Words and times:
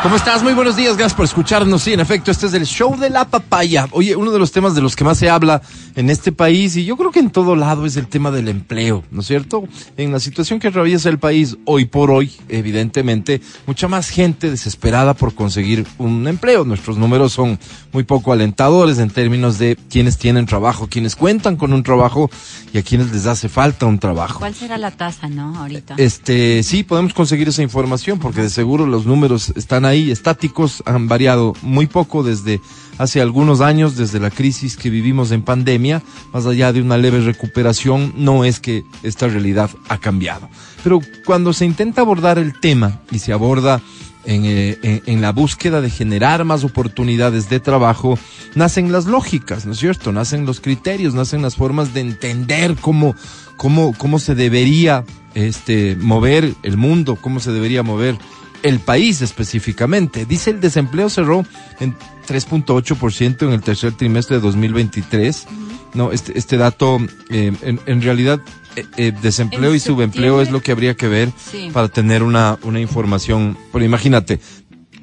¿Cómo 0.00 0.14
estás? 0.14 0.44
Muy 0.44 0.54
buenos 0.54 0.76
días, 0.76 0.96
gracias 0.96 1.14
por 1.16 1.24
escucharnos. 1.24 1.82
Sí, 1.82 1.92
en 1.92 1.98
efecto, 1.98 2.30
este 2.30 2.46
es 2.46 2.54
el 2.54 2.64
show 2.66 2.96
de 2.96 3.10
la 3.10 3.24
papaya. 3.24 3.88
Oye, 3.90 4.14
uno 4.14 4.30
de 4.30 4.38
los 4.38 4.52
temas 4.52 4.76
de 4.76 4.80
los 4.80 4.94
que 4.94 5.02
más 5.02 5.18
se 5.18 5.28
habla 5.28 5.60
en 5.96 6.08
este 6.08 6.30
país 6.30 6.76
y 6.76 6.84
yo 6.84 6.96
creo 6.96 7.10
que 7.10 7.18
en 7.18 7.30
todo 7.30 7.56
lado 7.56 7.84
es 7.84 7.96
el 7.96 8.06
tema 8.06 8.30
del 8.30 8.46
empleo, 8.46 9.02
¿no 9.10 9.22
es 9.22 9.26
cierto? 9.26 9.64
En 9.96 10.12
la 10.12 10.20
situación 10.20 10.60
que 10.60 10.68
atraviesa 10.68 11.08
el 11.08 11.18
país 11.18 11.56
hoy 11.64 11.86
por 11.86 12.12
hoy, 12.12 12.32
evidentemente, 12.48 13.40
mucha 13.66 13.88
más 13.88 14.08
gente 14.08 14.52
desesperada 14.52 15.14
por 15.14 15.34
conseguir 15.34 15.84
un 15.98 16.28
empleo. 16.28 16.64
Nuestros 16.64 16.96
números 16.96 17.32
son 17.32 17.58
muy 17.92 18.04
poco 18.04 18.32
alentadores 18.32 19.00
en 19.00 19.10
términos 19.10 19.58
de 19.58 19.76
quienes 19.90 20.16
tienen 20.16 20.46
trabajo, 20.46 20.86
quienes 20.88 21.16
cuentan 21.16 21.56
con 21.56 21.72
un 21.72 21.82
trabajo 21.82 22.30
y 22.72 22.78
a 22.78 22.82
quienes 22.82 23.10
les 23.10 23.26
hace 23.26 23.48
falta 23.48 23.86
un 23.86 23.98
trabajo. 23.98 24.38
¿Cuál 24.38 24.54
será 24.54 24.78
la 24.78 24.92
tasa, 24.92 25.28
no? 25.28 25.58
Ahorita. 25.58 25.96
Este, 25.98 26.62
sí, 26.62 26.84
podemos 26.84 27.14
conseguir 27.14 27.48
esa 27.48 27.62
información 27.62 28.20
porque 28.20 28.42
de 28.42 28.50
seguro 28.50 28.86
los 28.86 29.04
números 29.04 29.52
están 29.56 29.87
ahí 29.88 30.10
estáticos, 30.10 30.82
han 30.86 31.08
variado 31.08 31.54
muy 31.62 31.86
poco 31.86 32.22
desde 32.22 32.60
hace 32.98 33.20
algunos 33.20 33.60
años, 33.60 33.96
desde 33.96 34.20
la 34.20 34.30
crisis 34.30 34.76
que 34.76 34.90
vivimos 34.90 35.30
en 35.30 35.42
pandemia, 35.42 36.02
más 36.32 36.46
allá 36.46 36.72
de 36.72 36.82
una 36.82 36.98
leve 36.98 37.20
recuperación, 37.20 38.12
no 38.16 38.44
es 38.44 38.60
que 38.60 38.84
esta 39.02 39.28
realidad 39.28 39.70
ha 39.88 39.98
cambiado. 39.98 40.48
Pero 40.82 41.00
cuando 41.24 41.52
se 41.52 41.64
intenta 41.64 42.02
abordar 42.02 42.38
el 42.38 42.58
tema 42.58 43.00
y 43.10 43.20
se 43.20 43.32
aborda 43.32 43.80
en, 44.24 44.42
eh, 44.44 45.02
la 45.06 45.32
búsqueda 45.32 45.80
de 45.80 45.90
generar 45.90 46.44
más 46.44 46.64
oportunidades 46.64 47.48
de 47.48 47.60
trabajo, 47.60 48.18
nacen 48.54 48.92
las 48.92 49.06
lógicas, 49.06 49.64
¿no 49.64 49.72
es 49.72 49.78
cierto? 49.78 50.12
Nacen 50.12 50.44
los 50.44 50.60
criterios, 50.60 51.14
nacen 51.14 51.40
las 51.40 51.56
formas 51.56 51.94
de 51.94 52.00
entender 52.00 52.76
cómo, 52.80 53.14
cómo, 53.56 53.94
cómo 53.96 54.18
se 54.18 54.34
debería 54.34 55.04
este, 55.34 55.96
mover 55.96 56.54
el 56.62 56.76
mundo, 56.76 57.16
cómo 57.16 57.40
se 57.40 57.52
debería 57.52 57.82
mover 57.82 58.18
el 58.62 58.80
país 58.80 59.22
específicamente. 59.22 60.26
Dice 60.26 60.50
el 60.50 60.60
desempleo 60.60 61.08
cerró 61.10 61.44
en 61.80 61.94
3.8% 62.26 63.42
en 63.42 63.52
el 63.52 63.62
tercer 63.62 63.92
trimestre 63.92 64.36
de 64.36 64.42
2023. 64.42 65.46
No, 65.94 66.12
este, 66.12 66.38
este 66.38 66.56
dato, 66.56 66.98
eh, 67.30 67.52
en, 67.62 67.80
en, 67.86 68.02
realidad, 68.02 68.40
eh, 68.76 68.84
eh, 68.96 69.12
desempleo 69.22 69.74
y 69.74 69.80
subempleo 69.80 70.42
es 70.42 70.50
lo 70.50 70.60
que 70.60 70.70
habría 70.70 70.94
que 70.94 71.08
ver 71.08 71.32
sí. 71.50 71.70
para 71.72 71.88
tener 71.88 72.22
una, 72.22 72.58
una 72.62 72.80
información. 72.80 73.56
Pero 73.72 73.84
imagínate, 73.84 74.38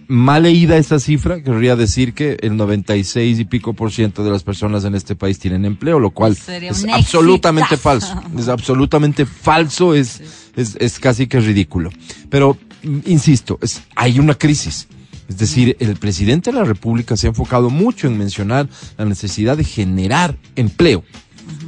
mal 0.08 0.44
leída 0.44 0.78
esta 0.78 1.00
cifra, 1.00 1.42
querría 1.42 1.76
decir 1.76 2.14
que 2.14 2.38
el 2.42 2.56
96 2.56 3.40
y 3.40 3.46
pico 3.46 3.74
por 3.74 3.92
ciento 3.92 4.24
de 4.24 4.32
las 4.32 4.44
personas 4.44 4.86
en 4.86 4.96
este 4.96 5.16
país 5.16 5.40
tienen 5.40 5.66
empleo, 5.66 6.00
lo 6.00 6.12
cual 6.12 6.36
Sería 6.36 6.72
es 6.72 6.86
absolutamente 6.86 7.76
exitazo. 7.76 8.14
falso. 8.14 8.40
Es 8.40 8.48
absolutamente 8.48 9.26
falso, 9.26 9.94
es, 9.96 10.22
es, 10.56 10.78
es 10.80 11.00
casi 11.00 11.28
que 11.28 11.40
ridículo. 11.40 11.90
Pero, 12.30 12.58
insisto, 13.06 13.60
es, 13.62 13.82
hay 13.96 14.20
una 14.20 14.36
crisis. 14.36 14.88
Es 15.28 15.38
decir, 15.38 15.76
el 15.80 15.96
presidente 15.96 16.52
de 16.52 16.58
la 16.58 16.64
República 16.64 17.18
se 17.18 17.28
ha 17.28 17.30
enfocado 17.30 17.70
mucho 17.70 18.08
en 18.08 18.18
mencionar 18.18 18.70
la 18.98 19.06
necesidad 19.06 19.58
de 19.58 19.64
generar 19.64 20.38
empleo. 20.56 21.04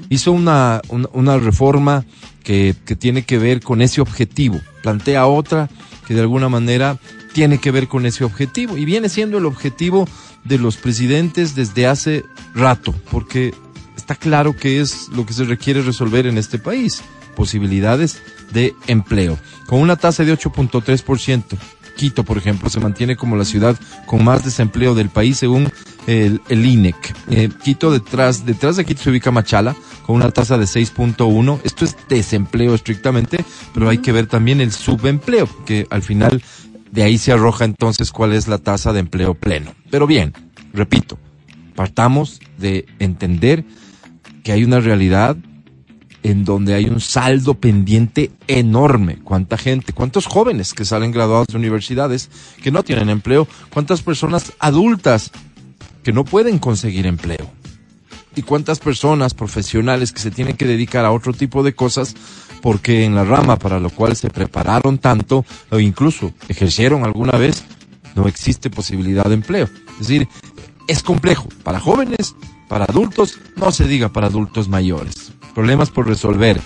Hizo 0.10 0.32
una, 0.32 0.82
una, 0.90 1.10
una 1.14 1.38
reforma 1.38 2.06
que, 2.44 2.76
que 2.86 2.96
tiene 2.96 3.24
que 3.24 3.40
ver 3.40 3.62
con 3.62 3.82
ese 3.82 4.00
objetivo. 4.00 4.62
Plantea 4.84 5.26
otra 5.26 5.70
que 6.08 6.14
de 6.14 6.22
alguna 6.22 6.50
manera 6.50 7.00
tiene 7.34 7.60
que 7.60 7.72
ver 7.72 7.88
con 7.88 8.06
ese 8.06 8.24
objetivo 8.24 8.78
y 8.78 8.86
viene 8.86 9.10
siendo 9.10 9.38
el 9.38 9.46
objetivo 9.46 10.08
de 10.46 10.58
los 10.58 10.78
presidentes 10.78 11.56
desde 11.56 11.86
hace 11.86 12.24
rato, 12.56 12.96
porque 13.12 13.54
está 13.96 14.16
claro 14.16 14.56
que 14.56 14.80
es 14.80 15.10
lo 15.10 15.26
que 15.26 15.34
se 15.34 15.44
requiere 15.44 15.82
resolver 15.82 16.26
en 16.26 16.38
este 16.38 16.58
país, 16.58 17.02
posibilidades 17.36 18.22
de 18.52 18.76
empleo. 18.88 19.38
Con 19.66 19.80
una 19.80 19.96
tasa 19.96 20.24
de 20.24 20.34
8.3%, 20.34 21.58
Quito, 21.98 22.24
por 22.24 22.38
ejemplo, 22.38 22.70
se 22.70 22.80
mantiene 22.80 23.16
como 23.16 23.36
la 23.36 23.44
ciudad 23.44 23.76
con 24.06 24.24
más 24.24 24.46
desempleo 24.46 24.94
del 24.94 25.10
país 25.10 25.38
según 25.38 25.72
el, 26.06 26.42
el 26.48 26.66
INEC. 26.66 27.16
Eh, 27.32 27.50
Quito 27.64 27.92
detrás, 27.92 28.46
detrás 28.46 28.78
de 28.78 28.86
Quito 28.86 29.02
se 29.02 29.10
ubica 29.10 29.32
Machala 29.32 29.76
con 30.06 30.16
una 30.16 30.30
tasa 30.30 30.58
de 30.58 30.66
6.1. 30.66 31.60
Esto 31.64 31.86
es 31.86 31.98
desempleo 32.08 32.76
estrictamente, 32.76 33.44
pero 33.74 33.90
hay 33.90 33.98
que 33.98 34.12
ver 34.12 34.28
también 34.28 34.62
el 34.62 34.72
subempleo, 34.72 35.50
que 35.66 35.88
al 35.90 36.04
final 36.04 36.44
de 36.92 37.04
ahí 37.04 37.18
se 37.18 37.32
arroja 37.32 37.66
entonces 37.66 38.12
cuál 38.12 38.34
es 38.34 38.48
la 38.48 38.60
tasa 38.60 38.94
de 38.94 39.00
empleo 39.00 39.34
pleno. 39.34 39.74
Pero 39.90 40.08
bien, 40.08 40.34
repito, 40.74 41.18
partamos 41.76 42.40
de 42.58 42.86
entender 43.00 43.66
que 44.44 44.52
hay 44.52 44.64
una 44.64 44.80
realidad 44.80 45.36
en 46.28 46.44
donde 46.44 46.74
hay 46.74 46.86
un 46.86 47.00
saldo 47.00 47.54
pendiente 47.54 48.32
enorme. 48.48 49.18
¿Cuánta 49.24 49.58
gente? 49.58 49.94
¿Cuántos 49.94 50.26
jóvenes 50.26 50.74
que 50.74 50.84
salen 50.84 51.14
graduados 51.14 51.48
de 51.48 51.56
universidades 51.56 52.30
que 52.62 52.70
no 52.70 52.84
tienen 52.84 53.10
empleo? 53.10 53.48
¿Cuántas 53.74 54.02
personas 54.02 54.52
adultas 54.60 55.32
que 56.04 56.12
no 56.12 56.26
pueden 56.26 56.60
conseguir 56.60 57.06
empleo? 57.06 57.50
¿Y 58.36 58.42
cuántas 58.42 58.80
personas 58.80 59.34
profesionales 59.34 60.12
que 60.12 60.20
se 60.20 60.30
tienen 60.30 60.58
que 60.58 60.66
dedicar 60.66 61.06
a 61.06 61.14
otro 61.14 61.32
tipo 61.32 61.64
de 61.64 61.74
cosas 61.74 62.14
porque 62.62 63.06
en 63.06 63.16
la 63.16 63.24
rama 63.24 63.58
para 63.58 63.80
lo 63.80 63.90
cual 63.90 64.18
se 64.18 64.30
prepararon 64.30 64.98
tanto 64.98 65.46
o 65.70 65.80
incluso 65.80 66.34
ejercieron 66.50 67.06
alguna 67.06 67.38
vez 67.38 67.64
no 68.16 68.28
existe 68.28 68.70
posibilidad 68.70 69.24
de 69.24 69.36
empleo? 69.36 69.70
Es 69.94 70.10
decir, 70.10 70.28
es 70.90 71.02
complejo 71.04 71.48
para 71.64 71.80
jóvenes, 71.80 72.36
para 72.68 72.84
adultos, 72.84 73.40
no 73.56 73.72
se 73.72 73.88
diga 73.88 74.10
para 74.10 74.28
adultos 74.28 74.68
mayores 74.68 75.37
problemas 75.58 75.90
por 75.90 76.06
resolver 76.06 76.62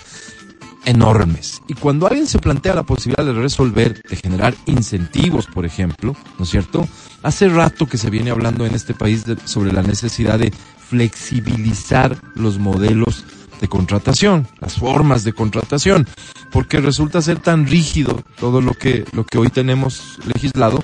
enormes. 0.83 1.61
Y 1.69 1.75
cuando 1.75 2.07
alguien 2.07 2.27
se 2.27 2.39
plantea 2.39 2.75
la 2.75 2.83
posibilidad 2.83 3.23
de 3.23 3.31
resolver, 3.31 4.03
de 4.03 4.17
generar 4.17 4.53
incentivos, 4.65 5.45
por 5.45 5.65
ejemplo, 5.65 6.13
¿no 6.37 6.43
es 6.43 6.49
cierto? 6.51 6.85
Hace 7.23 7.47
rato 7.47 7.85
que 7.85 7.97
se 7.97 8.09
viene 8.09 8.31
hablando 8.31 8.65
en 8.65 8.75
este 8.75 8.93
país 8.93 9.23
de, 9.23 9.37
sobre 9.45 9.71
la 9.71 9.81
necesidad 9.81 10.37
de 10.39 10.51
flexibilizar 10.89 12.17
los 12.35 12.59
modelos 12.59 13.23
de 13.61 13.69
contratación, 13.69 14.45
las 14.59 14.73
formas 14.73 15.23
de 15.23 15.31
contratación, 15.31 16.05
porque 16.51 16.81
resulta 16.81 17.21
ser 17.21 17.39
tan 17.39 17.67
rígido 17.67 18.21
todo 18.41 18.59
lo 18.59 18.73
que, 18.73 19.05
lo 19.13 19.25
que 19.25 19.37
hoy 19.37 19.47
tenemos 19.47 20.19
legislado 20.25 20.83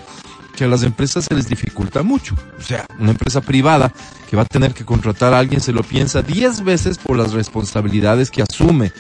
que 0.58 0.64
a 0.64 0.68
las 0.68 0.82
empresas 0.82 1.26
se 1.26 1.36
les 1.36 1.48
dificulta 1.48 2.02
mucho. 2.02 2.36
O 2.58 2.62
sea, 2.64 2.86
una 2.98 3.12
empresa 3.12 3.42
privada 3.42 3.94
que 4.28 4.36
va 4.36 4.42
a 4.42 4.46
tener 4.46 4.74
que 4.74 4.84
contratar 4.84 5.34
a 5.34 5.40
alguien 5.40 5.62
se 5.62 5.72
lo 5.72 5.84
piensa 5.84 6.24
10 6.24 6.64
veces 6.64 6.98
por 6.98 7.16
las 7.16 7.32
responsabilidades 7.34 8.32
que 8.32 8.42
asume 8.42 8.92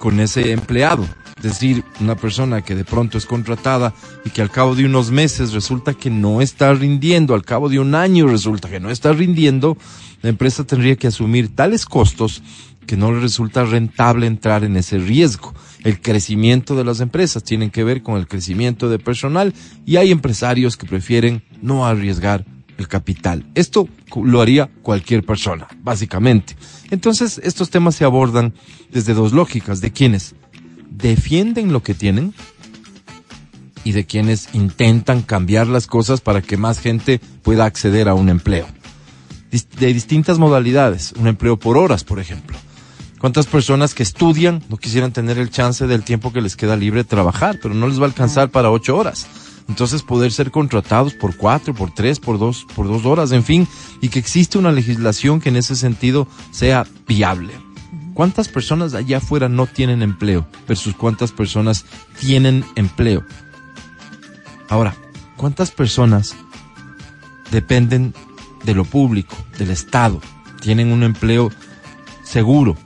con 0.00 0.18
ese 0.18 0.50
empleado. 0.50 1.06
Es 1.36 1.42
decir, 1.44 1.84
una 2.00 2.16
persona 2.16 2.62
que 2.62 2.74
de 2.74 2.84
pronto 2.84 3.16
es 3.16 3.26
contratada 3.26 3.94
y 4.24 4.30
que 4.30 4.42
al 4.42 4.50
cabo 4.50 4.74
de 4.74 4.86
unos 4.86 5.12
meses 5.12 5.52
resulta 5.52 5.94
que 5.94 6.10
no 6.10 6.40
está 6.40 6.74
rindiendo, 6.74 7.34
al 7.34 7.44
cabo 7.44 7.68
de 7.68 7.78
un 7.78 7.94
año 7.94 8.26
resulta 8.26 8.68
que 8.68 8.80
no 8.80 8.90
está 8.90 9.12
rindiendo, 9.12 9.76
la 10.22 10.30
empresa 10.30 10.64
tendría 10.64 10.96
que 10.96 11.06
asumir 11.06 11.54
tales 11.54 11.86
costos 11.86 12.42
que 12.88 12.96
no 12.96 13.12
le 13.12 13.20
resulta 13.20 13.64
rentable 13.64 14.26
entrar 14.26 14.64
en 14.64 14.76
ese 14.76 14.98
riesgo. 14.98 15.54
El 15.84 16.00
crecimiento 16.00 16.74
de 16.74 16.84
las 16.84 17.00
empresas 17.00 17.44
tiene 17.44 17.70
que 17.70 17.84
ver 17.84 18.02
con 18.02 18.16
el 18.16 18.26
crecimiento 18.26 18.88
de 18.88 18.98
personal 18.98 19.54
y 19.84 19.96
hay 19.96 20.10
empresarios 20.10 20.76
que 20.76 20.86
prefieren 20.86 21.42
no 21.60 21.86
arriesgar 21.86 22.46
el 22.78 22.88
capital. 22.88 23.46
Esto 23.54 23.88
lo 24.16 24.40
haría 24.40 24.70
cualquier 24.82 25.24
persona, 25.24 25.68
básicamente. 25.82 26.56
Entonces, 26.90 27.40
estos 27.44 27.70
temas 27.70 27.94
se 27.94 28.04
abordan 28.04 28.54
desde 28.90 29.14
dos 29.14 29.32
lógicas, 29.32 29.80
de 29.80 29.92
quienes 29.92 30.34
defienden 30.90 31.72
lo 31.72 31.82
que 31.82 31.94
tienen 31.94 32.34
y 33.84 33.92
de 33.92 34.06
quienes 34.06 34.48
intentan 34.54 35.22
cambiar 35.22 35.66
las 35.66 35.86
cosas 35.86 36.20
para 36.20 36.40
que 36.40 36.56
más 36.56 36.78
gente 36.78 37.20
pueda 37.42 37.66
acceder 37.66 38.08
a 38.08 38.14
un 38.14 38.30
empleo. 38.30 38.66
De 39.78 39.92
distintas 39.92 40.38
modalidades, 40.38 41.12
un 41.12 41.28
empleo 41.28 41.58
por 41.58 41.76
horas, 41.76 42.02
por 42.02 42.18
ejemplo. 42.18 42.56
¿Cuántas 43.24 43.46
personas 43.46 43.94
que 43.94 44.02
estudian 44.02 44.62
no 44.68 44.76
quisieran 44.76 45.10
tener 45.10 45.38
el 45.38 45.48
chance 45.48 45.86
del 45.86 46.04
tiempo 46.04 46.30
que 46.30 46.42
les 46.42 46.56
queda 46.56 46.76
libre 46.76 47.04
de 47.04 47.08
trabajar, 47.08 47.58
pero 47.62 47.72
no 47.72 47.88
les 47.88 47.98
va 47.98 48.02
a 48.02 48.08
alcanzar 48.08 48.50
para 48.50 48.70
ocho 48.70 48.98
horas? 48.98 49.26
Entonces 49.66 50.02
poder 50.02 50.30
ser 50.30 50.50
contratados 50.50 51.14
por 51.14 51.34
cuatro, 51.34 51.72
por 51.72 51.90
tres, 51.90 52.20
por 52.20 52.38
dos, 52.38 52.66
por 52.76 52.86
dos 52.86 53.06
horas, 53.06 53.32
en 53.32 53.42
fin, 53.42 53.66
y 54.02 54.10
que 54.10 54.18
existe 54.18 54.58
una 54.58 54.72
legislación 54.72 55.40
que 55.40 55.48
en 55.48 55.56
ese 55.56 55.74
sentido 55.74 56.28
sea 56.50 56.86
viable. 57.08 57.54
¿Cuántas 58.12 58.48
personas 58.48 58.92
allá 58.92 59.16
afuera 59.16 59.48
no 59.48 59.66
tienen 59.66 60.02
empleo 60.02 60.46
versus 60.68 60.94
cuántas 60.94 61.32
personas 61.32 61.86
tienen 62.20 62.62
empleo? 62.76 63.24
Ahora, 64.68 64.94
¿cuántas 65.38 65.70
personas 65.70 66.36
dependen 67.50 68.12
de 68.64 68.74
lo 68.74 68.84
público, 68.84 69.34
del 69.56 69.70
Estado, 69.70 70.20
tienen 70.60 70.92
un 70.92 71.02
empleo 71.02 71.50
seguro, 72.22 72.76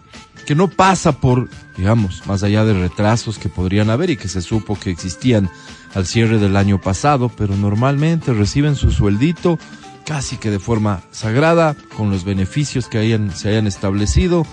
que 0.49 0.55
no 0.55 0.69
pasa 0.69 1.21
por, 1.21 1.51
digamos, 1.77 2.27
más 2.27 2.43
allá 2.43 2.65
de 2.65 2.73
retrasos 2.73 3.39
que 3.39 3.51
podrían 3.51 3.91
haber 3.91 4.09
y 4.09 4.17
que 4.17 4.29
se 4.29 4.41
supo 4.41 4.81
que 4.81 4.89
existían 4.89 5.51
al 5.95 6.07
cierre 6.07 6.39
del 6.39 6.57
año 6.57 6.81
pasado, 6.81 7.29
pero 7.29 7.55
normalmente 7.55 8.33
reciben 8.33 8.75
su 8.75 8.91
sueldito 8.91 9.59
casi 10.07 10.39
que 10.39 10.51
de 10.51 10.59
forma 10.59 11.03
sagrada, 11.11 11.77
con 11.95 12.11
los 12.11 12.25
beneficios 12.25 12.89
que 12.89 12.97
hayan, 12.97 13.31
se 13.31 13.51
hayan 13.51 13.67
establecido. 13.67 14.47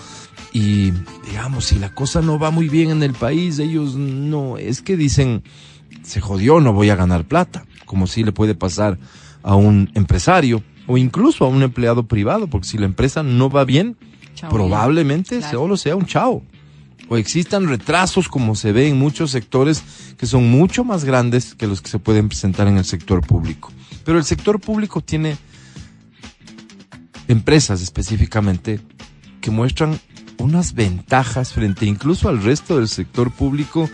Y 0.51 0.91
digamos, 1.29 1.63
si 1.63 1.79
la 1.79 1.93
cosa 1.93 2.21
no 2.21 2.37
va 2.39 2.51
muy 2.51 2.67
bien 2.67 2.89
en 2.89 3.01
el 3.01 3.13
país, 3.13 3.57
ellos 3.59 3.95
no, 3.95 4.57
es 4.57 4.81
que 4.81 4.97
dicen, 4.97 5.43
se 6.03 6.19
jodió, 6.19 6.59
no 6.59 6.73
voy 6.73 6.89
a 6.89 6.97
ganar 6.97 7.23
plata, 7.23 7.63
como 7.85 8.05
si 8.05 8.25
le 8.25 8.33
puede 8.33 8.53
pasar 8.53 8.99
a 9.43 9.55
un 9.55 9.89
empresario 9.93 10.61
o 10.87 10.97
incluso 10.97 11.45
a 11.45 11.47
un 11.47 11.63
empleado 11.63 12.05
privado, 12.05 12.47
porque 12.47 12.67
si 12.67 12.77
la 12.77 12.85
empresa 12.85 13.23
no 13.23 13.49
va 13.49 13.63
bien, 13.63 13.95
Chao, 14.35 14.49
probablemente 14.49 15.39
Claro. 15.39 15.59
solo 15.59 15.77
sea 15.77 15.95
un 15.95 16.05
chao. 16.05 16.43
O 17.07 17.17
existan 17.17 17.67
retrasos 17.67 18.27
como 18.27 18.55
se 18.55 18.71
ve 18.71 18.87
en 18.87 18.97
muchos 18.97 19.31
sectores 19.31 19.83
que 20.17 20.25
son 20.25 20.49
mucho 20.49 20.83
más 20.83 21.03
grandes 21.05 21.53
que 21.53 21.67
los 21.67 21.81
que 21.81 21.89
se 21.89 21.99
pueden 21.99 22.27
presentar 22.29 22.67
en 22.67 22.77
el 22.77 22.85
sector 22.85 23.21
público. 23.25 23.71
Pero 24.03 24.17
el 24.17 24.23
sector 24.23 24.59
público 24.59 25.01
tiene 25.01 25.37
empresas 27.27 27.81
específicamente 27.81 28.79
que 29.41 29.51
muestran 29.51 29.99
unas 30.37 30.73
ventajas 30.73 31.53
frente 31.53 31.85
incluso 31.85 32.29
al 32.29 32.41
resto 32.43 32.77
del 32.77 32.87
sector 32.87 33.31
público 33.31 33.89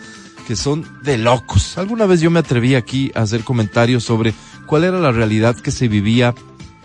que 0.46 0.56
son 0.56 0.84
de 1.04 1.18
locos. 1.18 1.78
Alguna 1.78 2.06
vez 2.06 2.20
yo 2.20 2.30
me 2.30 2.40
atreví 2.40 2.74
aquí 2.74 3.12
a 3.14 3.20
hacer 3.20 3.44
comentarios 3.44 4.02
sobre 4.04 4.34
cuál 4.66 4.84
era 4.84 4.98
la 4.98 5.12
realidad 5.12 5.54
que 5.56 5.70
se 5.70 5.86
vivía, 5.88 6.34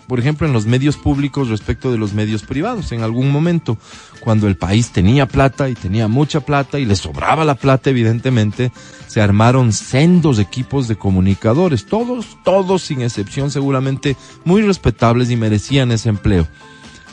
por 0.08 0.18
ejemplo, 0.18 0.46
en 0.46 0.52
los 0.52 0.66
medios 0.66 0.96
públicos 0.96 1.48
respecto 1.48 1.92
de 1.92 1.98
los 1.98 2.14
medios 2.14 2.42
privados. 2.42 2.92
En 2.92 3.02
algún 3.02 3.30
momento, 3.30 3.78
cuando 4.20 4.48
el 4.48 4.56
país 4.56 4.90
tenía 4.90 5.28
plata 5.28 5.68
y 5.68 5.74
tenía 5.74 6.08
mucha 6.08 6.40
plata 6.40 6.78
y 6.78 6.86
le 6.86 6.96
sobraba 6.96 7.44
la 7.44 7.54
plata, 7.54 7.90
evidentemente, 7.90 8.72
se 9.06 9.20
armaron 9.20 9.72
sendos 9.72 10.38
equipos 10.38 10.88
de 10.88 10.96
comunicadores, 10.96 11.86
todos, 11.86 12.38
todos 12.42 12.82
sin 12.82 13.02
excepción, 13.02 13.50
seguramente 13.50 14.16
muy 14.44 14.62
respetables 14.62 15.30
y 15.30 15.36
merecían 15.36 15.92
ese 15.92 16.08
empleo 16.08 16.48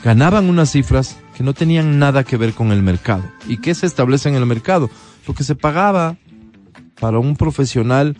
ganaban 0.06 0.48
unas 0.48 0.70
cifras 0.70 1.18
que 1.36 1.42
no 1.42 1.52
tenían 1.52 1.98
nada 1.98 2.22
que 2.22 2.36
ver 2.36 2.52
con 2.52 2.70
el 2.70 2.80
mercado. 2.80 3.24
¿Y 3.48 3.56
qué 3.56 3.74
se 3.74 3.86
establece 3.86 4.28
en 4.28 4.36
el 4.36 4.46
mercado? 4.46 4.88
Lo 5.26 5.34
que 5.34 5.42
se 5.42 5.56
pagaba 5.56 6.16
para 7.00 7.18
un 7.18 7.36
profesional 7.36 8.16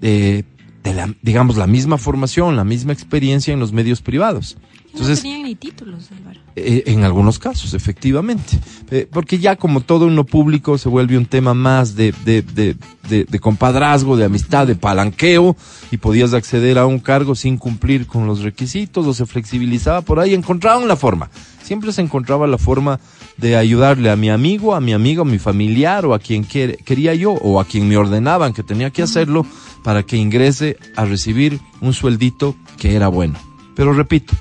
eh, 0.00 0.44
de 0.86 0.94
la, 0.94 1.12
digamos, 1.20 1.56
la 1.56 1.66
misma 1.66 1.98
formación, 1.98 2.54
la 2.54 2.62
misma 2.62 2.92
experiencia 2.92 3.52
en 3.52 3.58
los 3.58 3.72
medios 3.72 4.00
privados. 4.02 4.56
Entonces, 4.92 5.18
no 5.18 5.22
tenían 5.24 5.42
ni 5.42 5.54
títulos, 5.56 6.08
Álvaro. 6.16 6.40
eh, 6.54 6.84
en 6.86 7.04
algunos 7.04 7.38
casos, 7.38 7.74
efectivamente. 7.74 8.58
Eh, 8.90 9.06
porque 9.10 9.38
ya 9.38 9.56
como 9.56 9.80
todo 9.80 10.06
en 10.08 10.14
lo 10.16 10.24
público 10.24 10.78
se 10.78 10.88
vuelve 10.88 11.18
un 11.18 11.26
tema 11.26 11.52
más 11.54 11.96
de, 11.96 12.14
de, 12.24 12.40
de, 12.40 12.76
de, 13.08 13.24
de 13.24 13.38
compadrazgo, 13.40 14.16
de 14.16 14.24
amistad, 14.24 14.66
de 14.66 14.76
palanqueo, 14.76 15.56
y 15.90 15.96
podías 15.98 16.32
acceder 16.32 16.78
a 16.78 16.86
un 16.86 17.00
cargo 17.00 17.34
sin 17.34 17.58
cumplir 17.58 18.06
con 18.06 18.26
los 18.26 18.40
requisitos, 18.40 19.06
o 19.06 19.12
se 19.12 19.26
flexibilizaba 19.26 20.00
por 20.02 20.18
ahí, 20.20 20.32
encontraban 20.34 20.88
la 20.88 20.96
forma. 20.96 21.30
Siempre 21.62 21.92
se 21.92 22.00
encontraba 22.00 22.46
la 22.46 22.58
forma 22.58 23.00
de 23.38 23.56
ayudarle 23.56 24.08
a 24.08 24.16
mi 24.16 24.30
amigo, 24.30 24.74
a 24.74 24.80
mi 24.80 24.92
amigo, 24.94 25.22
a 25.22 25.24
mi 25.26 25.38
familiar, 25.38 26.06
o 26.06 26.14
a 26.14 26.20
quien 26.20 26.44
quería 26.44 27.12
yo, 27.14 27.32
o 27.32 27.60
a 27.60 27.64
quien 27.66 27.86
me 27.88 27.96
ordenaban 27.98 28.54
que 28.54 28.62
tenía 28.62 28.90
que 28.90 29.02
hacerlo, 29.02 29.44
para 29.86 30.02
que 30.02 30.16
ingrese 30.16 30.76
a 30.96 31.04
recibir 31.04 31.60
un 31.80 31.92
sueldito 31.92 32.56
que 32.76 32.96
era 32.96 33.06
bueno. 33.06 33.38
Pero 33.76 33.92
repito, 33.92 34.34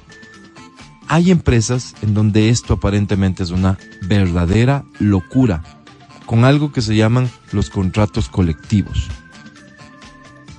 hay 1.08 1.30
empresas 1.30 1.94
en 2.02 2.16
donde 2.16 2.50
esto 2.50 2.74
aparentemente 2.74 3.44
es 3.44 3.52
una 3.52 3.78
verdadera 4.02 4.86
locura, 4.98 5.62
con 6.26 6.46
algo 6.46 6.72
que 6.72 6.82
se 6.82 6.96
llaman 6.96 7.30
los 7.52 7.70
contratos 7.70 8.28
colectivos. 8.28 9.08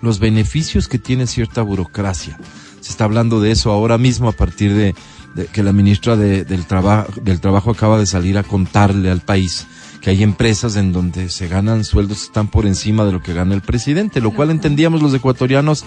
Los 0.02 0.20
beneficios 0.20 0.86
que 0.86 1.00
tiene 1.00 1.26
cierta 1.26 1.62
burocracia. 1.62 2.38
Se 2.80 2.92
está 2.92 3.06
hablando 3.06 3.40
de 3.40 3.50
eso 3.50 3.72
ahora 3.72 3.98
mismo 3.98 4.28
a 4.28 4.32
partir 4.32 4.72
de, 4.72 4.94
que 5.52 5.64
la 5.64 5.72
ministra 5.72 6.14
de- 6.16 6.44
del 6.44 6.64
Trabajo 6.64 7.70
acaba 7.72 7.98
de 7.98 8.06
salir 8.06 8.38
a 8.38 8.44
contarle 8.44 9.10
al 9.10 9.20
país 9.22 9.66
que 10.06 10.10
hay 10.10 10.22
empresas 10.22 10.76
en 10.76 10.92
donde 10.92 11.28
se 11.30 11.48
ganan 11.48 11.82
sueldos 11.82 12.18
que 12.18 12.24
están 12.26 12.46
por 12.46 12.64
encima 12.64 13.04
de 13.04 13.10
lo 13.10 13.20
que 13.20 13.34
gana 13.34 13.56
el 13.56 13.60
presidente, 13.60 14.20
lo 14.20 14.30
cual 14.30 14.52
entendíamos 14.52 15.02
los 15.02 15.12
ecuatorianos 15.12 15.84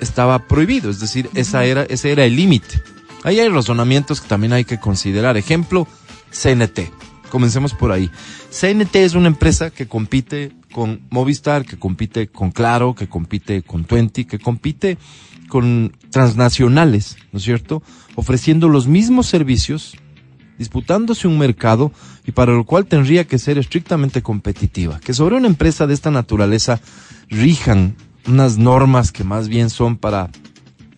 estaba 0.00 0.46
prohibido, 0.46 0.90
es 0.90 1.00
decir, 1.00 1.30
esa 1.32 1.64
era, 1.64 1.84
ese 1.84 2.12
era 2.12 2.26
el 2.26 2.36
límite. 2.36 2.82
Ahí 3.22 3.40
hay 3.40 3.48
razonamientos 3.48 4.20
que 4.20 4.28
también 4.28 4.52
hay 4.52 4.66
que 4.66 4.78
considerar. 4.78 5.38
Ejemplo, 5.38 5.88
CNT. 6.30 6.90
Comencemos 7.30 7.72
por 7.72 7.90
ahí. 7.90 8.10
CNT 8.50 8.96
es 8.96 9.14
una 9.14 9.28
empresa 9.28 9.70
que 9.70 9.88
compite 9.88 10.52
con 10.70 11.00
Movistar, 11.08 11.64
que 11.64 11.78
compite 11.78 12.28
con 12.28 12.50
Claro, 12.50 12.94
que 12.94 13.08
compite 13.08 13.62
con 13.62 13.86
Twenty, 13.86 14.26
que 14.26 14.40
compite 14.40 14.98
con 15.48 15.96
transnacionales, 16.10 17.16
¿no 17.32 17.38
es 17.38 17.44
cierto? 17.46 17.82
Ofreciendo 18.14 18.68
los 18.68 18.88
mismos 18.88 19.26
servicios, 19.26 19.96
disputándose 20.58 21.28
un 21.28 21.38
mercado 21.38 21.92
y 22.26 22.32
para 22.32 22.52
lo 22.52 22.64
cual 22.64 22.86
tendría 22.86 23.24
que 23.24 23.38
ser 23.38 23.58
estrictamente 23.58 24.22
competitiva. 24.22 25.00
Que 25.00 25.14
sobre 25.14 25.36
una 25.36 25.48
empresa 25.48 25.86
de 25.86 25.94
esta 25.94 26.10
naturaleza 26.10 26.80
rijan 27.28 27.96
unas 28.26 28.58
normas 28.58 29.12
que 29.12 29.24
más 29.24 29.48
bien 29.48 29.70
son 29.70 29.96
para 29.96 30.30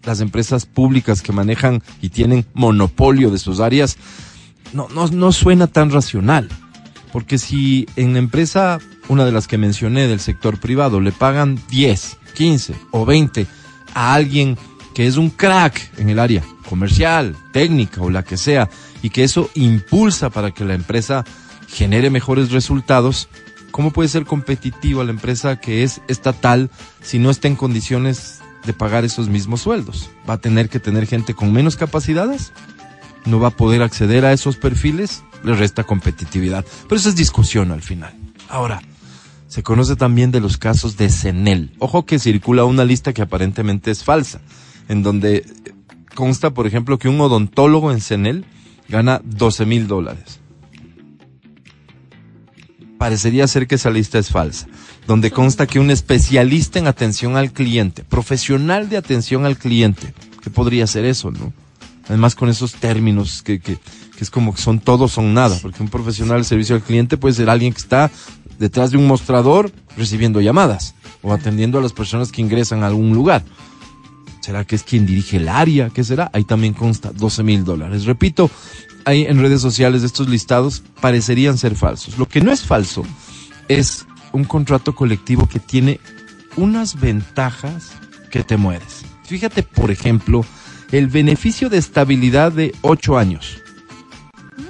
las 0.05 0.21
empresas 0.21 0.67
públicas 0.67 1.23
que 1.23 1.33
manejan 1.33 1.83
y 2.01 2.11
tienen 2.11 2.47
monopolio 2.55 3.31
de 3.31 3.39
sus 3.39 3.61
áreas, 3.61 3.97
no, 4.73 4.89
no, 4.95 5.09
no 5.09 5.33
suena 5.33 5.67
tan 5.67 5.91
racional. 5.91 6.49
Porque 7.13 7.39
si 7.39 7.87
en 7.97 8.13
la 8.13 8.19
empresa, 8.21 8.79
una 9.09 9.25
de 9.25 9.33
las 9.33 9.49
que 9.49 9.59
mencioné 9.59 10.07
del 10.07 10.21
sector 10.21 10.61
privado, 10.61 11.01
le 11.01 11.13
pagan 11.13 11.59
10, 11.71 12.19
15 12.35 12.75
o 12.93 13.05
20 13.05 13.47
a 13.95 14.15
alguien 14.15 14.57
que 14.95 15.07
es 15.07 15.17
un 15.17 15.31
crack 15.31 15.99
en 15.99 16.09
el 16.09 16.19
área 16.19 16.43
comercial, 16.69 17.37
técnica 17.53 18.01
o 18.01 18.11
la 18.11 18.23
que 18.23 18.37
sea, 18.37 18.69
y 19.07 19.11
que 19.11 19.23
eso 19.23 19.51
impulsa 19.55 20.31
para 20.31 20.51
que 20.51 20.65
la 20.65 20.75
empresa 20.75 21.25
genere 21.69 22.11
mejores 22.11 22.51
resultados, 22.51 23.29
¿cómo 23.71 23.93
puede 23.93 24.09
ser 24.09 24.25
competitiva 24.25 25.05
la 25.05 25.13
empresa 25.13 25.61
que 25.61 25.85
es 25.85 26.01
estatal 26.09 26.71
si 27.03 27.21
no 27.21 27.31
está 27.31 27.47
en 27.47 27.55
condiciones 27.55 28.41
de 28.65 28.73
pagar 28.73 29.05
esos 29.05 29.29
mismos 29.29 29.61
sueldos? 29.61 30.11
¿Va 30.29 30.35
a 30.35 30.39
tener 30.39 30.69
que 30.69 30.81
tener 30.81 31.07
gente 31.07 31.35
con 31.35 31.53
menos 31.53 31.77
capacidades? 31.77 32.53
¿No 33.27 33.39
va 33.39 33.47
a 33.47 33.57
poder 33.57 33.81
acceder 33.83 34.25
a 34.25 34.33
esos 34.33 34.57
perfiles? 34.57 35.23
Le 35.45 35.55
resta 35.55 35.85
competitividad. 35.85 36.65
Pero 36.89 36.99
eso 36.99 37.09
es 37.09 37.15
discusión 37.15 37.71
al 37.71 37.83
final. 37.83 38.13
Ahora, 38.49 38.83
se 39.47 39.63
conoce 39.63 39.95
también 39.95 40.33
de 40.33 40.41
los 40.41 40.57
casos 40.57 40.97
de 40.97 41.11
CENEL. 41.11 41.77
Ojo 41.79 42.07
que 42.07 42.19
circula 42.19 42.65
una 42.65 42.85
lista 42.85 43.13
que 43.13 43.23
aparentemente 43.23 43.93
es 43.93 44.03
falsa, 44.03 44.41
en 44.89 45.05
donde 45.05 45.47
consta, 46.17 46.51
por 46.51 46.67
ejemplo, 46.67 46.99
que 46.99 47.09
un 47.09 47.21
odontólogo 47.21 47.93
en 47.93 48.01
CENEL 48.01 48.47
gana 48.89 49.21
12 49.25 49.67
mil 49.67 49.87
dólares. 49.87 50.41
Parecería 52.99 53.47
ser 53.47 53.67
que 53.67 53.75
esa 53.75 53.91
lista 53.91 54.19
es 54.19 54.31
falsa, 54.31 54.67
donde 55.07 55.31
consta 55.31 55.67
que 55.67 55.79
un 55.79 55.91
especialista 55.91 56.79
en 56.79 56.87
atención 56.87 57.37
al 57.37 57.53
cliente, 57.53 58.05
profesional 58.05 58.89
de 58.89 58.97
atención 58.97 59.45
al 59.45 59.59
cliente, 59.59 60.15
¿qué 60.43 60.51
podría 60.51 60.87
ser 60.87 61.05
eso, 61.05 61.31
no? 61.31 61.53
Además 62.09 62.35
con 62.35 62.49
esos 62.49 62.75
términos 62.75 63.43
que, 63.43 63.59
que, 63.61 63.77
que 63.77 64.25
es 64.25 64.31
como 64.31 64.55
que 64.55 64.63
son 64.63 64.79
todos 64.79 65.13
son 65.13 65.35
nada, 65.35 65.59
porque 65.61 65.83
un 65.83 65.89
profesional 65.89 66.39
de 66.39 66.45
servicio 66.45 66.77
al 66.77 66.83
cliente 66.83 67.17
puede 67.17 67.35
ser 67.35 67.51
alguien 67.51 67.73
que 67.73 67.81
está 67.81 68.11
detrás 68.59 68.91
de 68.91 68.97
un 68.97 69.07
mostrador 69.07 69.73
recibiendo 69.97 70.41
llamadas 70.41 70.95
o 71.23 71.33
atendiendo 71.33 71.79
a 71.79 71.83
las 71.83 71.93
personas 71.93 72.33
que 72.33 72.41
ingresan 72.41 72.83
a 72.83 72.87
algún 72.87 73.13
lugar. 73.13 73.43
¿Será 74.47 74.65
que 74.65 74.77
es 74.77 74.85
quien 74.85 75.07
dirige 75.07 75.39
el 75.39 75.49
área? 75.49 75.91
¿Qué 75.91 76.05
será? 76.05 76.31
Ahí 76.33 76.45
también 76.45 76.73
consta 76.73 77.11
12 77.11 77.43
mil 77.43 77.65
dólares. 77.65 78.05
Repito, 78.05 78.49
ahí 79.05 79.25
en 79.25 79.41
redes 79.41 79.61
sociales 79.61 80.05
estos 80.05 80.29
listados 80.29 80.85
parecerían 81.01 81.59
ser 81.59 81.75
falsos. 81.75 82.17
Lo 82.17 82.29
que 82.29 82.41
no 82.41 82.53
es 82.53 82.63
falso 82.63 83.03
es 83.67 84.07
un 84.31 84.45
contrato 84.45 84.95
colectivo 84.95 85.49
que 85.49 85.59
tiene 85.59 85.99
unas 86.57 87.01
ventajas 87.01 87.91
que 88.31 88.45
te 88.45 88.57
mueres. 88.57 89.03
Fíjate, 89.25 89.65
por 89.65 89.91
ejemplo, 89.91 90.47
el 90.93 91.09
beneficio 91.09 91.69
de 91.69 91.79
estabilidad 91.79 92.53
de 92.53 92.73
8 92.83 93.19
años. 93.19 93.61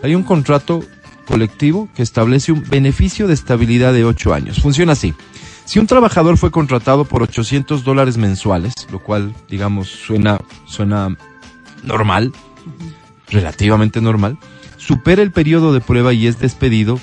Hay 0.03 0.15
un 0.15 0.23
contrato 0.23 0.83
colectivo 1.27 1.91
que 1.95 2.03
establece 2.03 2.51
un 2.51 2.65
beneficio 2.67 3.29
de 3.29 3.35
estabilidad 3.35 3.93
de 3.93 4.07
8 4.07 4.33
años. 4.33 4.59
Funciona 4.59 4.93
así. 4.93 5.13
Si 5.67 5.81
un 5.81 5.89
trabajador 5.89 6.39
fue 6.39 6.53
contratado 6.53 7.05
por 7.05 7.25
800 7.25 7.83
dólares 7.83 8.17
mensuales, 8.17 8.73
lo 8.93 9.01
cual, 9.01 9.35
digamos, 9.51 9.89
suena, 9.89 10.41
suena 10.65 11.17
normal, 11.83 12.33
relativamente 13.29 14.01
normal, 14.01 14.39
supera 14.77 15.23
el 15.23 15.33
periodo 15.33 15.73
de 15.73 15.81
prueba 15.81 16.13
y 16.13 16.29
es 16.29 16.39
despedido, 16.39 17.01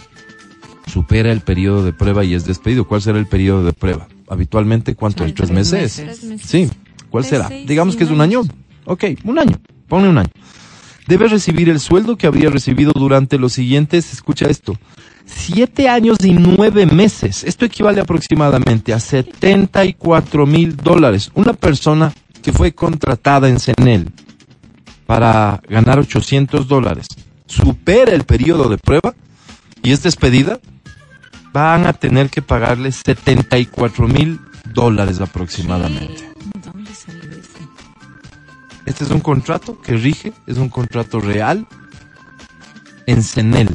supera 0.87 1.33
el 1.33 1.41
periodo 1.41 1.83
de 1.83 1.91
prueba 1.91 2.23
y 2.23 2.35
es 2.35 2.45
despedido. 2.45 2.87
¿Cuál 2.87 3.01
será 3.01 3.19
el 3.19 3.27
periodo 3.27 3.65
de 3.65 3.73
prueba? 3.73 4.07
Habitualmente, 4.29 4.95
¿cuánto? 4.95 5.23
¿Tres 5.25 5.35
tres 5.35 5.51
meses? 5.51 5.81
meses. 5.81 6.05
Tres 6.05 6.23
meses. 6.23 6.49
Sí. 6.49 6.69
¿Cuál 7.09 7.25
será? 7.25 7.49
seis 7.49 7.67
Digamos 7.67 7.97
que 7.97 8.05
es 8.05 8.11
un 8.11 8.21
año. 8.21 8.43
Ok, 8.85 9.03
un 9.25 9.39
año. 9.39 9.59
Ponle 9.89 10.07
un 10.07 10.17
año. 10.19 10.31
Debe 11.05 11.27
recibir 11.27 11.69
el 11.69 11.81
sueldo 11.81 12.17
que 12.17 12.27
habría 12.27 12.49
recibido 12.49 12.93
durante 12.95 13.37
los 13.37 13.51
siguientes, 13.51 14.13
escucha 14.13 14.45
esto, 14.45 14.77
siete 15.25 15.89
años 15.89 16.17
y 16.23 16.33
nueve 16.33 16.85
meses. 16.85 17.43
Esto 17.43 17.65
equivale 17.65 18.01
aproximadamente 18.01 18.93
a 18.93 18.99
74 18.99 20.45
mil 20.45 20.75
dólares. 20.75 21.31
Una 21.33 21.53
persona 21.53 22.13
que 22.41 22.51
fue 22.51 22.73
contratada 22.73 23.47
en 23.47 23.59
CENEL 23.59 24.11
para 25.05 25.61
ganar 25.67 25.99
800 25.99 26.67
dólares 26.67 27.07
supera 27.47 28.13
el 28.13 28.23
periodo 28.23 28.69
de 28.69 28.77
prueba 28.77 29.13
y 29.81 29.91
es 29.91 30.01
despedida, 30.01 30.59
van 31.51 31.85
a 31.85 31.93
tener 31.93 32.29
que 32.29 32.41
pagarle 32.41 32.91
74 32.91 34.07
mil 34.07 34.39
dólares 34.73 35.21
aproximadamente. 35.21 36.29
¿Dónde 36.63 36.93
salió 36.95 37.29
eso? 37.31 37.59
Este 38.85 39.03
es 39.03 39.11
un 39.11 39.19
contrato 39.19 39.79
que 39.79 39.95
rige, 39.95 40.33
es 40.47 40.57
un 40.57 40.69
contrato 40.69 41.19
real 41.19 41.67
en 43.05 43.23
Cenel. 43.23 43.69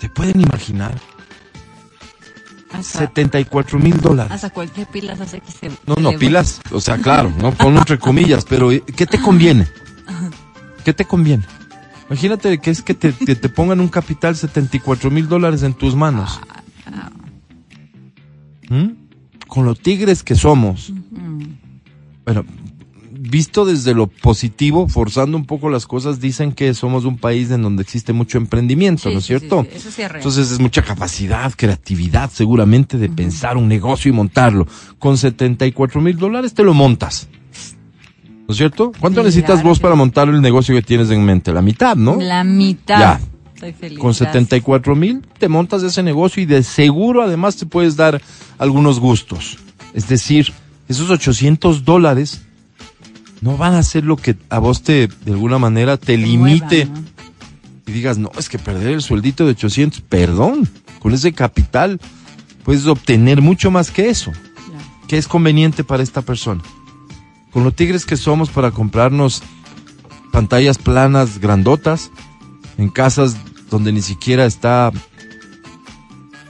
¿Se 0.00 0.08
pueden 0.08 0.40
imaginar? 0.40 0.98
Hasta, 2.72 3.00
74 3.00 3.78
mil 3.78 4.00
dólares. 4.00 4.32
hasta 4.32 4.50
cualquier 4.50 4.86
pilas 4.86 5.20
hace 5.20 5.40
que 5.40 5.50
se. 5.50 5.70
No, 5.86 5.96
no, 5.96 6.12
pilas, 6.12 6.60
o 6.70 6.80
sea, 6.80 6.98
claro, 6.98 7.32
no 7.38 7.52
ponlo 7.52 7.80
entre 7.80 7.98
comillas, 7.98 8.44
pero 8.48 8.70
¿qué 8.70 9.06
te 9.06 9.20
conviene? 9.20 9.66
¿Qué 10.84 10.94
te 10.94 11.04
conviene? 11.04 11.44
Imagínate 12.08 12.58
que 12.58 12.70
es 12.70 12.82
que 12.82 12.94
te, 12.94 13.12
te 13.12 13.48
pongan 13.48 13.80
un 13.80 13.88
capital 13.88 14.34
74 14.34 15.10
mil 15.10 15.28
dólares 15.28 15.62
en 15.62 15.74
tus 15.74 15.94
manos. 15.94 16.40
¿Mm? 18.68 18.88
Con 19.46 19.64
los 19.64 19.80
tigres 19.80 20.22
que 20.22 20.34
somos. 20.34 20.92
Bueno, 22.24 22.44
visto 23.30 23.64
desde 23.64 23.94
lo 23.94 24.06
positivo, 24.08 24.88
forzando 24.88 25.36
un 25.36 25.44
poco 25.46 25.70
las 25.70 25.86
cosas, 25.86 26.20
dicen 26.20 26.52
que 26.52 26.74
somos 26.74 27.04
un 27.04 27.16
país 27.18 27.50
en 27.50 27.62
donde 27.62 27.82
existe 27.82 28.12
mucho 28.12 28.38
emprendimiento, 28.38 29.04
Sí, 29.08 29.12
¿no 29.12 29.18
es 29.18 29.24
sí, 29.24 29.38
cierto? 29.38 29.62
sí, 29.70 29.76
eso 29.76 29.90
sí 29.90 30.02
es. 30.02 30.10
Entonces 30.14 30.50
es 30.50 30.58
mucha 30.60 30.82
capacidad, 30.82 31.52
creatividad, 31.56 32.30
seguramente, 32.32 32.98
de 32.98 33.08
pensar 33.08 33.56
un 33.56 33.68
negocio 33.68 34.10
y 34.10 34.12
montarlo. 34.12 34.66
Con 34.98 35.16
74 35.16 36.00
mil 36.00 36.16
dólares 36.16 36.54
te 36.54 36.62
lo 36.62 36.74
montas. 36.74 37.28
¿No 38.46 38.52
es 38.52 38.56
cierto? 38.56 38.90
¿Cuánto 38.98 39.22
necesitas 39.22 39.56
claro 39.56 39.68
vos 39.68 39.78
para 39.78 39.94
montar 39.94 40.28
el 40.28 40.40
negocio 40.40 40.74
que 40.74 40.82
tienes 40.82 41.10
en 41.10 41.24
mente? 41.24 41.52
La 41.52 41.62
mitad, 41.62 41.94
¿no? 41.96 42.16
La 42.16 42.42
mitad. 42.42 42.98
Ya. 42.98 43.20
Estoy 43.54 43.72
feliz. 43.74 43.98
Con 43.98 44.14
74 44.14 44.96
mil 44.96 45.20
te 45.38 45.48
montas 45.48 45.82
ese 45.82 46.02
negocio 46.02 46.42
y 46.42 46.46
de 46.46 46.62
seguro 46.62 47.22
además 47.22 47.56
te 47.56 47.66
puedes 47.66 47.94
dar 47.94 48.20
algunos 48.58 48.98
gustos. 48.98 49.58
Es 49.94 50.08
decir, 50.08 50.52
esos 50.88 51.10
800 51.10 51.84
dólares 51.84 52.42
no 53.40 53.56
van 53.56 53.74
a 53.74 53.82
ser 53.82 54.04
lo 54.04 54.16
que 54.16 54.36
a 54.48 54.58
vos 54.58 54.82
te, 54.82 55.06
de 55.06 55.32
alguna 55.32 55.58
manera, 55.58 55.96
te 55.96 56.16
limite 56.16 56.88
y 57.86 57.92
digas, 57.92 58.18
no, 58.18 58.30
es 58.38 58.48
que 58.48 58.58
perder 58.58 58.92
el 58.92 59.02
sueldito 59.02 59.44
de 59.44 59.52
800, 59.52 60.02
perdón, 60.02 60.68
con 61.00 61.12
ese 61.14 61.32
capital 61.32 62.00
puedes 62.64 62.86
obtener 62.86 63.40
mucho 63.40 63.70
más 63.70 63.90
que 63.90 64.10
eso. 64.10 64.30
Claro. 64.30 64.84
¿Qué 65.08 65.18
es 65.18 65.26
conveniente 65.26 65.82
para 65.84 66.02
esta 66.02 66.22
persona? 66.22 66.62
Con 67.50 67.64
los 67.64 67.74
tigres 67.74 68.04
que 68.04 68.16
somos 68.16 68.50
para 68.50 68.70
comprarnos 68.70 69.42
pantallas 70.30 70.78
planas 70.78 71.38
grandotas 71.38 72.10
en 72.78 72.90
casas 72.90 73.36
donde 73.70 73.92
ni 73.92 74.02
siquiera 74.02 74.46
está 74.46 74.92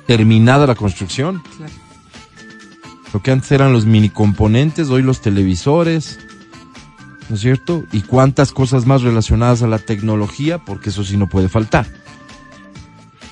terminada 0.07 0.67
la 0.67 0.75
construcción. 0.75 1.43
Claro. 1.57 1.73
Lo 3.13 3.23
que 3.23 3.31
antes 3.31 3.51
eran 3.53 3.73
los 3.73 3.87
mini 3.87 4.09
componentes, 4.09 4.91
hoy 4.91 5.03
los 5.03 5.21
televisores, 5.21 6.19
¿no 7.31 7.37
es 7.37 7.43
cierto? 7.43 7.85
Y 7.93 8.03
cuántas 8.03 8.51
cosas 8.51 8.87
más 8.87 9.03
relacionadas 9.03 9.63
a 9.63 9.69
la 9.69 9.79
tecnología, 9.79 10.59
porque 10.59 10.91
eso 10.91 11.05
sí 11.05 11.17
no 11.17 11.29
puede 11.29 11.49
faltar. 11.49 11.87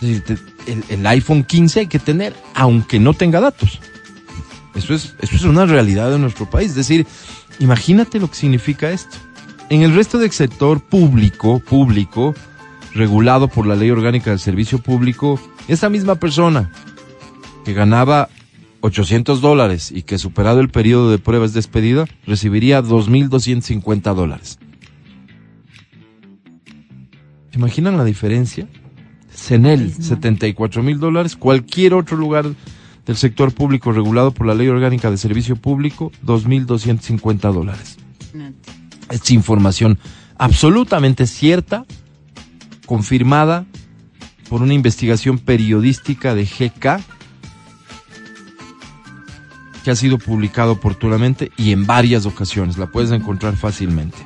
Es 0.00 0.24
decir, 0.24 0.38
el 0.88 1.06
iPhone 1.08 1.42
15 1.42 1.80
hay 1.80 1.86
que 1.88 1.98
tener, 1.98 2.32
aunque 2.54 3.00
no 3.00 3.12
tenga 3.12 3.40
datos. 3.40 3.80
Eso 4.76 4.94
es, 4.94 5.16
eso 5.18 5.34
es 5.34 5.42
una 5.42 5.66
realidad 5.66 6.12
de 6.12 6.18
nuestro 6.20 6.48
país. 6.48 6.70
Es 6.70 6.76
decir, 6.76 7.08
imagínate 7.58 8.20
lo 8.20 8.30
que 8.30 8.36
significa 8.36 8.90
esto. 8.92 9.16
En 9.68 9.82
el 9.82 9.92
resto 9.92 10.18
del 10.18 10.30
sector 10.30 10.80
público, 10.80 11.58
público, 11.58 12.36
regulado 12.94 13.48
por 13.48 13.66
la 13.66 13.74
Ley 13.74 13.90
Orgánica 13.90 14.30
del 14.30 14.38
Servicio 14.38 14.78
Público, 14.78 15.40
esa 15.66 15.88
misma 15.88 16.14
persona 16.14 16.70
que 17.64 17.72
ganaba 17.72 18.28
800 18.80 19.40
dólares 19.40 19.90
y 19.92 20.02
que 20.02 20.18
superado 20.18 20.60
el 20.60 20.68
periodo 20.68 21.10
de 21.10 21.18
prueba 21.18 21.44
es 21.46 21.52
despedida, 21.52 22.06
recibiría 22.26 22.82
2.250 22.82 24.14
dólares. 24.14 24.58
¿Se 27.50 27.58
imaginan 27.58 27.96
la 27.96 28.04
diferencia? 28.04 28.68
Cenel, 29.30 29.80
Abismo. 29.80 30.04
74 30.04 30.82
mil 30.82 30.98
dólares. 30.98 31.36
Cualquier 31.36 31.94
otro 31.94 32.16
lugar 32.16 32.46
del 33.06 33.16
sector 33.16 33.52
público 33.52 33.90
regulado 33.90 34.32
por 34.32 34.46
la 34.46 34.54
Ley 34.54 34.68
Orgánica 34.68 35.10
de 35.10 35.16
Servicio 35.16 35.56
Público, 35.56 36.12
2.250 36.26 37.52
dólares. 37.52 37.96
Es 39.10 39.30
información 39.30 39.98
absolutamente 40.36 41.26
cierta, 41.26 41.86
confirmada 42.86 43.64
por 44.48 44.62
una 44.62 44.74
investigación 44.74 45.38
periodística 45.38 46.34
de 46.34 46.44
GK, 46.44 47.00
que 49.88 49.92
ha 49.92 49.96
sido 49.96 50.18
publicado 50.18 50.72
oportunamente 50.72 51.50
y 51.56 51.72
en 51.72 51.86
varias 51.86 52.26
ocasiones. 52.26 52.76
La 52.76 52.88
puedes 52.88 53.10
encontrar 53.10 53.56
fácilmente. 53.56 54.18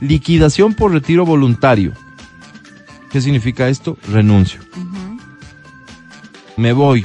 Liquidación 0.00 0.74
por 0.74 0.92
retiro 0.92 1.26
voluntario. 1.26 1.94
¿Qué 3.10 3.20
significa 3.20 3.68
esto? 3.68 3.98
Renuncio. 4.08 4.60
Me 6.56 6.72
voy. 6.72 7.04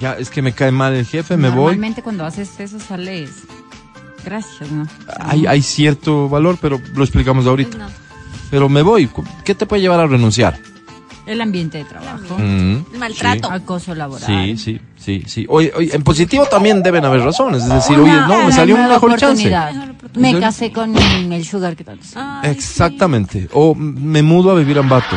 Ya, 0.00 0.14
es 0.14 0.30
que 0.30 0.40
me 0.40 0.54
cae 0.54 0.72
mal 0.72 0.94
el 0.94 1.04
jefe, 1.04 1.36
me 1.36 1.50
voy. 1.50 1.72
Normalmente 1.72 2.00
cuando 2.00 2.24
haces 2.24 2.58
eso 2.58 2.80
sales. 2.80 3.42
Gracias, 4.24 4.72
¿no? 4.72 4.88
Hay, 5.20 5.44
hay 5.46 5.60
cierto 5.60 6.30
valor, 6.30 6.56
pero 6.62 6.80
lo 6.94 7.04
explicamos 7.04 7.46
ahorita. 7.46 7.76
No. 7.76 7.88
Pero 8.50 8.70
me 8.70 8.80
voy. 8.80 9.10
¿Qué 9.44 9.54
te 9.54 9.66
puede 9.66 9.82
llevar 9.82 10.00
a 10.00 10.06
renunciar? 10.06 10.58
El 11.26 11.40
ambiente 11.40 11.78
de 11.78 11.84
trabajo. 11.84 12.36
Mm, 12.38 12.98
maltrato. 12.98 13.50
Acoso 13.50 13.94
laboral. 13.94 14.26
Sí, 14.26 14.56
sí, 14.56 14.80
sí, 14.96 15.22
sí. 15.26 15.46
Oye, 15.48 15.72
oye, 15.76 15.94
en 15.94 16.02
positivo 16.02 16.46
también 16.46 16.82
deben 16.82 17.04
haber 17.04 17.20
razones. 17.20 17.62
Es 17.62 17.68
decir, 17.68 17.98
Una- 17.98 18.12
oye, 18.12 18.20
no, 18.34 18.38
me 18.40 18.44
una 18.46 18.54
salió 18.54 18.74
una 18.74 18.88
mejor 18.88 19.16
chance. 19.16 19.52
Me 20.14 20.38
casé 20.40 20.72
con 20.72 20.96
el 20.96 21.44
sugar 21.44 21.76
que 21.76 21.84
tanto. 21.84 22.04
Ay, 22.16 22.50
Exactamente. 22.50 23.48
O 23.52 23.74
me 23.74 24.22
mudo 24.22 24.50
a 24.50 24.54
vivir 24.54 24.76
a 24.78 24.80
Ambato. 24.80 25.16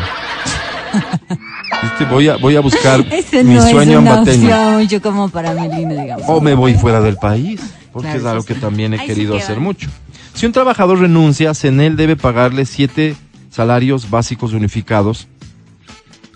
Este, 1.83 2.05
voy, 2.05 2.29
a, 2.29 2.37
voy 2.37 2.55
a 2.55 2.61
buscar 2.61 3.01
Ese 3.11 3.43
mi 3.43 3.55
no 3.55 3.63
es 3.63 3.69
sueño 3.71 3.99
una 3.99 4.21
opción 4.21 4.79
mucho 4.79 5.01
como 5.01 5.29
para 5.29 5.53
Melina, 5.53 6.01
digamos. 6.01 6.25
O 6.27 6.39
me 6.39 6.53
voy 6.53 6.73
fuera 6.75 7.01
del 7.01 7.17
país, 7.17 7.59
porque 7.91 8.09
Claro, 8.09 8.19
es 8.19 8.25
algo 8.25 8.43
que 8.45 8.55
también 8.55 8.93
he 8.93 9.05
querido 9.05 9.35
hacer 9.35 9.59
mucho. 9.59 9.89
Si 10.33 10.45
un 10.45 10.51
trabajador 10.51 10.99
renuncia, 10.99 11.53
CENEL 11.53 11.95
debe 11.95 12.15
pagarle 12.15 12.65
siete 12.65 13.15
salarios 13.49 14.09
básicos 14.09 14.53
unificados 14.53 15.27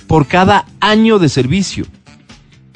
por 0.09 0.25
cada 0.25 0.65
año 0.79 1.19
de 1.19 1.29
servicio. 1.29 1.85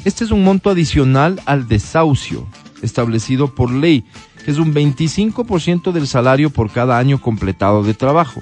Este 0.06 0.24
es 0.24 0.30
un 0.30 0.44
monto 0.44 0.70
adicional 0.70 1.42
al 1.48 1.68
desahucio 1.68 2.48
establecido 2.84 3.56
por 3.56 3.72
ley, 3.72 4.04
que 4.46 4.52
es 4.52 4.60
un 4.60 4.72
25% 4.72 5.92
del 5.92 6.06
salario 6.06 6.52
por 6.52 6.70
cada 6.70 7.00
año 7.00 7.20
completado 7.20 7.82
de 7.82 7.96
trabajo. 7.96 8.42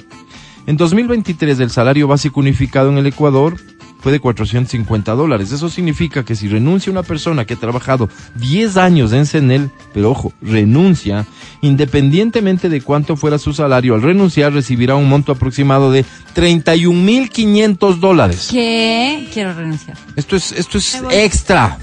En 0.67 0.75
2023 0.75 1.62
el 1.62 1.71
salario 1.71 2.10
básico 2.10 2.41
unificado 2.41 2.89
en 2.89 2.98
el 2.98 3.07
Ecuador 3.07 3.55
fue 4.01 4.12
de 4.12 4.20
450 4.20 5.13
dólares. 5.13 5.51
Eso 5.51 5.70
significa 5.70 6.25
que 6.25 6.36
si 6.36 6.48
renuncia 6.48 6.91
una 6.91 7.03
persona 7.03 7.46
que 7.46 7.53
ha 7.53 7.58
trabajado 7.58 8.10
10 8.36 8.77
años 8.77 9.13
en 9.13 9.25
CENEL, 9.25 9.70
pero 9.93 10.12
ojo, 10.12 10.34
renuncia, 10.41 11.25
independientemente 11.62 12.67
de 12.67 12.81
cuánto 12.81 13.15
fuera 13.15 13.38
su 13.38 13.53
salario, 13.53 13.93
al 13.93 14.01
renunciar 14.01 14.53
recibirá 14.53 14.96
un 14.96 15.08
monto 15.08 15.31
aproximado 15.31 15.91
de 15.91 16.03
31.500 16.36 18.00
dólares. 18.00 18.48
¿Qué? 18.51 19.29
Quiero 19.34 19.53
renunciar. 19.53 19.98
Esto 20.15 20.36
es, 20.36 20.51
esto 20.51 20.79
es 20.79 21.01
extra. 21.12 21.77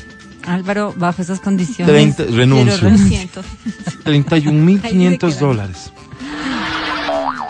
Álvaro, 0.45 0.95
bajo 0.97 1.23
esas 1.23 1.41
condiciones. 1.41 1.93
30 1.93 2.25
quiero 2.25 2.37
renuncio. 2.37 2.77
Lo 2.77 2.81
renunciar. 2.81 3.09
siento. 3.09 3.43
31.500 4.05 5.25
Ahí 5.25 5.33
se 5.33 5.41
dólares. 5.41 5.93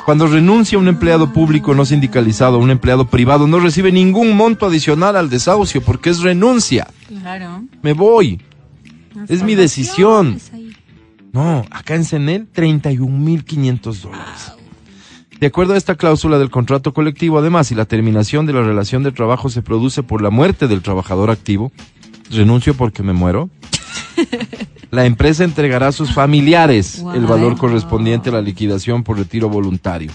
Cuando 0.09 0.27
renuncia 0.27 0.79
un 0.79 0.89
empleado 0.89 1.35
público 1.35 1.75
no 1.75 1.85
sindicalizado, 1.85 2.57
un 2.57 2.71
empleado 2.71 3.09
privado 3.09 3.47
no 3.47 3.61
recibe 3.61 3.93
ningún 3.93 4.35
monto 4.35 4.65
adicional 4.65 5.17
al 5.17 5.29
desahucio 5.29 5.83
porque 5.83 6.09
es 6.09 6.21
renuncia. 6.21 6.87
Claro. 7.09 7.65
Me 7.83 7.93
voy. 7.93 8.41
Es 9.29 9.43
mi 9.43 9.55
decisión. 9.55 10.41
No, 11.35 11.63
acá 11.71 11.95
en 11.95 12.07
CENEL, 12.07 12.49
31.500 12.51 14.01
dólares. 14.01 14.53
De 15.41 15.47
acuerdo 15.47 15.75
a 15.75 15.77
esta 15.77 15.97
cláusula 15.97 16.39
del 16.39 16.49
contrato 16.49 16.95
colectivo, 16.95 17.39
además, 17.39 17.67
si 17.67 17.75
la 17.75 17.85
terminación 17.85 18.47
de 18.47 18.55
la 18.55 18.63
relación 18.63 19.03
de 19.03 19.13
trabajo 19.13 19.51
se 19.51 19.61
produce 19.61 20.03
por 20.03 20.23
la 20.23 20.31
muerte 20.31 20.69
del 20.69 20.81
trabajador 20.81 21.31
activo, 21.31 21.71
renuncio 22.31 22.73
porque 22.73 23.03
me 23.03 23.13
muero. 23.13 23.51
La 24.91 25.05
empresa 25.05 25.45
entregará 25.45 25.89
a 25.89 25.93
sus 25.93 26.13
familiares 26.13 27.05
el 27.15 27.27
valor 27.27 27.59
correspondiente 27.59 28.31
a 28.31 28.33
la 28.33 28.41
liquidación 28.41 29.03
por 29.03 29.19
retiro 29.19 29.49
voluntario. 29.49 30.11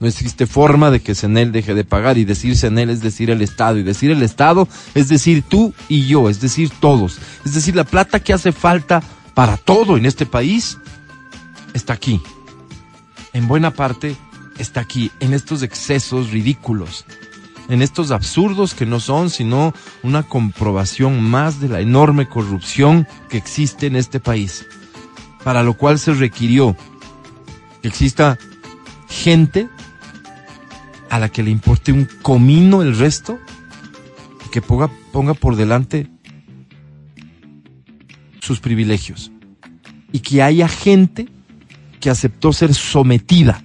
No 0.00 0.08
existe 0.08 0.46
forma 0.46 0.90
de 0.90 1.00
que 1.00 1.14
CENEL 1.14 1.52
deje 1.52 1.74
de 1.74 1.84
pagar 1.84 2.18
y 2.18 2.24
decir 2.24 2.56
CENEL 2.56 2.90
es 2.90 3.00
decir 3.00 3.30
el 3.30 3.40
Estado 3.40 3.78
y 3.78 3.82
decir 3.82 4.10
el 4.10 4.22
Estado 4.22 4.68
es 4.94 5.08
decir 5.08 5.44
tú 5.48 5.72
y 5.88 6.06
yo, 6.06 6.28
es 6.28 6.40
decir 6.40 6.70
todos. 6.80 7.18
Es 7.44 7.54
decir, 7.54 7.74
la 7.74 7.84
plata 7.84 8.20
que 8.20 8.32
hace 8.32 8.52
falta 8.52 9.02
para 9.34 9.56
todo 9.56 9.96
en 9.96 10.04
este 10.04 10.26
país 10.26 10.76
está 11.72 11.94
aquí. 11.94 12.20
en 13.32 13.48
buena 13.48 13.70
parte 13.70 14.16
está 14.58 14.80
aquí, 14.80 15.10
en 15.20 15.32
estos 15.32 15.62
excesos 15.62 16.30
ridículos, 16.30 17.06
en 17.68 17.82
estos 17.82 18.10
absurdos 18.10 18.74
que 18.74 18.86
no 18.86 19.00
son 19.00 19.30
sino 19.30 19.72
una 20.02 20.22
comprobación 20.22 21.22
más 21.22 21.60
de 21.60 21.68
la 21.68 21.80
enorme 21.80 22.28
corrupción 22.28 23.06
que 23.28 23.36
existe 23.36 23.86
en 23.86 23.96
este 23.96 24.20
país, 24.20 24.66
para 25.44 25.62
lo 25.62 25.74
cual 25.74 25.98
se 25.98 26.14
requirió 26.14 26.76
que 27.80 27.88
exista 27.88 28.38
gente 29.08 29.68
a 31.10 31.18
la 31.18 31.28
que 31.28 31.42
le 31.42 31.50
importe 31.50 31.92
un 31.92 32.08
comino 32.22 32.82
el 32.82 32.96
resto 32.96 33.38
y 34.46 34.50
que 34.50 34.62
ponga, 34.62 34.88
ponga 35.12 35.34
por 35.34 35.56
delante 35.56 36.08
sus 38.40 38.60
privilegios 38.60 39.30
y 40.10 40.20
que 40.20 40.42
haya 40.42 40.68
gente 40.68 41.28
que 42.00 42.10
aceptó 42.10 42.52
ser 42.52 42.74
sometida 42.74 43.62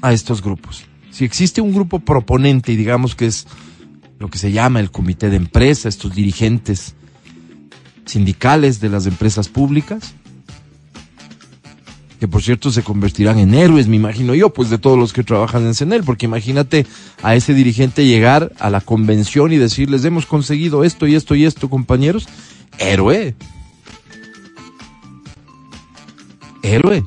a 0.00 0.12
estos 0.12 0.42
grupos. 0.42 0.84
Si 1.12 1.24
existe 1.24 1.60
un 1.60 1.72
grupo 1.72 2.00
proponente 2.00 2.72
y 2.72 2.76
digamos 2.76 3.14
que 3.14 3.26
es 3.26 3.46
lo 4.18 4.28
que 4.28 4.38
se 4.38 4.50
llama 4.50 4.80
el 4.80 4.90
comité 4.90 5.30
de 5.30 5.36
empresa, 5.36 5.88
estos 5.88 6.14
dirigentes 6.14 6.94
sindicales 8.06 8.80
de 8.80 8.88
las 8.88 9.06
empresas 9.06 9.48
públicas, 9.48 10.14
que 12.18 12.28
por 12.28 12.42
cierto 12.42 12.70
se 12.70 12.82
convertirán 12.82 13.38
en 13.38 13.52
héroes, 13.52 13.88
me 13.88 13.96
imagino 13.96 14.34
yo, 14.34 14.50
pues 14.50 14.70
de 14.70 14.78
todos 14.78 14.96
los 14.96 15.12
que 15.12 15.24
trabajan 15.24 15.66
en 15.66 15.74
CENEL, 15.74 16.04
porque 16.04 16.26
imagínate 16.26 16.86
a 17.22 17.34
ese 17.34 17.52
dirigente 17.52 18.06
llegar 18.06 18.52
a 18.58 18.70
la 18.70 18.80
convención 18.80 19.52
y 19.52 19.56
decirles, 19.56 20.04
hemos 20.04 20.24
conseguido 20.24 20.84
esto 20.84 21.06
y 21.06 21.16
esto 21.16 21.34
y 21.34 21.44
esto, 21.44 21.68
compañeros, 21.68 22.28
héroe. 22.78 23.34
Héroe. 26.62 27.04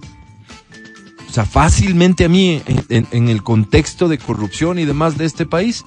Sea, 1.35 1.43
fácilmente 1.43 2.23
a 2.23 2.29
mí, 2.29 2.61
en, 2.87 3.27
el 3.27 3.43
contexto 3.43 4.07
de 4.07 4.17
corrupción 4.17 4.79
y 4.79 4.85
demás 4.85 5.17
de 5.17 5.25
este 5.25 5.45
país, 5.45 5.83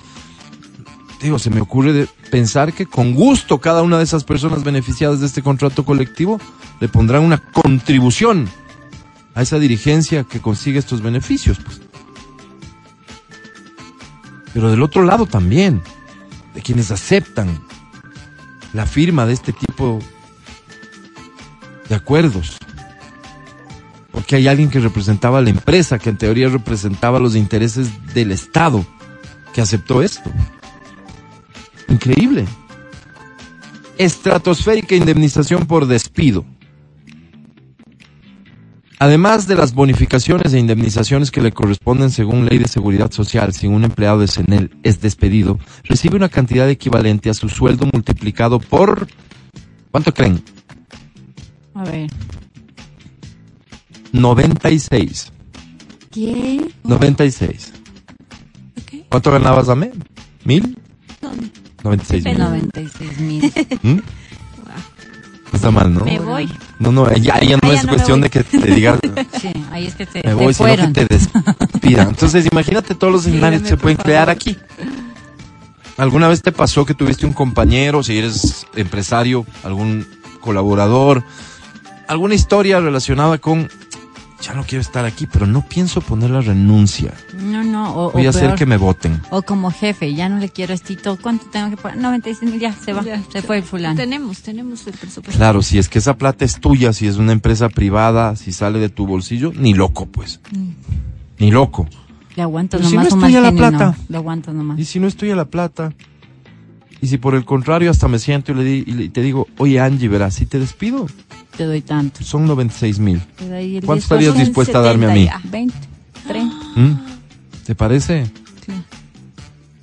digo, 1.23 1.39
se 1.39 1.49
me 1.49 1.63
ocurre 1.63 2.07
pensar 2.31 2.75
que 2.75 2.85
con 2.85 3.15
gusto 3.15 3.57
cada 3.59 3.81
una 3.81 3.97
de 3.97 4.05
esas 4.05 4.25
personas 4.25 4.63
beneficiadas 4.63 5.21
de 5.21 5.27
este 5.27 5.41
contrato 5.41 5.87
colectivo 5.87 6.39
le 6.81 6.89
pondrán 6.89 7.23
una 7.23 7.39
contribución 7.39 8.47
a 9.35 9.41
esa 9.41 9.59
dirigencia 9.59 10.25
que 10.25 10.41
consigue 10.43 10.79
estos 10.79 11.01
beneficios. 11.01 11.59
Pues. 11.65 11.81
Pero 14.53 14.71
del 14.71 14.83
otro 14.83 15.03
lado 15.03 15.25
también, 15.25 15.81
de 16.55 16.61
quienes 16.61 16.91
aceptan 16.91 17.59
la 18.75 18.85
firma 18.85 19.25
de 19.25 19.33
este 19.33 19.55
tipo 19.55 19.99
de 21.89 21.95
acuerdos. 21.95 22.59
Porque 24.19 24.35
hay 24.35 24.49
alguien 24.49 24.69
que 24.69 24.81
representaba 24.81 25.39
a 25.39 25.43
la 25.43 25.51
empresa, 25.51 26.01
que 26.01 26.11
en 26.11 26.19
teoría 26.19 26.49
representaba 26.49 27.21
los 27.21 27.37
intereses 27.37 27.89
del 28.15 28.33
Estado, 28.33 28.85
que 29.55 29.61
aceptó 29.61 30.03
esto. 30.03 30.29
Increíble. 31.89 32.45
Estratosférica 33.97 34.97
indemnización 34.97 35.69
por 35.69 35.87
despido. 35.87 36.45
Además 38.99 39.47
de 39.47 39.55
las 39.55 39.73
bonificaciones 39.73 40.53
e 40.53 40.59
indemnizaciones 40.59 41.31
que 41.31 41.41
le 41.41 41.53
corresponden 41.53 42.11
según 42.11 42.45
ley 42.45 42.59
de 42.59 42.67
seguridad 42.67 43.13
social, 43.13 43.53
si 43.53 43.69
un 43.69 43.85
empleado 43.85 44.19
de 44.19 44.27
CENEL 44.27 44.77
es 44.83 45.01
despedido, 45.01 45.61
recibe 45.85 46.17
una 46.17 46.29
cantidad 46.29 46.69
equivalente 46.69 47.31
a 47.31 47.35
su 47.35 47.49
sueldo 47.49 47.89
multiplicado 47.93 48.59
por... 48.59 49.07
¿Cuánto 49.93 50.13
creen? 50.13 50.43
A 51.75 51.85
ver. 51.85 52.11
96. 54.13 55.33
¿Qué? 56.11 56.69
96. 56.85 57.73
Ok. 58.81 59.03
¿Cuánto 59.09 59.31
ganabas 59.31 59.69
a 59.69 59.75
mes? 59.75 59.91
¿Mil? 60.45 60.79
96 61.85 62.25
mil. 62.25 62.39
96 62.39 63.21
mil. 63.21 63.53
¿Mm? 63.83 63.99
Está 65.53 65.71
mal, 65.71 65.93
¿no? 65.93 66.05
Me 66.05 66.19
voy. 66.19 66.49
No, 66.79 66.93
no, 66.93 67.11
ya, 67.15 67.41
ya 67.41 67.57
no 67.57 67.61
Ah, 67.63 67.73
ya 67.73 67.81
es 67.81 67.87
cuestión 67.87 68.21
de 68.21 68.31
que 68.31 68.45
te 68.45 68.59
digan 68.59 69.01
Sí, 69.41 69.51
ahí 69.71 69.87
es 69.87 69.95
que 69.95 70.07
te, 70.07 70.19
me 70.19 70.23
te 70.23 70.35
voy, 70.35 70.55
sino 70.55 70.77
que 70.77 70.87
te 70.89 71.07
despidan. 71.07 72.09
Entonces, 72.09 72.47
imagínate 72.51 72.95
todos 72.95 73.13
los 73.13 73.27
escenarios 73.27 73.63
que 73.63 73.69
se 73.69 73.77
pueden 73.77 73.97
crear 73.97 74.29
aquí. 74.31 74.57
¿Alguna 75.97 76.29
vez 76.29 76.43
te 76.43 76.53
pasó 76.53 76.85
que 76.85 76.95
tuviste 76.95 77.27
un 77.27 77.33
compañero, 77.33 78.03
si 78.03 78.19
eres 78.19 78.67
empresario, 78.77 79.47
algún 79.65 80.07
colaborador, 80.41 81.25
alguna 82.07 82.35
historia 82.35 82.79
relacionada 82.79 83.39
con, 83.39 83.69
ya 84.41 84.55
no 84.55 84.63
quiero 84.65 84.81
estar 84.83 85.05
aquí, 85.05 85.27
pero 85.27 85.47
no 85.47 85.63
pienso 85.63 86.01
poner 86.01 86.31
la 86.31 86.41
renuncia. 86.41 87.13
No, 87.43 87.65
no. 87.65 87.95
O, 87.95 88.13
Voy 88.13 88.25
o 88.25 88.27
a 88.29 88.31
hacer 88.31 88.47
peor, 88.49 88.59
que 88.59 88.67
me 88.67 88.77
voten. 88.77 89.21
O 89.31 89.43
como 89.43 89.71
jefe, 89.71 90.15
ya 90.15 90.29
no 90.29 90.39
le 90.39 90.49
quiero 90.49 90.73
a 90.73 90.77
estito. 90.77 91.19
¿Cuánto 91.21 91.47
tengo 91.47 91.71
que 91.71 91.77
pagar? 91.77 91.99
96 91.99 92.51
mil, 92.51 92.61
ya 92.61 92.73
se 92.73 92.93
va. 92.93 93.03
Ya. 93.03 93.21
Se 93.33 93.43
fue 93.43 93.59
el 93.59 93.63
fulano. 93.65 93.97
Tenemos, 93.97 94.41
tenemos 94.43 94.87
el 94.87 94.93
presupuesto. 94.95 95.39
Claro, 95.39 95.63
si 95.63 95.79
es 95.79 95.89
que 95.89 95.99
esa 95.99 96.17
plata 96.17 96.45
es 96.45 96.61
tuya, 96.61 96.93
si 96.93 97.07
es 97.09 97.17
una 97.17 97.33
empresa 97.33 97.69
privada, 97.69 98.37
si 98.37 98.53
sale 98.53 98.79
de 98.79 98.89
tu 98.89 99.07
bolsillo, 99.07 99.53
ni 99.57 99.75
loco, 99.75 100.07
pues. 100.07 100.41
Ni 101.39 101.51
loco. 101.51 101.89
Le 102.37 102.43
aguanto 102.43 102.77
Pero 102.79 102.89
si 102.89 102.95
nomás 102.97 103.11
no 103.11 103.17
un 103.17 103.19
es 103.19 103.23
mal 103.23 103.31
tuya 103.31 103.41
la 103.41 103.57
plata. 103.57 103.87
no. 103.99 104.05
Le 104.09 104.17
aguanto 104.17 104.53
nomás. 104.53 104.79
Y 104.79 104.85
si 104.85 105.01
no 105.01 105.09
estoy 105.09 105.31
a 105.31 105.37
la 105.37 105.47
plata, 105.47 105.93
y 107.01 107.09
si 107.09 107.19
por 107.19 107.35
el 107.35 107.45
contrario 107.45 107.91
hasta 107.91 108.07
me 108.09 108.19
siento 108.19 108.53
y, 108.53 108.55
le 108.55 108.65
di- 108.65 108.85
y 108.87 108.93
le- 108.93 109.05
y 109.05 109.09
te 109.09 109.23
digo, 109.23 109.47
oye 109.59 109.81
Angie, 109.81 110.09
verás, 110.09 110.35
si 110.35 110.47
te 110.47 110.59
despido, 110.61 111.07
Te 111.59 111.65
doy 111.65 111.83
tanto. 111.83 112.23
son 112.25 112.47
96 112.47 112.99
mil. 113.01 113.21
¿Cuánto 113.37 113.55
10%. 113.57 113.99
estarías 113.99 114.39
dispuesta 114.39 114.79
a 114.79 114.83
darme 114.83 115.07
a 115.07 115.15
mí? 115.15 115.25
70 115.27 115.43
ya. 115.45 115.51
20, 115.51 115.75
30. 116.29 116.57
¿Mm? 116.77 117.01
¿Te 117.67 117.75
parece? 117.75 118.31
Claro, 118.65 118.83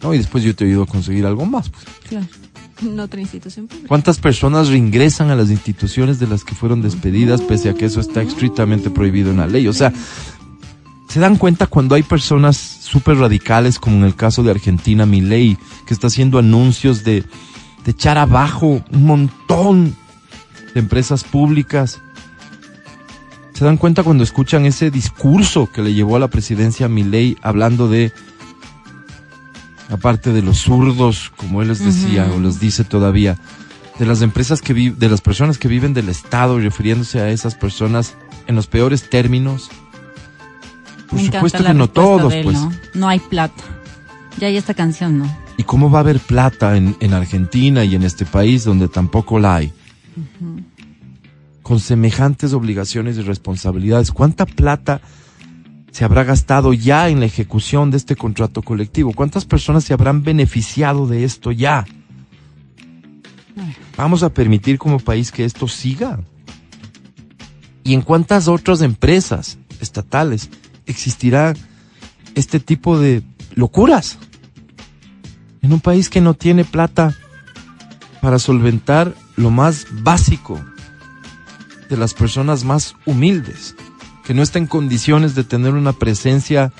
No, 0.01 0.13
y 0.13 0.17
después 0.17 0.43
yo 0.43 0.55
te 0.55 0.65
ayudo 0.65 0.83
a 0.83 0.87
conseguir 0.87 1.25
algo 1.25 1.45
más. 1.45 1.69
pues. 1.69 1.83
claro. 2.09 2.25
No 2.81 3.03
otra 3.03 3.21
institución 3.21 3.67
pública. 3.67 3.87
¿Cuántas 3.87 4.19
personas 4.19 4.67
reingresan 4.67 5.29
a 5.29 5.35
las 5.35 5.49
instituciones 5.49 6.19
de 6.19 6.27
las 6.27 6.43
que 6.43 6.55
fueron 6.55 6.81
despedidas 6.81 7.41
pese 7.41 7.69
a 7.69 7.73
que 7.73 7.85
eso 7.85 8.01
está 8.01 8.21
estrictamente 8.21 8.89
prohibido 8.89 9.31
en 9.31 9.37
la 9.37 9.47
ley? 9.47 9.67
O 9.69 9.73
sea, 9.73 9.93
¿se 11.09 11.19
dan 11.21 11.37
cuenta 11.37 11.67
cuando 11.67 11.95
hay 11.95 12.03
personas 12.03 12.57
súper 12.57 13.17
radicales, 13.17 13.79
como 13.79 13.95
en 13.97 14.03
el 14.03 14.15
caso 14.15 14.43
de 14.43 14.51
Argentina, 14.51 15.05
Milei, 15.05 15.57
que 15.87 15.93
está 15.93 16.07
haciendo 16.07 16.37
anuncios 16.37 17.03
de, 17.05 17.23
de 17.85 17.91
echar 17.91 18.17
abajo 18.17 18.83
un 18.91 19.05
montón 19.05 19.95
de 20.75 20.81
empresas 20.81 21.23
públicas? 21.23 22.01
¿Se 23.55 23.65
dan 23.65 23.77
cuenta 23.77 24.03
cuando 24.03 24.23
escuchan 24.23 24.65
ese 24.65 24.91
discurso 24.91 25.71
que 25.71 25.81
le 25.81 25.93
llevó 25.93 26.17
a 26.17 26.19
la 26.19 26.27
presidencia 26.27 26.85
a 26.85 26.89
Milei 26.89 27.37
hablando 27.41 27.87
de 27.87 28.11
aparte 29.89 30.33
de 30.33 30.41
los 30.41 30.59
zurdos, 30.59 31.31
como 31.37 31.61
él 31.61 31.69
les 31.69 31.79
decía 31.79 32.29
o 32.35 32.39
les 32.39 32.59
dice 32.59 32.83
todavía, 32.83 33.37
de 33.97 34.05
las 34.05 34.21
empresas 34.21 34.61
que 34.61 34.73
viven, 34.73 34.99
de 34.99 35.07
las 35.07 35.21
personas 35.21 35.57
que 35.57 35.69
viven 35.69 35.93
del 35.93 36.09
Estado, 36.09 36.59
refiriéndose 36.59 37.21
a 37.21 37.29
esas 37.29 37.55
personas 37.55 38.15
en 38.47 38.55
los 38.55 38.67
peores 38.67 39.09
términos. 39.09 39.69
Por 41.09 41.19
Me 41.19 41.27
supuesto 41.27 41.63
que 41.63 41.73
no 41.73 41.89
todos, 41.89 42.33
él, 42.33 42.43
pues. 42.43 42.57
¿no? 42.57 42.73
No 42.93 43.07
hay 43.07 43.19
plata. 43.19 43.63
Ya 44.37 44.47
hay 44.47 44.57
esta 44.57 44.73
canción, 44.73 45.19
¿no? 45.19 45.37
¿Y 45.55 45.63
cómo 45.63 45.89
va 45.89 45.99
a 45.99 46.01
haber 46.01 46.19
plata 46.19 46.75
en, 46.75 46.97
en 46.99 47.13
Argentina 47.13 47.85
y 47.85 47.95
en 47.95 48.03
este 48.03 48.25
país 48.25 48.65
donde 48.65 48.89
tampoco 48.89 49.39
la 49.39 49.55
hay? 49.55 49.73
Con 51.61 51.79
semejantes 51.79 52.53
obligaciones 52.53 53.17
y 53.17 53.21
responsabilidades. 53.21 54.11
¿Cuánta 54.11 54.45
plata 54.45 55.01
se 55.91 56.03
habrá 56.03 56.23
gastado 56.23 56.73
ya 56.73 57.09
en 57.09 57.21
la 57.21 57.25
ejecución 57.25 57.89
de 57.89 57.97
este 57.97 58.15
contrato 58.15 58.61
colectivo? 58.61 59.13
¿Cuántas 59.13 59.45
personas 59.45 59.83
se 59.83 59.93
habrán 59.93 60.23
beneficiado 60.23 61.07
de 61.07 61.23
esto 61.23 61.51
ya? 61.51 61.85
¿Vamos 63.97 64.23
a 64.23 64.29
permitir 64.29 64.77
como 64.77 64.99
país 64.99 65.31
que 65.31 65.45
esto 65.45 65.67
siga? 65.67 66.19
¿Y 67.83 67.93
en 67.93 68.01
cuántas 68.01 68.47
otras 68.47 68.81
empresas 68.81 69.57
estatales 69.79 70.49
existirá 70.85 71.53
este 72.35 72.59
tipo 72.59 72.99
de 72.99 73.23
locuras? 73.53 74.17
En 75.61 75.71
un 75.71 75.79
país 75.79 76.09
que 76.09 76.19
no 76.19 76.33
tiene 76.33 76.65
plata 76.65 77.15
para 78.21 78.37
solventar 78.37 79.15
lo 79.35 79.51
más 79.51 79.87
básico 79.91 80.63
de 81.89 81.97
las 81.97 82.13
personas 82.13 82.63
más 82.63 82.95
humildes, 83.05 83.75
que 84.23 84.33
no 84.33 84.41
está 84.41 84.59
en 84.59 84.67
condiciones 84.67 85.35
de 85.35 85.43
tener 85.43 85.73
una 85.73 85.93
presencia 85.93 86.71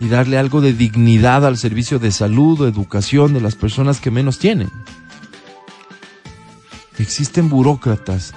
y 0.00 0.08
darle 0.08 0.38
algo 0.38 0.60
de 0.60 0.72
dignidad 0.72 1.44
al 1.44 1.58
servicio 1.58 1.98
de 1.98 2.10
salud 2.10 2.60
o 2.60 2.68
educación 2.68 3.34
de 3.34 3.40
las 3.40 3.54
personas 3.54 4.00
que 4.00 4.10
menos 4.10 4.38
tienen. 4.38 4.70
Existen 6.98 7.48
burócratas 7.48 8.32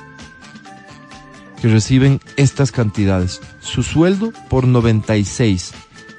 que 1.62 1.70
reciben 1.70 2.20
estas 2.36 2.74
cantidades, 2.74 3.40
su 3.62 3.84
sueldo 3.84 4.34
por 4.50 4.68
96 4.68 5.72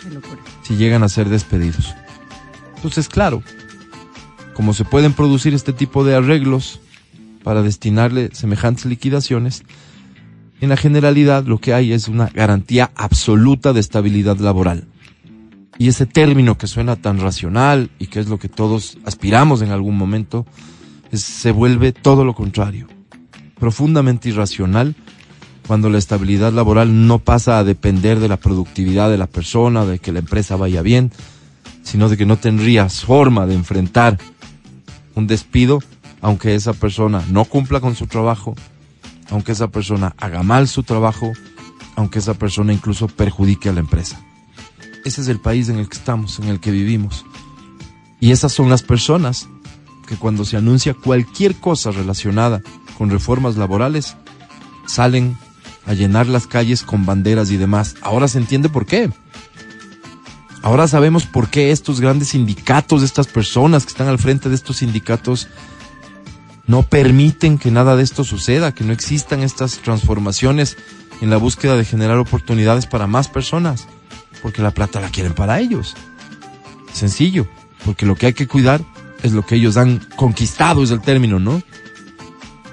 Qué 0.02 0.10
locura. 0.10 0.40
si 0.62 0.76
llegan 0.76 1.02
a 1.02 1.10
ser 1.10 1.28
despedidos. 1.28 1.94
Entonces, 2.76 3.08
claro, 3.08 3.42
como 4.54 4.72
se 4.72 4.84
pueden 4.84 5.12
producir 5.12 5.52
este 5.52 5.74
tipo 5.74 6.04
de 6.04 6.14
arreglos 6.14 6.80
para 7.44 7.62
destinarle 7.62 8.30
semejantes 8.32 8.86
liquidaciones, 8.86 9.62
En 10.60 10.70
la 10.70 10.76
generalidad 10.78 11.44
lo 11.44 11.58
que 11.58 11.74
hay 11.74 11.92
es 11.92 12.08
una 12.08 12.26
garantía 12.28 12.90
absoluta 12.94 13.74
de 13.74 13.80
estabilidad 13.80 14.38
laboral. 14.38 14.86
Y 15.76 15.88
ese 15.88 16.06
término 16.06 16.56
que 16.56 16.68
suena 16.68 16.96
tan 16.96 17.20
racional 17.20 17.90
y 17.98 18.06
que 18.06 18.20
es 18.20 18.28
lo 18.28 18.38
que 18.38 18.48
todos 18.48 18.96
aspiramos 19.04 19.60
en 19.60 19.72
algún 19.72 19.98
momento, 19.98 20.46
se 21.12 21.50
vuelve 21.50 21.92
todo 21.92 22.24
lo 22.24 22.34
contrario. 22.34 22.86
Profundamente 23.58 24.30
irracional 24.30 24.94
cuando 25.66 25.90
la 25.90 25.98
estabilidad 25.98 26.52
laboral 26.52 27.06
no 27.06 27.18
pasa 27.18 27.58
a 27.58 27.64
depender 27.64 28.20
de 28.20 28.28
la 28.28 28.38
productividad 28.38 29.10
de 29.10 29.18
la 29.18 29.26
persona, 29.26 29.84
de 29.84 29.98
que 29.98 30.12
la 30.12 30.20
empresa 30.20 30.56
vaya 30.56 30.80
bien, 30.80 31.10
sino 31.82 32.08
de 32.08 32.16
que 32.16 32.26
no 32.26 32.38
tendrías 32.38 33.02
forma 33.02 33.46
de 33.46 33.54
enfrentar 33.54 34.18
un 35.14 35.26
despido 35.26 35.80
aunque 36.24 36.54
esa 36.54 36.72
persona 36.72 37.22
no 37.28 37.44
cumpla 37.44 37.80
con 37.80 37.94
su 37.94 38.06
trabajo, 38.06 38.54
aunque 39.28 39.52
esa 39.52 39.68
persona 39.68 40.14
haga 40.18 40.42
mal 40.42 40.68
su 40.68 40.82
trabajo, 40.82 41.34
aunque 41.96 42.18
esa 42.18 42.32
persona 42.32 42.72
incluso 42.72 43.08
perjudique 43.08 43.68
a 43.68 43.74
la 43.74 43.80
empresa. 43.80 44.18
Ese 45.04 45.20
es 45.20 45.28
el 45.28 45.38
país 45.38 45.68
en 45.68 45.78
el 45.78 45.86
que 45.86 45.98
estamos, 45.98 46.38
en 46.38 46.48
el 46.48 46.60
que 46.60 46.70
vivimos. 46.70 47.26
Y 48.20 48.30
esas 48.30 48.52
son 48.52 48.70
las 48.70 48.82
personas 48.82 49.50
que 50.08 50.16
cuando 50.16 50.46
se 50.46 50.56
anuncia 50.56 50.94
cualquier 50.94 51.56
cosa 51.56 51.90
relacionada 51.90 52.62
con 52.96 53.10
reformas 53.10 53.58
laborales, 53.58 54.16
salen 54.86 55.36
a 55.84 55.92
llenar 55.92 56.26
las 56.26 56.46
calles 56.46 56.84
con 56.84 57.04
banderas 57.04 57.50
y 57.50 57.58
demás. 57.58 57.96
Ahora 58.00 58.28
se 58.28 58.38
entiende 58.38 58.70
por 58.70 58.86
qué. 58.86 59.10
Ahora 60.62 60.88
sabemos 60.88 61.26
por 61.26 61.50
qué 61.50 61.70
estos 61.70 62.00
grandes 62.00 62.28
sindicatos, 62.28 63.02
estas 63.02 63.26
personas 63.26 63.84
que 63.84 63.90
están 63.90 64.08
al 64.08 64.18
frente 64.18 64.48
de 64.48 64.54
estos 64.54 64.78
sindicatos, 64.78 65.48
no 66.66 66.82
permiten 66.82 67.58
que 67.58 67.70
nada 67.70 67.96
de 67.96 68.02
esto 68.02 68.24
suceda, 68.24 68.74
que 68.74 68.84
no 68.84 68.92
existan 68.92 69.42
estas 69.42 69.78
transformaciones 69.78 70.76
en 71.20 71.30
la 71.30 71.36
búsqueda 71.36 71.76
de 71.76 71.84
generar 71.84 72.18
oportunidades 72.18 72.86
para 72.86 73.06
más 73.06 73.28
personas, 73.28 73.86
porque 74.42 74.62
la 74.62 74.72
plata 74.72 75.00
la 75.00 75.10
quieren 75.10 75.34
para 75.34 75.60
ellos. 75.60 75.94
Sencillo, 76.92 77.46
porque 77.84 78.06
lo 78.06 78.14
que 78.14 78.26
hay 78.26 78.32
que 78.32 78.48
cuidar 78.48 78.82
es 79.22 79.32
lo 79.32 79.44
que 79.44 79.56
ellos 79.56 79.76
han 79.76 80.00
conquistado, 80.16 80.82
es 80.82 80.90
el 80.90 81.00
término, 81.00 81.38
¿no? 81.38 81.62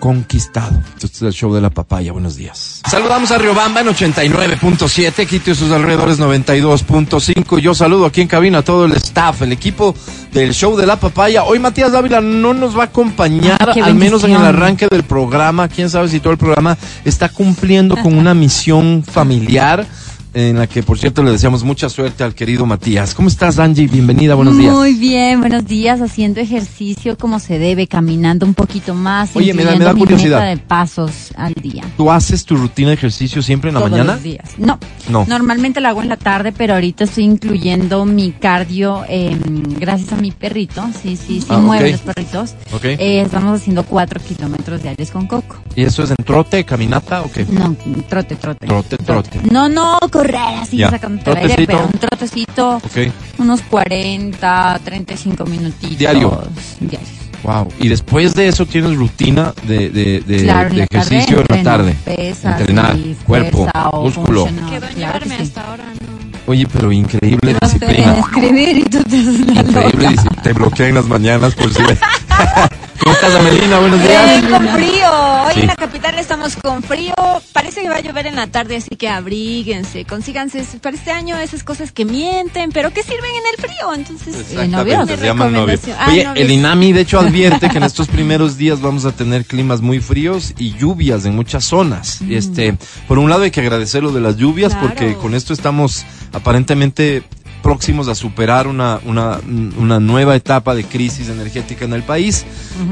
Conquistado. 0.02 0.82
Este 0.96 1.06
es 1.06 1.22
el 1.22 1.32
show 1.32 1.54
de 1.54 1.62
la 1.62 1.70
papaya. 1.70 2.12
Buenos 2.12 2.36
días. 2.36 2.82
Saludamos 2.90 3.30
a 3.30 3.38
Riobamba 3.38 3.82
en 3.82 3.88
89.7, 3.88 5.28
Quito 5.28 5.52
y 5.52 5.56
sus 5.56 5.72
alrededores 5.72 6.20
92.5. 6.20 7.60
Yo 7.60 7.76
saludo 7.76 8.08
aquí 8.08 8.22
en 8.22 8.28
cabina 8.28 8.58
a 8.58 8.62
todo 8.64 8.86
el 8.86 8.94
staff, 8.94 9.44
el 9.44 9.52
equipo 9.52 9.94
del 10.34 10.56
show 10.56 10.76
de 10.76 10.88
la 10.88 11.00
papaya. 11.00 11.44
Hoy 11.44 11.60
Matías 11.60 11.92
Dávila 11.92 12.20
no 12.20 12.56
nos 12.56 12.76
va 12.76 12.82
a 12.82 12.86
acompañar, 12.88 13.60
Ah, 13.62 13.76
al 13.84 13.94
menos 13.94 14.24
en 14.24 14.32
el 14.32 14.44
arranque 14.44 14.88
del 14.88 15.04
programa. 15.04 15.68
Quién 15.68 15.88
sabe 15.92 16.08
si 16.08 16.20
todo 16.20 16.34
el 16.34 16.40
programa 16.40 16.76
está 17.06 17.30
cumpliendo 17.30 17.96
con 17.98 18.18
una 18.18 18.34
misión 18.34 19.04
familiar. 19.08 19.86
En 20.34 20.58
la 20.58 20.66
que, 20.66 20.82
por 20.82 20.98
cierto, 20.98 21.24
le 21.24 21.32
deseamos 21.32 21.66
mucha 21.66 21.90
suerte 21.90 22.24
al 22.24 22.34
querido 22.34 22.66
Matías. 22.66 23.14
¿Cómo 23.14 23.28
estás, 23.28 23.60
Angie? 23.60 23.88
Bienvenida, 23.90 24.34
buenos 24.34 24.58
días. 24.58 24.74
Muy 24.74 24.94
bien, 24.94 25.42
buenos 25.42 25.66
días, 25.66 26.00
haciendo 26.00 26.40
ejercicio 26.40 27.18
como 27.18 27.38
se 27.40 27.60
debe, 27.60 27.86
caminando 27.88 28.46
un 28.46 28.54
poquito 28.54 28.96
más, 28.96 29.32
Oye, 29.36 29.54
me 29.54 29.66
da- 29.66 29.76
me 29.76 29.84
da 29.84 29.94
curiosidad. 29.94 30.48
de 30.48 30.56
pasos 30.56 31.34
al 31.36 31.54
día. 31.56 31.84
¿Tú 31.98 32.10
haces 32.10 32.46
tu 32.46 32.56
rutina 32.56 32.88
de 32.90 32.94
ejercicio 32.94 33.42
siempre 33.42 33.72
en 33.72 33.74
la 33.74 33.82
todos 33.82 33.92
mañana? 33.92 34.14
los 34.14 34.24
días. 34.24 34.52
No, 34.58 34.80
No. 35.10 35.26
normalmente 35.28 35.82
lo 35.82 35.90
hago 35.90 36.02
en 36.02 36.08
la 36.08 36.16
tarde, 36.16 36.54
pero 36.54 36.76
ahorita 36.76 37.04
estoy 37.04 37.26
incluyendo 37.26 38.06
mi 38.06 38.32
cardio 38.32 39.04
eh, 39.10 39.38
gracias 39.82 40.14
a 40.14 40.16
mi 40.16 40.32
perrito. 40.32 40.82
Sí, 41.04 41.18
sí, 41.18 41.42
sí, 41.42 41.48
Ah, 41.50 41.58
mueven 41.58 41.94
ok. 41.96 42.02
los 42.06 42.16
perritos. 42.16 42.56
Ok. 42.74 42.86
Eh, 42.86 43.20
estamos 43.22 43.60
haciendo 43.60 43.84
cuatro 43.84 44.22
kilómetros 44.26 44.82
diarios 44.82 45.12
con 45.12 45.28
Coco. 45.28 45.58
¿Y 45.76 45.84
eso 45.84 46.04
es 46.04 46.12
en 46.12 46.16
trote, 46.24 46.64
caminata 46.64 47.22
o 47.22 47.30
qué? 47.30 47.46
No, 47.52 47.76
trote, 48.08 48.36
trote. 48.38 48.66
Trote, 48.66 48.98
trote. 48.98 49.42
No, 49.52 49.68
no, 49.68 50.00
correr 50.24 50.60
así, 50.62 50.78
Ya. 50.78 50.90
sacándote 50.90 51.32
el 51.32 51.38
aire, 51.38 51.48
Trotecito. 51.50 51.72
pero 51.78 51.86
un 51.94 52.00
trotecito, 52.00 52.76
Ok. 52.78 53.14
unos 53.40 53.62
40, 53.64 54.80
35 54.84 55.46
minutitos. 55.46 55.98
Diario. 55.98 56.44
Diarios. 56.80 57.10
Wow. 57.44 57.68
Y 57.80 57.88
después 57.90 58.36
de 58.36 58.48
eso 58.50 58.68
tienes 58.68 58.96
rutina 58.96 59.52
de, 59.64 59.90
de, 59.90 60.20
de, 60.22 60.44
Claro, 60.44 60.70
en 60.70 60.76
de 60.76 60.84
ejercicio 60.84 61.40
en 61.40 61.46
la 61.58 61.64
tarde. 61.64 61.96
pesas 62.06 62.60
Entrenar, 62.60 62.96
y 62.96 63.16
cuerpo, 63.26 63.68
o 63.92 64.04
músculo. 64.04 64.46
funcional. 64.46 64.70
Quedó 64.80 64.88
claro 64.94 65.20
que 65.22 65.30
sí. 65.30 65.36
hasta 65.42 65.68
ahora, 65.68 65.84
no. 65.86 66.12
Oye, 66.48 66.68
pero 66.72 66.92
increíble 66.92 67.54
No 67.54 67.60
disciplina. 67.68 68.14
escribir 68.20 68.78
y 68.78 68.84
tú 68.84 69.02
te 69.04 69.18
haces 69.18 69.40
la 69.48 69.62
Increíble 69.62 70.08
disciplina. 70.10 70.42
Te 70.44 70.54
bloquea 70.54 70.88
en 70.88 70.96
las 70.96 71.06
mañanas 71.08 71.56
por 71.56 71.74
si. 71.74 71.82
¿Cómo 73.04 73.14
estás, 73.16 73.34
Amelina? 73.36 73.80
Buenos 73.80 74.00
días. 74.02 74.44
con 74.44 74.68
frío. 74.70 75.10
Hoy 75.46 75.54
Sí. 75.56 75.60
en 75.62 75.68
la 75.68 75.76
capital 75.76 76.20
estamos 76.20 76.56
con 76.56 76.84
frío. 76.84 77.14
Parece 77.52 77.82
que 77.82 77.90
va 77.90 77.96
a 77.96 78.02
llover 78.02 78.28
en 78.28 78.36
la 78.36 78.48
tarde, 78.48 78.76
así 78.78 78.96
que 78.96 79.10
abríguense. 79.10 80.06
Consíganse 80.06 80.64
para 80.82 80.96
este 80.96 81.12
año 81.12 81.36
esas 81.38 81.64
cosas 81.64 81.92
que 81.92 82.06
mienten, 82.06 82.72
pero 82.72 82.92
que 82.94 83.02
sirven 83.04 83.32
en 83.32 83.42
el 83.54 83.62
frío. 83.66 83.94
Entonces, 83.96 84.36
Exactamente, 84.52 84.78
novios. 84.98 85.20
se 85.20 85.26
llaman 85.26 85.52
novios. 85.54 85.82
Recomendación. 85.82 85.98
Ah, 86.00 86.06
Oye, 86.12 86.24
novios. 86.26 86.46
el 86.46 86.52
INAMI 86.52 86.94
de 86.94 87.02
hecho 87.02 87.20
advierte 87.20 87.70
que 87.70 87.78
en 87.78 87.84
estos 87.84 88.08
primeros 88.08 88.56
días 88.58 88.82
vamos 88.82 89.06
a 89.06 89.12
tener 89.12 89.46
climas 89.46 89.82
muy 89.82 90.00
fríos 90.00 90.54
y 90.58 90.74
lluvias 90.78 91.26
en 91.26 91.36
muchas 91.36 91.66
zonas. 91.66 92.20
Este, 92.30 92.78
por 93.08 93.18
un 93.20 93.30
lado 93.30 93.44
hay 93.44 93.52
que 93.52 93.62
agradecer 93.62 94.04
lo 94.04 94.12
de 94.12 94.22
las 94.22 94.38
lluvias 94.38 94.74
Claro. 94.74 94.88
porque 94.90 95.16
con 95.16 95.34
esto 95.34 95.54
estamos 95.54 96.06
aparentemente 96.34 97.24
próximos 97.62 98.08
a 98.08 98.16
superar 98.16 98.68
una, 98.68 99.00
una, 99.06 99.40
una 99.78 100.00
nueva 100.00 100.36
etapa 100.36 100.76
de 100.76 100.84
crisis 100.84 101.30
energética 101.30 101.86
en 101.86 101.94
el 101.94 102.04
país. 102.04 102.46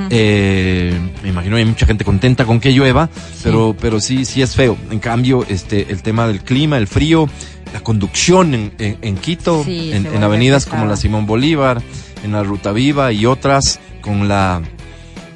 Eh, 0.09 0.97
me 1.23 1.29
imagino 1.29 1.55
hay 1.57 1.65
mucha 1.65 1.85
gente 1.85 2.05
contenta 2.05 2.45
con 2.45 2.59
que 2.59 2.71
llueva, 2.71 3.09
pero, 3.43 3.75
pero 3.79 3.99
sí, 3.99 4.25
sí 4.25 4.41
es 4.41 4.55
feo. 4.55 4.77
En 4.91 4.99
cambio, 4.99 5.45
este, 5.49 5.91
el 5.91 6.01
tema 6.01 6.27
del 6.27 6.41
clima, 6.41 6.77
el 6.77 6.87
frío, 6.87 7.27
la 7.73 7.81
conducción 7.81 8.53
en, 8.53 8.71
en- 8.79 8.97
en 9.01 9.17
Quito, 9.17 9.63
Sí, 9.63 9.91
en, 9.93 10.23
avenidas 10.23 10.65
como 10.65 10.85
la 10.85 10.95
Simón 10.95 11.25
Bolívar, 11.25 11.81
en 12.23 12.31
la 12.31 12.43
Ruta 12.43 12.71
Viva 12.71 13.11
y 13.11 13.25
otras, 13.25 13.79
con 14.01 14.27
la, 14.27 14.61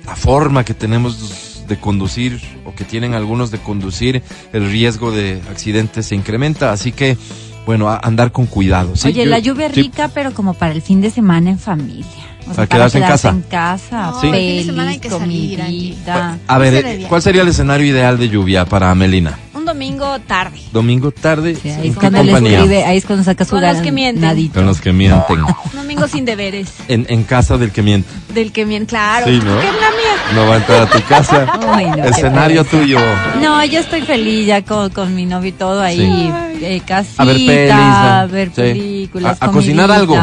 la 0.05 0.15
forma 0.15 0.63
que 0.65 0.73
tenemos 0.73 1.65
de 1.67 1.77
conducir 1.77 2.41
o 2.65 2.73
que 2.75 2.83
tienen 2.83 3.13
algunos 3.13 3.49
de 3.51 3.57
conducir, 3.59 4.21
el 4.51 4.69
riesgo 4.69 5.11
de 5.11 5.41
accidentes 5.49 6.07
se 6.07 6.15
incrementa. 6.15 6.71
Así 6.73 6.91
que, 6.91 7.17
bueno, 7.65 7.89
a 7.89 7.97
andar 7.97 8.31
con 8.31 8.45
cuidado. 8.45 8.95
¿sí? 8.95 9.07
Oye, 9.07 9.25
la 9.25 9.39
lluvia 9.39 9.69
sí. 9.69 9.83
rica, 9.83 10.09
pero 10.13 10.33
como 10.33 10.53
para 10.53 10.73
el 10.73 10.81
fin 10.81 11.01
de 11.01 11.09
semana 11.09 11.51
en 11.51 11.59
familia. 11.59 12.05
O 12.43 12.53
sea, 12.53 12.65
Para 12.65 12.67
quedarse 12.67 12.97
en 12.99 13.03
casa. 13.05 13.29
en 13.29 13.41
casa, 13.43 14.01
No, 14.11 14.19
semana 14.21 14.37
hay 14.37 14.99
pelis, 14.99 14.99
que 15.01 15.09
salir, 15.09 15.59
comidita. 15.59 16.37
A 16.47 16.57
ver, 16.57 16.73
Ese 16.73 16.83
de 16.87 17.03
eh. 17.03 17.05
¿cuál 17.07 17.21
sería 17.21 17.41
el 17.41 17.47
escenario 17.47 17.85
ideal 17.87 18.17
de 18.17 18.29
lluvia 18.29 18.65
para 18.65 18.93
Melina? 18.95 19.39
Un 19.53 19.65
domingo 19.65 20.19
tarde. 20.19 20.59
Domingo 20.73 21.11
tarde, 21.11 21.55
Sí, 21.55 21.69
ahí, 21.69 21.87
¿en 21.87 21.91
es 21.93 21.97
cuando 21.97 22.19
compañía? 22.19 22.57
escribe, 22.59 22.83
ahí 22.83 22.97
es 22.97 23.05
cuando 23.05 23.23
saca 23.23 23.45
su 23.45 23.51
Con 23.51 23.61
los 23.61 23.77
que 23.77 23.91
mienten. 23.93 24.21
ganadito. 24.21 24.53
Con 24.55 24.65
los 24.65 24.81
que 24.81 24.91
mienten. 24.91 25.39
Un 25.43 25.55
domingo 25.73 26.07
sin 26.09 26.25
deberes. 26.25 26.67
En, 26.89 27.05
en 27.09 27.23
casa 27.23 27.57
del 27.57 27.71
que 27.71 27.81
miente. 27.81 28.09
Del 28.33 28.51
que 28.51 28.65
miente, 28.65 28.89
claro. 28.89 29.25
Sí, 29.25 29.37
¿no? 29.43 29.59
Que 29.61 29.67
es 29.67 29.73
la 29.73 29.89
mía. 29.91 30.35
No 30.35 30.47
va 30.47 30.55
a 30.55 30.57
entrar 30.57 30.81
a 30.81 30.89
tu 30.89 31.01
casa. 31.03 31.47
Ay, 31.73 31.85
no, 31.85 32.03
Escenario 32.03 32.65
tuyo. 32.65 32.99
No, 33.41 33.63
yo 33.63 33.79
estoy 33.79 34.01
feliz 34.01 34.47
ya 34.47 34.63
con, 34.63 34.89
con 34.89 35.15
mi 35.15 35.25
novio 35.25 35.49
y 35.49 35.53
todo 35.53 35.81
ahí, 35.81 35.97
Sí. 35.97 36.31
eh, 36.65 36.81
casita, 36.85 37.23
A 37.23 37.25
ver 37.25 37.35
pelis, 37.37 37.71
a 37.73 38.27
ver 38.29 38.47
Sí. 38.49 38.53
películas, 38.61 39.37
A- 39.39 39.45
a 39.45 39.51
cocinar 39.51 39.89
algo. 39.91 40.17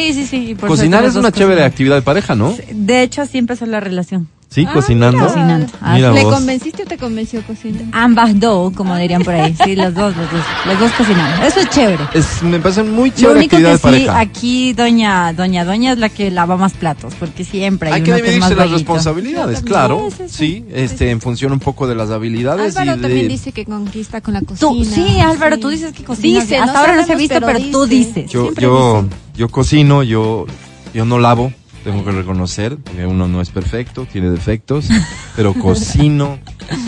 Sí, 0.00 0.14
sí, 0.14 0.26
sí. 0.26 0.54
por 0.54 0.70
Cocinar 0.70 1.04
es 1.04 1.14
una 1.14 1.30
chévere 1.30 1.62
actividad 1.62 1.96
de 1.96 2.02
pareja, 2.02 2.34
¿no? 2.34 2.56
De 2.70 3.02
hecho, 3.02 3.20
así 3.22 3.36
empezó 3.36 3.66
la 3.66 3.80
relación. 3.80 4.28
Sí, 4.52 4.66
Ah, 4.68 4.72
cocinando. 4.72 5.16
mira. 5.18 5.28
Cocinando. 5.28 5.66
Ah, 5.80 5.94
Mira 5.94 6.10
¿Le 6.12 6.24
vos. 6.24 6.34
convenciste 6.34 6.82
o 6.82 6.86
te 6.86 6.98
convenció 6.98 7.40
cocinar? 7.46 7.84
Ambas 7.92 8.40
dos, 8.40 8.72
como 8.74 8.96
dirían 8.96 9.22
por 9.22 9.32
ahí. 9.32 9.54
Sí, 9.64 9.76
los 9.76 9.94
dos, 9.94 10.16
los 10.16 10.28
dos. 10.28 10.40
Los 10.66 10.80
dos 10.80 10.90
cocinamos. 10.98 11.46
Eso 11.46 11.60
es 11.60 11.70
chévere. 11.70 12.02
Es, 12.14 12.42
me 12.42 12.58
parece 12.58 12.82
muy 12.82 13.10
Lo 13.10 13.16
chévere 13.16 13.38
único 13.38 13.54
actividad 13.56 13.68
que 13.68 13.72
de 13.72 13.76
sí, 13.78 13.82
pareja. 14.06 14.18
aquí 14.18 14.72
doña, 14.72 15.32
doña, 15.34 15.64
doña 15.64 15.92
es 15.92 15.98
la 15.98 16.08
que 16.08 16.32
lava 16.32 16.56
más 16.56 16.72
platos, 16.72 17.14
porque 17.14 17.44
siempre 17.44 17.90
hay, 17.90 17.94
Hay 17.94 18.02
que 18.02 18.10
uno 18.10 18.22
que 18.24 18.28
es 18.34 18.40
más 18.40 18.48
dividirse 18.50 18.56
las 18.70 18.70
responsabilidades, 18.80 19.58
Sí, 19.60 19.64
claro. 19.64 20.08
sí, 20.10 20.24
sí. 20.26 20.36
Sí, 20.36 20.64
este, 20.72 21.10
en 21.12 21.20
función 21.20 21.52
un 21.52 21.60
poco 21.60 21.86
de 21.86 21.94
las 21.94 22.10
habilidades. 22.10 22.76
Álvaro 22.76 22.96
y 22.96 23.02
de- 23.02 23.02
también 23.08 23.28
dice 23.28 23.52
que 23.52 23.64
conquista 23.64 24.20
con 24.20 24.34
la 24.34 24.40
cocina. 24.40 24.58
Tú, 24.68 24.84
sí, 24.84 25.20
Álvaro, 25.20 25.60
tú 25.60 25.68
dices 25.68 25.92
que 25.92 26.02
cocinas. 26.02 26.42
Dice, 26.42 26.58
Hasta 26.58 26.72
no 26.72 26.78
ahora 26.80 26.96
no 26.96 27.06
se 27.06 27.12
ha 27.12 27.16
visto, 27.16 27.34
pero 27.40 27.46
pero, 27.58 27.70
tú 27.70 27.86
dice. 27.86 28.22
dices. 28.22 28.32
Yo, 28.32 28.52
yo, 28.54 29.02
dice. 29.04 29.16
yo 29.36 29.48
cocino, 29.48 30.02
yo, 30.02 30.46
yo 30.92 31.04
no 31.04 31.20
lavo, 31.20 31.52
tengo 31.84 32.04
que 32.04 32.10
reconocer, 32.12 32.76
porque 32.76 33.06
uno 33.06 33.26
no 33.28 33.40
es 33.40 33.50
perfecto, 33.50 34.06
tiene 34.10 34.30
defectos, 34.30 34.86
pero 35.36 35.54
cocino, 35.54 36.38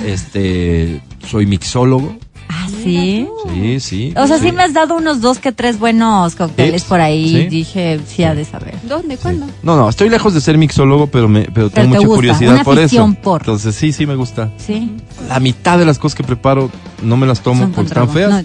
este, 0.06 1.00
soy 1.28 1.46
mixólogo, 1.46 2.16
Ah, 2.54 2.68
sí. 2.82 3.26
sí, 3.50 3.80
sí. 3.80 4.14
O 4.14 4.26
sea, 4.26 4.38
sí. 4.38 4.52
me 4.52 4.62
has 4.62 4.74
dado 4.74 4.94
unos 4.96 5.22
dos 5.22 5.38
que 5.38 5.52
tres 5.52 5.78
buenos 5.78 6.34
cócteles 6.34 6.84
por 6.84 7.00
ahí. 7.00 7.30
sí. 7.30 7.48
Dije, 7.48 7.98
sí, 8.06 8.24
ha 8.24 8.34
de 8.34 8.44
saber. 8.44 8.74
¿Dónde? 8.82 9.16
¿Cuándo? 9.16 9.46
No, 9.62 9.74
no, 9.76 9.88
estoy 9.88 10.10
lejos 10.10 10.34
de 10.34 10.42
ser 10.42 10.58
mixólogo, 10.58 11.06
pero 11.06 11.28
me, 11.28 11.42
pero 11.44 11.52
Pero 11.54 11.70
tengo 11.70 11.92
te 11.92 11.96
mucha 11.96 12.06
gusta, 12.08 12.14
curiosidad 12.16 12.54
una 12.56 12.64
por 12.64 12.78
eso. 12.78 13.16
por. 13.22 13.40
Entonces 13.40 13.74
sí, 13.74 13.90
sí 13.92 14.04
me 14.04 14.16
gusta. 14.16 14.50
Sí. 14.58 14.92
La 15.28 15.40
mitad 15.40 15.78
de 15.78 15.86
las 15.86 15.98
cosas 15.98 16.14
que 16.14 16.24
preparo 16.24 16.70
no 17.02 17.16
me 17.16 17.26
las 17.26 17.40
tomo 17.40 17.62
Son 17.62 17.72
porque 17.72 17.88
están 17.88 18.10
feas, 18.10 18.30
no, 18.30 18.42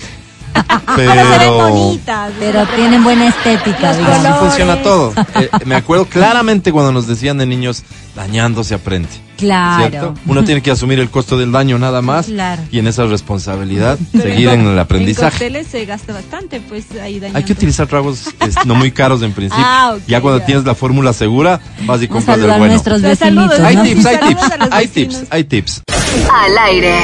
Pero 0.95 1.11
se 1.11 1.17
ven 1.17 1.27
pero 1.39 1.57
bonitas. 1.69 2.31
pero 2.39 2.65
tienen 2.75 3.03
buena 3.03 3.27
estética, 3.27 3.89
así 3.91 4.01
funciona 4.39 4.81
todo. 4.81 5.13
Eh, 5.37 5.49
me 5.65 5.75
acuerdo 5.75 6.05
claramente 6.05 6.71
cuando 6.71 6.91
nos 6.91 7.05
decían 7.05 7.37
de 7.37 7.45
niños, 7.45 7.83
dañando 8.15 8.63
se 8.63 8.73
aprende. 8.73 9.09
Claro. 9.37 9.89
¿cierto? 9.89 10.13
Uno 10.25 10.43
tiene 10.43 10.61
que 10.63 10.71
asumir 10.71 10.99
el 10.99 11.11
costo 11.11 11.37
del 11.37 11.51
daño 11.51 11.77
nada 11.77 12.01
más 12.01 12.25
Claro. 12.25 12.63
y 12.71 12.79
en 12.79 12.87
esa 12.87 13.05
responsabilidad 13.05 13.99
Pero 14.11 14.23
seguir 14.23 14.49
en 14.49 14.65
el 14.65 14.79
aprendizaje. 14.79 15.25
En 15.27 15.31
cócteles 15.53 15.67
se 15.67 15.85
gasta 15.85 16.13
bastante, 16.13 16.59
pues 16.61 16.85
ahí 17.01 17.19
dañando. 17.19 17.37
Hay 17.37 17.43
que 17.43 17.53
utilizar 17.53 17.85
tragos 17.85 18.29
es, 18.47 18.65
no 18.65 18.73
muy 18.73 18.89
caros 18.91 19.21
en 19.21 19.33
principio. 19.33 19.63
Ah, 19.67 19.95
ya 20.07 20.21
cuando 20.21 20.39
ya. 20.39 20.45
tienes 20.47 20.65
la 20.65 20.73
fórmula 20.73 21.13
segura, 21.13 21.59
vas 21.85 22.01
y 22.01 22.07
compras 22.07 22.37
saludo 22.37 22.47
el 22.47 22.53
a 22.53 22.57
bueno. 22.57 22.73
nuestros 22.73 23.01
saludos. 23.19 23.49
vecinitos. 23.49 23.59
Hay 23.59 23.75
¿no? 23.75 23.83
tips, 23.83 24.05
hay 24.07 24.17
tips, 24.17 24.41
hay 24.71 24.87
tips, 24.87 25.23
hay 25.29 25.43
tips. 25.43 25.81
Al 26.31 26.57
aire. 26.57 26.95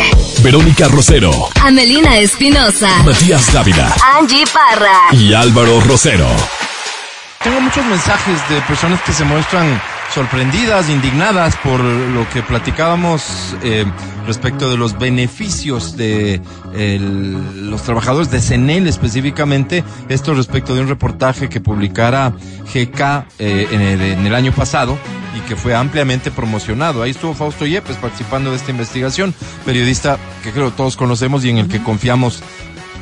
Verónica 0.41 0.87
Rosero, 0.87 1.31
Amelina 1.61 2.17
Espinosa. 2.17 2.89
Matías 3.03 3.51
Dávila 3.53 3.93
Angie 4.17 4.43
Parra. 4.51 4.97
y 5.13 5.33
Álvaro 5.33 5.79
Rosero. 5.81 6.27
Tengo 7.43 7.59
muchos 7.61 7.85
mensajes 7.85 8.49
de 8.49 8.61
personas 8.61 9.01
que 9.01 9.13
se 9.13 9.23
muestran 9.25 9.81
sorprendidas, 10.13 10.89
indignadas 10.89 11.55
por 11.57 11.79
lo 11.79 12.29
que 12.29 12.43
platicábamos 12.43 13.55
eh, 13.63 13.85
respecto 14.27 14.69
de 14.69 14.77
los 14.77 14.97
beneficios 14.99 15.97
de 15.97 16.39
el- 16.75 17.69
los 17.71 17.81
trabajadores 17.81 18.29
de 18.29 18.39
CENEL 18.39 18.87
específicamente. 18.87 19.83
Esto 20.09 20.33
respecto 20.35 20.75
de 20.75 20.81
un 20.81 20.87
reportaje 20.87 21.49
que 21.49 21.59
publicara 21.61 22.33
GK 22.73 23.25
eh, 23.39 23.67
en, 23.71 23.81
el, 23.81 24.01
en 24.01 24.25
el 24.27 24.35
año 24.35 24.51
pasado 24.51 24.97
y 25.35 25.39
que 25.47 25.55
fue 25.55 25.73
ampliamente 25.73 26.29
promocionado. 26.29 27.01
Ahí 27.01 27.11
estuvo 27.11 27.33
Fausto 27.33 27.65
Yepes 27.65 27.97
participando 27.97 28.51
de 28.51 28.57
esta 28.57 28.69
investigación, 28.69 29.33
periodista 29.65 30.17
que 30.43 30.51
creo 30.51 30.69
todos 30.71 30.95
conocemos 30.95 31.43
y 31.43 31.49
en 31.49 31.57
el 31.57 31.67
que 31.67 31.81
confiamos 31.81 32.43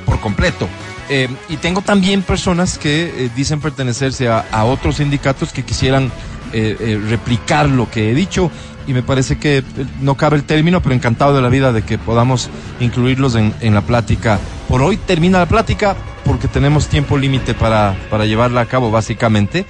por 0.05 0.19
completo. 0.21 0.67
Eh, 1.09 1.27
y 1.49 1.57
tengo 1.57 1.81
también 1.81 2.21
personas 2.21 2.77
que 2.77 3.25
eh, 3.25 3.29
dicen 3.35 3.59
pertenecerse 3.59 4.29
a, 4.29 4.45
a 4.49 4.63
otros 4.63 4.95
sindicatos 4.97 5.51
que 5.51 5.63
quisieran 5.65 6.09
eh, 6.53 6.77
eh, 6.79 7.01
replicar 7.09 7.69
lo 7.69 7.89
que 7.89 8.11
he 8.11 8.13
dicho 8.13 8.51
y 8.87 8.93
me 8.93 9.03
parece 9.03 9.37
que 9.37 9.59
eh, 9.59 9.63
no 10.01 10.15
cabe 10.15 10.37
el 10.37 10.43
término, 10.43 10.81
pero 10.81 10.95
encantado 10.95 11.35
de 11.35 11.41
la 11.41 11.49
vida 11.49 11.71
de 11.71 11.83
que 11.83 11.97
podamos 11.97 12.49
incluirlos 12.79 13.35
en, 13.35 13.53
en 13.61 13.73
la 13.73 13.81
plática. 13.81 14.39
Por 14.71 14.83
hoy 14.83 14.95
termina 14.95 15.37
la 15.37 15.47
plática 15.47 15.97
porque 16.23 16.47
tenemos 16.47 16.87
tiempo 16.87 17.17
límite 17.17 17.53
para, 17.53 17.93
para 18.09 18.25
llevarla 18.25 18.61
a 18.61 18.65
cabo 18.67 18.89
básicamente. 18.89 19.65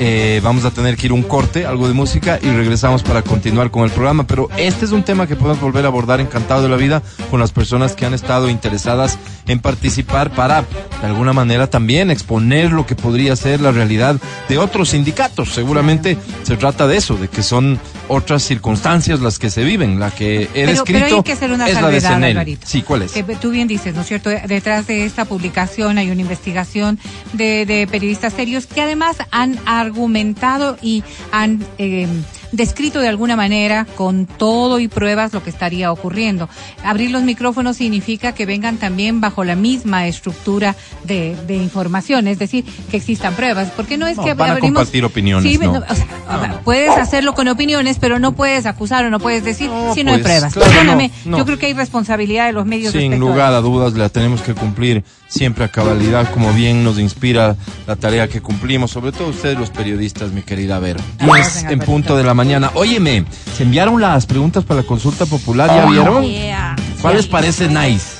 Eh, 0.00 0.40
vamos 0.44 0.64
a 0.64 0.70
tener 0.70 0.96
que 0.96 1.06
ir 1.06 1.12
un 1.12 1.24
corte, 1.24 1.66
algo 1.66 1.88
de 1.88 1.92
música 1.92 2.38
y 2.40 2.48
regresamos 2.48 3.02
para 3.02 3.22
continuar 3.22 3.70
con 3.70 3.84
el 3.84 3.90
programa. 3.90 4.26
Pero 4.26 4.48
este 4.56 4.84
es 4.84 4.92
un 4.92 5.02
tema 5.02 5.26
que 5.26 5.36
podemos 5.36 5.60
volver 5.60 5.84
a 5.84 5.88
abordar 5.88 6.20
encantado 6.20 6.62
de 6.62 6.68
la 6.68 6.76
vida 6.76 7.02
con 7.30 7.40
las 7.40 7.52
personas 7.52 7.94
que 7.94 8.06
han 8.06 8.14
estado 8.14 8.48
interesadas 8.48 9.18
en 9.48 9.58
participar 9.58 10.30
para, 10.30 10.62
de 10.62 11.06
alguna 11.06 11.32
manera, 11.32 11.68
también 11.68 12.10
exponer 12.10 12.70
lo 12.70 12.86
que 12.86 12.94
podría 12.94 13.34
ser 13.34 13.60
la 13.60 13.72
realidad 13.72 14.16
de 14.48 14.58
otros 14.58 14.90
sindicatos. 14.90 15.52
Seguramente 15.52 16.16
se 16.44 16.56
trata 16.56 16.86
de 16.86 16.96
eso, 16.96 17.16
de 17.16 17.28
que 17.28 17.42
son 17.42 17.80
otras 18.08 18.42
circunstancias 18.44 19.20
las 19.20 19.38
que 19.38 19.50
se 19.50 19.64
viven. 19.64 19.98
La 19.98 20.10
que 20.10 20.42
he 20.42 20.48
Pero, 20.52 20.70
descrito 20.70 21.04
pero 21.04 21.16
hay 21.16 21.22
que 21.22 21.32
hacer 21.32 21.50
una 21.50 21.68
es 21.68 21.74
la 21.74 21.88
de. 21.88 22.06
Alvarito. 22.06 22.66
Sí, 22.66 22.82
¿cuál 22.82 23.02
es? 23.02 23.12
Que 23.12 23.24
tú 23.24 23.50
bien 23.50 23.66
dices, 23.66 23.94
¿no 23.94 24.02
es 24.02 24.06
cierto? 24.06 24.30
Detrás 24.46 24.86
de 24.86 25.04
esta 25.04 25.24
publicación 25.24 25.98
hay 25.98 26.10
una 26.10 26.20
investigación 26.20 26.98
de, 27.32 27.88
periodistas 27.90 28.34
serios 28.34 28.66
que 28.66 28.80
además 28.80 29.16
han 29.30 29.58
argumentado 29.66 30.76
y 30.82 31.02
han 31.32 31.64
eh, 31.78 32.06
descrito 32.52 33.00
de 33.00 33.08
alguna 33.08 33.36
manera 33.36 33.86
con 33.96 34.26
todo 34.26 34.80
y 34.80 34.88
pruebas 34.88 35.32
lo 35.32 35.42
que 35.42 35.50
estaría 35.50 35.92
ocurriendo. 35.92 36.48
Abrir 36.84 37.10
los 37.10 37.22
micrófonos 37.22 37.76
significa 37.76 38.32
que 38.32 38.46
vengan 38.46 38.78
también 38.78 39.20
bajo 39.20 39.44
la 39.44 39.54
misma 39.54 40.06
estructura 40.06 40.74
de, 41.04 41.36
de 41.46 41.56
información, 41.56 42.26
es 42.28 42.38
decir, 42.38 42.64
que 42.90 42.96
existan 42.96 43.34
pruebas, 43.34 43.70
porque 43.76 43.96
no 43.96 44.06
es 44.06 44.16
No, 44.16 44.24
que 44.24 44.34
van 44.34 44.50
a 44.56 44.58
compartir 44.58 45.04
opiniones, 45.04 45.50
Sí, 45.50 45.58
¿no? 45.58 45.72
o 45.72 45.94
sea, 45.94 46.06
a 46.28 46.36
ver, 46.38 46.50
puedes 46.64 46.90
hacerlo 46.96 47.34
con 47.34 47.48
opiniones, 47.48 47.98
pero 47.98 48.18
no 48.18 48.32
puedes 48.32 48.66
acusar 48.66 49.04
o 49.04 49.10
no 49.10 49.20
puedes 49.20 49.44
decir 49.44 49.70
si 49.94 50.04
no 50.04 50.12
hay 50.12 50.18
pues, 50.18 50.22
pruebas. 50.22 50.54
claro, 50.54 50.70
Perdóname, 50.70 51.10
yo 51.24 51.44
creo 51.44 51.58
que 51.58 51.66
hay 51.66 51.74
responsabilidad 51.74 52.46
de 52.46 52.52
los 52.52 52.66
medios 52.66 52.92
Sin 52.92 53.18
lugar 53.18 53.52
a 53.52 53.60
dudas, 53.60 53.92
la 53.94 54.08
tenemos 54.08 54.40
que 54.42 54.54
cumplir 54.54 55.04
siempre 55.28 55.64
a 55.64 55.68
cabalidad, 55.68 56.30
como 56.32 56.52
bien 56.52 56.82
nos 56.82 56.98
inspira 56.98 57.56
la 57.86 57.96
tarea 57.96 58.28
que 58.28 58.40
cumplimos, 58.40 58.90
sobre 58.90 59.12
todo 59.12 59.28
ustedes 59.28 59.58
los 59.58 59.70
periodistas, 59.70 60.32
mi 60.32 60.42
querida 60.42 60.78
Vero. 60.78 61.00
Vamos, 61.20 61.36
10 61.36 61.64
en 61.64 61.78
punto 61.80 62.16
de 62.16 62.24
la 62.24 62.34
mañana. 62.34 62.70
Óyeme, 62.74 63.24
se 63.56 63.62
enviaron 63.62 64.00
las 64.00 64.26
preguntas 64.26 64.64
para 64.64 64.80
la 64.80 64.86
consulta 64.86 65.26
popular, 65.26 65.68
¿ya 65.68 65.86
vieron? 65.86 66.24
Yeah. 66.24 66.76
¿Cuál 67.00 67.16
les 67.16 67.26
parece 67.26 67.68
nice? 67.68 68.18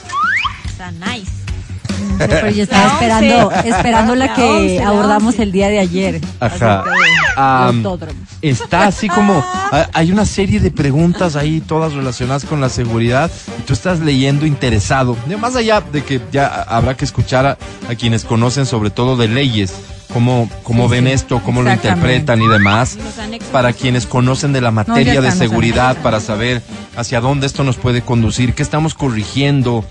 Está 0.67 0.91
nice. 0.93 1.38
Pero 2.19 2.51
yo 2.51 2.63
estaba 2.65 2.93
esperando, 2.93 3.51
esperando 3.65 4.15
la 4.15 4.35
que 4.35 4.83
abordamos 4.85 5.39
el 5.39 5.53
día 5.53 5.69
de 5.69 5.79
ayer. 5.79 6.21
Ajá. 6.41 6.85
Am, 7.37 7.77
autódromo. 7.77 8.19
está 8.43 8.87
así 8.87 9.09
como 9.09 9.45
ha- 9.71 9.89
hay 9.93 10.11
una 10.11 10.25
serie 10.27 10.59
de 10.59 10.71
preguntas 10.73 11.37
ahí 11.37 11.61
todas 11.61 11.93
relacionadas 11.93 12.45
con 12.45 12.61
la 12.61 12.69
seguridad 12.69 13.31
y 13.59 13.63
tú 13.63 13.73
estás 13.73 14.01
leyendo 14.01 14.45
interesado. 14.45 15.17
De- 15.27 15.37
más 15.37 15.55
allá 15.55 15.81
de 15.81 16.03
que 16.03 16.21
ya 16.33 16.47
habrá 16.69 16.97
que 16.97 17.05
escuchar 17.05 17.47
a, 17.47 17.59
a 17.89 17.95
quienes 17.95 18.25
conocen 18.25 18.67
sobre 18.67 18.91
todo 18.91 19.17
de 19.17 19.29
leyes 19.29 19.73
cómo, 20.13 20.51
cómo 20.65 20.85
Sí, 20.87 20.91
ven 20.93 21.05
sí, 21.07 21.13
esto 21.13 21.41
cómo 21.45 21.63
lo 21.63 21.71
interpretan 21.73 22.43
y 22.43 22.49
demás. 22.49 22.97
Para 23.53 23.73
quienes 23.73 24.07
conocen 24.07 24.53
de 24.53 24.61
la 24.61 24.71
materia 24.73 25.21
de 25.21 25.31
seguridad 25.31 25.97
para 26.03 26.19
saber 26.19 26.63
hacia 26.97 27.21
dónde 27.21 27.47
esto 27.47 27.63
nos 27.63 27.77
puede 27.77 28.03
conducir 28.03 28.55
qué 28.55 28.63
estamos 28.65 28.95
corrigiendo 28.95 29.85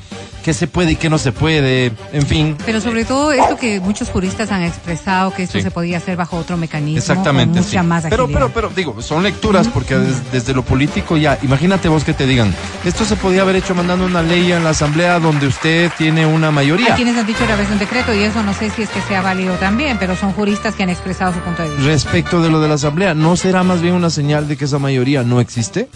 qué 0.47 0.53
se 0.53 0.65
puede 0.67 0.93
y 0.93 0.95
qué 0.95 1.09
no 1.09 1.17
se 1.17 1.33
puede 1.33 1.91
en 2.13 2.25
fin 2.25 2.55
Pero 2.65 2.79
sobre 2.79 3.03
todo 3.03 3.33
esto 3.33 3.57
que 3.57 3.81
muchos 3.81 4.07
juristas 4.09 4.49
han 4.49 4.63
expresado, 4.63 5.33
que 5.33 5.43
esto 5.43 5.57
Sí. 5.57 5.61
se 5.61 5.71
podía 5.71 5.97
hacer 5.97 6.15
bajo 6.15 6.37
otro 6.37 6.55
mecanismo. 6.55 6.99
Exactamente, 6.99 7.55
con 7.55 7.63
sí. 7.65 7.71
mucha 7.71 7.83
más 7.83 8.05
Pero, 8.09 8.29
pero, 8.29 8.49
pero, 8.53 8.69
digo, 8.73 9.01
son 9.01 9.23
lecturas 9.23 9.67
porque 9.67 9.97
des- 9.97 10.31
desde 10.31 10.53
lo 10.53 10.63
político 10.63 11.17
ya, 11.17 11.37
imagínate 11.43 11.89
vos 11.89 12.05
que 12.05 12.13
te 12.13 12.25
digan, 12.25 12.55
esto 12.85 13.03
se 13.03 13.17
podía 13.17 13.41
haber 13.41 13.57
hecho 13.57 13.75
mandando 13.75 14.05
una 14.05 14.21
ley 14.21 14.49
en 14.53 14.63
la 14.63 14.69
asamblea 14.69 15.19
donde 15.19 15.47
usted 15.47 15.91
tiene 15.97 16.25
una 16.25 16.49
mayoría. 16.49 16.91
Hay 16.91 16.93
quienes 16.93 17.17
han 17.17 17.25
dicho 17.27 17.43
a 17.43 17.47
través 17.47 17.67
de 17.67 17.73
un 17.73 17.79
decreto 17.79 18.13
y 18.13 18.19
eso 18.23 18.41
no 18.41 18.53
sé 18.53 18.69
si 18.69 18.83
es 18.83 18.89
que 18.89 19.01
sea 19.01 19.21
válido 19.21 19.55
también, 19.55 19.97
pero 19.99 20.15
son 20.15 20.31
juristas 20.31 20.75
que 20.75 20.83
han 20.83 20.89
expresado 20.89 21.33
su 21.33 21.39
punto 21.39 21.61
de 21.63 21.69
vista. 21.71 21.83
Respecto 21.85 22.41
de 22.41 22.49
lo 22.49 22.61
de 22.61 22.69
la 22.69 22.75
asamblea, 22.75 23.13
¿no 23.13 23.35
será 23.35 23.63
más 23.63 23.81
bien 23.81 23.95
una 23.95 24.09
señal 24.09 24.47
de 24.47 24.55
que 24.55 24.63
esa 24.63 24.79
mayoría 24.79 25.23
no 25.23 25.41
existe? 25.41 25.89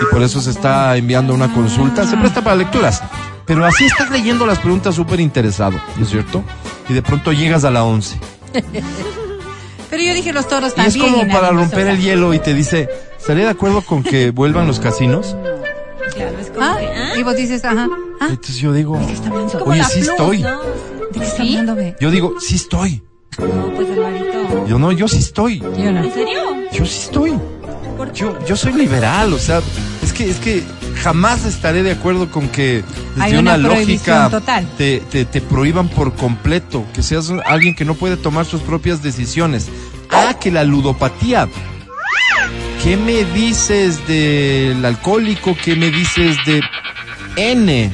Y 0.00 0.12
por 0.12 0.22
eso 0.22 0.40
se 0.40 0.50
está 0.50 0.96
enviando 0.96 1.34
una 1.34 1.52
consulta, 1.52 2.06
se 2.06 2.16
presta 2.16 2.42
para 2.42 2.56
lecturas. 2.56 3.02
Pero 3.46 3.64
así 3.64 3.84
estás 3.84 4.10
leyendo 4.10 4.46
las 4.46 4.58
preguntas 4.58 4.94
súper 4.94 5.18
interesado, 5.20 5.80
¿no 5.96 6.04
es 6.04 6.10
cierto? 6.10 6.44
Y 6.88 6.92
de 6.94 7.02
pronto 7.02 7.32
llegas 7.32 7.64
a 7.64 7.70
la 7.70 7.82
11. 7.84 8.18
Pero 9.90 10.02
yo 10.04 10.14
dije 10.14 10.32
los 10.32 10.46
toros 10.46 10.72
Y 10.76 10.80
es 10.80 10.94
también. 10.94 11.12
como 11.12 11.22
y 11.24 11.26
para 11.32 11.50
romper 11.50 11.88
el 11.88 12.00
hielo 12.00 12.32
y 12.32 12.38
te 12.38 12.54
dice, 12.54 12.88
¿estaría 13.18 13.44
de 13.44 13.50
acuerdo 13.50 13.82
con 13.82 14.02
que 14.04 14.30
vuelvan 14.30 14.66
los 14.68 14.78
casinos? 14.78 15.36
Claro, 16.14 16.38
es 16.38 16.48
como 16.50 16.60
Ah, 16.64 16.78
¿ah? 16.80 17.18
y 17.18 17.22
vos 17.24 17.34
dices, 17.36 17.64
ajá. 17.64 17.88
Ah, 18.20 18.28
Entonces 18.30 18.56
yo 18.58 18.72
digo, 18.72 18.92
oye, 18.96 19.14
sí 19.84 20.00
plus, 20.00 20.08
estoy. 20.08 20.42
¿no? 20.42 20.60
¿de 20.60 21.18
qué 21.18 21.24
está 21.24 21.42
hablando, 21.42 21.74
ve? 21.74 21.96
Yo 22.00 22.10
digo, 22.10 22.34
sí 22.38 22.54
estoy. 22.54 23.02
No, 23.38 23.70
pues 23.74 23.88
Alvarito. 23.90 24.66
Yo 24.66 24.78
no, 24.78 24.92
yo 24.92 25.08
sí 25.08 25.18
estoy. 25.18 25.58
Yo 25.58 25.92
no. 25.92 26.04
¿En 26.04 26.12
serio? 26.12 26.40
Yo 26.72 26.84
sí 26.86 27.00
estoy. 27.00 27.32
Yo, 28.14 28.36
yo 28.46 28.56
soy 28.56 28.72
liberal, 28.72 29.32
o 29.32 29.38
sea, 29.38 29.60
es 30.02 30.12
que, 30.12 30.30
es 30.30 30.38
que 30.38 30.64
jamás 31.02 31.44
estaré 31.44 31.82
de 31.82 31.92
acuerdo 31.92 32.30
con 32.30 32.48
que 32.48 32.82
desde 33.14 33.22
Hay 33.22 33.32
una 33.32 33.54
una, 33.54 33.56
lógica 33.56 34.28
total. 34.30 34.68
Te, 34.76 35.00
te, 35.10 35.24
te 35.24 35.40
prohíban 35.40 35.88
por 35.88 36.14
completo, 36.14 36.84
que 36.94 37.02
seas 37.02 37.30
alguien 37.46 37.74
que 37.74 37.84
no 37.84 37.94
puede 37.94 38.16
tomar 38.16 38.46
sus 38.46 38.62
propias 38.62 39.02
decisiones. 39.02 39.68
Ah, 40.10 40.34
que 40.40 40.50
la 40.50 40.64
ludopatía. 40.64 41.48
¿Qué 42.82 42.96
me 42.96 43.24
dices 43.24 44.06
del 44.08 44.84
alcohólico? 44.84 45.56
¿Qué 45.62 45.76
me 45.76 45.90
dices 45.90 46.36
de 46.46 46.62
N? 47.36 47.92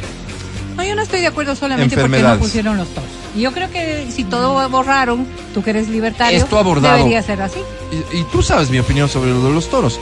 No, 0.77 0.85
yo 0.85 0.95
no 0.95 1.03
estoy 1.03 1.21
de 1.21 1.27
acuerdo 1.27 1.57
solamente 1.57 1.97
porque 1.97 2.23
no 2.23 2.39
pusieron 2.39 2.77
los 2.77 2.89
toros. 2.89 3.11
Y 3.35 3.41
yo 3.41 3.53
creo 3.53 3.71
que 3.71 4.07
si 4.11 4.25
todo 4.25 4.69
borraron, 4.69 5.27
tú 5.53 5.63
que 5.63 5.71
eres 5.71 5.89
libertario, 5.89 6.39
Esto 6.39 6.59
abordado. 6.59 6.97
debería 6.97 7.23
ser 7.23 7.43
así. 7.43 7.61
Y, 7.93 8.19
y 8.19 8.25
tú 8.33 8.43
sabes 8.43 8.71
mi 8.71 8.79
opinión 8.79 9.09
sobre 9.09 9.31
lo 9.31 9.43
de 9.45 9.53
los 9.53 9.69
toros, 9.69 9.99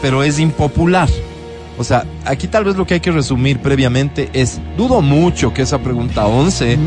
pero 0.00 0.22
es 0.22 0.38
impopular. 0.38 1.08
O 1.78 1.84
sea, 1.84 2.04
aquí 2.26 2.48
tal 2.48 2.64
vez 2.64 2.76
lo 2.76 2.86
que 2.86 2.94
hay 2.94 3.00
que 3.00 3.10
resumir 3.10 3.58
previamente 3.58 4.28
es, 4.34 4.60
dudo 4.76 5.00
mucho 5.00 5.54
que 5.54 5.62
esa 5.62 5.78
pregunta 5.78 6.26
11 6.26 6.78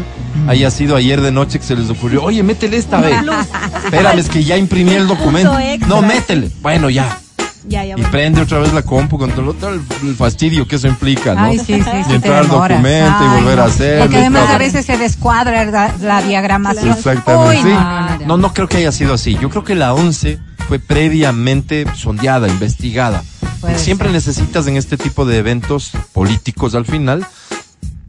haya 0.48 0.70
sido 0.70 0.96
ayer 0.96 1.22
de 1.22 1.32
noche 1.32 1.60
que 1.60 1.66
se 1.66 1.76
les 1.76 1.90
ocurrió, 1.90 2.24
oye, 2.24 2.44
métele 2.44 2.78
esta 2.78 3.02
vez. 3.02 3.18
Espérame, 3.84 4.20
es 4.20 4.30
que 4.30 4.44
ya 4.44 4.58
imprimí 4.58 4.92
el 4.92 5.08
documento. 5.08 5.54
No, 5.88 6.02
métele. 6.02 6.50
Bueno, 6.62 6.90
ya. 6.90 7.20
Ya, 7.68 7.84
ya, 7.84 7.92
Y 7.92 7.94
bueno. 7.96 8.12
prende 8.12 8.42
otra 8.42 8.60
vez 8.60 8.74
la 8.74 8.84
compu 8.84 9.18
con 9.18 9.32
todo, 9.32 9.56
el, 9.70 9.82
el 10.04 10.16
fastidio 10.16 10.68
que 10.68 10.76
eso 10.76 10.88
implica, 10.88 11.34
¿no? 11.34 11.46
Ay, 11.46 11.58
sí, 11.58 11.66
sí, 11.66 11.82
sí. 11.84 12.12
Y 12.12 12.14
entrar 12.14 12.40
al 12.44 12.48
documento 12.48 13.24
y 13.24 13.42
volver 13.42 13.60
a 13.60 13.66
hacerlo 13.66 14.04
Porque 14.04 14.18
además 14.18 14.44
todo. 14.46 14.56
a 14.56 14.58
veces 14.60 14.86
se 14.86 14.98
descuadra 14.98 15.66
la, 15.66 15.92
la 16.02 16.22
diagramación. 16.22 16.90
Exactamente. 16.90 17.64
Uy, 17.64 17.72
sí. 17.72 18.26
no, 18.28 18.38
no, 18.38 18.54
creo 18.54 18.68
que 18.68 18.78
haya 18.78 18.92
sido 18.92 19.16
así. 19.16 19.36
Yo 19.42 19.50
creo 19.50 19.64
que 19.64 19.74
la 19.76 19.94
11 19.96 20.40
fue 20.68 20.78
previamente 20.80 21.86
sondeada, 21.96 22.48
investigada. 22.48 23.24
Puede 23.62 23.80
Siempre 23.80 24.12
necesitas 24.12 24.68
en 24.68 24.78
este 24.78 24.98
tipo 24.98 25.26
de 25.26 25.38
eventos 25.40 25.92
políticos 26.14 26.76
al 26.76 26.86
final 26.86 27.26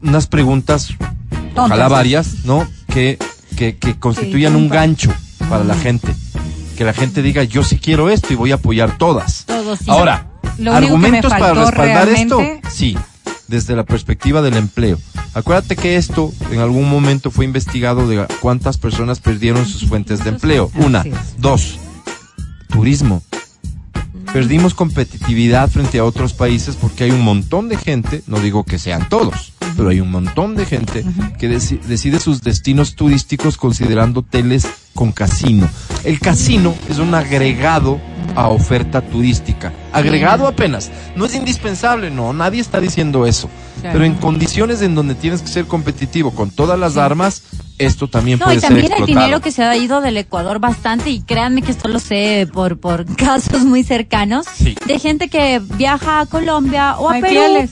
unas 0.03 0.27
preguntas, 0.27 0.89
ojalá 1.55 1.87
varias, 1.87 2.45
¿no? 2.45 2.67
Que, 2.93 3.17
que, 3.57 3.75
que 3.77 3.97
constituyan 3.97 4.55
un 4.55 4.69
gancho 4.69 5.11
para 5.49 5.63
la 5.63 5.73
gente. 5.75 6.13
Que 6.77 6.83
la 6.85 6.93
gente 6.93 7.21
diga, 7.23 7.43
yo 7.43 7.63
sí 7.63 7.79
quiero 7.79 8.09
esto 8.09 8.31
y 8.31 8.35
voy 8.35 8.51
a 8.51 8.55
apoyar 8.55 8.97
todas. 8.97 9.45
Todos 9.45 9.79
sí. 9.79 9.85
Ahora, 9.89 10.27
Lo 10.59 10.73
¿Argumentos 10.73 11.31
para 11.31 11.53
respaldar 11.53 12.07
esto? 12.09 12.39
Sí, 12.69 12.95
desde 13.47 13.75
la 13.75 13.83
perspectiva 13.83 14.41
del 14.43 14.55
empleo. 14.57 14.99
Acuérdate 15.33 15.75
que 15.75 15.95
esto 15.97 16.31
en 16.51 16.59
algún 16.59 16.87
momento 16.89 17.31
fue 17.31 17.45
investigado 17.45 18.07
de 18.07 18.25
cuántas 18.41 18.77
personas 18.77 19.19
perdieron 19.19 19.65
sus 19.65 19.85
fuentes 19.89 20.23
de 20.23 20.29
empleo. 20.29 20.71
Una. 20.75 21.03
Dos. 21.37 21.79
Turismo. 22.69 23.23
Perdimos 24.33 24.73
competitividad 24.73 25.69
frente 25.69 25.99
a 25.99 26.03
otros 26.03 26.33
países 26.33 26.75
porque 26.75 27.05
hay 27.05 27.11
un 27.11 27.21
montón 27.21 27.69
de 27.69 27.77
gente, 27.77 28.21
no 28.27 28.39
digo 28.39 28.65
que 28.65 28.77
sean 28.77 29.07
todos, 29.09 29.53
pero 29.75 29.89
hay 29.89 29.99
un 30.01 30.11
montón 30.11 30.55
de 30.55 30.65
gente 30.65 31.03
que 31.39 31.49
deci- 31.49 31.79
decide 31.81 32.19
sus 32.19 32.41
destinos 32.41 32.95
turísticos 32.95 33.57
considerando 33.57 34.19
hoteles 34.19 34.67
con 34.97 35.11
casino. 35.11 35.69
El 36.03 36.19
casino 36.19 36.73
es 36.89 36.97
un 36.97 37.13
agregado 37.13 38.01
a 38.35 38.47
oferta 38.49 39.01
turística. 39.01 39.71
Agregado 39.93 40.47
apenas. 40.47 40.89
No 41.15 41.25
es 41.25 41.35
indispensable, 41.35 42.09
no, 42.09 42.33
nadie 42.33 42.59
está 42.61 42.81
diciendo 42.81 43.27
eso. 43.27 43.47
Claro. 43.81 43.93
Pero 43.93 44.05
en 44.05 44.15
condiciones 44.15 44.81
en 44.81 44.95
donde 44.95 45.13
tienes 45.13 45.41
que 45.43 45.49
ser 45.49 45.65
competitivo 45.65 46.31
con 46.31 46.49
todas 46.49 46.79
las 46.79 46.97
armas, 46.97 47.43
esto 47.77 48.07
también 48.07 48.39
No, 48.39 48.45
puede 48.45 48.57
y 48.57 48.59
ser 48.59 48.69
también 48.69 48.85
el 48.87 48.91
explotado. 48.93 49.19
dinero 49.25 49.41
que 49.41 49.51
se 49.51 49.63
ha 49.63 49.77
ido 49.77 50.01
del 50.01 50.17
Ecuador 50.17 50.57
bastante, 50.59 51.11
y 51.11 51.21
créanme 51.21 51.61
que 51.61 51.71
esto 51.71 51.87
lo 51.87 51.99
sé 51.99 52.47
por, 52.51 52.79
por 52.79 53.05
casos 53.15 53.63
muy 53.65 53.83
cercanos, 53.83 54.47
Sí. 54.55 54.75
de 54.87 54.97
gente 54.99 55.27
que 55.29 55.61
viaja 55.75 56.21
a 56.21 56.25
Colombia 56.25 56.95
o 56.97 57.09
a 57.09 57.13
Hay 57.13 57.21
Perú. 57.21 57.33
fieles. 57.35 57.69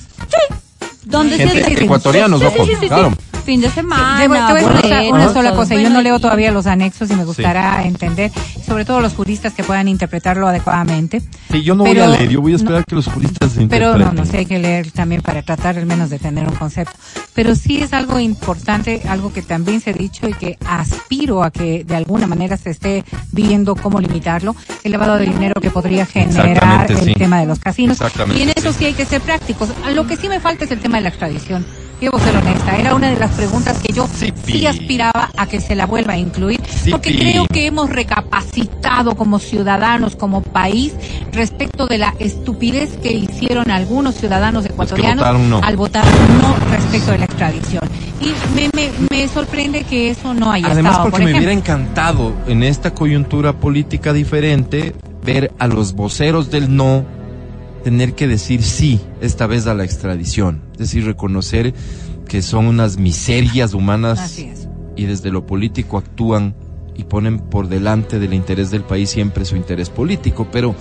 Donde 1.06 1.38
Gente- 1.38 1.64
sea- 1.64 1.84
ecuatorianos, 1.84 2.40
Sí, 2.40 2.46
sí, 2.48 2.54
ojo, 2.56 2.66
sí, 2.68 2.74
sí, 2.82 2.88
claro. 2.88 3.14
Fin 3.46 3.62
de 3.62 3.70
semana. 3.70 4.16
Voy- 4.28 4.38
te 4.38 4.64
voy 4.64 4.74
a 4.74 4.82
decir 4.82 5.14
una- 5.14 5.32
sola 5.32 5.52
cosa. 5.54 5.76
Yo 5.76 5.90
no 5.92 6.02
leo 6.02 6.20
todavía 6.20 6.52
los 6.52 6.66
anexos 6.66 7.12
y 7.12 7.16
me 7.16 7.24
gustará 7.26 7.84
entender, 7.84 8.32
sobre 8.66 8.86
todo 8.86 9.02
los 9.02 9.14
juristas 9.14 9.54
que 9.54 9.64
puedan 9.64 9.88
interpretarlo 9.88 10.48
adecuadamente. 10.48 11.22
Sí, 11.52 11.62
yo 11.62 11.76
no 11.76 11.84
Pero- 11.84 12.06
voy 12.06 12.14
a 12.16 12.18
leer, 12.18 12.30
yo 12.30 12.42
voy 12.42 12.54
a 12.54 12.56
esperar 12.56 12.84
que 12.86 12.96
los 12.96 13.06
juristas 13.08 13.52
se 13.52 13.66
Pero 13.68 13.90
interpreten. 13.92 14.16
no, 14.16 14.24
no 14.24 14.26
sé, 14.30 14.40
hay 14.40 14.46
que 14.48 14.58
leer 14.58 14.90
también 14.92 15.22
para 15.22 15.44
tratar 15.44 15.78
al 15.78 15.86
menos 15.86 16.10
de 16.10 16.18
tener 16.18 16.48
un 16.48 16.56
concepto. 16.56 16.94
Pero 17.36 17.54
sí 17.56 17.82
es 17.84 17.94
algo 17.94 18.20
importante, 18.20 19.04
algo 19.08 19.32
que 19.32 19.44
también 19.44 19.80
se 19.80 19.92
ha 19.92 19.94
dicho 19.94 20.28
y 20.28 20.34
que 20.34 20.58
aspiro 20.68 21.44
a 21.44 21.52
que 21.52 21.84
de 21.84 21.96
alguna 21.96 22.26
manera 22.26 22.58
se 22.58 22.72
esté 22.72 23.04
viendo 23.32 23.76
cómo 23.76 24.00
limitarlo, 24.02 24.56
el 24.84 24.92
lavado 24.92 25.18
de 25.18 25.26
dinero 25.28 25.62
que 25.62 25.70
podría 25.70 26.06
generar 26.08 26.90
el 26.90 26.98
sí. 27.00 27.14
tema 27.14 27.40
de 27.42 27.46
los 27.46 27.60
casinos. 27.60 27.98
Exactamente, 28.02 28.40
y 28.40 28.44
en 28.44 28.50
eso 28.56 28.72
sí. 28.72 28.80
sí 28.80 28.86
hay 28.86 28.94
que 28.94 29.06
ser 29.06 29.22
prácticos. 29.22 29.70
Lo 29.94 30.08
que 30.08 30.18
sí 30.18 30.28
me 30.30 30.40
falta 30.40 30.66
es 30.66 30.72
el 30.72 30.80
tema 30.80 30.98
de 30.98 31.04
la 31.04 31.10
extradición. 31.10 31.64
Debo 32.02 32.20
ser 32.20 32.36
honesta, 32.36 32.76
era 32.78 32.94
una 32.94 33.10
de 33.10 33.18
las 33.18 33.32
preguntas 33.32 33.80
que 33.80 33.94
yo 33.94 34.08
Sí, 34.14 34.34
sí, 34.46 34.52
pi. 34.52 34.66
aspiraba 34.68 35.30
a 35.38 35.48
que 35.48 35.62
se 35.62 35.76
la 35.76 35.86
vuelva 35.86 36.14
a 36.14 36.18
incluir, 36.18 36.62
Sí, 36.68 36.92
porque 36.92 37.18
creo 37.18 37.48
que 37.48 37.68
hemos 37.68 37.90
recapacitado 37.90 39.16
como 39.16 39.40
ciudadanos, 39.40 40.16
como 40.16 40.42
país, 40.42 40.94
respecto 41.32 41.88
de 41.88 41.98
la 41.98 42.14
estupidez 42.20 42.98
que 43.02 43.12
hicieron 43.14 43.72
algunos 43.72 44.16
ciudadanos 44.16 44.66
ecuatorianos 44.66 45.18
votaron 45.20 45.50
no. 45.50 45.62
al 45.64 45.76
votar 45.78 46.06
no 46.42 46.56
respecto 46.72 47.12
de 47.12 47.18
la 47.20 47.26
extradición. 47.26 47.84
Y 48.22 48.28
me, 48.56 48.70
me, 48.74 48.92
me 49.10 49.28
sorprende 49.28 49.84
que 49.84 50.10
eso 50.10 50.34
no 50.34 50.52
haya 50.52 50.68
Además, 50.68 50.94
estado, 50.94 51.10
porque 51.12 51.24
por 51.24 51.32
me 51.32 51.38
hubiera 51.38 51.54
encantado 51.54 52.34
en 52.48 52.64
esta 52.64 52.94
coyuntura 52.94 53.54
política 53.54 54.14
diferente 54.14 54.96
ver 55.24 55.52
a 55.60 55.68
los 55.68 55.94
voceros 55.94 56.52
del 56.52 56.76
no 56.76 57.04
tener 57.86 58.16
que 58.16 58.28
decir 58.28 58.64
sí 58.64 59.00
esta 59.22 59.46
vez 59.46 59.68
a 59.68 59.76
la 59.76 59.84
extradición. 59.84 60.64
Es 60.72 60.80
decir, 60.80 61.06
reconocer 61.06 61.76
que 62.28 62.42
son 62.42 62.66
unas 62.66 62.98
miserias 62.98 63.76
humanas 63.76 64.40
y 64.96 65.06
desde 65.06 65.30
lo 65.30 65.46
político 65.46 66.00
actúan 66.00 66.56
y 66.96 67.04
ponen 67.04 67.38
por 67.38 67.68
delante 67.68 68.18
del 68.18 68.34
interés 68.34 68.72
del 68.72 68.82
país 68.82 69.12
siempre 69.12 69.46
su 69.46 69.56
interés 69.56 69.92
político, 69.92 70.48
pero 70.52 70.74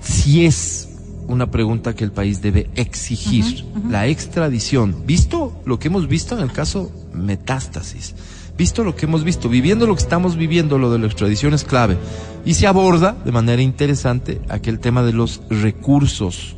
si 0.00 0.46
es 0.46 0.88
una 1.28 1.50
pregunta 1.50 1.94
que 1.94 2.04
el 2.04 2.12
país 2.12 2.40
debe 2.40 2.70
exigir, 2.76 3.66
la 3.90 4.06
extradición, 4.06 5.04
visto 5.04 5.60
lo 5.66 5.78
que 5.78 5.88
hemos 5.88 6.08
visto 6.08 6.34
en 6.34 6.44
el 6.44 6.50
caso 6.50 6.90
Metástasis, 7.12 8.14
visto 8.62 8.84
lo 8.84 8.94
que 8.94 9.06
hemos 9.06 9.24
visto, 9.24 9.48
viviendo 9.48 9.88
lo 9.88 9.96
que 9.96 10.02
estamos 10.02 10.36
viviendo, 10.36 10.78
lo 10.78 10.92
de 10.92 11.00
la 11.00 11.06
extradición 11.06 11.52
es 11.52 11.64
clave, 11.64 11.96
y 12.44 12.54
se 12.54 12.68
aborda 12.68 13.16
de 13.24 13.32
manera 13.32 13.60
interesante 13.60 14.40
aquel 14.48 14.78
tema 14.78 15.02
de 15.02 15.12
los 15.12 15.40
recursos, 15.50 16.54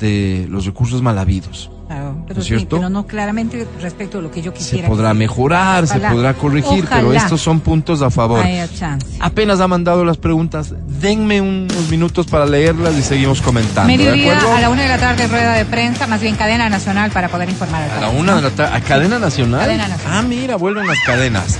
de 0.00 0.48
los 0.50 0.66
recursos 0.66 1.02
mal 1.02 1.18
habidos. 1.18 1.70
Claro, 1.86 2.16
pero, 2.26 2.34
¿No 2.36 2.40
es 2.40 2.46
sí, 2.48 2.56
cierto? 2.56 2.76
pero 2.76 2.88
no 2.88 3.06
claramente 3.06 3.66
respecto 3.80 4.18
a 4.18 4.22
lo 4.22 4.30
que 4.30 4.40
yo 4.42 4.52
Se 4.52 4.58
quisiera. 4.58 4.88
podrá 4.88 5.08
que- 5.10 5.18
mejorar, 5.18 5.84
Ojalá. 5.84 6.08
se 6.08 6.14
podrá 6.14 6.34
corregir, 6.34 6.86
pero 6.90 7.12
estos 7.12 7.40
son 7.42 7.60
puntos 7.60 8.00
a 8.02 8.10
favor. 8.10 8.44
haya 8.44 8.66
chance. 8.72 9.06
Apenas 9.20 9.60
ha 9.60 9.68
mandado 9.68 10.04
las 10.04 10.16
preguntas, 10.16 10.72
denme 11.00 11.40
unos 11.40 11.88
minutos 11.90 12.26
para 12.26 12.46
leerlas 12.46 12.94
y 12.96 13.02
seguimos 13.02 13.42
comentando. 13.42 13.90
¿de 13.90 13.98
Mediodía 13.98 14.38
a 14.56 14.60
la 14.60 14.70
una 14.70 14.82
de 14.82 14.88
la 14.88 14.98
tarde 14.98 15.26
rueda 15.28 15.52
de 15.54 15.64
prensa, 15.66 16.06
más 16.06 16.20
bien 16.20 16.36
cadena 16.36 16.68
nacional 16.68 17.10
para 17.10 17.28
poder 17.28 17.48
informar 17.50 17.82
al 17.82 17.90
A 17.90 18.00
la 18.00 18.08
una 18.10 18.36
de 18.36 18.42
la 18.42 18.50
tarde. 18.50 18.76
¿A 18.76 18.80
cadena 18.80 19.18
nacional? 19.18 19.60
Cadena 19.60 19.88
nacional. 19.88 20.16
Ah, 20.18 20.22
mira, 20.22 20.56
vuelven 20.56 20.86
las 20.86 20.98
cadenas. 21.06 21.58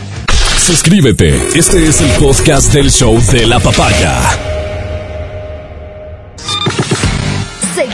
Suscríbete. 0.59 1.37
Este 1.59 1.87
es 1.87 2.01
el 2.01 2.11
podcast 2.13 2.73
del 2.73 2.91
show 2.91 3.21
de 3.31 3.47
la 3.47 3.61
papaya. 3.61 4.19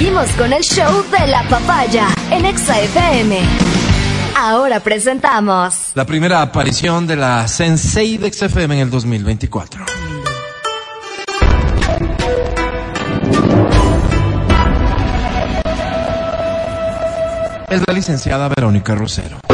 Seguimos 0.01 0.31
con 0.31 0.51
el 0.51 0.63
show 0.63 1.05
de 1.11 1.27
la 1.27 1.43
papaya 1.43 2.07
en 2.31 2.47
Exa 2.47 2.81
FM. 2.81 3.39
Ahora 4.35 4.81
presentamos 4.81 5.91
La 5.95 6.07
primera 6.07 6.41
aparición 6.41 7.07
de 7.07 7.17
la 7.17 7.47
Sensei 7.47 8.17
de 8.17 8.33
XFM 8.33 8.77
en 8.77 8.81
el 8.81 8.91
2024. 8.91 9.85
Es 17.69 17.83
la 17.87 17.93
licenciada 17.93 18.49
Verónica 18.49 18.95
Rosero. 18.95 19.50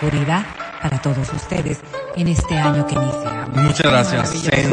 Seguridad 0.00 0.44
para 0.82 1.00
todos 1.00 1.30
ustedes 1.32 1.78
en 2.16 2.28
este 2.28 2.56
año 2.56 2.86
que 2.86 2.94
inicia. 2.94 3.46
Muchas 3.54 3.92
gracias. 3.92 4.30
Sensei. 4.30 4.70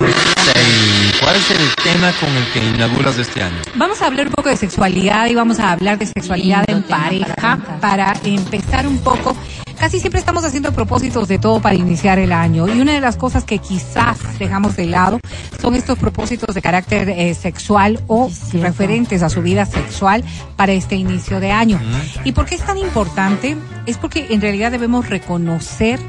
¿Cuál 1.20 1.36
es 1.36 1.52
el 1.52 1.76
tema 1.84 2.12
con 2.20 2.30
el 2.30 2.46
que 2.54 2.60
inauguras 2.60 3.18
este 3.18 3.44
año? 3.44 3.58
Vamos 3.76 4.02
a 4.02 4.08
hablar 4.08 4.28
un 4.28 4.34
poco 4.34 4.50
de 4.50 4.58
sexualidad 4.58 5.28
y 5.28 5.36
vamos 5.36 5.60
a 5.60 5.74
hablar 5.74 5.98
de 5.98 6.06
sexualidad 6.06 6.64
Lindo 6.68 6.86
en 6.86 6.90
pareja 6.90 7.58
para 7.82 7.98
para 7.98 8.14
empezar 8.24 8.88
un 8.88 9.00
poco. 9.00 9.36
Casi 9.80 10.00
siempre 10.00 10.20
estamos 10.20 10.44
haciendo 10.44 10.72
propósitos 10.72 11.28
de 11.28 11.38
todo 11.38 11.62
para 11.62 11.76
iniciar 11.76 12.18
el 12.18 12.32
año 12.32 12.68
y 12.68 12.82
una 12.82 12.94
de 12.94 13.02
las 13.02 13.16
cosas 13.16 13.44
que 13.44 13.60
quizás 13.60 14.18
dejamos 14.40 14.76
de 14.76 14.88
lado 14.88 15.20
son 15.62 15.76
estos 15.76 16.00
propósitos 16.00 16.56
de 16.56 16.62
carácter 16.62 17.10
eh, 17.10 17.34
sexual 17.36 18.00
o 18.08 18.30
referentes 18.54 19.22
a 19.22 19.30
su 19.30 19.42
vida 19.42 19.66
sexual 19.66 20.24
para 20.56 20.72
este 20.72 20.96
inicio 20.96 21.40
de 21.40 21.52
año. 21.52 21.80
¿Y 22.24 22.32
por 22.32 22.46
qué 22.46 22.56
es 22.56 22.62
tan 22.62 22.78
importante? 22.78 23.56
Es 23.86 23.98
porque 23.98 24.28
en 24.32 24.42
realidad 24.42 24.72
debemos 24.72 25.10
reconocer 25.10 26.00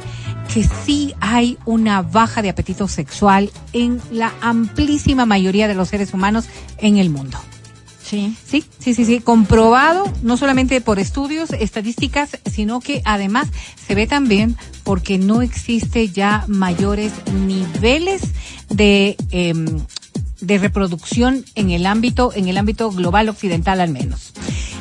que 0.52 0.64
sí 0.64 1.14
hay 1.20 1.58
una 1.66 2.00
baja 2.00 2.40
de 2.40 2.48
apetito 2.48 2.88
sexual 2.88 3.50
en 3.74 4.00
la 4.10 4.32
amplísima 4.40 5.26
mayoría 5.26 5.68
de 5.68 5.74
los 5.74 5.88
seres 5.88 6.14
humanos 6.14 6.46
en 6.78 6.96
el 6.96 7.10
mundo. 7.10 7.38
Sí. 8.08 8.34
Sí, 8.46 8.64
sí, 8.78 8.94
sí, 8.94 9.04
sí, 9.04 9.20
comprobado 9.20 10.04
no 10.22 10.36
solamente 10.36 10.80
por 10.80 10.98
estudios, 10.98 11.50
estadísticas, 11.50 12.30
sino 12.50 12.80
que 12.80 13.02
además 13.04 13.48
se 13.86 13.94
ve 13.94 14.06
también 14.06 14.56
porque 14.82 15.18
no 15.18 15.42
existe 15.42 16.08
ya 16.08 16.44
mayores 16.48 17.12
niveles 17.46 18.22
de 18.70 19.16
em, 19.30 19.66
de 20.40 20.56
reproducción 20.58 21.44
en 21.56 21.70
el 21.70 21.84
ámbito 21.84 22.32
en 22.34 22.46
el 22.48 22.56
ámbito 22.58 22.90
global 22.92 23.28
occidental 23.28 23.80
al 23.80 23.90
menos. 23.90 24.32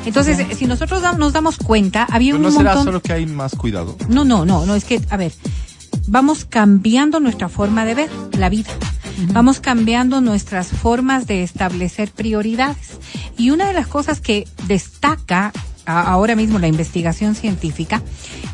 Entonces, 0.06 0.38
si 0.56 0.66
nosotros 0.66 1.02
da- 1.02 1.12
nos 1.14 1.32
damos 1.32 1.58
cuenta, 1.58 2.06
había 2.10 2.32
Pero 2.32 2.36
un 2.38 2.42
no 2.44 2.50
será 2.50 2.70
montón 2.70 2.84
solo 2.84 3.02
que 3.02 3.12
hay 3.12 3.26
más 3.26 3.54
cuidado. 3.56 3.96
no, 4.08 4.24
no, 4.24 4.44
no, 4.46 4.64
no, 4.64 4.74
es 4.76 4.84
que, 4.84 5.00
a 5.10 5.16
ver, 5.16 5.32
vamos 6.06 6.44
cambiando 6.44 7.18
nuestra 7.20 7.48
forma 7.48 7.84
de 7.84 7.94
ver 7.94 8.10
la 8.38 8.48
vida. 8.48 8.70
Vamos 9.32 9.60
cambiando 9.60 10.20
nuestras 10.20 10.68
formas 10.68 11.26
de 11.26 11.42
establecer 11.42 12.10
prioridades. 12.10 12.98
Y 13.36 13.50
una 13.50 13.66
de 13.66 13.72
las 13.72 13.86
cosas 13.86 14.20
que 14.20 14.46
destaca 14.66 15.52
a- 15.86 16.02
ahora 16.02 16.36
mismo 16.36 16.58
la 16.58 16.68
investigación 16.68 17.34
científica 17.34 18.02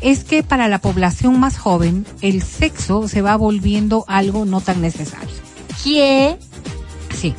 es 0.01 0.23
que 0.23 0.41
para 0.43 0.67
la 0.67 0.79
población 0.79 1.39
más 1.39 1.57
joven 1.57 2.05
el 2.21 2.41
sexo 2.41 3.07
se 3.07 3.21
va 3.21 3.35
volviendo 3.35 4.05
algo 4.07 4.45
no 4.45 4.61
tan 4.61 4.81
necesario. 4.81 5.35
¿Qué? 5.83 6.37
Sí. 7.15 7.33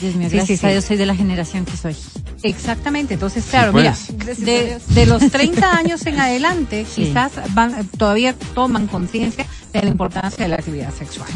Dios 0.00 0.14
mío, 0.14 0.28
Sí, 0.30 0.36
gracias 0.36 0.60
sí, 0.60 0.66
a 0.66 0.80
sí. 0.80 0.86
Soy 0.86 0.96
de 0.96 1.06
la 1.06 1.16
generación 1.16 1.64
que 1.64 1.76
soy. 1.76 1.96
Exactamente, 2.44 3.14
entonces 3.14 3.44
claro, 3.50 3.72
pues. 3.72 4.10
mira, 4.12 4.34
de, 4.36 4.78
de 4.90 5.06
los 5.06 5.28
30 5.32 5.76
años 5.76 6.06
en 6.06 6.20
adelante 6.20 6.86
Sí. 6.88 7.06
quizás 7.06 7.32
van, 7.52 7.84
todavía 7.98 8.32
toman 8.54 8.86
conciencia 8.86 9.44
de 9.78 9.86
la 9.86 9.90
importancia 9.90 10.44
de 10.44 10.48
la 10.48 10.56
actividad 10.56 10.92
sexual. 10.94 11.28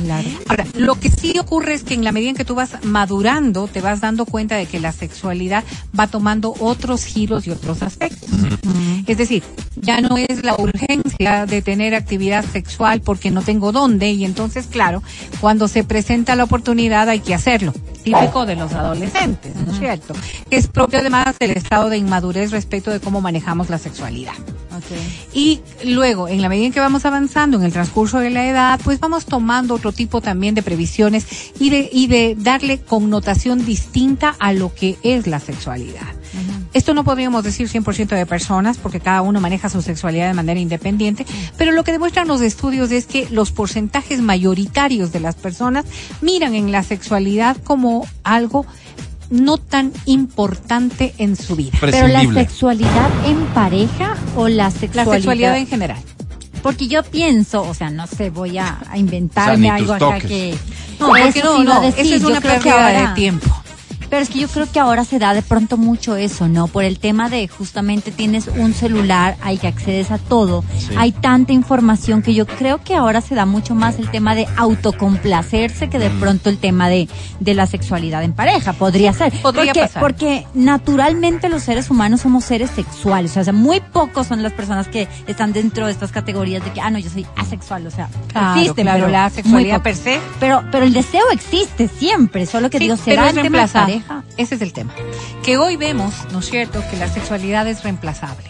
Ahora, 0.48 0.66
lo 0.74 0.94
que 0.96 1.10
sí 1.10 1.38
ocurre 1.38 1.74
es 1.74 1.82
que 1.82 1.94
en 1.94 2.04
la 2.04 2.12
medida 2.12 2.30
en 2.30 2.36
que 2.36 2.44
tú 2.44 2.54
vas 2.54 2.84
madurando, 2.84 3.68
te 3.68 3.80
vas 3.80 4.00
dando 4.00 4.26
cuenta 4.26 4.56
de 4.56 4.66
que 4.66 4.80
la 4.80 4.92
sexualidad 4.92 5.64
va 5.98 6.06
tomando 6.06 6.54
otros 6.60 7.04
giros 7.04 7.46
y 7.46 7.50
otros 7.50 7.82
aspectos. 7.82 8.28
Es 9.06 9.18
decir, 9.18 9.42
ya 9.76 10.00
no 10.00 10.16
es 10.16 10.44
la 10.44 10.54
urgencia 10.56 11.46
de 11.46 11.62
tener 11.62 11.94
actividad 11.94 12.44
sexual 12.44 13.00
porque 13.00 13.30
no 13.30 13.42
tengo 13.42 13.72
dónde 13.72 14.10
y 14.12 14.24
entonces, 14.24 14.66
claro, 14.66 15.02
cuando 15.40 15.68
se 15.68 15.84
presenta 15.84 16.36
la 16.36 16.44
oportunidad 16.44 17.08
hay 17.08 17.20
que 17.20 17.34
hacerlo. 17.34 17.72
Típico 18.02 18.46
de 18.46 18.56
los 18.56 18.72
adolescentes, 18.72 19.54
¿no 19.54 19.72
es 19.72 19.78
cierto? 19.78 20.14
Que 20.50 20.56
es 20.56 20.66
propio 20.66 20.98
además 20.98 21.38
del 21.38 21.52
estado 21.52 21.88
de 21.88 21.98
inmadurez 21.98 22.50
respecto 22.50 22.90
de 22.90 22.98
cómo 22.98 23.20
manejamos 23.20 23.70
la 23.70 23.78
sexualidad. 23.78 24.34
Y 25.32 25.60
luego, 25.84 26.28
en 26.28 26.42
la 26.42 26.48
medida 26.48 26.66
en 26.66 26.72
que 26.72 26.80
vamos 26.80 27.04
avanzando 27.04 27.58
en 27.58 27.62
el 27.64 27.72
transcurso 27.72 28.18
de 28.18 28.30
la 28.32 28.46
edad, 28.46 28.80
pues 28.82 29.00
vamos 29.00 29.26
tomando 29.26 29.74
otro 29.74 29.92
tipo 29.92 30.20
también 30.20 30.54
de 30.54 30.62
previsiones 30.62 31.52
y 31.58 31.70
de, 31.70 31.88
y 31.92 32.06
de 32.06 32.36
darle 32.38 32.80
connotación 32.80 33.64
distinta 33.64 34.34
a 34.38 34.52
lo 34.52 34.74
que 34.74 34.98
es 35.02 35.26
la 35.26 35.40
sexualidad. 35.40 36.06
Esto 36.72 36.94
no 36.94 37.04
podríamos 37.04 37.44
decir 37.44 37.68
100% 37.68 38.08
de 38.08 38.24
personas 38.24 38.78
porque 38.78 39.00
cada 39.00 39.20
uno 39.20 39.40
maneja 39.40 39.68
su 39.68 39.82
sexualidad 39.82 40.28
de 40.28 40.34
manera 40.34 40.58
independiente, 40.58 41.26
pero 41.58 41.72
lo 41.72 41.84
que 41.84 41.92
demuestran 41.92 42.28
los 42.28 42.40
estudios 42.40 42.90
es 42.90 43.06
que 43.06 43.28
los 43.30 43.52
porcentajes 43.52 44.20
mayoritarios 44.22 45.12
de 45.12 45.20
las 45.20 45.34
personas 45.34 45.84
miran 46.22 46.54
en 46.54 46.72
la 46.72 46.82
sexualidad 46.82 47.56
como 47.62 48.06
algo 48.24 48.64
no 49.32 49.56
tan 49.56 49.92
importante 50.04 51.14
en 51.18 51.36
su 51.36 51.56
vida. 51.56 51.72
Pero 51.80 52.06
la 52.06 52.20
sexualidad 52.32 53.10
en 53.26 53.44
pareja 53.46 54.16
o 54.36 54.48
la 54.48 54.70
sexualidad 54.70 55.56
en 55.56 55.66
general. 55.66 55.98
Porque 56.62 56.86
yo 56.86 57.02
pienso, 57.02 57.62
o 57.62 57.74
sea, 57.74 57.90
no 57.90 58.06
sé, 58.06 58.30
voy 58.30 58.58
a, 58.58 58.68
a 58.68 58.80
O 58.80 58.84
sea, 58.84 58.96
inventarme 58.96 59.58
ni 59.58 59.68
algo 59.68 59.94
acá 59.94 60.20
que... 60.20 60.56
No, 61.00 61.08
porque 61.08 61.28
eso 61.28 61.58
no, 61.58 61.64
no, 61.64 61.80
decir, 61.80 62.06
esa 62.06 62.16
es 62.16 62.22
una 62.22 62.40
pérdida 62.40 63.08
de 63.08 63.14
tiempo. 63.14 63.62
Pero 64.12 64.24
es 64.24 64.28
que 64.28 64.40
yo 64.40 64.48
creo 64.48 64.70
que 64.70 64.78
ahora 64.78 65.06
se 65.06 65.18
da 65.18 65.32
de 65.32 65.40
pronto 65.40 65.78
mucho 65.78 66.16
eso, 66.16 66.46
¿no? 66.46 66.66
Por 66.68 66.84
el 66.84 66.98
tema 66.98 67.30
de 67.30 67.48
justamente 67.48 68.10
tienes 68.10 68.46
un 68.46 68.74
celular, 68.74 69.38
hay 69.40 69.56
que 69.56 69.66
accedes 69.68 70.10
a 70.10 70.18
todo, 70.18 70.62
Sí. 70.78 70.90
hay 70.98 71.12
tanta 71.12 71.54
información 71.54 72.20
que 72.20 72.34
yo 72.34 72.46
creo 72.46 72.76
que 72.84 72.94
ahora 72.94 73.22
se 73.22 73.34
da 73.34 73.46
mucho 73.46 73.74
más 73.74 73.98
el 73.98 74.10
tema 74.10 74.34
de 74.34 74.46
autocomplacerse 74.58 75.88
que 75.88 75.98
de 75.98 76.10
Mm. 76.10 76.20
pronto 76.20 76.50
el 76.50 76.58
tema 76.58 76.90
de, 76.90 77.08
de 77.40 77.54
la 77.54 77.66
sexualidad 77.66 78.22
en 78.22 78.34
pareja. 78.34 78.74
Podría 78.74 79.14
ser. 79.14 79.32
Podría 79.40 79.72
porque, 79.72 79.80
pasar. 79.80 80.02
porque 80.02 80.46
naturalmente 80.52 81.48
los 81.48 81.62
seres 81.62 81.88
humanos 81.88 82.20
somos 82.20 82.44
seres 82.44 82.68
sexuales. 82.70 83.34
O 83.38 83.42
sea, 83.44 83.54
muy 83.54 83.80
pocos 83.80 84.26
son 84.26 84.42
las 84.42 84.52
personas 84.52 84.88
que 84.88 85.08
están 85.26 85.54
dentro 85.54 85.86
de 85.86 85.92
estas 85.92 86.12
categorías 86.12 86.62
de 86.62 86.70
que, 86.72 86.82
ah, 86.82 86.90
no, 86.90 86.98
yo 86.98 87.08
soy 87.08 87.26
asexual. 87.36 87.86
O 87.86 87.90
sea, 87.90 88.10
Claro, 88.28 88.60
existe, 88.60 88.82
claro, 88.82 88.98
pero 89.00 89.10
la 89.10 89.22
muy 89.24 89.30
sexualidad 89.30 89.80
per 89.82 89.96
se. 89.96 90.20
Pero, 90.38 90.64
pero 90.70 90.84
el 90.84 90.92
deseo 90.92 91.24
existe 91.32 91.88
siempre, 91.88 92.44
solo 92.44 92.68
que 92.68 92.76
Sí, 92.78 92.84
Dios 92.84 93.00
el 93.00 93.04
tema 93.14 93.26
de 93.28 93.32
reemplazable. 93.32 94.01
Pareja. 94.02 94.24
Ese 94.36 94.54
es 94.56 94.62
el 94.62 94.72
tema. 94.72 94.92
Que 95.42 95.56
hoy 95.58 95.76
vemos, 95.76 96.14
¿no 96.32 96.40
es 96.40 96.46
cierto?, 96.46 96.82
que 96.90 96.96
la 96.96 97.08
sexualidad 97.08 97.66
es 97.68 97.82
reemplazable. 97.82 98.44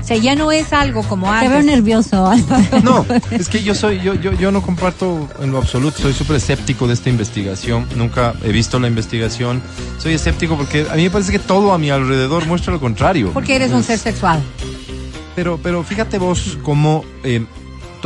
O 0.00 0.08
sea, 0.08 0.16
ya 0.18 0.36
no 0.36 0.52
es 0.52 0.72
algo 0.72 1.02
como 1.02 1.26
Te 1.26 1.48
veo 1.48 1.58
antes. 1.58 1.64
nervioso, 1.64 2.26
Álvaro. 2.28 2.80
No, 2.84 3.04
es 3.32 3.48
que 3.48 3.64
yo 3.64 3.74
soy, 3.74 4.00
yo, 4.00 4.14
yo, 4.14 4.32
yo 4.34 4.52
no 4.52 4.62
comparto 4.62 5.28
en 5.40 5.50
lo 5.50 5.58
absoluto, 5.58 6.00
soy 6.00 6.12
súper 6.12 6.36
escéptico 6.36 6.86
de 6.86 6.94
esta 6.94 7.10
investigación, 7.10 7.88
nunca 7.96 8.32
he 8.44 8.52
visto 8.52 8.78
la 8.78 8.86
investigación, 8.86 9.60
soy 9.98 10.14
escéptico 10.14 10.56
porque 10.56 10.86
a 10.88 10.94
mí 10.94 11.02
me 11.02 11.10
parece 11.10 11.32
que 11.32 11.40
todo 11.40 11.72
a 11.72 11.78
mi 11.78 11.90
alrededor 11.90 12.46
muestra 12.46 12.72
lo 12.72 12.78
contrario. 12.78 13.32
Porque 13.32 13.56
eres 13.56 13.72
un 13.72 13.82
ser 13.82 13.98
sexual. 13.98 14.40
Pero, 15.34 15.58
pero 15.60 15.82
fíjate 15.82 16.18
vos 16.18 16.56
cómo 16.62 17.04
eh, 17.24 17.44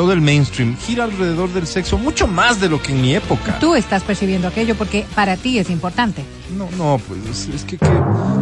todo 0.01 0.15
el 0.15 0.23
mainstream 0.23 0.79
gira 0.79 1.05
alrededor 1.05 1.53
del 1.53 1.67
sexo 1.67 1.99
mucho 1.99 2.27
más 2.27 2.59
de 2.59 2.71
lo 2.71 2.81
que 2.81 2.93
en 2.93 3.03
mi 3.03 3.15
época. 3.15 3.59
Tú 3.59 3.75
estás 3.75 4.03
percibiendo 4.03 4.49
aquello 4.49 4.75
porque 4.75 5.05
para 5.15 5.37
ti 5.37 5.59
es 5.59 5.69
importante. 5.69 6.25
No, 6.57 6.67
no, 6.79 6.99
pues 7.07 7.49
es 7.55 7.65
que, 7.65 7.77
que 7.77 7.87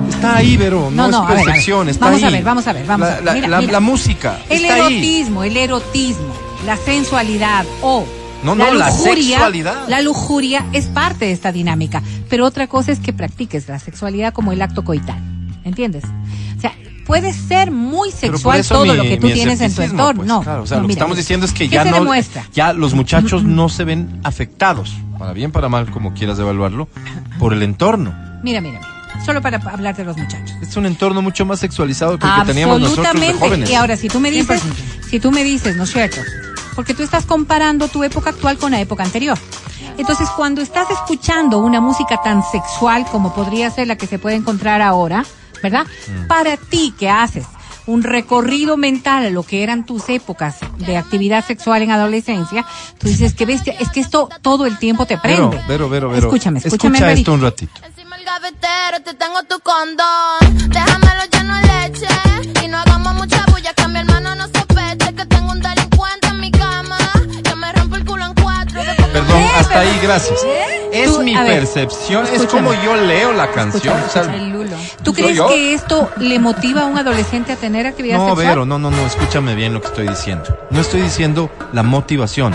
está 0.09 0.37
ahí, 0.37 0.57
pero 0.57 0.89
no, 0.89 1.09
No, 1.09 1.11
no, 1.11 1.25
es 1.25 1.31
a 1.31 1.35
ver. 1.35 1.45
percepción, 1.47 1.89
está 1.89 2.05
Vamos 2.05 2.23
ahí. 2.23 2.29
a 2.29 2.31
ver, 2.31 2.45
vamos 2.45 2.67
a 2.69 2.73
ver, 2.73 2.87
vamos 2.87 3.09
la, 3.09 3.13
a 3.13 3.17
ver. 3.17 3.25
la- 3.25 3.33
Mira, 3.35 3.49
la- 3.49 3.59
mira. 3.59 3.73
la 3.73 3.81
música 3.81 4.39
El 4.49 4.63
está 4.67 4.75
ahí. 4.75 4.81
erotismo, 4.99 5.43
el 5.43 5.57
erotismo, 5.57 6.33
la 6.65 6.77
sensualidad 6.77 7.67
o 7.83 8.07
No, 8.45 8.55
no, 8.55 8.73
la 8.73 8.93
sexualidad. 8.93 9.89
La 9.89 10.01
lujuria 10.01 10.65
es 10.73 10.87
parte 10.87 11.25
de 11.25 11.33
esta 11.33 11.51
dinámica, 11.51 12.05
pero 12.31 12.47
otra 12.47 12.69
cosa 12.69 12.93
es 12.93 13.01
que 13.01 13.13
practiques 13.13 13.67
la 13.69 13.81
sexualidad 13.81 14.33
como 14.33 14.53
el 14.53 14.63
acto 14.63 14.85
coital. 14.85 15.19
¿Entiendes? 15.65 16.05
O 16.57 16.61
sea, 16.61 16.73
puede 17.09 17.33
ser 17.33 17.73
muy 17.73 18.13
sexual 18.13 18.65
todo 18.65 18.85
mi- 18.85 18.95
lo 18.97 19.03
que 19.03 19.17
tú 19.17 19.29
tienes 19.31 19.61
en 19.61 19.75
tu 19.75 19.83
entorno. 19.83 20.15
pues, 20.19 20.29
no, 20.29 20.43
claro, 20.43 20.63
o 20.63 20.67
sea, 20.67 20.77
no, 20.77 20.83
lo 20.83 20.87
que 20.89 20.93
estamos 20.93 21.17
diciendo 21.17 21.45
es 21.47 21.53
que 21.53 21.69
¿qué 21.69 21.75
ya 21.75 21.83
se 21.83 21.91
no, 21.91 21.97
demuestra? 21.97 22.45
ya 22.53 22.73
los 22.73 22.95
muchachos 22.95 23.43
no 23.43 23.69
se 23.69 23.83
ven 23.85 24.21
afectados, 24.23 24.95
para 25.19 25.33
bien, 25.33 25.51
para 25.51 25.69
mal, 25.69 25.91
como 25.91 26.15
quieras 26.15 26.39
evaluarlo, 26.39 26.89
por 27.41 27.53
el 27.53 27.63
entorno. 27.65 28.15
Mira, 28.45 28.61
mira, 28.61 28.79
mira. 28.79 29.25
Solo 29.27 29.43
para 29.43 29.57
hablar 29.59 29.97
de 29.97 30.05
los 30.05 30.17
muchachos. 30.17 30.53
Es 30.63 30.77
un 30.77 30.87
entorno 30.87 31.21
mucho 31.23 31.45
más 31.45 31.59
sexualizado 31.59 32.19
que 32.19 32.27
el 32.27 32.33
que 32.41 32.45
teníamos 32.47 32.79
nosotros 32.81 33.03
de 33.05 33.09
Absolutamente. 33.11 33.45
jóvenes. 33.49 33.71
Y 33.71 33.75
ahora, 33.75 33.97
si 33.97 34.09
tú 34.09 34.21
me 34.21 34.31
dices, 34.31 34.63
si 35.11 35.19
tú 35.19 35.33
me 35.33 35.43
dices, 35.43 35.77
¿no 35.77 35.83
es 35.85 35.91
cierto? 35.93 36.19
Porque 36.77 36.95
tú 36.95 37.03
estás 37.03 37.25
comparando 37.27 37.89
tu 37.89 38.05
época 38.05 38.31
actual 38.31 38.59
con 38.59 38.71
la 38.71 38.81
época 38.81 39.03
anterior. 39.03 39.37
Entonces, 39.97 40.29
cuando 40.37 40.61
estás 40.61 40.89
escuchando 40.91 41.59
una 41.59 41.81
música 41.81 42.21
tan 42.23 42.43
sexual 42.45 43.07
como 43.11 43.35
podría 43.35 43.69
ser 43.71 43.89
la 43.89 43.97
que 43.97 44.07
se 44.07 44.21
puede 44.21 44.37
encontrar 44.37 44.83
ahora, 44.83 45.25
¿verdad? 45.63 45.87
Mm. 46.09 46.27
Para 46.27 46.57
ti 46.57 46.95
que 46.99 47.09
haces 47.09 47.47
un 47.89 48.03
recorrido 48.03 48.77
mental 48.77 49.27
a 49.27 49.31
lo 49.31 49.43
que 49.43 49.63
eran 49.63 49.87
tus 49.87 50.09
épocas 50.11 50.59
de 50.77 50.99
actividad 50.99 51.45
sexual 51.45 51.81
en 51.83 51.91
adolescencia, 51.91 52.67
tú 52.99 53.09
dices 53.09 53.35
que 53.35 53.47
bestia, 53.47 53.75
es 53.81 53.91
que 53.91 54.01
esto 54.01 54.29
todo 54.43 54.67
el 54.67 54.79
tiempo 54.79 55.07
te 55.07 55.17
prende. 55.17 55.59
Vero, 55.67 55.89
Vero, 55.89 56.11
Vero. 56.11 56.27
Escúchame, 56.27 56.59
escúchame. 56.59 56.99
Escucha 56.99 57.13
esto 57.13 57.33
un 57.33 57.41
ratito. 57.41 57.81
Encima 57.83 58.17
el 58.17 58.25
gavetero 58.25 59.03
te 59.05 59.15
tengo 59.15 59.43
tu 59.45 59.59
condón. 59.61 60.69
Déjamelo 60.69 61.23
lleno 61.33 61.55
de 61.57 61.89
leche. 61.89 62.07
Y 62.63 62.69
no 62.69 62.77
hagamos 62.79 63.15
mucha 63.15 63.45
bulla 63.51 63.73
que 63.73 63.89
mi 63.89 64.01
hermano 64.01 64.35
no 64.35 64.45
sospeche 64.45 65.15
que 65.15 65.25
tengo 65.25 65.53
un 65.53 65.61
delincuente 65.61 66.28
Perdón, 69.27 69.43
hasta 69.57 69.81
ahí, 69.81 69.99
gracias. 70.03 70.41
Es 70.93 71.13
Tú, 71.13 71.23
mi 71.23 71.35
ver, 71.37 71.47
percepción, 71.47 72.25
es 72.33 72.47
como 72.47 72.73
yo 72.73 72.97
leo 72.97 73.33
la 73.33 73.51
canción. 73.51 73.95
¿Tú 75.03 75.13
¿Soy 75.13 75.23
crees 75.23 75.37
yo? 75.37 75.49
que 75.49 75.75
esto 75.75 76.11
le 76.19 76.39
motiva 76.39 76.83
a 76.83 76.87
un 76.87 76.97
adolescente 76.99 77.53
a 77.53 77.57
tener 77.57 77.87
actividad 77.87 78.17
No, 78.19 78.29
sexual? 78.29 78.47
Vero, 78.49 78.65
no, 78.67 78.79
no, 78.79 78.91
no, 78.91 79.07
escúchame 79.07 79.55
bien 79.55 79.75
lo 79.75 79.81
que 79.81 79.89
estoy 79.89 80.09
diciendo. 80.09 80.45
No 80.71 80.81
estoy 80.81 81.03
diciendo 81.03 81.51
la 81.73 81.83
motivación. 81.83 82.55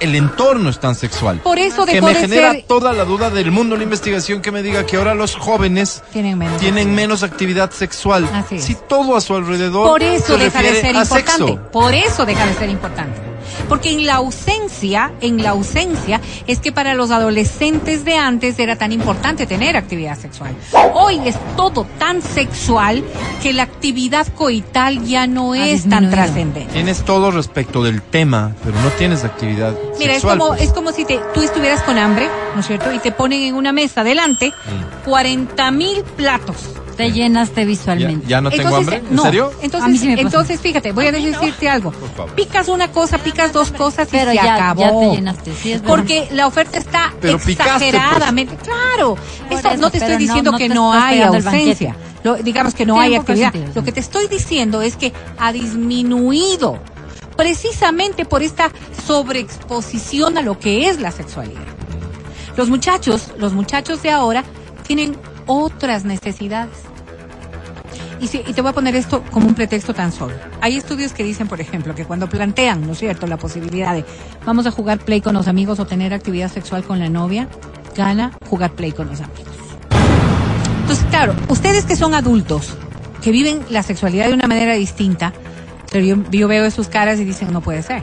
El 0.00 0.14
entorno 0.16 0.70
es 0.70 0.80
tan 0.80 0.94
sexual. 0.94 1.40
Por 1.40 1.58
eso 1.58 1.84
que 1.84 2.00
me 2.00 2.08
de 2.14 2.20
genera 2.20 2.52
ser- 2.52 2.64
toda 2.66 2.92
la 2.94 3.04
duda 3.04 3.28
del 3.28 3.50
mundo 3.52 3.76
la 3.76 3.82
investigación 3.84 4.40
que 4.40 4.50
me 4.50 4.62
diga 4.62 4.86
que 4.86 4.96
ahora 4.96 5.14
los 5.14 5.36
jóvenes 5.36 6.02
Tienen 6.10 6.38
menos 6.38 6.58
tienen 6.58 6.78
actividad. 6.88 6.96
menos 6.96 7.22
actividad 7.22 7.70
sexual. 7.70 8.26
Así 8.32 8.56
es. 8.56 8.64
Si 8.64 8.74
todo 8.88 9.14
a 9.14 9.20
su 9.20 9.36
alrededor 9.36 9.86
Por 9.86 10.02
eso 10.02 10.38
se 10.38 10.44
deja 10.44 10.62
de 10.62 10.80
ser 10.80 10.94
importante. 10.96 11.30
sexo. 11.30 11.58
Por 11.70 11.92
eso 11.94 12.24
deja 12.24 12.46
de 12.46 12.54
ser 12.54 12.70
importante. 12.70 13.20
Porque 13.68 13.90
en 13.92 14.06
la 14.06 14.16
ausencia, 14.16 15.12
en 15.20 15.42
la 15.42 15.50
ausencia, 15.50 16.20
es 16.46 16.58
que 16.60 16.72
para 16.72 16.94
los 16.94 17.10
adolescentes 17.10 18.04
de 18.04 18.16
antes 18.16 18.58
era 18.58 18.76
tan 18.76 18.92
importante 18.92 19.46
tener 19.46 19.76
actividad 19.76 20.18
sexual. 20.18 20.54
Hoy 20.94 21.20
es 21.26 21.36
todo 21.56 21.86
tan 21.98 22.22
sexual 22.22 23.02
que 23.42 23.52
la 23.52 23.62
actividad 23.64 24.26
coital 24.34 25.04
ya 25.04 25.26
no 25.26 25.52
Ha 25.52 25.68
es 25.68 25.88
tan 25.88 26.10
trascendente. 26.10 26.72
Tienes 26.72 27.02
todo 27.04 27.30
respecto 27.30 27.82
del 27.82 28.02
tema, 28.02 28.52
pero 28.64 28.80
no 28.80 28.88
tienes 28.90 29.24
actividad 29.24 29.74
Mira, 29.98 30.14
sexual. 30.14 30.36
es 30.36 30.38
como, 30.42 30.48
pues. 30.48 30.62
es 30.62 30.72
como 30.72 30.92
si 30.92 31.04
te, 31.04 31.20
tú 31.34 31.40
estuvieras 31.42 31.82
con 31.82 31.98
hambre, 31.98 32.28
¿no 32.54 32.60
es 32.60 32.66
cierto? 32.66 32.92
Y 32.92 32.98
te 32.98 33.12
ponen 33.12 33.42
en 33.42 33.54
una 33.54 33.72
mesa 33.72 34.04
delante 34.04 34.50
Mm. 34.50 35.04
40 35.04 35.70
mil 35.70 36.02
platos. 36.16 36.56
Te 37.06 37.12
llenaste 37.12 37.60
¿Ya, 37.62 37.66
visualmente. 37.66 38.26
ya 38.28 38.40
no 38.40 38.50
tengo 38.50 38.62
Entonces, 38.78 38.94
hambre? 38.94 39.08
¿En 39.10 39.16
no, 39.16 39.22
serio? 39.22 39.52
Entonces, 39.62 39.82
A 39.86 39.88
mí 39.88 39.98
sí 39.98 40.06
me 40.08 40.16
pasa. 40.16 40.26
entonces 40.26 40.60
fíjate, 40.60 40.92
voy 40.92 41.06
a 41.06 41.12
decirte 41.12 41.68
algo. 41.68 41.90
Por 41.92 42.10
favor. 42.10 42.34
Picas 42.34 42.68
una 42.68 42.88
cosa, 42.92 43.18
picas 43.18 43.52
dos 43.52 43.70
cosas 43.72 44.08
y 44.08 44.10
Pero 44.12 44.30
se 44.30 44.36
ya, 44.36 44.54
acabó. 44.54 44.80
ya 44.82 44.90
te 45.10 45.16
llenaste, 45.16 45.52
sí, 45.54 45.72
es 45.72 45.80
verdad. 45.82 45.96
Porque 45.96 46.28
la 46.32 46.46
oferta 46.46 46.78
está 46.78 47.12
Pero 47.20 47.38
picaste, 47.38 47.54
pues. 47.90 47.94
exageradamente. 47.94 48.56
Claro, 48.56 49.16
no 49.78 49.90
te 49.90 49.98
estoy 49.98 50.16
diciendo 50.16 50.52
no 50.52 50.58
que 50.58 50.68
no 50.68 50.92
hay 50.92 51.20
ausencia. 51.22 51.96
Lo- 52.22 52.36
digamos 52.36 52.74
que 52.74 52.84
no 52.84 53.00
hay 53.00 53.14
actividad. 53.14 53.52
sentido, 53.52 53.72
Lo 53.74 53.82
que 53.84 53.92
te 53.92 54.00
estoy 54.00 54.28
diciendo 54.28 54.82
es 54.82 54.96
que 54.96 55.12
ha 55.38 55.52
disminuido 55.52 56.78
precisamente 57.36 58.26
por 58.26 58.42
esta 58.42 58.70
sobreexposición 59.06 60.36
a 60.36 60.42
lo 60.42 60.58
que 60.58 60.88
es 60.88 61.00
la 61.00 61.10
sexualidad. 61.12 61.62
Los 62.56 62.68
muchachos, 62.68 63.28
los 63.38 63.52
muchachos 63.54 64.02
de 64.02 64.10
ahora 64.10 64.44
tienen 64.86 65.16
otras 65.46 66.04
necesidades. 66.04 66.74
Y, 68.20 68.26
si- 68.26 68.42
y 68.46 68.52
te 68.52 68.60
voy 68.60 68.70
a 68.70 68.74
poner 68.74 68.94
esto 68.96 69.22
como 69.30 69.46
un 69.48 69.54
pretexto 69.54 69.94
tan 69.94 70.12
solo. 70.12 70.34
Hay 70.60 70.76
estudios 70.76 71.12
que 71.12 71.24
dicen, 71.24 71.48
por 71.48 71.60
ejemplo, 71.60 71.94
que 71.94 72.04
cuando 72.04 72.28
plantean, 72.28 72.86
¿no 72.86 72.92
es 72.92 72.98
cierto?, 72.98 73.26
la 73.26 73.36
posibilidad 73.38 73.94
de 73.94 74.04
vamos 74.44 74.66
a 74.66 74.70
jugar 74.70 74.98
play 74.98 75.20
con 75.20 75.34
los 75.34 75.48
amigos 75.48 75.80
o 75.80 75.86
tener 75.86 76.12
actividad 76.12 76.50
sexual 76.52 76.84
con 76.84 76.98
la 76.98 77.08
novia, 77.08 77.48
gana 77.96 78.32
jugar 78.48 78.72
play 78.72 78.92
con 78.92 79.08
los 79.08 79.20
amigos. 79.20 79.46
Entonces, 80.82 81.04
claro, 81.10 81.34
ustedes 81.48 81.84
que 81.84 81.96
son 81.96 82.14
adultos, 82.14 82.74
que 83.22 83.30
viven 83.30 83.60
la 83.70 83.82
sexualidad 83.82 84.26
de 84.28 84.34
una 84.34 84.48
manera 84.48 84.74
distinta, 84.74 85.32
pero 85.90 86.04
yo, 86.04 86.16
yo 86.30 86.48
veo 86.48 86.70
sus 86.70 86.88
caras 86.88 87.18
y 87.20 87.24
dicen, 87.24 87.52
no 87.52 87.60
puede 87.60 87.82
ser. 87.82 88.02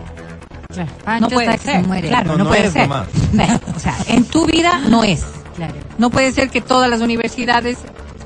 No 1.22 1.30
puede 1.30 1.58
ser. 1.58 1.82
se 1.82 1.88
muere. 1.88 2.08
Claro, 2.10 2.28
No, 2.32 2.38
no, 2.38 2.44
no 2.44 2.50
puede 2.50 2.70
ser. 2.72 2.88
mamá. 2.88 3.08
O 3.76 3.80
sea, 3.80 3.96
en 4.08 4.26
tu 4.26 4.46
vida 4.46 4.80
no 4.90 5.04
es. 5.04 5.24
Claro. 5.56 5.74
No 5.98 6.10
puede 6.12 6.32
ser 6.32 6.50
que 6.50 6.62
todas 6.62 6.90
las 6.90 7.02
universidades 7.02 7.78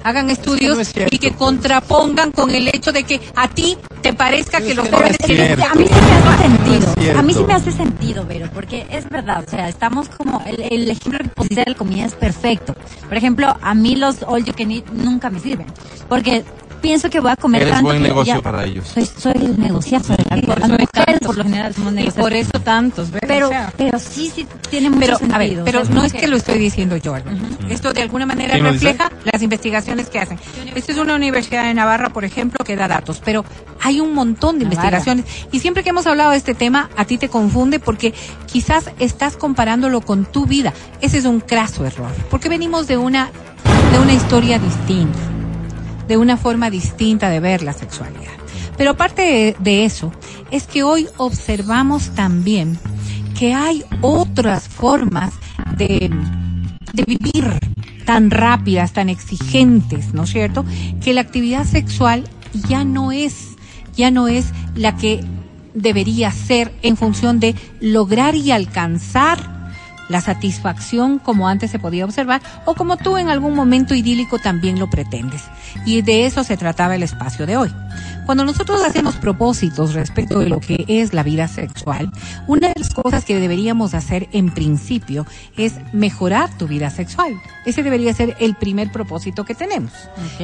hagan 0.04 0.30
estudios 0.30 0.76
no 0.76 0.82
es 0.82 0.94
cierto. 0.94 1.16
y 1.16 1.20
que 1.20 1.32
contrapongan 1.32 2.32
con 2.32 2.50
el 2.52 2.68
hecho 2.68 2.92
de 2.92 3.04
que 3.04 3.22
a 3.36 3.48
ti 3.48 3.78
te 4.02 4.14
parezca 4.14 4.62
que 4.62 4.74
los 4.74 4.90
no 4.90 4.98
jóvenes 4.98 5.18
quieren. 5.18 5.62
A 5.62 5.76
mí 5.76 5.86
sí 5.88 5.94
me 5.94 6.12
hace 6.16 6.44
sentido. 6.44 7.20
A 7.20 7.22
mí 7.22 7.34
sí 7.34 7.44
me 7.44 7.54
hace 7.54 7.72
sentido, 7.72 8.26
Vero, 8.26 8.50
porque 8.54 8.86
es 8.90 9.08
verdad. 9.10 9.44
O 9.46 9.50
sea, 9.50 9.70
estamos 9.70 10.10
como. 10.10 10.42
El, 10.46 10.62
el 10.62 10.90
ejemplo 10.90 11.20
que 11.20 11.30
pusiste 11.30 11.64
de 11.64 11.72
la 11.72 11.78
comida 11.78 12.06
es 12.06 12.14
perfecto. 12.14 12.76
Por 13.08 13.18
ejemplo, 13.18 13.56
a 13.62 13.74
mí 13.74 13.96
los 13.96 14.24
all 14.24 14.44
you 14.44 14.54
can 14.54 14.72
eat 14.72 14.90
nunca 14.92 15.30
me 15.30 15.40
sirven. 15.40 15.68
Porque 16.10 16.44
pienso 16.82 17.10
que 17.10 17.20
voy 17.20 17.32
a 17.32 17.36
comer 17.36 17.62
Eres 17.62 17.74
tanto 17.76 17.88
buen 17.90 18.02
negocio 18.02 18.36
ya- 18.36 18.42
para 18.42 18.66
ellos. 18.66 18.88
Soy, 18.88 19.06
soy 19.06 19.34
el 19.36 19.60
negociazo. 19.60 20.14
de 20.16 20.26
la 20.30 20.38
Y 20.38 20.42
por 20.42 20.60
mujeres, 20.60 21.22
lo 21.22 21.44
general, 21.44 21.74
somos 21.74 21.94
Y 21.98 22.12
por 22.12 22.34
eso 22.34 22.52
tantos, 22.64 23.12
¿ves? 23.12 23.22
Pero, 23.28 23.48
O 23.48 23.50
sea, 23.50 23.74
pero 23.78 24.00
sí, 24.00 24.32
sí, 24.34 24.48
tiene 24.70 24.90
mucho 24.90 25.00
pero, 25.02 25.18
sentido. 25.18 25.36
a 25.36 25.40
ver, 25.40 25.62
pero 25.64 25.82
O 25.82 25.86
sea, 25.86 25.96
no 25.96 26.04
es 26.04 26.14
que 26.14 26.28
lo 26.28 26.36
estoy 26.38 26.58
diciendo 26.60 26.98
yo. 26.98 27.16
Esto 27.70 27.94
de 27.94 28.02
alguna 28.02 28.26
manera 28.26 28.58
refleja 28.58 29.12
las 29.32 29.42
investigaciones 29.42 30.10
que 30.10 30.20
hacen. 30.20 30.40
Esta 30.76 30.92
es 30.92 30.98
una 30.98 31.16
universidad 31.16 31.64
de 31.66 31.74
Navarra, 31.74 32.10
por 32.10 32.26
ejemplo, 32.26 32.64
que 32.66 32.76
da 32.76 32.88
datos, 32.88 33.22
pero 33.24 33.46
hay 33.82 34.00
un 34.00 34.14
montón 34.14 34.58
de 34.60 34.66
Navarra. 34.66 34.98
investigaciones. 35.00 35.26
Y 35.52 35.60
siempre 35.60 35.84
que 35.84 35.90
hemos 35.92 36.08
hablado 36.08 36.32
de 36.32 36.38
este 36.38 36.54
tema, 36.56 36.90
a 36.98 37.06
ti 37.06 37.18
te 37.18 37.30
confunde 37.30 37.80
porque 37.80 38.14
quizás 38.48 38.90
estás 39.00 39.38
comparándolo 39.38 40.02
con 40.02 40.26
tu 40.26 40.46
vida. 40.46 40.74
Ese 41.02 41.18
es 41.20 41.26
un 41.26 41.40
craso 41.42 41.86
error, 41.86 42.12
porque 42.30 42.50
venimos 42.50 42.88
de 42.88 42.98
una, 42.98 43.30
de 43.92 44.00
una 44.00 44.14
historia 44.14 44.60
distinta, 44.60 45.20
de 46.08 46.18
una 46.18 46.38
forma 46.38 46.70
distinta 46.70 47.30
de 47.30 47.40
ver 47.40 47.64
la 47.64 47.74
sexualidad. 47.74 48.32
Pero 48.78 48.92
aparte 48.92 49.56
de, 49.60 49.86
eso, 49.86 50.12
es 50.50 50.66
que 50.66 50.84
hoy 50.84 51.08
observamos 51.18 52.10
también 52.16 52.80
que 53.38 53.54
hay 53.54 53.84
otras 54.02 54.68
formas 54.68 55.34
de, 55.78 56.10
de 56.94 57.04
vivir 57.04 57.60
tan 58.06 58.32
rápidas, 58.32 58.94
tan 58.94 59.10
exigentes, 59.10 60.14
¿no 60.14 60.24
es 60.24 60.32
cierto? 60.32 60.66
Que 61.04 61.14
la 61.14 61.22
actividad 61.22 61.66
sexual 61.66 62.24
ya 62.68 62.84
no 62.84 63.12
es, 63.12 63.56
ya 63.96 64.12
no 64.12 64.28
es 64.28 64.48
la 64.76 64.96
que 64.98 65.24
debería 65.74 66.32
ser 66.32 66.74
en 66.82 66.98
función 66.98 67.40
de 67.40 67.56
lograr 67.80 68.36
y 68.36 68.52
alcanzar 68.52 69.62
la 70.10 70.22
satisfacción 70.22 71.20
como 71.20 71.48
antes 71.48 71.72
se 71.72 71.80
podía 71.80 72.04
observar 72.04 72.42
o 72.66 72.76
como 72.76 72.98
tú 72.98 73.18
en 73.18 73.30
algún 73.30 73.56
momento 73.56 73.96
idílico 73.96 74.40
también 74.40 74.78
lo 74.78 74.90
pretendes. 74.90 75.44
Y 75.86 76.02
de 76.02 76.26
eso 76.26 76.44
se 76.44 76.58
trataba 76.58 76.96
el 76.96 77.04
espacio 77.04 77.46
de 77.46 77.58
hoy. 77.58 77.72
Cuando 78.26 78.46
nosotros 78.46 78.84
hacemos 78.84 79.16
propósitos 79.16 79.94
respecto 79.94 80.40
de 80.40 80.50
lo 80.50 80.60
que 80.60 80.86
es 80.88 81.14
la 81.14 81.24
vida 81.24 81.48
sexual, 81.48 82.12
una 82.48 82.70
de 82.70 82.76
las 82.78 82.94
cosas 82.94 83.26
que 83.26 83.40
deberíamos 83.40 83.94
hacer 83.94 84.30
en 84.32 84.52
principio 84.52 85.26
es 85.58 85.74
mejorar 85.92 86.56
tu 86.58 86.68
vida 86.68 86.90
sexual. 86.90 87.34
Ese 87.66 87.84
debería 87.84 88.14
ser 88.14 88.36
el 88.40 88.56
primer 88.56 88.92
propósito 88.92 89.44
que 89.44 89.56
tenemos. 89.56 89.92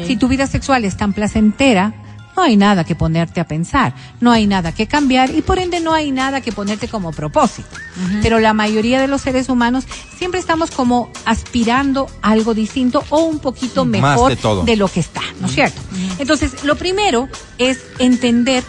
Si 0.06 0.18
tu 0.18 0.28
vida 0.28 0.48
sexual 0.48 0.86
es 0.86 0.98
tan 0.98 1.14
placentera, 1.14 1.94
no 2.38 2.44
hay 2.44 2.56
nada 2.56 2.84
que 2.84 2.94
ponerte 2.94 3.42
a 3.42 3.48
pensar, 3.48 3.96
no 4.22 4.32
hay 4.32 4.46
nada 4.46 4.72
que 4.72 4.86
cambiar 4.86 5.34
y 5.34 5.42
por 5.42 5.58
ende 5.58 5.80
no 5.80 5.94
hay 5.94 6.12
nada 6.12 6.40
que 6.40 6.52
ponerte 6.52 6.88
como 6.88 7.12
propósito. 7.12 7.68
Pero 8.22 8.40
la 8.40 8.54
mayoría 8.54 9.02
de 9.02 9.08
los 9.08 9.22
seres 9.22 9.50
humanos 9.50 9.86
siempre 10.20 10.40
estamos 10.40 10.70
como 10.70 11.10
aspirando 11.26 12.08
a 12.22 12.30
algo 12.30 12.54
distinto 12.54 13.04
o 13.10 13.22
un 13.22 13.40
poquito 13.40 13.86
mejor 13.86 14.30
de 14.30 14.36
todo. 14.36 14.66
lo 14.76 14.88
que 14.88 15.00
está, 15.00 15.24
¿no 15.42 15.48
es 15.48 15.54
cierto? 15.54 15.82
Entonces, 16.20 16.64
lo 16.64 16.76
primero 16.76 17.28
es 17.58 17.80
entender 17.98 18.64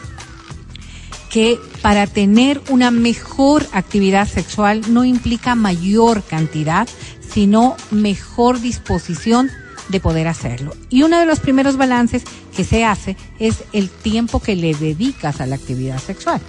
que 1.31 1.61
para 1.83 2.07
tener 2.07 2.63
una 2.71 2.91
mejor 2.91 3.67
actividad 3.73 4.27
sexual 4.27 4.81
no 4.89 5.05
implica 5.05 5.55
mayor 5.55 6.23
cantidad, 6.23 6.89
sino 7.21 7.77
mejor 7.91 8.61
disposición 8.63 9.51
de 9.89 10.01
poder 10.01 10.29
hacerlo. 10.29 10.75
Y 10.91 11.03
uno 11.03 11.19
de 11.19 11.27
los 11.27 11.41
primeros 11.41 11.77
balances 11.77 12.23
que 12.57 12.65
se 12.65 12.85
hace 12.85 13.17
es 13.39 13.65
el 13.73 13.89
tiempo 13.89 14.41
que 14.41 14.57
le 14.57 14.75
dedicas 14.75 15.41
a 15.41 15.47
la 15.47 15.57
actividad 15.57 15.99
sexual. 15.99 16.41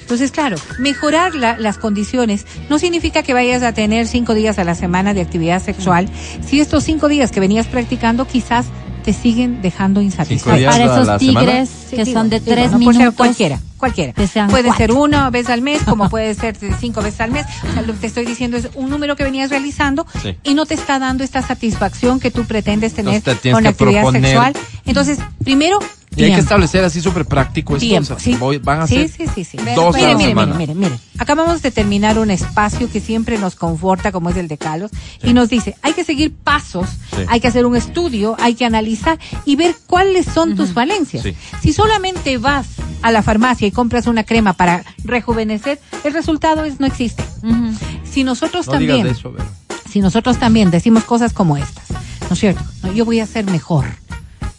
Entonces, 0.00 0.30
claro, 0.30 0.56
mejorar 0.78 1.34
la- 1.34 1.58
las 1.58 1.76
condiciones 1.78 2.46
no 2.70 2.78
significa 2.78 3.22
que 3.22 3.34
vayas 3.34 3.62
a 3.62 3.72
tener 3.72 4.06
cinco 4.06 4.34
días 4.34 4.58
a 4.58 4.64
la 4.64 4.74
semana 4.74 5.12
de 5.14 5.20
actividad 5.20 5.62
sexual. 5.62 6.08
Si 6.46 6.60
estos 6.60 6.84
cinco 6.84 7.08
días 7.08 7.30
que 7.30 7.40
venías 7.40 7.66
practicando 7.66 8.26
quizás 8.26 8.66
te 9.06 9.12
siguen 9.12 9.62
dejando 9.62 10.02
insatisfecho. 10.02 10.66
Para 10.68 10.84
esos 10.84 11.18
tigres 11.18 11.70
Sí, 11.88 11.94
que 11.96 12.04
digo, 12.04 12.18
son 12.20 12.28
de 12.28 12.40
digo, 12.40 12.54
tres 12.56 12.72
no 12.72 12.78
ser 12.78 12.88
minutos. 12.88 13.14
cualquiera, 13.14 13.60
cualquiera. 13.78 14.12
puede 14.50 14.72
ser 14.74 14.90
una 14.90 15.30
vez 15.30 15.48
al 15.48 15.62
mes, 15.62 15.82
como 15.84 16.08
puede 16.10 16.34
ser 16.34 16.56
cinco 16.80 17.00
veces 17.02 17.20
al 17.20 17.30
mes. 17.30 17.46
O 17.70 17.72
sea, 17.72 17.82
lo 17.82 17.92
que 17.94 18.00
te 18.00 18.06
estoy 18.08 18.26
diciendo 18.26 18.56
es 18.56 18.68
un 18.74 18.90
número 18.90 19.14
que 19.14 19.22
venías 19.22 19.48
realizando 19.50 20.04
Sí. 20.20 20.36
y 20.42 20.54
no 20.54 20.66
te 20.66 20.74
está 20.74 20.98
dando 20.98 21.22
esta 21.22 21.40
satisfacción 21.40 22.18
que 22.18 22.32
tú 22.32 22.44
pretendes 22.46 22.94
tener 22.94 23.14
Entonces 23.14 23.36
te 23.36 23.42
tienes 23.42 23.54
con 23.56 23.62
la 23.64 23.70
actividad 23.70 24.00
proponer. 24.02 24.22
sexual. 24.24 24.52
Entonces, 24.86 25.18
primero, 25.44 25.78
Y 26.16 26.24
hay 26.24 26.32
que 26.32 26.40
establecer 26.40 26.82
así 26.84 27.00
súper 27.00 27.26
práctico 27.26 27.76
esto. 27.76 27.86
Tiempo, 27.86 28.14
o 28.14 28.18
sea, 28.18 28.24
sí. 28.24 28.34
voy- 28.36 28.58
van 28.58 28.80
a 28.80 28.86
sí, 28.86 29.06
ser 29.08 29.10
sí, 29.10 29.26
sí, 29.34 29.44
sí. 29.44 29.58
dos 29.74 29.94
a 29.94 29.98
mire, 29.98 30.08
la 30.12 30.16
mire, 30.16 30.28
semana. 30.30 30.54
mire, 30.54 30.74
mire, 30.74 30.90
mire. 30.90 31.00
Acabamos 31.18 31.60
de 31.62 31.70
terminar 31.70 32.18
un 32.18 32.30
espacio 32.30 32.90
que 32.90 33.00
siempre 33.00 33.38
nos 33.38 33.54
conforta, 33.54 34.12
como 34.12 34.30
es 34.30 34.36
el 34.36 34.48
de 34.48 34.56
Carlos, 34.58 34.90
y 35.22 35.32
nos 35.34 35.48
dice, 35.50 35.76
hay 35.82 35.92
que 35.92 36.04
seguir 36.04 36.32
pasos, 36.34 36.88
Sí. 37.14 37.22
hay 37.28 37.40
que 37.40 37.48
hacer 37.48 37.66
un 37.66 37.76
estudio, 37.76 38.34
hay 38.40 38.54
que 38.54 38.64
analizar 38.64 39.18
y 39.44 39.56
ver 39.56 39.76
cuáles 39.86 40.26
son 40.26 40.56
tus 40.56 40.72
falencias. 40.72 41.22
Sí. 41.22 41.34
Si 41.62 41.72
solamente 41.72 42.38
vas 42.38 42.66
a 43.02 43.10
la 43.10 43.22
farmacia 43.22 43.66
y 43.66 43.70
compras 43.70 44.06
una 44.06 44.24
crema 44.24 44.52
para 44.54 44.84
rejuvenecer, 45.04 45.80
el 46.04 46.12
resultado 46.14 46.64
es 46.64 46.80
no 46.80 46.86
existe. 46.86 47.24
Si 48.10 48.24
nosotros 48.24 48.66
No 48.66 48.72
también 48.72 48.96
digas 49.02 49.04
de 49.14 49.18
eso, 49.20 49.32
Vero. 49.32 49.44
si 49.90 50.00
nosotros 50.00 50.38
también 50.38 50.70
decimos 50.70 51.04
cosas 51.04 51.32
como 51.32 51.56
estas, 51.56 51.84
¿no 51.90 52.32
es 52.32 52.38
cierto? 52.38 52.62
No, 52.82 52.92
yo 52.92 53.04
voy 53.04 53.20
a 53.20 53.26
ser 53.26 53.44
mejor. 53.50 53.84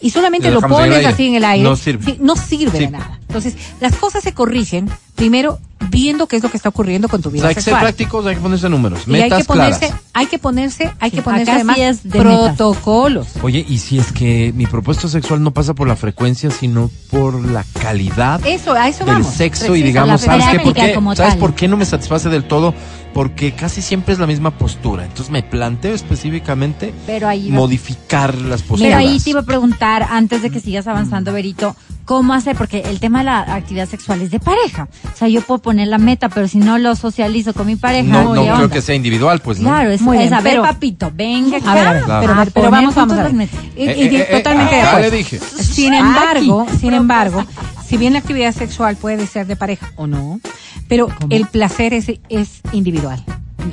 Y 0.00 0.10
solamente 0.10 0.50
lo 0.50 0.60
pones 0.60 1.04
así 1.04 1.26
en 1.26 1.34
el 1.36 1.44
aire. 1.44 1.64
No 1.64 1.76
sirve. 1.76 2.04
sí, 2.04 2.18
no 2.20 2.36
sirve 2.36 2.78
de 2.78 2.90
nada. 2.90 3.17
Entonces, 3.28 3.54
las 3.80 3.94
cosas 3.96 4.22
se 4.24 4.32
corrigen 4.32 4.90
primero 5.14 5.58
viendo 5.90 6.26
qué 6.26 6.36
es 6.36 6.42
lo 6.42 6.50
que 6.50 6.56
está 6.56 6.68
ocurriendo 6.70 7.08
con 7.08 7.22
tu 7.22 7.28
O 7.28 7.32
vida 7.32 7.42
sea, 7.42 7.48
hay 7.50 7.54
que 7.54 7.60
ser 7.60 7.78
prácticos, 7.78 8.26
hay 8.26 8.34
que 8.36 8.40
ponerse 8.40 8.68
números. 8.68 9.00
y 9.06 9.14
hay 9.14 9.22
Metas 9.22 9.38
que 9.38 9.44
ponerse, 9.44 9.78
claras. 9.86 10.00
hay 10.12 10.26
que 10.26 10.38
ponerse, 10.38 10.92
hay 11.00 11.10
que 11.10 11.22
ponerse 11.22 11.50
acá 11.50 11.54
además 11.56 11.76
sí 11.76 11.82
es 11.82 12.02
de 12.04 12.18
metas. 12.24 12.56
protocolos. 12.56 13.26
Oye, 13.42 13.64
y 13.68 13.78
si 13.78 13.98
es 13.98 14.12
que 14.12 14.52
mi 14.56 14.66
propuesta 14.66 15.08
sexual 15.08 15.42
no 15.42 15.52
pasa 15.52 15.74
por 15.74 15.86
la 15.88 15.96
frecuencia, 15.96 16.50
sino 16.50 16.90
por 17.10 17.44
la 17.50 17.64
calidad 17.80 18.40
Eso, 18.46 18.72
a 18.72 18.88
eso 18.88 19.04
del 19.04 19.14
vamos. 19.14 19.34
sexo 19.34 19.76
y 19.76 19.82
digamos, 19.82 20.20
¿sabes 20.22 20.46
qué? 20.50 20.60
¿Por 20.60 20.74
qué, 20.74 20.94
¿Sabes 21.16 21.36
por 21.36 21.54
qué 21.54 21.68
no 21.68 21.76
me 21.76 21.84
satisface 21.84 22.28
del 22.28 22.44
todo? 22.44 22.74
Porque 23.14 23.52
casi 23.52 23.80
siempre 23.82 24.12
es 24.12 24.20
la 24.20 24.26
misma 24.26 24.50
postura. 24.52 25.04
Entonces 25.04 25.30
me 25.30 25.42
planteo 25.42 25.94
específicamente 25.94 26.92
Pero 27.06 27.26
ahí 27.28 27.50
modificar 27.50 28.34
las 28.34 28.62
posturas. 28.62 28.94
Pero 28.96 28.98
ahí 28.98 29.18
te 29.20 29.30
iba 29.30 29.40
a 29.40 29.44
preguntar, 29.44 30.06
antes 30.10 30.42
de 30.42 30.50
que 30.50 30.60
sigas 30.60 30.86
avanzando, 30.86 31.32
Berito, 31.32 31.74
¿cómo 32.04 32.34
hacer? 32.34 32.54
Porque 32.56 32.80
el 32.82 33.00
tema 33.00 33.17
de 33.18 33.24
la 33.24 33.40
actividad 33.54 33.88
sexual 33.88 34.20
es 34.22 34.30
de 34.30 34.40
pareja. 34.40 34.88
O 35.12 35.16
sea, 35.16 35.28
yo 35.28 35.40
puedo 35.42 35.60
poner 35.60 35.88
la 35.88 35.98
meta, 35.98 36.28
pero 36.28 36.48
si 36.48 36.58
no 36.58 36.78
lo 36.78 36.94
socializo 36.96 37.52
con 37.54 37.66
mi 37.66 37.76
pareja, 37.76 38.08
no, 38.22 38.34
no 38.34 38.42
¿qué 38.42 38.48
creo 38.48 38.54
onda? 38.64 38.68
que 38.74 38.82
sea 38.82 38.94
individual, 38.94 39.40
pues 39.40 39.58
no. 39.60 39.68
Claro, 39.68 39.90
es, 39.90 40.00
Muy 40.00 40.18
es 40.18 40.32
a 40.32 40.40
ver, 40.40 40.52
pero- 40.52 40.62
papito, 40.62 41.12
venga 41.14 41.58
A 41.66 41.74
ver, 41.74 41.86
a 41.86 41.92
ver, 41.92 42.02
Claro. 42.04 42.50
pero, 42.54 42.70
vamos, 42.70 42.96
a 42.96 43.04
ver. 43.06 43.32
Y, 43.32 43.40
Eh, 43.42 43.48
y 43.76 44.16
eh, 44.16 44.26
eh, 44.30 44.36
totalmente 44.38 44.74
eh, 44.74 44.76
de 44.78 44.82
ya 44.82 44.88
acuerdo. 44.90 45.10
le 45.10 45.16
dije. 45.16 45.38
Sin 45.40 45.94
embargo, 45.94 46.66
Aquí. 46.68 46.78
sin 46.78 46.94
embargo, 46.94 47.44
si 47.86 47.96
bien 47.96 48.12
la 48.14 48.18
actividad 48.20 48.54
sexual 48.54 48.96
puede 48.96 49.26
ser 49.26 49.46
de 49.46 49.56
pareja 49.56 49.90
o 49.96 50.06
no, 50.06 50.40
pero 50.88 51.08
el 51.30 51.46
placer 51.46 51.94
es, 51.94 52.10
es 52.28 52.60
individual. 52.72 53.22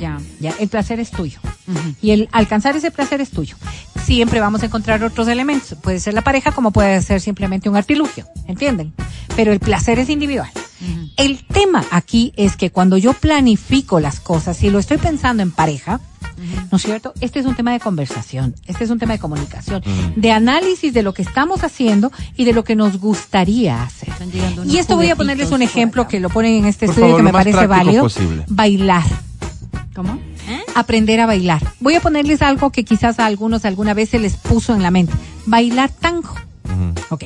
Ya. 0.00 0.18
Ya, 0.40 0.54
el 0.58 0.68
placer 0.68 1.00
es 1.00 1.10
tuyo. 1.10 1.38
Y 2.02 2.10
el 2.10 2.28
alcanzar 2.32 2.76
ese 2.76 2.90
placer 2.90 3.20
es 3.20 3.30
tuyo. 3.30 3.56
Siempre 4.04 4.40
vamos 4.40 4.62
a 4.62 4.66
encontrar 4.66 5.02
otros 5.02 5.28
elementos. 5.28 5.76
Puede 5.80 6.00
ser 6.00 6.14
la 6.14 6.22
pareja 6.22 6.52
como 6.52 6.70
puede 6.70 7.00
ser 7.02 7.20
simplemente 7.20 7.68
un 7.68 7.76
artilugio. 7.76 8.26
¿Entienden? 8.46 8.92
Pero 9.34 9.52
el 9.52 9.60
placer 9.60 9.98
es 9.98 10.08
individual. 10.08 10.50
El 11.16 11.42
tema 11.44 11.84
aquí 11.90 12.32
es 12.36 12.56
que 12.56 12.70
cuando 12.70 12.98
yo 12.98 13.14
planifico 13.14 13.98
las 13.98 14.20
cosas, 14.20 14.58
si 14.58 14.70
lo 14.70 14.78
estoy 14.78 14.98
pensando 14.98 15.42
en 15.42 15.50
pareja, 15.50 16.00
¿no 16.70 16.76
es 16.76 16.82
cierto? 16.82 17.14
Este 17.20 17.38
es 17.40 17.46
un 17.46 17.54
tema 17.56 17.72
de 17.72 17.80
conversación, 17.80 18.54
este 18.66 18.84
es 18.84 18.90
un 18.90 18.98
tema 18.98 19.14
de 19.14 19.18
comunicación, 19.18 19.82
de 20.16 20.32
análisis 20.32 20.92
de 20.92 21.02
lo 21.02 21.14
que 21.14 21.22
estamos 21.22 21.64
haciendo 21.64 22.12
y 22.36 22.44
de 22.44 22.52
lo 22.52 22.62
que 22.62 22.76
nos 22.76 22.98
gustaría 22.98 23.82
hacer. 23.82 24.10
Y 24.66 24.76
esto 24.76 24.96
voy 24.96 25.08
a 25.08 25.16
ponerles 25.16 25.50
un 25.50 25.62
ejemplo 25.62 26.06
que 26.06 26.20
lo 26.20 26.28
ponen 26.28 26.52
en 26.54 26.64
este 26.66 26.86
Por 26.86 26.92
estudio 26.92 27.08
favor, 27.08 27.20
que 27.20 27.24
me 27.24 27.32
parece 27.32 27.66
válido. 27.66 28.02
posible. 28.02 28.44
Bailar 28.48 29.25
¿Cómo? 29.94 30.20
aprender 30.74 31.20
a 31.20 31.26
bailar. 31.26 31.62
Voy 31.80 31.94
a 31.94 32.00
ponerles 32.00 32.42
algo 32.42 32.70
que 32.70 32.84
quizás 32.84 33.18
a 33.18 33.26
algunos 33.26 33.64
alguna 33.64 33.94
vez 33.94 34.10
se 34.10 34.18
les 34.18 34.36
puso 34.36 34.74
en 34.74 34.82
la 34.82 34.90
mente. 34.90 35.12
Bailar 35.46 35.90
tango. 35.90 36.34
Ok. 37.08 37.24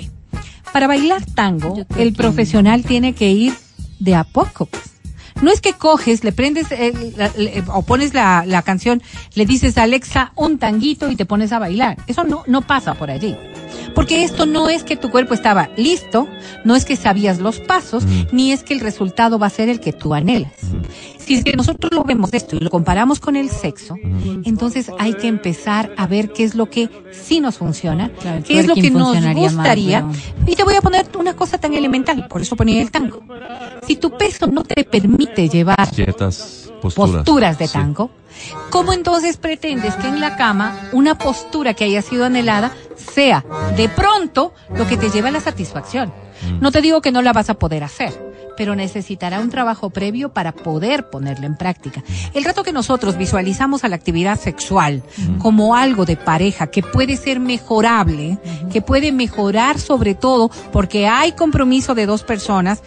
Para 0.72 0.86
bailar 0.86 1.24
tango, 1.26 1.74
el 1.96 2.10
que- 2.12 2.16
profesional 2.16 2.84
tiene 2.84 3.12
que 3.14 3.30
ir 3.32 3.54
de 3.98 4.14
a 4.14 4.24
poco. 4.24 4.66
pues. 4.66 4.84
No 5.42 5.50
es 5.50 5.60
que 5.60 5.72
coges, 5.72 6.22
le 6.22 6.32
prendes 6.32 6.70
el- 6.70 7.14
la- 7.16 7.32
le- 7.36 7.64
o 7.68 7.82
pones 7.82 8.12
la, 8.14 8.44
la 8.46 8.62
canción, 8.62 9.02
le 9.34 9.46
dices 9.46 9.78
a 9.78 9.84
Alexa 9.84 10.32
un 10.36 10.58
tanguito 10.58 11.10
y 11.10 11.16
te 11.16 11.24
pones 11.24 11.50
a 11.52 11.58
bailar. 11.58 11.96
Eso 12.06 12.24
no, 12.24 12.44
no 12.46 12.60
pasa 12.62 12.94
por 12.94 13.10
allí. 13.10 13.36
Porque 13.94 14.24
esto 14.24 14.46
no 14.46 14.68
es 14.68 14.82
que 14.84 14.96
tu 14.96 15.10
cuerpo 15.10 15.34
estaba 15.34 15.68
listo, 15.76 16.28
no 16.64 16.76
es 16.76 16.84
que 16.84 16.96
sabías 16.96 17.38
los 17.38 17.60
pasos, 17.60 18.04
ni 18.32 18.52
es 18.52 18.62
que 18.62 18.74
el 18.74 18.80
resultado 18.80 19.38
va 19.38 19.46
a 19.46 19.50
ser 19.50 19.68
el 19.68 19.80
que 19.80 19.92
tú 19.92 20.14
anhelas. 20.14 20.52
Si 21.18 21.34
es 21.34 21.44
que 21.44 21.52
nosotros 21.52 21.92
lo 21.92 22.02
vemos 22.02 22.30
esto 22.32 22.56
y 22.56 22.60
lo 22.60 22.70
comparamos 22.70 23.20
con 23.20 23.36
el 23.36 23.50
sexo, 23.50 23.94
entonces 24.44 24.90
hay 24.98 25.14
que 25.14 25.28
empezar 25.28 25.92
a 25.96 26.06
ver 26.06 26.32
qué 26.32 26.44
es 26.44 26.54
lo 26.54 26.68
que 26.70 26.88
sí 27.12 27.40
nos 27.40 27.58
funciona, 27.58 28.10
Claro, 28.20 28.42
qué 28.44 28.58
es 28.58 28.66
lo 28.66 28.74
que 28.74 28.90
nos 28.90 29.20
más, 29.20 29.34
gustaría. 29.34 30.04
pero- 30.34 30.50
Y 30.50 30.56
te 30.56 30.64
voy 30.64 30.74
a 30.74 30.80
poner 30.80 31.06
una 31.18 31.34
cosa 31.36 31.58
tan 31.58 31.74
elemental, 31.74 32.26
por 32.28 32.40
eso 32.42 32.56
ponía 32.56 32.80
el 32.82 32.90
tango. 32.90 33.22
Si 33.86 33.96
tu 33.96 34.16
peso 34.16 34.46
no 34.46 34.64
te 34.64 34.82
permite 34.84 35.48
llevar 35.48 35.94
Ciertas 35.94 36.70
posturas. 36.80 37.16
posturas 37.16 37.58
de 37.58 37.66
Sí. 37.68 37.72
tango, 37.74 38.10
¿cómo 38.70 38.92
entonces 38.92 39.36
pretendes 39.36 39.94
que 39.96 40.08
en 40.08 40.20
la 40.20 40.36
cama 40.36 40.88
una 40.92 41.16
postura 41.16 41.74
que 41.74 41.84
haya 41.84 42.02
sido 42.02 42.24
anhelada 42.24 42.72
sea 43.14 43.44
de 43.76 43.88
pronto 43.88 44.54
lo 44.74 44.86
que 44.86 44.96
te 44.96 45.10
lleva 45.10 45.28
a 45.28 45.32
la 45.32 45.40
satisfacción? 45.40 46.08
Mm. 46.08 46.60
No 46.60 46.70
te 46.72 46.80
digo 46.80 47.00
que 47.00 47.12
no 47.12 47.22
la 47.22 47.32
vas 47.32 47.50
a 47.50 47.54
poder 47.54 47.84
hacer, 47.84 48.12
pero 48.56 48.74
necesitará 48.74 49.40
un 49.40 49.50
trabajo 49.50 49.90
previo 49.90 50.34
para 50.34 50.52
poder 50.52 51.08
ponerla 51.08 51.46
en 51.46 51.56
práctica. 51.56 52.02
El 52.34 52.44
rato 52.44 52.62
que 52.62 52.72
nosotros 52.72 53.16
visualizamos 53.16 53.84
a 53.84 53.88
la 53.88 53.96
actividad 53.96 54.38
sexual 54.38 55.02
como 55.38 55.74
algo 55.74 56.04
de 56.04 56.16
pareja 56.16 56.66
que 56.66 56.82
puede 56.82 57.16
ser 57.16 57.40
mejorable, 57.40 58.38
que 58.70 58.82
puede 58.82 59.12
mejorar 59.12 59.78
sobre 59.78 60.14
todo 60.14 60.50
porque 60.72 61.06
hay 61.06 61.32
compromiso 61.32 61.94
de 61.94 62.06
dos 62.06 62.22
personas, 62.22 62.82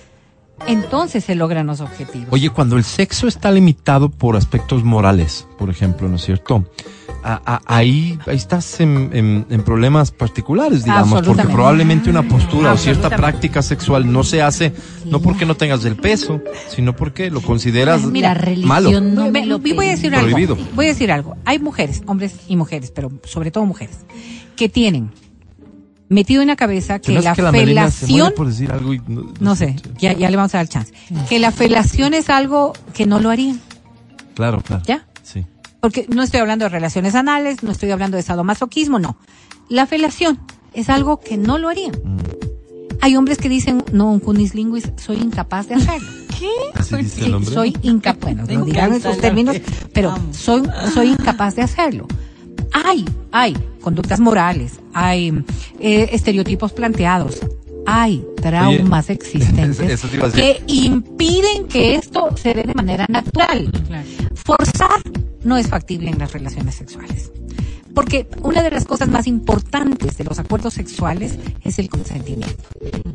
entonces 0.68 1.24
se 1.24 1.36
logran 1.36 1.68
los 1.68 1.82
objetivos. 1.82 2.28
Oye, 2.32 2.50
cuando 2.50 2.78
el 2.78 2.84
sexo 2.84 3.28
está 3.28 3.52
limitado 3.52 4.10
por 4.10 4.36
aspectos 4.36 4.84
morales, 4.84 5.48
por 5.58 5.70
ejemplo, 5.70 6.08
¿no 6.08 6.18
es 6.18 6.24
cierto? 6.24 6.66
A- 7.26 7.42
a- 7.46 7.62
ahí, 7.78 8.20
ahí 8.28 8.36
estás 8.36 8.80
en, 8.82 9.10
en- 9.14 9.46
en 9.50 9.64
problemas 9.64 10.12
particulares, 10.12 10.84
digamos, 10.84 11.22
porque 11.26 11.44
probablemente 11.44 12.10
una 12.10 12.24
postura 12.24 12.74
o 12.74 12.78
cierta 12.78 13.10
práctica 13.10 13.62
sexual 13.62 14.12
no 14.12 14.24
se 14.26 14.42
hace, 14.42 14.74
no 15.06 15.22
porque 15.22 15.46
no 15.46 15.56
tengas 15.56 15.86
el 15.86 15.96
peso, 15.96 16.42
sino 16.70 16.96
porque 16.96 17.32
lo 17.32 17.42
consideras 17.42 18.04
Mira, 18.04 18.34
religión 18.34 18.68
malo. 18.68 19.00
no 19.00 19.32
me 19.32 19.46
lo 19.46 19.60
voy 19.60 19.88
a 19.88 19.92
decir 19.92 20.12
Prohibido. 20.12 20.56
algo. 20.56 20.68
Voy 20.76 20.86
a 20.86 20.90
decir 20.90 21.12
algo. 21.14 21.38
Hay 21.46 21.60
mujeres, 21.60 22.04
hombres 22.08 22.34
y 22.50 22.58
mujeres, 22.58 22.92
pero 22.94 23.10
sobre 23.24 23.52
todo 23.52 23.66
mujeres, 23.66 23.96
que 24.58 24.68
tienen 24.68 25.10
metido 26.10 26.42
en 26.42 26.50
la 26.50 26.56
cabeza 26.58 27.00
que 27.00 27.14
la 27.22 27.34
que 27.34 27.42
la 27.42 27.52
felación, 27.52 28.34
por 28.36 28.48
decir 28.48 28.72
algo 28.72 28.94
y 28.94 29.02
no, 29.08 29.32
no 29.40 29.56
sé, 29.56 29.78
ya, 29.98 30.12
ya 30.14 30.30
le 30.30 30.36
vamos 30.36 30.54
a 30.54 30.58
dar 30.58 30.68
chance, 30.68 30.94
que 31.30 31.40
la 31.40 31.52
felación 31.52 32.14
es 32.14 32.30
algo 32.30 32.74
que 32.94 33.06
no 33.06 33.20
lo 33.20 33.30
harían, 33.30 33.60
Claro, 34.36 34.62
claro. 34.62 34.84
¿ya? 34.86 35.06
Porque 35.84 36.06
no 36.08 36.24
estoy 36.24 36.40
hablando 36.40 36.64
de 36.64 36.70
relaciones 36.70 37.14
anales, 37.14 37.62
no 37.62 37.70
estoy 37.70 37.92
hablando 37.92 38.16
de 38.16 38.24
sadomasoquismo, 38.24 39.00
no. 39.00 39.18
La 39.68 39.86
felación 39.86 40.40
es 40.74 40.90
algo 40.90 41.20
que 41.20 41.36
no 41.36 41.58
lo 41.58 41.68
harían. 41.68 41.92
Mm. 41.92 42.20
Hay 43.02 43.18
hombres 43.18 43.38
que 43.38 43.50
dicen, 43.50 43.84
no, 43.92 44.10
un 44.10 44.22
cunislinguis, 44.22 44.94
soy 44.96 45.18
incapaz 45.18 45.68
de 45.68 45.76
hacerlo. 45.76 46.08
Así 46.74 46.96
dice 46.96 47.26
Sí, 47.26 47.46
soy 47.46 47.78
incapaz, 47.82 48.22
bueno, 48.22 48.46
Me 48.48 48.56
no 48.56 48.64
dirán 48.64 48.94
esos 48.94 49.18
términos, 49.18 49.58
pero 49.94 50.16
soy, 50.32 50.64
soy 50.94 51.10
incapaz 51.20 51.58
de 51.58 51.64
hacerlo. 51.64 52.08
Hay, 52.72 53.04
hay 53.34 53.54
conductas 53.82 54.22
morales, 54.22 54.80
hay 54.94 55.44
eh, 55.82 56.08
estereotipos 56.14 56.72
planteados, 56.72 57.42
hay 57.86 58.24
traumas 58.42 59.10
existentes 59.10 60.02
que 60.34 60.62
impiden 60.68 61.68
que 61.68 61.96
esto 61.96 62.36
se 62.38 62.54
dé 62.54 62.64
de 62.64 62.74
manera 62.74 63.06
natural. 63.10 63.72
Forzar 64.36 65.02
no 65.44 65.58
es 65.58 65.68
factible 65.68 66.10
en 66.10 66.20
las 66.20 66.32
relaciones 66.34 66.76
sexuales. 66.76 67.32
Porque 67.94 68.28
una 68.42 68.62
de 68.64 68.72
las 68.72 68.86
cosas 68.86 69.08
más 69.08 69.28
importantes 69.28 70.18
de 70.18 70.24
los 70.24 70.40
acuerdos 70.40 70.74
sexuales 70.74 71.38
es 71.64 71.78
el 71.80 71.90
consentimiento, 71.90 72.64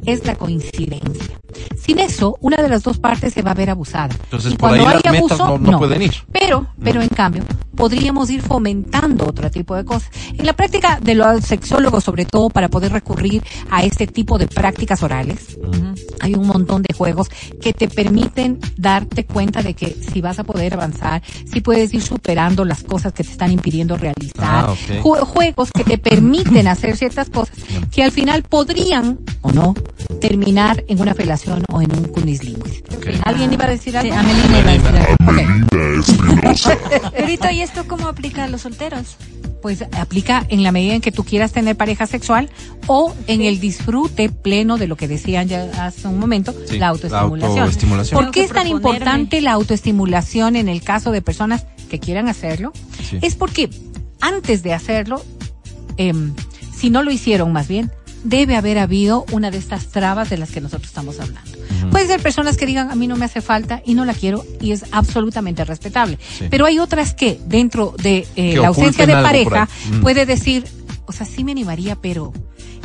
es 0.07 0.25
la 0.25 0.37
coincidencia. 0.37 1.39
Sin 1.81 1.99
eso, 1.99 2.37
una 2.41 2.59
de 2.59 2.69
las 2.69 2.83
dos 2.83 2.99
partes 2.99 3.33
se 3.35 3.43
va 3.43 3.53
a 3.53 3.55
ver 3.55 3.71
abusada. 3.71 4.15
Entonces, 4.25 4.53
Y 4.53 4.57
por 4.57 4.71
cuando 4.71 4.89
ahí 4.89 4.95
hay 4.97 5.01
las 5.05 5.13
metas 5.13 5.41
abuso, 5.41 5.59
no- 5.59 5.71
no 5.73 5.79
pueden 5.79 6.03
ir. 6.03 6.13
Pero, 6.31 6.67
pero 6.83 7.01
en 7.03 7.09
cambio, 7.09 7.43
podríamos 7.75 8.31
ir 8.31 8.43
fomentando 8.43 9.27
otro 9.27 9.51
tipo 9.51 9.75
de 9.75 9.85
cosas. 9.85 10.11
En 10.37 10.47
la 10.47 10.53
práctica 10.53 10.99
de 11.03 11.15
los 11.15 11.45
sexólogos, 11.45 12.05
sobre 12.05 12.25
todo 12.25 12.49
para 12.51 12.69
poder 12.69 12.93
recurrir 12.93 13.43
a 13.71 13.83
este 13.85 14.07
tipo 14.07 14.39
de 14.39 14.47
prácticas 14.47 15.03
orales, 15.03 15.59
hay 16.21 16.35
un 16.35 16.47
montón 16.47 16.83
de 16.83 16.95
juegos 16.95 17.29
que 17.61 17.73
te 17.73 17.89
permiten 17.89 18.59
darte 18.77 19.25
cuenta 19.25 19.63
de 19.63 19.75
que 19.75 19.97
si 20.13 20.21
vas 20.21 20.39
a 20.39 20.45
poder 20.45 20.75
avanzar, 20.75 21.23
si 21.51 21.61
puedes 21.61 21.93
ir 21.95 22.03
superando 22.03 22.65
las 22.65 22.83
cosas 22.85 23.13
que 23.13 23.25
te 23.25 23.31
están 23.31 23.51
impidiendo 23.53 23.97
realizar. 23.97 24.68
Ah, 24.69 24.73
ok. 24.73 25.03
Ju- 25.03 25.25
juegos 25.27 25.71
que 25.73 25.85
te 25.85 25.99
permiten 25.99 26.67
hacer 26.69 26.97
ciertas 26.97 27.31
cosas 27.31 27.57
que 27.91 28.03
al 28.03 28.13
final 28.13 28.43
podrían 28.43 29.19
o 29.43 29.53
no 29.53 29.75
terminar 30.21 30.85
en 30.89 31.01
una 31.01 31.15
felación 31.15 31.65
o 31.73 31.81
en 31.83 31.91
un 31.97 32.05
cunislinguis. 32.05 32.83
¿Alguien 33.25 33.53
iba 33.53 33.65
a 33.65 33.69
decir 33.69 33.97
algo? 33.97 34.13
Sí, 34.13 34.19
Amelina 34.19 34.59
iba 34.61 34.71
a 34.71 34.73
decir 34.75 34.89
algo. 34.97 35.17
Perito, 37.17 37.51
¿y 37.51 37.61
esto 37.61 37.87
cómo 37.87 38.09
aplica 38.09 38.45
a 38.45 38.49
los 38.49 38.63
solteros? 38.63 39.17
Pues 39.63 39.83
aplica 39.83 40.47
en 40.49 40.63
la 40.63 40.71
medida 40.71 40.95
en 40.95 41.01
que 41.01 41.11
tú 41.11 41.25
quieras 41.25 41.53
tener 41.53 41.77
pareja 41.77 42.07
sexual 42.07 42.49
o 42.87 43.13
en 43.27 43.43
el 43.43 43.59
disfrute 43.59 44.29
pleno 44.29 44.77
de 44.79 44.87
lo 44.87 44.97
que 44.97 45.09
decían 45.09 45.49
ya 45.49 45.69
hace 45.85 46.07
un 46.07 46.19
momento, 46.19 46.55
Sí, 46.69 46.79
la 46.79 46.89
autoestimulación. 46.89 47.57
la 47.57 47.63
autoestimulación. 47.63 48.23
¿Por 48.25 48.31
qué 48.33 48.43
es 48.45 48.53
tan 48.53 48.69
importante 48.69 49.41
la 49.41 49.53
autoestimulación 49.53 50.55
en 50.57 50.69
el 50.69 50.83
caso 50.83 51.11
de 51.11 51.23
personas 51.23 51.67
que 51.91 51.99
quieran 51.99 52.29
hacerlo? 52.29 52.73
Sí. 53.09 53.19
Es 53.21 53.35
porque 53.35 53.69
antes 54.21 54.63
de 54.63 54.73
hacerlo, 54.73 55.25
em, 55.97 56.35
si 56.75 56.91
no 56.91 57.03
lo 57.03 57.11
hicieron 57.11 57.53
más 57.53 57.69
bien, 57.69 57.91
debe 58.25 58.57
haber 58.57 58.79
habido 58.79 59.25
una 59.33 59.51
de 59.51 59.59
estas 59.59 59.87
trabas 59.87 60.31
de 60.31 60.39
las 60.39 60.51
que 60.51 60.61
nosotros 60.61 60.89
estamos 60.89 61.21
hablando. 61.21 61.51
Puede 61.91 62.07
ser 62.07 62.21
personas 62.21 62.57
que 62.57 62.67
digan, 62.67 62.91
a 62.91 62.95
mí 62.95 63.07
no 63.07 63.17
me 63.17 63.25
hace 63.25 63.41
falta 63.41 63.83
y 63.85 63.95
no 63.95 64.05
la 64.05 64.15
quiero 64.15 64.45
y 64.61 64.73
es 64.73 64.85
absolutamente 64.91 65.65
respetable. 65.65 66.19
Sí. 66.39 66.47
Pero 66.51 66.67
hay 66.67 66.79
otras 66.79 67.15
que 67.15 67.39
dentro 67.47 67.95
de 68.03 68.27
eh, 68.37 68.57
la 68.57 68.69
ausencia 68.69 69.07
de 69.07 69.15
pareja 69.15 69.69
puede 70.03 70.27
decir, 70.27 70.65
o 71.07 71.13
sea, 71.13 71.27
sí 71.27 71.45
me 71.45 71.53
animaría, 71.53 71.97
pero... 71.97 72.33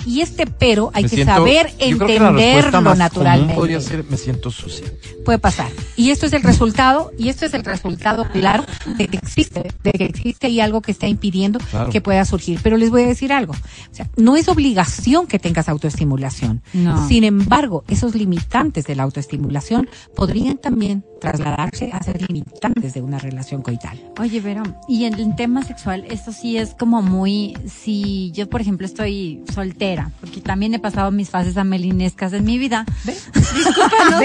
Y 0.06 0.22
este 0.22 0.45
pero 0.45 0.91
hay 0.93 1.04
Me 1.04 1.10
que 1.10 1.16
siento- 1.18 1.34
saber 1.34 1.74
entenderlo 1.80 2.82
naturalmente. 2.95 3.54
podría 3.56 3.80
ser, 3.82 4.04
me 4.10 4.18
siento 4.18 4.51
sucia. 4.51 4.86
Puede 5.26 5.39
pasar. 5.39 5.70
Y 5.95 6.12
esto 6.12 6.26
es 6.26 6.34
el 6.34 6.43
resultado, 6.43 7.12
y 7.18 7.30
esto 7.30 7.45
es 7.45 7.54
el 7.54 7.64
resultado 7.64 8.26
claro 8.32 8.66
de 8.97 9.08
que 9.08 9.18
existe, 9.18 9.72
de 9.84 9.91
que 9.93 10.06
existe 10.06 10.47
ahí 10.47 10.60
algo 10.60 10.82
que 10.82 10.91
está 10.91 11.08
impidiendo 11.08 11.60
Claro. 11.72 11.89
que 11.89 12.01
pueda 12.01 12.26
surgir. 12.26 12.60
Pero 12.62 12.78
les 12.78 12.89
voy 12.89 13.04
a 13.04 13.08
decir 13.08 13.32
algo. 13.32 13.54
O 13.54 13.95
sea, 13.95 14.10
no 14.18 14.36
es 14.36 14.49
obligación 14.49 15.28
que 15.28 15.39
tengas 15.39 15.70
autoestimulación. 15.70 16.62
No. 16.74 17.08
Sin 17.08 17.24
embargo, 17.24 17.84
esos 17.88 18.16
limitantes 18.16 18.86
de 18.86 18.95
la 18.95 19.04
autoestimulación 19.04 19.89
podrían 20.16 20.58
también 20.58 21.06
trasladarse 21.22 21.89
a 21.93 22.04
ser 22.04 22.22
limitantes 22.30 22.93
de 22.93 23.01
una 23.01 23.18
relación 23.18 23.62
coital. 23.62 23.97
Oye, 24.20 24.41
Vero, 24.41 24.64
y 24.89 25.06
en 25.06 25.14
el 25.14 25.36
tema 25.38 25.64
sexual, 25.64 26.04
esto 26.10 26.34
sí 26.34 26.58
es 26.58 26.74
como 26.78 27.01
muy, 27.01 27.56
si 27.66 28.32
yo, 28.34 28.49
por 28.49 28.60
ejemplo, 28.60 28.86
estoy 28.86 29.41
soltera, 29.54 29.93
porque 30.20 30.41
también 30.41 30.74
he 30.74 30.80
pasado 30.80 31.12
mis 31.12 31.30
fases 31.30 31.58
amelinescas 31.58 32.34
en 32.34 32.44
mi 32.44 32.58
vida. 32.58 32.86
Disculpa, 33.04 34.10
¿no? 34.12 34.22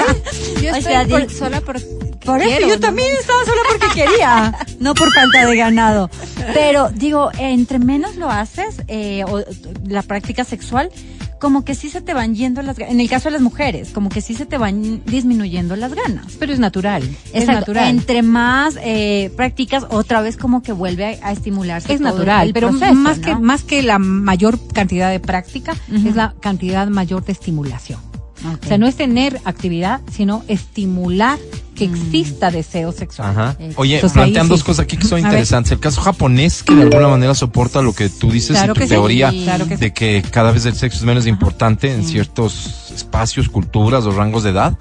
Yo 0.63 0.73
O 0.73 0.77
estoy 0.77 0.83
sea, 0.83 1.07
por- 1.07 1.31
sola 1.31 1.61
por 1.61 1.77
Por 2.25 2.41
eso, 2.41 2.49
quiero, 2.51 2.69
yo 2.69 2.75
¿no? 2.75 2.81
también 2.81 3.09
estaba 3.19 3.45
sola 3.45 3.61
porque 3.71 3.87
quería, 3.95 4.59
no 4.81 4.95
por 4.95 5.13
falta 5.13 5.47
de 5.47 5.57
ganado. 5.57 6.11
Pero 6.55 6.91
digo, 6.91 7.31
entre 7.39 7.79
menos 7.79 8.17
lo 8.17 8.31
haces, 8.31 8.83
eh, 8.89 9.25
o 9.29 9.43
la 9.87 10.03
práctica 10.03 10.45
sexual, 10.45 10.91
como 11.39 11.65
que 11.65 11.75
sí 11.75 11.91
se 11.91 12.01
te 12.01 12.15
van 12.15 12.35
yendo 12.35 12.63
las 12.63 12.79
ganas. 12.79 12.93
En 12.93 13.01
el 13.01 13.09
caso 13.09 13.29
de 13.29 13.33
las 13.33 13.43
mujeres, 13.43 13.91
como 13.91 14.09
que 14.09 14.21
sí 14.21 14.35
se 14.35 14.47
te 14.47 14.59
van 14.59 15.03
disminuyendo 15.05 15.77
las 15.77 15.95
ganas. 15.95 16.37
Pero 16.39 16.53
es 16.53 16.59
natural. 16.59 17.03
Es 17.33 17.47
natural. 17.47 17.89
Entre 17.89 18.23
más 18.23 18.79
eh, 18.83 19.33
practicas, 19.37 19.87
otra 19.91 20.21
vez 20.21 20.37
como 20.37 20.63
que 20.63 20.73
vuelve 20.73 21.19
a, 21.23 21.29
a 21.29 21.33
estimularse. 21.33 21.93
es 21.93 22.01
todo 22.01 22.11
natural, 22.11 22.49
el 22.49 22.53
pero 22.55 22.71
proceso, 22.71 22.95
más 22.95 23.19
¿no? 23.19 23.25
que 23.25 23.35
más 23.37 23.63
que 23.63 23.83
la 23.83 23.99
mayor 23.99 24.59
cantidad 24.73 25.11
de 25.11 25.21
práctica 25.21 25.77
es 25.93 26.17
la 26.17 26.35
cantidad 26.41 26.87
mayor 26.89 27.25
de 27.25 27.33
estimulación. 27.33 28.08
O 28.45 28.67
sea, 28.67 28.79
no 28.79 28.87
es 28.87 28.97
tener 28.97 29.41
actividad, 29.45 30.01
sino 30.11 30.45
estimular 30.49 31.39
que 31.79 31.85
exista 31.85 32.51
deseo 32.51 32.91
sexual. 32.93 33.31
Ajá. 33.31 33.57
Oye, 33.77 33.95
entonces 33.95 34.15
plantean 34.15 34.47
ahí 34.47 34.51
dos 34.51 34.61
sí. 34.61 34.67
cosas 34.67 34.85
aquí 34.85 34.97
que 34.97 35.07
son 35.07 35.21
interesantes. 35.21 35.71
El 35.73 35.79
caso 35.79 36.01
japonés, 36.01 36.63
que 36.65 36.75
de 36.75 36.83
alguna 36.83 37.09
manera 37.09 37.35
soporta 37.35 37.83
lo 37.83 37.93
que 37.93 38.09
tú 38.09 38.31
dices 38.31 38.57
Claro 38.57 38.73
y 38.73 38.75
tu 38.75 38.81
que 38.81 38.87
sí. 38.87 38.95
teoría 38.95 39.31
Claro 39.31 39.69
que 39.69 39.77
sí. 39.77 39.81
de 39.81 39.93
que 39.93 40.25
cada 40.29 40.51
vez 40.51 40.67
el 40.67 40.75
sexo 40.75 40.99
es 40.99 41.05
menos 41.05 41.27
importante 41.27 41.93
en 41.93 42.05
ciertos 42.05 42.91
espacios, 42.93 43.49
culturas 43.49 44.05
o 44.07 44.11
rangos 44.11 44.43
de 44.43 44.51
edad. 44.51 44.77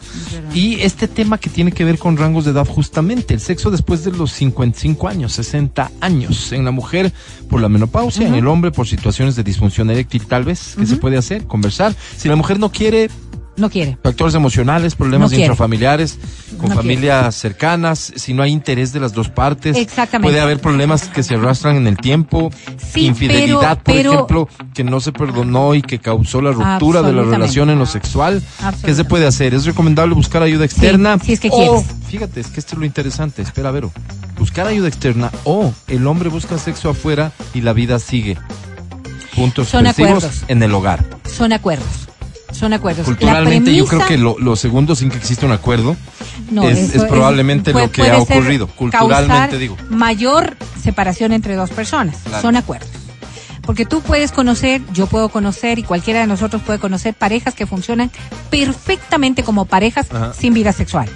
Y 0.56 0.82
este 0.82 1.08
tema 1.08 1.38
que 1.38 1.52
tiene 1.52 1.72
que 1.72 1.84
ver 1.84 2.00
con 2.00 2.18
rangos 2.18 2.46
de 2.46 2.52
edad 2.52 2.66
justamente, 2.68 3.36
el 3.36 3.42
sexo 3.42 3.70
después 3.70 4.04
de 4.04 4.12
los 4.12 4.32
55 4.32 5.08
años, 5.08 5.34
60 5.34 5.92
años. 6.02 6.52
En 6.52 6.66
la 6.66 6.72
mujer 6.72 7.14
por 7.48 7.62
la 7.62 7.70
menopausia, 7.70 8.28
en 8.28 8.34
el 8.34 8.48
hombre 8.48 8.72
por 8.72 8.88
situaciones 8.88 9.36
de 9.36 9.44
disfunción 9.44 9.92
eréctil 9.92 10.26
tal 10.26 10.46
vez, 10.46 10.76
¿qué 10.78 10.86
se 10.88 10.96
puede 10.98 11.18
hacer? 11.18 11.46
Conversar. 11.46 11.96
Si 12.18 12.28
la 12.28 12.36
mujer 12.36 12.60
no 12.60 12.72
quiere, 12.72 13.10
No 13.58 13.70
quiere. 13.72 13.98
Factores 14.04 14.36
emocionales, 14.36 14.96
problemas 14.96 15.32
No 15.32 15.38
intrafamiliares, 15.40 16.20
con 16.60 16.70
No 16.70 16.76
familias 16.76 17.34
cercanas, 17.36 18.14
si 18.16 18.34
no 18.34 18.44
hay 18.44 18.52
interés 18.52 18.94
de 18.94 19.00
las 19.00 19.14
dos 19.14 19.30
partes. 19.30 19.76
Exactamente. 19.76 20.32
Puede 20.32 20.40
haber 20.42 20.60
problemas 20.62 21.08
que 21.10 21.24
se 21.24 21.34
arrastran 21.36 21.76
en 21.76 21.88
el 21.88 21.98
tiempo, 21.98 22.52
Sí, 22.94 23.08
infidelidad, 23.08 23.80
pero- 23.84 23.84
por 23.84 23.94
pero- 23.94 24.14
ejemplo, 24.14 24.50
que 24.76 24.84
no 24.84 25.00
se 25.00 25.12
perdonó 25.12 25.74
y 25.74 25.82
que 25.82 25.98
causó 26.00 26.42
la 26.42 26.52
ruptura 26.52 27.02
de 27.02 27.14
la 27.14 27.24
relación 27.24 27.70
en 27.72 27.80
lo 27.80 27.86
sexual. 27.88 28.44
¿Qué 28.86 28.94
se 28.94 29.04
puede 29.04 29.26
hacer? 29.26 29.54
¿Es 29.56 29.66
recomendable 29.66 30.14
buscar 30.14 30.44
ayuda 30.44 30.64
externa? 30.64 31.18
si 31.20 31.34
es 31.34 31.40
que 31.40 31.50
o, 31.52 31.58
quieres. 31.58 31.86
Fíjate, 32.08 32.40
es 32.40 32.48
que 32.48 32.60
esto 32.60 32.76
es 32.76 32.80
lo 32.80 32.86
interesante. 32.86 33.42
Espera, 33.42 33.72
Vero. 33.72 33.92
Buscar 34.38 34.68
ayuda 34.68 34.88
externa 34.88 35.32
o 35.46 35.74
el 35.88 36.06
hombre 36.06 36.30
busca 36.30 36.60
sexo 36.60 36.90
afuera 36.92 37.32
y 37.56 37.62
la 37.62 37.74
vida 37.74 37.98
sigue. 37.98 38.38
Puntos 39.36 39.68
Son 39.70 39.86
acuerdos. 39.88 40.44
en 40.48 40.62
el 40.64 40.74
hogar. 40.74 41.04
Son 41.26 41.54
acuerdos. 41.54 42.08
Son 42.52 42.74
acuerdos. 42.74 43.06
Culturalmente 43.06 43.76
yo 43.76 43.86
creo 43.86 44.06
que 44.08 44.18
lo, 44.18 44.38
lo 44.40 44.56
segundo 44.56 44.96
sin 44.96 45.10
que 45.10 45.18
exista 45.18 45.46
un 45.46 45.52
acuerdo 45.52 45.96
No, 46.50 46.68
es, 46.68 46.92
probablemente 47.04 47.72
puede- 47.72 47.88
lo 47.88 47.92
que 47.92 48.10
ha 48.10 48.18
ocurrido. 48.18 48.68
Culturalmente 48.68 49.58
digo. 49.58 49.78
Mayor 49.90 50.56
separación 50.82 51.34
entre 51.34 51.56
dos 51.56 51.70
personas. 51.72 52.18
Claro. 52.24 52.42
Son 52.42 52.56
acuerdos. 52.56 52.90
Porque 53.64 53.86
tú 53.86 54.02
puedes 54.02 54.32
conocer, 54.32 54.82
yo 54.94 55.08
puedo 55.08 55.28
conocer 55.28 55.78
y 55.78 55.84
cualquiera 55.84 56.22
de 56.22 56.28
nosotros 56.28 56.62
puede 56.62 56.80
conocer 56.80 57.14
parejas 57.14 57.54
que 57.54 57.66
funcionan 57.66 58.10
perfectamente 58.50 59.44
como 59.44 59.66
parejas 59.66 60.08
Ajá. 60.10 60.34
sin 60.34 60.54
vida 60.54 60.72
sexual. 60.72 61.10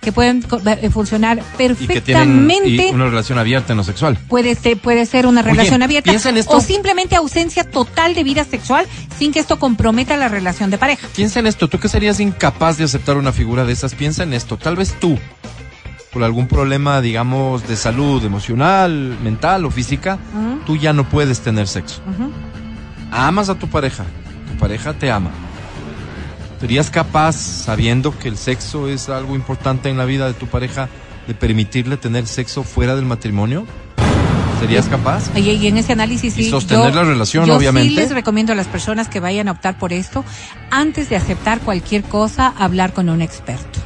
Que 0.00 0.12
pueden 0.12 0.44
eh, 0.66 0.90
funcionar 0.90 1.38
Y 1.38 1.42
que 1.86 2.00
tienen 2.00 2.46
perfectamente. 2.46 2.88
y 2.88 2.94
una 2.94 3.06
relación 3.06 3.38
abierta 3.38 3.72
en 3.72 3.76
lo 3.78 3.84
sexual. 3.84 4.16
Puede 4.28 4.54
ser, 4.54 4.78
puede 4.78 5.04
ser 5.06 5.26
una 5.26 5.40
Oye, 5.40 5.50
relación 5.50 5.82
abierta 5.82 6.10
piensa 6.10 6.30
en 6.30 6.36
esto. 6.38 6.56
o 6.56 6.60
simplemente 6.60 7.16
ausencia 7.16 7.64
total 7.64 8.14
de 8.14 8.22
vida 8.24 8.44
sexual 8.44 8.86
sin 9.18 9.32
que 9.32 9.40
esto 9.40 9.58
comprometa 9.58 10.16
la 10.16 10.28
relación 10.28 10.70
de 10.70 10.78
pareja. 10.78 11.06
Piensa 11.16 11.40
en 11.40 11.46
esto, 11.48 11.68
tú 11.68 11.78
que 11.80 11.88
serías 11.88 12.20
incapaz 12.20 12.78
de 12.78 12.84
aceptar 12.84 13.16
una 13.16 13.32
figura 13.32 13.64
de 13.64 13.72
esas, 13.72 13.94
piensa 13.94 14.22
en 14.22 14.32
esto. 14.34 14.56
Tal 14.56 14.76
vez 14.76 14.94
tú, 15.00 15.18
por 16.12 16.22
algún 16.22 16.46
problema, 16.46 17.00
digamos, 17.00 17.66
de 17.68 17.76
salud 17.76 18.24
emocional, 18.24 19.18
mental 19.22 19.64
o 19.64 19.70
física, 19.70 20.18
tú 20.64 20.76
ya 20.76 20.92
no 20.92 21.08
puedes 21.08 21.40
tener 21.40 21.66
sexo. 21.66 22.00
Amas 23.10 23.48
a 23.48 23.56
tu 23.56 23.68
pareja, 23.68 24.04
tu 24.50 24.58
pareja 24.58 24.92
te 24.94 25.10
ama. 25.10 25.30
¿Serías 26.60 26.90
capaz, 26.90 27.36
sabiendo 27.36 28.18
que 28.18 28.28
el 28.28 28.36
sexo 28.36 28.88
es 28.88 29.08
algo 29.08 29.36
importante 29.36 29.90
en 29.90 29.96
la 29.96 30.04
vida 30.04 30.26
de 30.26 30.34
tu 30.34 30.46
pareja, 30.46 30.88
de 31.28 31.34
permitirle 31.34 31.96
tener 31.96 32.26
sexo 32.26 32.64
fuera 32.64 32.96
del 32.96 33.04
matrimonio? 33.04 33.64
¿Serías 34.58 34.88
capaz? 34.88 35.30
Y, 35.36 35.50
y 35.50 35.68
en 35.68 35.76
ese 35.76 35.92
análisis 35.92 36.36
Y 36.36 36.44
sí, 36.44 36.50
sostener 36.50 36.92
la 36.92 37.04
relación, 37.04 37.46
yo 37.46 37.56
obviamente. 37.56 37.90
sí 37.90 37.94
les 37.94 38.10
recomiendo 38.10 38.52
a 38.52 38.56
las 38.56 38.66
personas 38.66 39.08
que 39.08 39.20
vayan 39.20 39.46
a 39.46 39.52
optar 39.52 39.78
por 39.78 39.92
esto, 39.92 40.24
antes 40.70 41.08
de 41.08 41.14
aceptar 41.14 41.60
cualquier 41.60 42.02
cosa, 42.02 42.52
hablar 42.58 42.92
con 42.92 43.08
un 43.08 43.22
experto. 43.22 43.78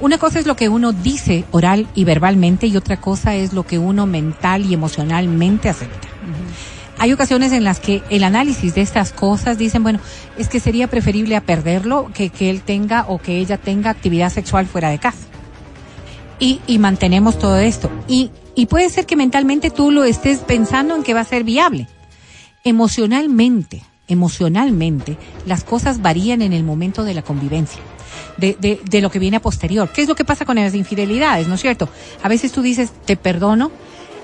Una 0.00 0.18
cosa 0.18 0.38
es 0.38 0.46
lo 0.46 0.56
que 0.56 0.68
uno 0.68 0.92
dice 0.92 1.44
oral 1.52 1.88
y 1.94 2.04
verbalmente 2.04 2.66
y 2.66 2.76
otra 2.76 3.00
cosa 3.00 3.34
es 3.34 3.54
lo 3.54 3.64
que 3.64 3.78
uno 3.78 4.06
mental 4.06 4.66
y 4.66 4.74
emocionalmente 4.74 5.70
acepta. 5.70 6.06
Hay 6.98 7.12
ocasiones 7.12 7.52
en 7.52 7.64
las 7.64 7.80
que 7.80 8.02
el 8.10 8.24
análisis 8.24 8.74
de 8.74 8.80
estas 8.80 9.12
cosas 9.12 9.56
dicen, 9.58 9.82
bueno, 9.82 10.00
es 10.36 10.48
que 10.48 10.60
sería 10.60 10.88
preferible 10.88 11.36
a 11.36 11.40
perderlo 11.40 12.10
que 12.12 12.30
que 12.30 12.50
él 12.50 12.62
tenga 12.62 13.04
o 13.08 13.18
que 13.18 13.38
ella 13.38 13.56
tenga 13.56 13.90
actividad 13.90 14.30
sexual 14.30 14.66
fuera 14.66 14.90
de 14.90 14.98
casa 14.98 15.28
y, 16.40 16.78
mantenemos 16.78 17.38
todo 17.38 17.58
esto. 17.58 17.90
Y, 18.06 18.30
y 18.54 18.66
puede 18.66 18.90
ser 18.90 19.06
que 19.06 19.16
mentalmente 19.16 19.70
tú 19.70 19.90
lo 19.90 20.04
estés 20.04 20.38
pensando 20.38 20.94
en 20.94 21.02
que 21.02 21.14
va 21.14 21.20
a 21.20 21.24
ser 21.24 21.44
viable. 21.44 21.88
Emocionalmente, 22.64 23.82
emocionalmente, 24.06 25.16
las 25.46 25.64
cosas 25.64 26.00
varían 26.02 26.42
en 26.42 26.52
el 26.52 26.64
momento 26.64 27.04
de 27.04 27.14
la 27.14 27.22
convivencia. 27.22 27.80
De, 28.36 28.56
de, 28.60 28.80
de 28.88 29.00
lo 29.00 29.10
que 29.10 29.18
viene 29.18 29.38
a 29.38 29.42
posterior. 29.42 29.90
¿Qué 29.92 30.02
es 30.02 30.08
lo 30.08 30.14
que 30.14 30.24
pasa 30.24 30.44
con 30.44 30.56
las 30.56 30.74
infidelidades, 30.74 31.48
no 31.48 31.56
es 31.56 31.60
cierto? 31.60 31.88
A 32.22 32.28
veces 32.28 32.52
tú 32.52 32.62
dices, 32.62 32.92
te 33.04 33.16
perdono, 33.16 33.72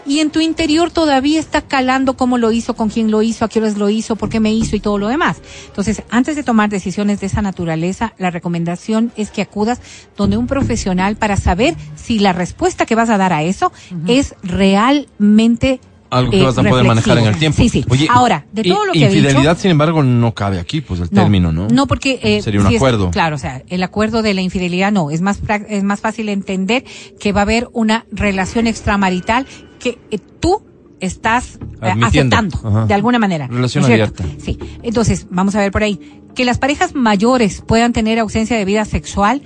y 0.06 0.20
en 0.20 0.30
tu 0.30 0.40
interior 0.40 0.90
todavía 0.90 1.40
está 1.40 1.62
calando 1.62 2.16
cómo 2.16 2.38
lo 2.38 2.52
hizo, 2.52 2.74
con 2.74 2.88
quién 2.88 3.10
lo 3.10 3.22
hizo, 3.22 3.44
a 3.44 3.48
qué 3.48 3.58
horas 3.60 3.76
lo 3.78 3.88
hizo, 3.90 4.16
por 4.16 4.28
qué 4.28 4.40
me 4.40 4.52
hizo 4.52 4.76
y 4.76 4.80
todo 4.80 4.98
lo 4.98 5.08
demás. 5.08 5.38
Entonces, 5.66 6.02
antes 6.10 6.36
de 6.36 6.42
tomar 6.42 6.68
decisiones 6.70 7.20
de 7.20 7.26
esa 7.26 7.42
naturaleza, 7.42 8.12
la 8.18 8.30
recomendación 8.30 9.12
es 9.16 9.30
que 9.30 9.42
acudas 9.42 9.80
donde 10.16 10.36
un 10.36 10.46
profesional 10.46 11.16
para 11.16 11.36
saber 11.36 11.74
si 11.96 12.18
la 12.18 12.32
respuesta 12.32 12.86
que 12.86 12.94
vas 12.94 13.10
a 13.10 13.18
dar 13.18 13.32
a 13.32 13.42
eso 13.42 13.72
es 14.06 14.34
realmente 14.42 15.80
Algo 16.10 16.30
que 16.30 16.40
eh, 16.40 16.44
vas 16.44 16.56
a 16.58 16.62
poder 16.62 16.84
manejar 16.84 17.18
en 17.18 17.26
el 17.26 17.36
tiempo. 17.38 17.56
Sí, 17.60 17.68
sí. 17.68 17.84
Oye, 17.88 18.06
Ahora, 18.08 18.46
de 18.52 18.62
todo 18.62 18.84
lo 18.86 18.92
que 18.92 19.04
ha 19.04 19.08
dicho, 19.08 19.20
Infidelidad, 19.20 19.58
sin 19.58 19.70
embargo, 19.72 20.02
no 20.02 20.32
cabe 20.32 20.60
aquí, 20.60 20.80
pues 20.80 21.00
el 21.00 21.10
término, 21.10 21.50
¿no? 21.50 21.66
no, 21.68 21.86
porque 21.86 22.20
eh, 22.22 22.40
Sería 22.42 22.60
un 22.60 22.68
si 22.68 22.74
es- 22.74 22.78
acuerdo. 22.80 23.10
claro, 23.10 23.34
o 23.36 23.38
sea, 23.38 23.62
el 23.68 23.82
acuerdo 23.82 24.22
de 24.22 24.32
la 24.34 24.40
infidelidad 24.40 24.92
no. 24.92 25.10
Es 25.10 25.20
más 25.22 25.40
es 25.68 25.82
más 25.82 26.00
fácil 26.00 26.28
entender 26.28 26.84
que 27.18 27.32
va 27.32 27.40
a 27.40 27.42
haber 27.42 27.68
una 27.72 28.06
relación 28.12 28.66
extramarital 28.68 29.46
que 29.78 29.98
eh, 30.10 30.18
tú 30.40 30.62
estás 31.00 31.58
eh, 31.82 31.92
aceptando 32.02 32.58
Ajá. 32.62 32.86
de 32.86 32.94
alguna 32.94 33.18
manera. 33.18 33.46
Relación 33.46 33.84
abierta. 33.84 34.24
Sí. 34.38 34.58
Entonces, 34.82 35.26
vamos 35.30 35.54
a 35.54 35.60
ver 35.60 35.70
por 35.70 35.82
ahí 35.82 36.22
que 36.34 36.44
las 36.44 36.58
parejas 36.58 36.94
mayores 36.94 37.62
puedan 37.62 37.92
tener 37.92 38.18
ausencia 38.18 38.56
de 38.56 38.64
vida 38.64 38.84
sexual. 38.84 39.42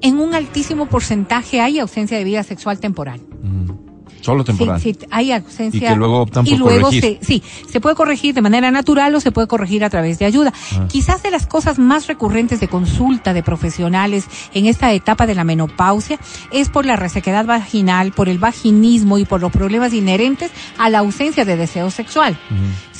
En 0.00 0.18
un 0.18 0.34
altísimo 0.34 0.86
porcentaje 0.86 1.60
hay 1.60 1.78
ausencia 1.78 2.18
de 2.18 2.24
vida 2.24 2.42
sexual 2.42 2.80
temporal. 2.80 3.20
Solo 4.22 4.44
temporal. 4.44 4.80
Sí, 4.80 4.94
sí, 4.94 5.06
hay 5.10 5.32
ausencia. 5.32 5.88
Y 5.88 5.92
que 5.92 5.96
luego 5.96 6.20
optan 6.20 6.46
y 6.46 6.50
por 6.50 6.58
luego 6.60 6.86
corregir. 6.86 7.18
Se, 7.20 7.26
sí, 7.26 7.42
se 7.68 7.80
puede 7.80 7.96
corregir 7.96 8.34
de 8.34 8.40
manera 8.40 8.70
natural 8.70 9.14
o 9.14 9.20
se 9.20 9.32
puede 9.32 9.48
corregir 9.48 9.84
a 9.84 9.90
través 9.90 10.18
de 10.18 10.24
ayuda. 10.24 10.52
Ah. 10.74 10.86
Quizás 10.88 11.22
de 11.22 11.30
las 11.30 11.46
cosas 11.46 11.78
más 11.78 12.06
recurrentes 12.06 12.60
de 12.60 12.68
consulta 12.68 13.34
de 13.34 13.42
profesionales 13.42 14.26
en 14.54 14.66
esta 14.66 14.92
etapa 14.92 15.26
de 15.26 15.34
la 15.34 15.44
menopausia 15.44 16.18
es 16.52 16.68
por 16.68 16.86
la 16.86 16.96
resequedad 16.96 17.44
vaginal, 17.44 18.12
por 18.12 18.28
el 18.28 18.38
vaginismo 18.38 19.18
y 19.18 19.24
por 19.24 19.40
los 19.40 19.50
problemas 19.52 19.92
inherentes 19.92 20.52
a 20.78 20.88
la 20.88 21.00
ausencia 21.00 21.44
de 21.44 21.56
deseo 21.56 21.90
sexual. 21.90 22.38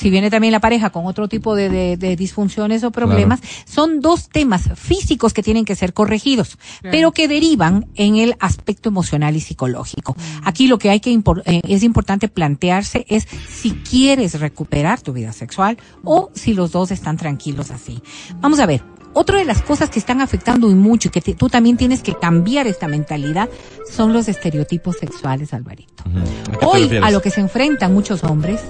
Si 0.03 0.09
viene 0.09 0.29
también 0.29 0.51
la 0.51 0.59
pareja 0.59 0.89
con 0.89 1.05
otro 1.05 1.29
tipo 1.29 1.55
de, 1.55 1.69
de- 1.69 1.95
de 1.95 2.15
disfunciones 2.17 2.83
o 2.83 2.91
problemas, 2.91 3.39
son 3.65 4.01
dos 4.01 4.27
temas 4.27 4.63
físicos 4.75 5.31
que 5.33 5.41
tienen 5.41 5.63
que 5.63 5.75
ser 5.77 5.93
corregidos, 5.93 6.57
pero 6.91 7.13
que 7.13 7.29
derivan 7.29 7.87
en 7.95 8.17
el 8.17 8.35
aspecto 8.41 8.89
emocional 8.89 9.33
y 9.37 9.39
psicológico. 9.39 10.17
Aquí 10.43 10.67
lo 10.67 10.77
que 10.77 10.89
hay 10.89 10.99
que 10.99 11.09
impor- 11.09 11.41
eh, 11.45 11.61
es 11.69 11.83
importante 11.83 12.27
plantearse 12.27 13.05
es 13.07 13.25
si 13.49 13.71
quieres 13.71 14.37
recuperar 14.41 14.99
tu 14.99 15.13
vida 15.13 15.31
sexual 15.31 15.77
o 16.03 16.29
si 16.33 16.53
los 16.53 16.73
dos 16.73 16.91
están 16.91 17.15
tranquilos 17.15 17.71
así. 17.71 18.01
Vamos 18.41 18.59
a 18.59 18.65
ver. 18.65 18.83
Otra 19.13 19.37
de 19.39 19.45
las 19.45 19.61
cosas 19.61 19.89
que 19.89 19.99
están 19.99 20.21
afectando 20.21 20.69
y 20.71 20.75
mucho 20.75 21.07
y 21.09 21.11
que 21.11 21.21
te- 21.21 21.35
tú 21.35 21.47
también 21.49 21.77
tienes 21.77 22.01
que 22.01 22.15
cambiar 22.15 22.65
esta 22.67 22.87
mentalidad 22.87 23.47
son 23.89 24.11
los 24.13 24.27
estereotipos 24.27 24.97
sexuales, 24.97 25.53
Alvarito. 25.53 26.03
Ujú. 26.07 26.19
¿A 26.19 26.23
qué 26.51 26.57
te 26.57 26.65
Hoy 26.65 26.97
a 27.03 27.11
lo 27.11 27.21
que 27.21 27.29
se 27.29 27.39
enfrentan 27.41 27.93
muchos 27.93 28.23
hombres 28.23 28.61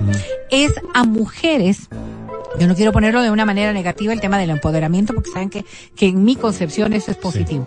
es 0.51 0.71
a 0.93 1.03
mujeres. 1.05 1.87
Yo 2.59 2.67
no 2.67 2.75
quiero 2.75 2.91
ponerlo 2.91 3.21
de 3.21 3.31
una 3.31 3.45
manera 3.45 3.73
negativa 3.73 4.13
el 4.13 4.19
tema 4.21 4.37
del 4.37 4.49
empoderamiento 4.51 5.13
porque 5.13 5.31
saben 5.31 5.49
que, 5.49 5.65
que 5.95 6.07
en 6.07 6.23
mi 6.23 6.35
concepción 6.35 6.93
eso 6.93 7.09
es 7.11 7.17
positivo. 7.17 7.65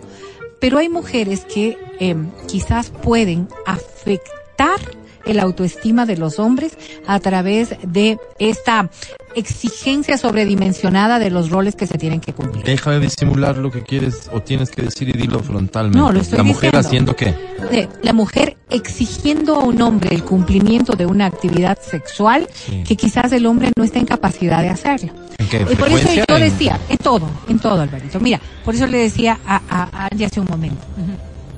Pero 0.61 0.77
hay 0.77 0.87
mujeres 0.89 1.45
que 1.45 1.77
eh, 1.99 2.15
quizás 2.47 2.89
pueden 2.89 3.47
afectar 3.65 4.79
el 5.27 5.39
autoestima 5.39 6.05
de 6.05 6.17
los 6.17 6.39
hombres 6.39 6.77
a 7.05 7.19
través 7.19 7.75
de 7.83 8.17
esta 8.39 8.89
exigencia 9.35 10.17
sobredimensionada 10.17 11.19
de 11.19 11.29
los 11.29 11.49
roles 11.51 11.75
que 11.75 11.85
se 11.85 11.97
tienen 11.97 12.19
que 12.19 12.33
cumplir. 12.33 12.63
Deja 12.65 12.91
de 12.91 12.99
disimular 12.99 13.57
lo 13.57 13.69
que 13.71 13.83
quieres 13.83 14.29
o 14.33 14.41
tienes 14.41 14.71
que 14.71 14.81
decir 14.81 15.09
y 15.09 15.13
dilo 15.13 15.39
frontalmente. 15.39 15.97
No, 15.99 16.11
lo 16.11 16.19
estoy 16.21 16.37
La 16.37 16.43
mujer 16.43 16.71
diciendo. 16.75 17.11
haciendo 17.11 17.15
qué? 17.15 17.47
de 17.71 17.89
la 18.01 18.13
mujer 18.13 18.57
exigiendo 18.69 19.55
a 19.55 19.63
un 19.63 19.81
hombre 19.81 20.13
el 20.13 20.23
cumplimiento 20.23 20.93
de 20.93 21.05
una 21.05 21.25
actividad 21.25 21.77
sexual 21.81 22.47
Sí. 22.53 22.83
que 22.83 22.95
quizás 22.95 23.31
el 23.31 23.45
hombre 23.45 23.71
no 23.77 23.83
está 23.83 23.99
en 23.99 24.05
capacidad 24.05 24.61
de 24.61 24.69
hacerlo. 24.69 25.11
¿En 25.37 25.47
qué? 25.47 25.65
Y 25.69 25.75
por 25.75 25.87
eso 25.89 26.09
yo 26.13 26.23
En- 26.35 26.41
decía, 26.41 26.79
en 26.89 26.97
todo, 26.97 27.29
en 27.47 27.59
todo, 27.59 27.81
Alvarito. 27.81 28.19
Mira, 28.19 28.39
por 28.65 28.73
eso 28.75 28.87
le 28.87 28.97
decía 28.99 29.37
a, 29.45 29.61
a, 29.69 29.83
a 29.91 30.07
Angie 30.11 30.25
hace 30.25 30.39
un 30.39 30.47
momento, 30.49 30.83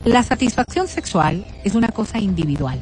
la 0.05 0.23
satisfacción 0.23 0.87
sexual 0.87 1.45
es 1.63 1.75
una 1.75 1.89
cosa 1.89 2.19
individual. 2.19 2.79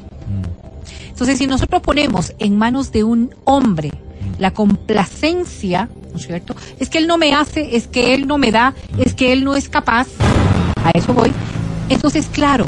Entonces, 1.10 1.38
si 1.38 1.48
nosotros 1.48 1.82
ponemos 1.82 2.34
en 2.40 2.58
manos 2.58 2.92
de 2.92 3.04
un 3.04 3.34
hombre 3.44 3.92
la 4.40 4.52
complacencia, 4.52 5.90
¿no 6.12 6.20
es 6.20 6.28
cierto? 6.28 6.56
Es 6.80 6.90
que 6.90 7.00
él 7.00 7.08
no 7.08 7.18
me 7.18 7.34
hace, 7.34 7.76
es 7.76 7.88
que 7.88 8.14
él 8.14 8.28
no 8.28 8.38
me 8.38 8.52
da, 8.52 8.76
es 8.98 9.14
que 9.14 9.34
él 9.34 9.44
no 9.44 9.56
es 9.56 9.70
capaz, 9.70 10.08
a 10.84 10.92
eso 10.92 11.14
voy. 11.14 11.32
Entonces, 11.90 12.28
claro, 12.28 12.68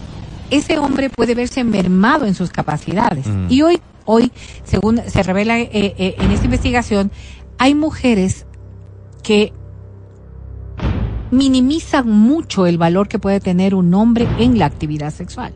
ese 0.50 0.80
hombre 0.80 1.10
puede 1.10 1.36
verse 1.36 1.64
mermado 1.64 2.26
en 2.26 2.34
sus 2.34 2.50
capacidades. 2.50 3.28
Mm. 3.28 3.47
Y 3.50 3.62
hoy, 3.62 3.80
hoy, 4.06 4.32
según 4.64 5.02
se 5.08 5.22
revela 5.24 5.60
eh, 5.60 5.70
eh, 5.74 6.16
en 6.18 6.32
esta 6.32 6.45
investigación, 6.45 7.12
hay 7.58 7.76
mujeres 7.76 8.45
que 9.22 9.54
minimizan 11.32 12.10
mucho 12.10 12.66
el 12.66 12.78
valor 12.78 13.08
que 13.08 13.20
puede 13.20 13.40
tener 13.40 13.76
un 13.76 13.94
hombre 13.94 14.28
en 14.40 14.58
la 14.60 14.66
actividad 14.66 15.14
sexual. 15.14 15.54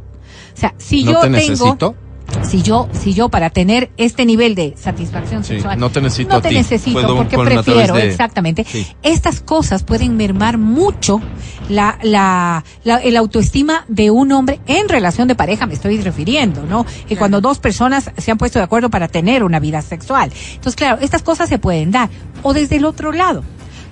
O 0.56 0.60
sea, 0.60 0.74
si 0.78 1.04
¿No 1.04 1.12
yo 1.14 1.20
te 1.22 1.30
tengo 1.30 1.38
necesito? 1.52 1.96
Si 2.42 2.64
yo, 2.64 2.88
si 2.94 3.14
yo 3.14 3.30
para 3.30 3.50
tener 3.52 3.92
este 3.98 4.26
nivel 4.26 4.56
de 4.56 4.74
satisfacción 4.76 5.44
Sí, 5.44 5.56
sexual 5.56 5.78
no 5.78 5.92
te 5.92 6.02
necesito 6.02 6.30
no 6.32 6.38
a 6.38 6.42
te 6.42 6.50
ti. 6.50 6.56
necesito 6.56 7.00
Puedo 7.00 7.18
porque 7.18 7.36
a 7.36 7.44
prefiero, 7.44 7.94
de- 7.96 8.08
exactamente. 8.10 8.66
Sí. 8.68 8.88
Estas 9.04 9.42
cosas 9.42 9.84
pueden 9.84 10.16
mermar 10.18 10.58
mucho 10.58 11.22
la, 11.70 12.00
la, 12.02 12.64
la, 12.86 12.98
el 12.98 13.18
autoestima 13.18 13.86
de 13.88 14.10
un 14.10 14.32
hombre 14.32 14.62
en 14.66 14.90
relación 14.90 15.28
de 15.28 15.36
pareja, 15.36 15.68
me 15.68 15.74
estoy 15.76 16.00
refiriendo, 16.00 16.64
¿no? 16.64 16.86
Que 17.08 17.18
cuando 17.18 17.40
dos 17.40 17.60
personas 17.60 18.10
se 18.18 18.32
han 18.32 18.38
puesto 18.38 18.58
de 18.58 18.66
acuerdo 18.66 18.90
para 18.90 19.08
tener 19.10 19.44
una 19.44 19.60
vida 19.60 19.82
sexual. 19.84 20.32
Entonces, 20.54 20.76
claro, 20.76 21.00
estas 21.02 21.22
cosas 21.24 21.50
se 21.50 21.60
pueden 21.60 21.92
dar. 21.92 22.10
O 22.42 22.54
desde 22.54 22.78
el 22.78 22.86
otro 22.86 23.12
lado. 23.12 23.44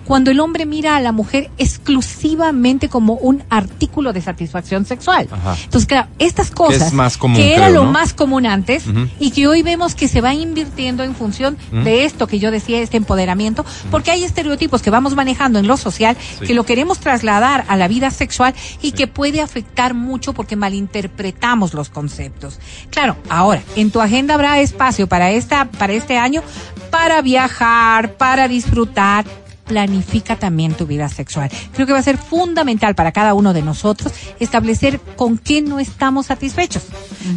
Cuando 0.05 0.31
el 0.31 0.39
hombre 0.39 0.65
mira 0.65 0.95
a 0.95 0.99
la 0.99 1.11
mujer 1.11 1.49
exclusivamente 1.57 2.89
como 2.89 3.13
un 3.13 3.43
artículo 3.49 4.13
de 4.13 4.21
satisfacción 4.21 4.85
sexual. 4.85 5.27
Ajá. 5.31 5.55
Entonces, 5.63 5.87
claro, 5.87 6.07
estas 6.19 6.51
cosas 6.51 6.87
es 6.87 6.93
más 6.93 7.17
común, 7.17 7.37
que 7.37 7.53
era 7.55 7.67
creo, 7.67 7.83
lo 7.83 7.91
más 7.91 8.13
común 8.13 8.45
antes 8.45 8.85
y 9.19 9.31
que 9.31 9.47
hoy 9.47 9.61
vemos 9.61 9.95
que 9.95 10.07
se 10.07 10.21
va 10.21 10.33
invirtiendo 10.33 11.03
en 11.03 11.15
función 11.15 11.57
de 11.71 12.05
esto 12.05 12.27
que 12.27 12.39
yo 12.39 12.51
decía, 12.51 12.79
este 12.79 12.97
empoderamiento, 12.97 13.65
porque 13.89 14.11
hay 14.11 14.23
estereotipos 14.23 14.81
que 14.81 14.89
vamos 14.89 15.15
manejando 15.15 15.59
en 15.59 15.67
lo 15.67 15.77
social 15.77 16.15
Sí. 16.39 16.45
que 16.47 16.53
lo 16.53 16.63
queremos 16.65 16.99
trasladar 16.99 17.65
a 17.67 17.75
la 17.75 17.87
vida 17.87 18.11
sexual 18.11 18.53
y 18.81 18.93
que 18.93 19.07
puede 19.07 19.41
afectar 19.41 19.93
mucho 19.93 20.33
porque 20.33 20.55
malinterpretamos 20.55 21.73
los 21.73 21.89
conceptos. 21.89 22.59
Claro, 22.89 23.17
ahora, 23.29 23.61
en 23.75 23.91
tu 23.91 24.01
agenda 24.01 24.33
habrá 24.33 24.59
espacio 24.59 25.07
para 25.07 25.31
esta 25.31 25.65
para 25.65 25.93
este 25.93 26.17
año 26.17 26.41
para 26.89 27.21
viajar, 27.21 28.13
para 28.15 28.47
disfrutar, 28.47 29.25
planifica 29.71 30.35
también 30.35 30.73
tu 30.73 30.85
vida 30.85 31.07
sexual. 31.07 31.49
Creo 31.73 31.87
que 31.87 31.93
va 31.93 31.99
a 31.99 32.03
ser 32.03 32.17
fundamental 32.17 32.93
para 32.93 33.11
cada 33.13 33.33
uno 33.33 33.53
de 33.53 33.61
nosotros 33.61 34.11
establecer 34.39 34.99
con 35.15 35.37
qué 35.37 35.61
no 35.61 35.79
estamos 35.79 36.25
satisfechos. 36.25 36.83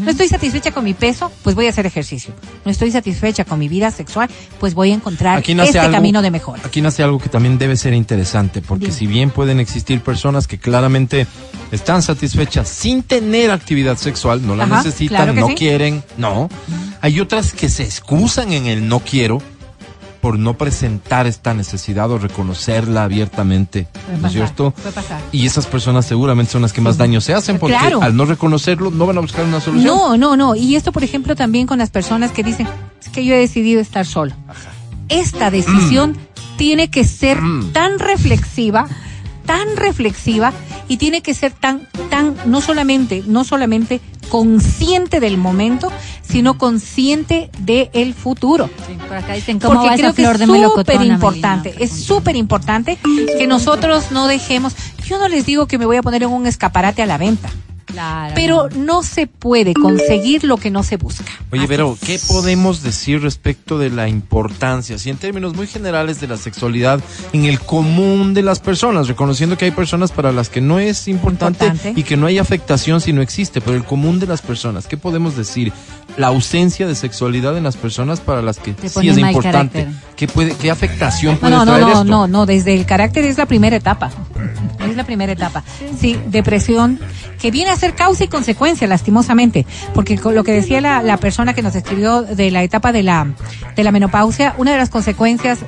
No 0.01 0.11
estoy 0.11 0.28
satisfecha 0.28 0.72
con 0.72 0.82
mi 0.85 0.95
peso, 0.95 1.30
pues 1.45 1.55
voy 1.55 1.66
a 1.66 1.70
hacer 1.70 1.87
ejercicio. 1.87 2.35
No 2.64 2.70
estoy 2.72 2.91
satisfecha 2.91 3.45
con 3.45 3.59
mi 3.61 3.68
vida 3.68 3.91
sexual, 3.93 4.28
pues 4.59 4.74
voy 4.74 4.91
a 4.91 4.95
encontrar 4.95 5.39
Aquí 5.39 5.55
nace 5.55 5.68
este 5.70 5.78
algo- 5.80 5.93
camino 5.93 6.22
de 6.22 6.30
mejora. 6.32 6.62
Aquí 6.64 6.80
nace 6.82 7.03
algo 7.05 7.18
que 7.20 7.28
también 7.28 7.57
debe 7.57 7.76
ser 7.76 7.95
interesante, 7.95 8.61
porque 8.61 8.87
Dime. 8.87 8.99
si 8.99 9.07
bien 9.07 9.30
pueden 9.30 9.61
existir 9.61 10.01
personas 10.01 10.49
que 10.49 10.59
claramente 10.59 11.26
están 11.70 12.03
satisfechas 12.03 12.68
sin 12.68 13.03
tener 13.05 13.51
actividad 13.53 13.97
sexual, 13.97 14.45
no 14.45 14.57
la 14.57 14.64
Ajá, 14.64 14.78
necesitan, 14.78 15.26
claro 15.26 15.35
no 15.41 15.49
sí. 15.49 15.55
quieren, 15.55 16.03
no. 16.18 16.49
Hay 17.01 17.20
otras 17.20 17.53
que 17.53 17.68
se 17.68 17.85
excusan 17.85 18.53
en 18.53 18.66
el 18.66 18.89
no 18.89 19.01
quiero 19.01 19.41
por 20.25 20.39
no 20.39 20.57
presentar 20.57 21.27
esta 21.27 21.53
necesidad 21.53 22.11
o 22.11 22.16
reconocerla 22.16 23.05
abiertamente, 23.05 23.87
Puede 24.07 24.16
¿no 24.22 24.27
es 24.29 24.33
cierto? 24.33 24.70
puede 24.70 24.91
pasar. 24.93 25.20
Y 25.33 25.45
esas 25.45 25.66
personas 25.66 26.07
seguramente 26.07 26.51
son 26.51 26.62
las 26.62 26.72
que 26.72 26.81
más 26.81 26.97
daño 26.97 27.20
se 27.20 27.35
hacen, 27.35 27.59
porque 27.59 27.77
Claro. 27.77 28.01
al 28.01 28.16
no 28.16 28.25
reconocerlo 28.25 28.91
no 28.91 29.05
van 29.05 29.18
a 29.18 29.20
buscar 29.20 29.45
una 29.45 29.61
solución. 29.61 29.85
No, 29.95 30.16
no, 30.16 30.35
no. 30.35 30.55
Y 30.55 30.77
esto, 30.77 30.93
por 30.93 31.05
ejemplo, 31.05 31.37
también 31.37 31.66
con 31.66 31.79
las 31.79 31.91
personas 31.91 32.33
que 32.33 32.43
dicen, 32.43 32.66
es 33.03 33.11
que 33.11 33.22
yo 33.22 33.35
he 33.35 33.39
decidido 33.39 33.83
estar 33.83 34.07
solo. 34.07 34.33
Esta 35.11 35.51
decisión 35.51 36.16
tiene 36.57 36.89
que 36.89 37.05
ser 37.05 37.43
Mm. 37.43 37.72
tan 37.72 37.99
reflexiva, 37.99 38.87
tan 39.45 39.77
reflexiva 39.77 40.53
y 40.89 40.97
tiene 40.97 41.23
que 41.23 41.35
ser 41.35 41.53
tan, 41.53 41.89
tan, 42.11 42.37
no 42.47 42.61
solamente, 42.61 43.23
no 43.27 43.45
solamente 43.45 44.01
consciente 44.29 45.21
del 45.21 45.39
momento, 45.39 45.93
sino 46.23 46.59
consciente 46.59 47.51
del 47.59 48.15
futuro. 48.15 48.69
Sí, 48.87 48.95
por 49.07 49.17
acá 49.17 49.35
dicen, 49.35 49.61
¿cómo 49.61 49.75
Porque 49.75 49.89
va 49.89 49.95
creo 49.95 50.11
esa 50.11 50.17
que 50.17 50.23
es 50.23 50.39
de 50.39 50.47
súper 50.47 51.03
importante, 51.03 51.75
es 51.79 51.91
súper 51.93 52.37
importante 52.37 52.99
que 53.39 53.47
nosotros 53.47 54.11
no 54.11 54.27
dejemos, 54.27 54.75
yo 55.07 55.19
no 55.19 55.29
les 55.29 55.47
digo 55.47 55.67
que 55.67 55.79
me 55.79 55.87
voy 55.87 55.97
a 55.97 56.03
poner 56.03 56.25
en 56.25 56.31
un 56.31 56.47
escaparate 56.47 57.03
a 57.03 57.07
la 57.07 57.19
venta, 57.19 57.51
Claro. 57.87 58.32
pero 58.35 58.68
no 58.76 59.03
se 59.03 59.26
puede 59.26 59.74
conseguir 59.74 60.45
lo 60.45 60.57
que 60.57 60.70
no 60.70 60.82
se 60.82 60.97
busca. 60.97 61.24
Oye, 61.53 61.66
Vero, 61.66 61.97
¿qué 62.05 62.18
podemos 62.28 62.82
decir 62.82 63.22
respecto 63.22 63.78
de 63.78 63.91
la 63.91 64.09
importancia, 64.09 64.99
si 64.99 65.11
en 65.11 65.16
términos 65.16 65.55
muy 65.55 65.66
generales 65.66 66.20
de 66.20 66.26
la 66.28 66.37
sexualidad 66.37 67.01
en 67.32 67.45
el 67.45 67.61
común 67.61 68.35
de 68.35 68.43
las 68.43 68.61
personas, 68.61 69.09
reconociendo 69.09 69.57
que 69.59 69.66
hay 69.66 69.70
personas 69.70 70.12
para 70.12 70.32
las 70.32 70.49
que 70.49 70.61
no 70.61 70.78
es 70.78 71.09
importante, 71.09 71.64
Importante. 71.66 72.01
y 72.01 72.03
que 72.05 72.16
no 72.16 72.26
hay 72.26 72.39
afectación 72.39 73.01
si 73.01 73.12
no 73.12 73.22
existe, 73.22 73.61
pero 73.61 73.76
el 73.76 73.85
común 73.85 74.18
de 74.18 74.26
las 74.26 74.43
personas, 74.43 74.87
¿qué 74.87 74.97
podemos 74.97 75.37
decir? 75.37 75.72
La 76.16 76.28
ausencia 76.28 76.87
de 76.87 76.95
sexualidad 76.95 77.57
en 77.57 77.64
las 77.64 77.76
personas 77.76 78.20
para 78.20 78.41
las 78.43 78.59
que 78.59 78.72
Te 78.72 78.89
sí 78.89 79.09
es 79.09 79.18
importante. 79.18 79.85
carácter. 79.85 79.89
¿Qué, 80.16 80.28
puede, 80.28 80.55
¿Qué 80.57 80.70
afectación 80.70 81.35
No, 81.35 81.41
puede 81.41 81.53
no, 81.53 81.64
no, 81.64 81.72
traer 81.72 81.82
no, 81.82 81.89
esto? 81.91 82.05
no, 82.05 82.26
no, 82.28 82.47
desde 82.47 82.74
el 82.74 82.87
carácter 82.87 83.24
es 83.24 83.37
la 83.37 83.47
primera 83.47 83.76
etapa. 83.76 84.11
Es 84.89 84.97
la 84.97 85.05
primera 85.05 85.32
etapa. 85.32 85.64
Sí, 85.99 86.18
depresión, 86.28 87.01
que 87.45 87.51
viene 87.51 87.71
a 87.71 87.77
ser 87.77 87.95
causa 87.95 88.25
y 88.25 88.29
consecuencia, 88.29 88.87
lastimosamente. 88.87 89.67
Porque 89.93 90.17
lo 90.17 90.45
que 90.45 90.53
decía 90.53 90.81
la, 90.81 91.03
la 91.03 91.19
persona 91.19 91.53
que 91.53 91.61
nos 91.61 91.75
escribió 91.75 92.23
de 92.23 92.51
la 92.51 92.63
etapa 92.63 92.91
de 92.91 93.03
la, 93.03 93.35
de 93.77 93.85
la 93.85 93.93
menopausia, 93.93 94.55
una 94.57 94.73
de 94.73 94.79
las 94.79 94.89
consecuencias 94.89 95.59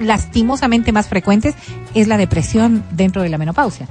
lastimosamente 0.00 0.92
más 0.92 1.08
frecuentes 1.08 1.54
es 1.94 2.08
la 2.08 2.16
depresión 2.16 2.84
dentro 2.90 3.22
de 3.22 3.28
la 3.28 3.38
menopausia. 3.38 3.88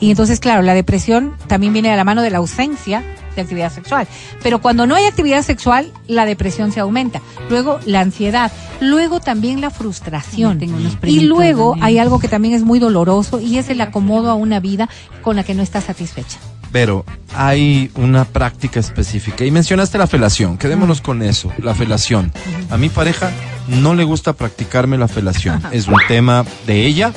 Y 0.00 0.10
entonces, 0.10 0.40
claro, 0.40 0.62
la 0.62 0.74
depresión 0.74 1.34
también 1.46 1.72
viene 1.72 1.90
de 1.90 1.96
la 1.96 2.04
mano 2.04 2.22
de 2.22 2.30
la 2.30 2.38
ausencia 2.38 3.02
de 3.34 3.42
actividad 3.42 3.72
sexual. 3.72 4.06
Pero 4.42 4.60
cuando 4.60 4.86
no 4.86 4.94
hay 4.94 5.04
actividad 5.04 5.42
sexual, 5.42 5.92
la 6.06 6.24
depresión 6.24 6.72
se 6.72 6.80
aumenta. 6.80 7.20
Luego 7.48 7.80
la 7.84 8.00
ansiedad. 8.00 8.52
Luego 8.80 9.20
también 9.20 9.60
la 9.60 9.70
frustración. 9.70 10.60
Y 11.02 11.20
luego 11.20 11.70
también. 11.70 11.84
hay 11.84 11.98
algo 11.98 12.18
que 12.18 12.28
también 12.28 12.54
es 12.54 12.62
muy 12.62 12.78
doloroso 12.78 13.40
y 13.40 13.58
es 13.58 13.68
el 13.70 13.80
acomodo 13.80 14.30
a 14.30 14.34
una 14.34 14.60
vida 14.60 14.88
con 15.22 15.36
la 15.36 15.44
que 15.44 15.54
no 15.54 15.62
está 15.62 15.80
satisfecha. 15.80 16.38
Pero 16.74 17.04
hay 17.36 17.88
una 17.94 18.24
práctica 18.24 18.80
específica. 18.80 19.44
Y 19.44 19.52
mencionaste 19.52 19.96
la 19.96 20.08
felación. 20.08 20.58
Quedémonos 20.58 21.00
con 21.00 21.22
eso, 21.22 21.52
la 21.58 21.72
felación. 21.72 22.32
A 22.68 22.76
mi 22.76 22.88
pareja 22.88 23.30
no 23.68 23.94
le 23.94 24.02
gusta 24.02 24.32
practicarme 24.32 24.98
la 24.98 25.06
felación. 25.06 25.62
Es 25.70 25.86
un 25.86 26.00
tema 26.08 26.44
de 26.66 26.84
ella 26.84 27.12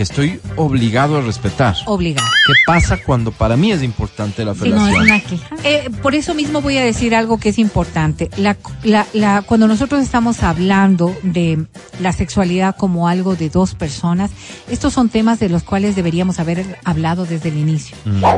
que 0.00 0.04
estoy 0.04 0.40
obligado 0.56 1.18
a 1.18 1.20
respetar. 1.20 1.76
Obligado. 1.84 2.26
¿Qué 2.46 2.54
pasa 2.64 2.96
cuando 3.04 3.32
para 3.32 3.58
mí 3.58 3.70
es 3.70 3.82
importante 3.82 4.46
la 4.46 4.54
Sí, 4.54 4.70
no, 4.70 4.86
es 4.88 4.94
felación? 4.94 5.02
una 5.02 5.20
queja. 5.20 5.48
Eh, 5.62 5.90
por 6.00 6.14
eso 6.14 6.34
mismo 6.34 6.62
voy 6.62 6.78
a 6.78 6.82
decir 6.82 7.14
algo 7.14 7.36
que 7.38 7.50
es 7.50 7.58
importante. 7.58 8.30
La, 8.38 8.56
la, 8.82 9.06
la, 9.12 9.42
cuando 9.42 9.68
nosotros 9.68 10.02
estamos 10.02 10.42
hablando 10.42 11.14
de 11.22 11.66
la 12.00 12.14
sexualidad 12.14 12.76
como 12.76 13.08
algo 13.08 13.36
de 13.36 13.50
dos 13.50 13.74
personas, 13.74 14.30
estos 14.70 14.94
son 14.94 15.10
temas 15.10 15.38
de 15.38 15.50
los 15.50 15.64
cuales 15.64 15.96
deberíamos 15.96 16.40
haber 16.40 16.78
hablado 16.82 17.26
desde 17.26 17.50
el 17.50 17.58
inicio. 17.58 17.94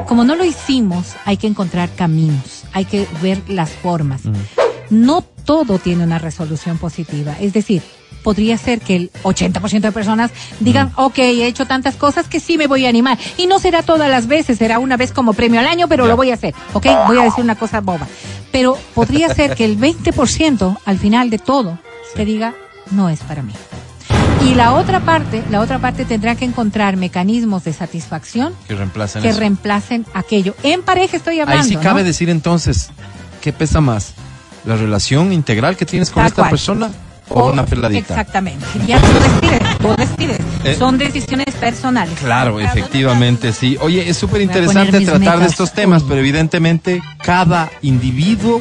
Como 0.09 0.25
no 0.25 0.35
lo 0.35 0.45
hicimos, 0.45 1.13
hay 1.25 1.37
que 1.37 1.47
encontrar 1.47 1.91
caminos, 1.95 2.65
hay 2.73 2.87
que 2.87 3.07
ver 3.23 3.41
las 3.47 3.71
formas. 3.71 4.23
No 4.91 5.23
todo 5.45 5.79
tiene 5.79 6.03
una 6.03 6.19
resolución 6.19 6.79
positiva. 6.79 7.37
Es 7.41 7.53
decir, 7.53 7.83
podría 8.23 8.57
ser 8.59 8.81
que 8.81 8.97
el 8.97 9.11
80% 9.23 9.81
de 9.81 9.93
personas 9.93 10.31
digan, 10.61 10.93
ok, 10.97 11.19
he 11.19 11.47
hecho 11.47 11.67
tantas 11.67 11.97
cosas 11.97 12.29
que 12.29 12.41
sí 12.41 12.57
me 12.57 12.67
voy 12.67 12.87
a 12.87 12.89
animar. 12.89 13.19
Y 13.37 13.47
no 13.47 13.59
será 13.59 13.83
todas 13.83 14.11
las 14.11 14.27
veces, 14.27 14.59
será 14.59 14.79
una 14.79 14.97
vez 14.97 15.13
como 15.13 15.33
premio 15.33 15.61
al 15.61 15.67
año, 15.67 15.89
pero 15.89 16.07
lo 16.07 16.17
voy 16.17 16.31
a 16.31 16.35
hacer. 16.35 16.55
Ok, 16.73 16.87
voy 17.07 17.19
a 17.19 17.25
decir 17.25 17.45
una 17.45 17.57
cosa 17.57 17.81
boba. 17.81 18.07
Pero 18.51 18.79
podría 18.95 19.35
ser 19.35 19.55
que 19.55 19.65
el 19.65 19.79
20% 19.79 20.79
al 20.85 20.99
final 20.99 21.31
de 21.31 21.39
todo 21.39 21.79
te 22.15 22.25
diga, 22.25 22.55
no 22.91 23.09
es 23.09 23.21
para 23.21 23.43
mí. 23.43 23.53
Y 24.45 24.55
la 24.55 24.75
otra 24.75 25.01
parte, 25.01 25.43
la 25.51 25.61
otra 25.61 25.79
parte 25.79 26.05
tendrá 26.05 26.35
que 26.35 26.45
encontrar 26.45 26.97
mecanismos 26.97 27.63
de 27.63 27.73
satisfacción 27.73 28.53
Que 28.67 28.75
reemplacen 28.75 29.23
que 29.23 29.29
eso. 29.29 29.39
reemplacen 29.39 30.05
aquello. 30.15 30.55
En 30.65 30.83
pareja 30.83 31.17
estoy 31.17 31.39
hablando. 31.41 31.63
Ahí 31.63 31.69
sí 31.69 31.77
¿no? 31.77 31.81
cabe 31.81 32.03
decir 32.03 32.29
entonces, 32.29 32.91
¿qué 33.41 33.53
pesa 33.53 33.81
más? 33.81 34.15
¿La 34.65 34.77
relación 34.77 35.33
integral 35.33 35.77
que 35.77 35.87
tienes 35.87 36.11
con 36.11 36.25
esta 36.25 36.43
cual. 36.43 36.51
persona 36.51 36.91
o, 37.29 37.53
una 37.53 37.65
peladita? 37.65 38.01
Exactamente. 38.01 38.65
Ya 38.87 39.01
tú 39.01 39.07
decides, 39.13 39.79
tú 39.79 39.95
decides. 39.97 40.41
Eh. 40.65 40.77
Son 40.79 40.99
decisiones 40.99 41.55
personales. 41.55 42.19
Claro, 42.19 42.61
efectivamente, 42.61 43.53
sí. 43.53 43.77
Oye, 43.81 44.09
es 44.09 44.17
súper 44.17 44.41
interesante 44.43 45.01
tratar 45.01 45.41
de 45.41 45.47
estos 45.47 45.73
temas, 45.73 46.03
pero 46.03 46.21
evidentemente 46.21 47.03
cada 47.23 47.71
individuo 47.83 48.61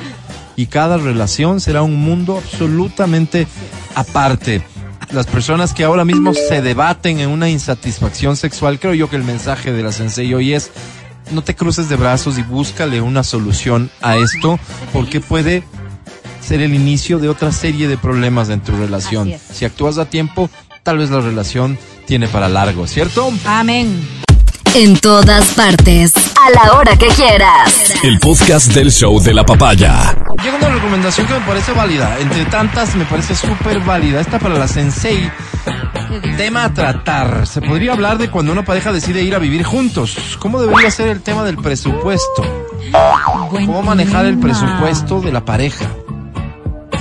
y 0.55 0.67
cada 0.67 0.97
relación 0.97 1.59
será 1.61 1.81
un 1.81 1.95
mundo 1.95 2.37
absolutamente 2.37 3.47
aparte. 3.95 4.63
Las 5.11 5.27
personas 5.27 5.73
que 5.73 5.83
ahora 5.83 6.05
mismo 6.05 6.33
se 6.33 6.61
debaten 6.61 7.19
en 7.19 7.29
una 7.29 7.49
insatisfacción 7.49 8.37
sexual, 8.37 8.79
creo 8.79 8.93
yo 8.93 9.09
que 9.09 9.17
el 9.17 9.23
mensaje 9.23 9.73
de 9.73 9.83
la 9.83 9.91
sensei 9.91 10.33
hoy 10.33 10.53
es 10.53 10.71
no 11.31 11.43
te 11.43 11.55
cruces 11.55 11.89
de 11.89 11.95
brazos 11.95 12.37
y 12.37 12.43
búscale 12.43 13.01
una 13.01 13.23
solución 13.23 13.89
a 14.01 14.17
esto, 14.17 14.59
porque 14.93 15.19
puede 15.19 15.63
ser 16.51 16.63
el 16.63 16.75
inicio 16.75 17.17
de 17.17 17.29
otra 17.29 17.53
serie 17.53 17.87
de 17.87 17.97
problemas 17.97 18.49
en 18.49 18.59
tu 18.59 18.73
relación. 18.73 19.33
Si 19.53 19.63
actúas 19.63 19.97
a 19.97 20.09
tiempo, 20.09 20.49
tal 20.83 20.97
vez 20.97 21.09
la 21.09 21.21
relación 21.21 21.79
tiene 22.05 22.27
para 22.27 22.49
largo, 22.49 22.87
¿cierto? 22.87 23.31
Amén. 23.45 24.05
En 24.75 24.97
todas 24.99 25.45
partes. 25.53 26.11
A 26.35 26.49
la 26.49 26.73
hora 26.73 26.97
que 26.97 27.07
quieras. 27.07 27.93
El 28.03 28.19
podcast 28.19 28.73
del 28.73 28.91
show 28.91 29.17
de 29.21 29.33
la 29.33 29.45
papaya. 29.45 30.13
Llega 30.43 30.57
una 30.57 30.67
recomendación 30.75 31.25
que 31.25 31.35
me 31.35 31.45
parece 31.45 31.71
válida. 31.71 32.19
Entre 32.19 32.43
tantas, 32.43 32.97
me 32.97 33.05
parece 33.05 33.33
súper 33.33 33.79
válida. 33.79 34.19
Esta 34.19 34.37
para 34.37 34.55
la 34.55 34.67
sensei. 34.67 35.31
Tema 36.35 36.65
a 36.65 36.73
tratar. 36.73 37.47
Se 37.47 37.61
podría 37.61 37.93
hablar 37.93 38.17
de 38.17 38.29
cuando 38.29 38.51
una 38.51 38.65
pareja 38.65 38.91
decide 38.91 39.23
ir 39.23 39.35
a 39.35 39.39
vivir 39.39 39.63
juntos. 39.63 40.17
¿Cómo 40.37 40.61
debería 40.61 40.91
ser 40.91 41.07
el 41.07 41.21
tema 41.21 41.45
del 41.45 41.55
presupuesto? 41.55 42.43
Buen 43.49 43.67
¿Cómo 43.67 43.83
manejar 43.83 44.25
el 44.25 44.37
presupuesto 44.37 45.21
de 45.21 45.31
la 45.31 45.45
pareja? 45.45 45.87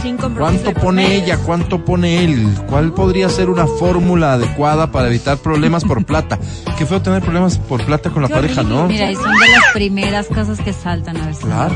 Sin 0.03 0.17
compromiso 0.17 0.63
¿Cuánto 0.65 0.81
pone 0.81 1.15
ella? 1.17 1.39
¿Cuánto 1.45 1.85
pone 1.85 2.25
él? 2.25 2.49
¿Cuál 2.69 2.93
podría 2.93 3.29
ser 3.29 3.51
una 3.51 3.67
fórmula 3.67 4.35
adecuada 4.35 4.91
para 4.91 5.09
evitar 5.09 5.39
problemas 5.39 5.85
por 5.85 6.05
plata? 6.05 6.39
Qué 6.79 6.87
feo 6.87 7.03
tener 7.03 7.23
problemas 7.23 7.59
por 7.59 7.85
plata 7.85 8.11
con 8.11 8.23
la 8.23 8.29
Qué 8.29 8.35
pareja, 8.35 8.61
horrible. 8.63 8.77
¿no? 8.77 8.89
Mira, 8.89 9.11
y 9.11 9.15
son 9.15 9.25
de 9.33 9.49
las 9.51 9.73
primeras 9.75 10.27
cosas 10.29 10.61
que 10.61 10.73
saltan 10.73 11.17
a 11.19 11.27
veces. 11.27 11.45
Claro. 11.45 11.75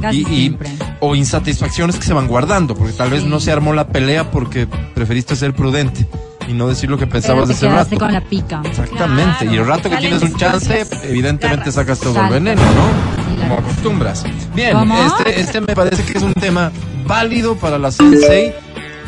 Casi 0.00 0.18
Y, 0.22 0.56
o 1.00 1.14
insatisfacciones 1.14 1.96
que 1.96 2.02
se 2.04 2.12
van 2.12 2.26
guardando, 2.26 2.74
porque 2.74 2.92
tal 2.92 3.10
vez 3.10 3.22
Sí. 3.22 3.28
no 3.28 3.38
se 3.40 3.52
armó 3.52 3.72
la 3.72 3.88
pelea 3.88 4.30
porque 4.30 4.66
preferiste 4.94 5.36
ser 5.36 5.54
prudente 5.54 6.06
y 6.48 6.54
no 6.54 6.66
decir 6.68 6.90
lo 6.90 6.98
que 6.98 7.06
pensabas 7.06 7.46
de 7.48 7.54
ese 7.54 7.68
rato. 7.68 7.96
con 7.98 8.12
la 8.12 8.20
pica. 8.20 8.62
Exactamente, 8.64 9.36
Claro, 9.40 9.54
y 9.54 9.56
el 9.58 9.66
rato 9.66 9.88
que 9.90 9.96
tienes 9.98 10.22
un 10.22 10.34
chance, 10.34 10.84
evidentemente 11.04 11.70
sacas 11.70 12.00
todo 12.00 12.20
el 12.20 12.30
veneno, 12.30 12.60
¿no? 12.62 13.21
Como 13.42 13.58
acostumbras. 13.58 14.24
Bien, 14.54 14.76
este, 15.18 15.40
este 15.40 15.60
me 15.60 15.74
parece 15.74 16.02
que 16.04 16.18
es 16.18 16.22
un 16.24 16.34
tema 16.34 16.70
válido 17.06 17.56
para 17.56 17.78
la 17.78 17.90
Sensei. 17.90 18.52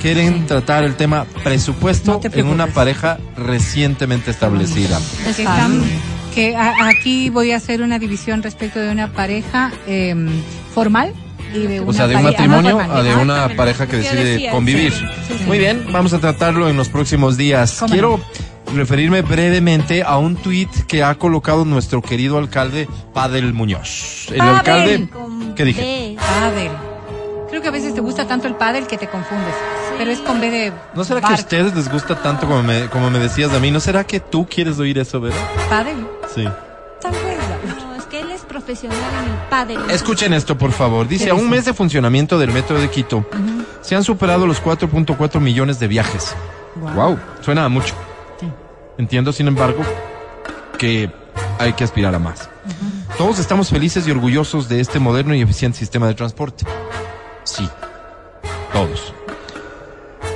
Quieren 0.02 0.44
tratar 0.46 0.84
el 0.84 0.96
tema 0.96 1.24
presupuesto 1.42 2.12
No 2.12 2.20
te 2.20 2.38
en 2.38 2.46
una 2.48 2.66
pareja 2.66 3.18
recientemente 3.38 4.30
establecida. 4.30 4.98
Es 5.26 5.36
que, 5.36 5.42
están- 5.42 5.80
fácil. 5.80 5.92
que 6.34 6.56
a- 6.56 6.88
aquí 6.88 7.30
voy 7.30 7.52
a 7.52 7.56
hacer 7.56 7.80
una 7.80 7.98
división 7.98 8.42
respecto 8.42 8.80
de 8.80 8.90
una 8.90 9.12
pareja 9.12 9.72
eh, 9.86 10.14
formal 10.74 11.14
y 11.54 11.60
de 11.68 11.80
una 11.80 11.90
O 11.90 11.92
sea, 11.94 12.06
de 12.06 12.16
un 12.16 12.24
matrimonio 12.24 12.78
a 12.80 13.02
de 13.02 13.14
una 13.14 13.48
pareja 13.56 13.86
que 13.86 14.00
¿qué 14.00 14.10
decide 14.10 14.50
convivir. 14.50 14.92
Muy 15.46 15.58
bien, 15.58 15.86
vamos 15.90 16.12
a 16.12 16.18
tratarlo 16.18 16.68
en 16.68 16.76
los 16.76 16.88
próximos 16.90 17.36
días. 17.38 17.76
¿Cómo 17.78 17.92
Quiero 17.92 18.20
referirme 18.74 19.22
brevemente 19.22 20.02
a 20.02 20.18
un 20.18 20.36
tuit 20.36 20.70
que 20.86 21.02
ha 21.02 21.14
colocado 21.16 21.64
nuestro 21.64 22.02
querido 22.02 22.38
alcalde 22.38 22.88
Padel 23.12 23.52
Muñoz. 23.52 24.28
El 24.30 24.38
Pavel. 24.38 24.54
alcalde, 24.56 25.08
¿qué 25.56 25.64
dije? 25.64 25.80
B. 25.82 26.16
Pádel. 26.18 26.70
Creo 27.50 27.62
que 27.62 27.68
a 27.68 27.72
veces 27.72 27.94
te 27.94 28.00
gusta 28.00 28.26
tanto 28.26 28.48
el 28.48 28.56
pádel 28.56 28.86
que 28.86 28.98
te 28.98 29.06
confundes. 29.06 29.54
Pero 29.96 30.10
es 30.10 30.18
con 30.18 30.40
B 30.40 30.50
de. 30.50 30.72
¿No 30.94 31.04
será 31.04 31.20
que 31.20 31.32
a 31.32 31.36
ustedes 31.36 31.74
les 31.74 31.88
gusta 31.88 32.20
tanto 32.20 32.48
como 32.48 32.64
me, 32.64 32.88
como 32.88 33.10
me 33.10 33.20
decías 33.20 33.52
a 33.52 33.60
mí? 33.60 33.70
¿No 33.70 33.78
será 33.78 34.02
que 34.04 34.18
tú 34.18 34.46
quieres 34.48 34.78
oír 34.80 34.98
eso, 34.98 35.20
verdad? 35.20 35.38
Pádel. 35.70 36.04
Sí. 36.34 36.44
Tal 37.00 37.12
vez. 37.12 37.38
No, 37.76 37.94
es 37.94 38.06
que 38.06 38.20
él 38.20 38.30
es 38.32 38.40
profesional 38.42 38.98
en 39.22 39.30
el 39.30 39.38
pádel. 39.48 39.78
Escuchen 39.88 40.32
esto, 40.32 40.58
por 40.58 40.72
favor. 40.72 41.06
Dice, 41.06 41.26
¿Qué 41.26 41.30
a 41.30 41.34
un 41.34 41.48
mes 41.48 41.64
de 41.64 41.74
funcionamiento 41.74 42.38
del 42.40 42.50
metro 42.50 42.80
de 42.80 42.90
Quito, 42.90 43.24
se 43.82 43.94
han 43.94 44.02
superado 44.02 44.48
los 44.48 44.60
4.4 44.60 45.38
millones 45.38 45.78
de 45.78 45.86
viajes. 45.86 46.34
Wow. 46.74 47.20
suena 47.40 47.66
a 47.66 47.68
mucho. 47.68 47.94
Entiendo, 48.98 49.32
sin 49.32 49.48
embargo, 49.48 49.82
que 50.78 51.10
hay 51.58 51.72
que 51.72 51.84
aspirar 51.84 52.14
a 52.14 52.18
más. 52.18 52.48
Todos 53.18 53.38
estamos 53.38 53.70
felices 53.70 54.06
y 54.06 54.10
orgullosos 54.10 54.68
de 54.68 54.80
este 54.80 54.98
moderno 54.98 55.34
y 55.34 55.40
eficiente 55.40 55.78
sistema 55.78 56.06
de 56.06 56.14
transporte. 56.14 56.64
Sí, 57.44 57.68
todos. 58.72 59.12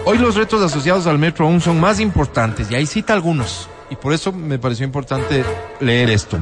Hoy 0.05 0.19
los 0.19 0.37
retos 0.37 0.63
asociados 0.63 1.07
al 1.07 1.19
metro 1.19 1.47
aún 1.47 1.61
son 1.61 1.79
más 1.81 2.01
importantes 2.01 2.71
y 2.71 2.75
ahí 2.75 2.87
cita 2.87 3.13
algunos. 3.13 3.69
Y 3.91 3.97
por 3.97 4.13
eso 4.13 4.33
me 4.33 4.59
pareció 4.59 4.87
importante 4.87 5.45
leer 5.81 6.11
esto. 6.11 6.39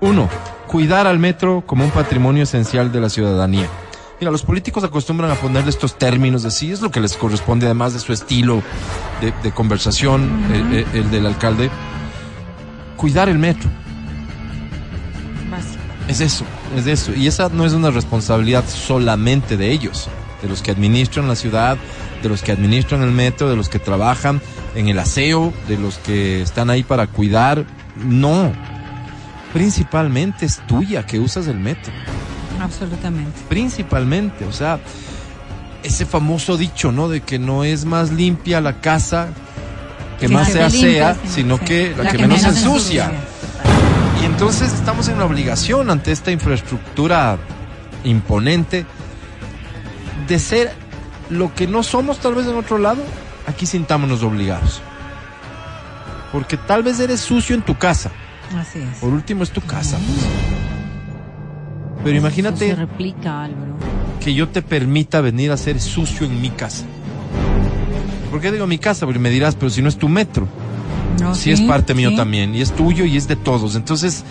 Uno, 0.00 0.28
cuidar 0.66 1.06
al 1.06 1.18
metro 1.18 1.62
como 1.66 1.84
un 1.84 1.90
patrimonio 1.90 2.42
esencial 2.42 2.92
de 2.92 3.00
la 3.00 3.08
ciudadanía. 3.08 3.68
Mira, 4.18 4.30
los 4.32 4.42
políticos 4.42 4.82
acostumbran 4.82 5.30
a 5.30 5.34
ponerle 5.34 5.68
estos 5.70 5.98
términos 5.98 6.44
así, 6.46 6.72
es 6.72 6.80
lo 6.80 6.90
que 6.90 7.00
les 7.00 7.16
corresponde 7.16 7.66
además 7.66 7.92
de 7.92 7.98
su 8.00 8.12
estilo 8.14 8.62
de, 9.20 9.32
de 9.42 9.52
conversación, 9.52 10.44
el, 10.52 10.74
el- 10.78 10.86
el 10.94 11.10
del 11.10 11.26
alcalde. 11.26 11.70
Cuidar 12.96 13.28
el 13.28 13.38
metro. 13.38 13.68
Es 16.08 16.20
eso, 16.20 16.44
es 16.76 16.86
eso. 16.86 17.12
Y 17.14 17.26
esa 17.26 17.50
no 17.50 17.66
es 17.66 17.72
una 17.74 17.90
responsabilidad 17.90 18.64
solamente 18.68 19.56
de 19.58 19.70
ellos, 19.72 20.08
de 20.40 20.48
los 20.48 20.62
que 20.62 20.70
administran 20.70 21.28
la 21.28 21.36
ciudad, 21.36 21.76
de 22.22 22.28
los 22.30 22.42
que 22.42 22.52
administran 22.52 23.02
el 23.02 23.10
metro, 23.10 23.50
de 23.50 23.56
los 23.56 23.68
que 23.68 23.78
trabajan 23.78 24.40
en 24.74 24.88
el 24.88 24.98
aseo, 24.98 25.52
de 25.68 25.76
los 25.76 25.98
que 25.98 26.40
están 26.40 26.70
ahí 26.70 26.82
para 26.84 27.06
cuidar. 27.06 27.66
No. 27.96 28.50
Principalmente 29.52 30.46
es 30.46 30.58
tuya 30.66 31.04
que 31.04 31.18
usas 31.18 31.48
el 31.48 31.58
metro. 31.58 31.92
Absolutamente. 32.60 33.40
Principalmente, 33.48 34.44
o 34.44 34.52
sea, 34.52 34.78
ese 35.82 36.06
famoso 36.06 36.56
dicho, 36.56 36.92
¿no? 36.92 37.08
De 37.08 37.20
que 37.20 37.38
no 37.38 37.64
es 37.64 37.84
más 37.84 38.10
limpia 38.10 38.60
la 38.60 38.80
casa 38.80 39.28
que 40.18 40.28
más 40.28 40.46
se 40.48 40.54
se 40.54 40.62
asea, 40.62 41.16
sino 41.28 41.58
que 41.60 41.94
la, 41.96 42.04
La 42.04 42.10
que, 42.10 42.16
que 42.16 42.22
menos 42.22 42.40
se 42.40 42.48
menos 42.48 42.62
ensucia. 42.64 43.12
Y 44.22 44.24
entonces 44.24 44.72
estamos 44.72 45.08
en 45.08 45.18
la 45.18 45.26
obligación 45.26 45.90
ante 45.90 46.10
esta 46.12 46.30
infraestructura 46.30 47.38
imponente 48.04 48.86
de 50.26 50.38
ser 50.38 50.72
lo 51.28 51.54
que 51.54 51.66
no 51.66 51.82
somos 51.82 52.18
tal 52.18 52.34
vez 52.34 52.46
en 52.46 52.56
otro 52.56 52.78
lado, 52.78 53.02
aquí 53.46 53.66
sintámonos 53.66 54.22
obligados. 54.22 54.80
Porque 56.32 56.56
tal 56.56 56.82
vez 56.82 56.98
eres 57.00 57.20
sucio 57.20 57.54
en 57.54 57.62
tu 57.62 57.76
casa, 57.76 58.10
Así 58.58 58.78
es. 58.80 58.98
por 58.98 59.10
último 59.12 59.42
es 59.42 59.50
tu 59.50 59.60
casa. 59.60 59.98
pues. 59.98 60.65
Pero 62.06 62.20
Se 62.20 62.20
imagínate 62.20 62.74
replica, 62.76 63.42
Álvaro. 63.42 63.74
que 64.20 64.32
yo 64.32 64.48
te 64.48 64.62
permita 64.62 65.20
venir 65.20 65.50
a 65.50 65.56
ser 65.56 65.80
sucio 65.80 66.24
en 66.24 66.40
mi 66.40 66.50
casa. 66.50 66.84
¿Por 68.30 68.40
qué 68.40 68.52
digo 68.52 68.64
mi 68.68 68.78
casa? 68.78 69.06
Porque 69.06 69.18
me 69.18 69.28
dirás, 69.28 69.56
pero 69.56 69.70
si 69.70 69.82
no 69.82 69.88
es 69.88 69.96
tu 69.96 70.08
metro. 70.08 70.46
No, 71.20 71.34
sí 71.34 71.50
es 71.50 71.60
parte 71.62 71.94
mío 71.94 72.10
sí. 72.10 72.16
también 72.16 72.54
y 72.54 72.60
es 72.60 72.70
tuyo 72.70 73.04
y 73.06 73.16
es 73.16 73.26
de 73.26 73.34
todos. 73.34 73.74
Entonces, 73.74 74.22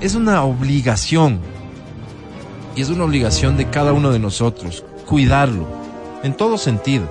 es 0.00 0.14
una 0.14 0.44
obligación. 0.44 1.40
Y 2.76 2.82
es 2.82 2.90
una 2.90 3.02
obligación 3.02 3.56
de 3.56 3.70
cada 3.70 3.92
uno 3.92 4.12
de 4.12 4.20
nosotros 4.20 4.84
cuidarlo 5.04 5.66
en 6.22 6.32
todo 6.32 6.58
sentido. 6.58 7.10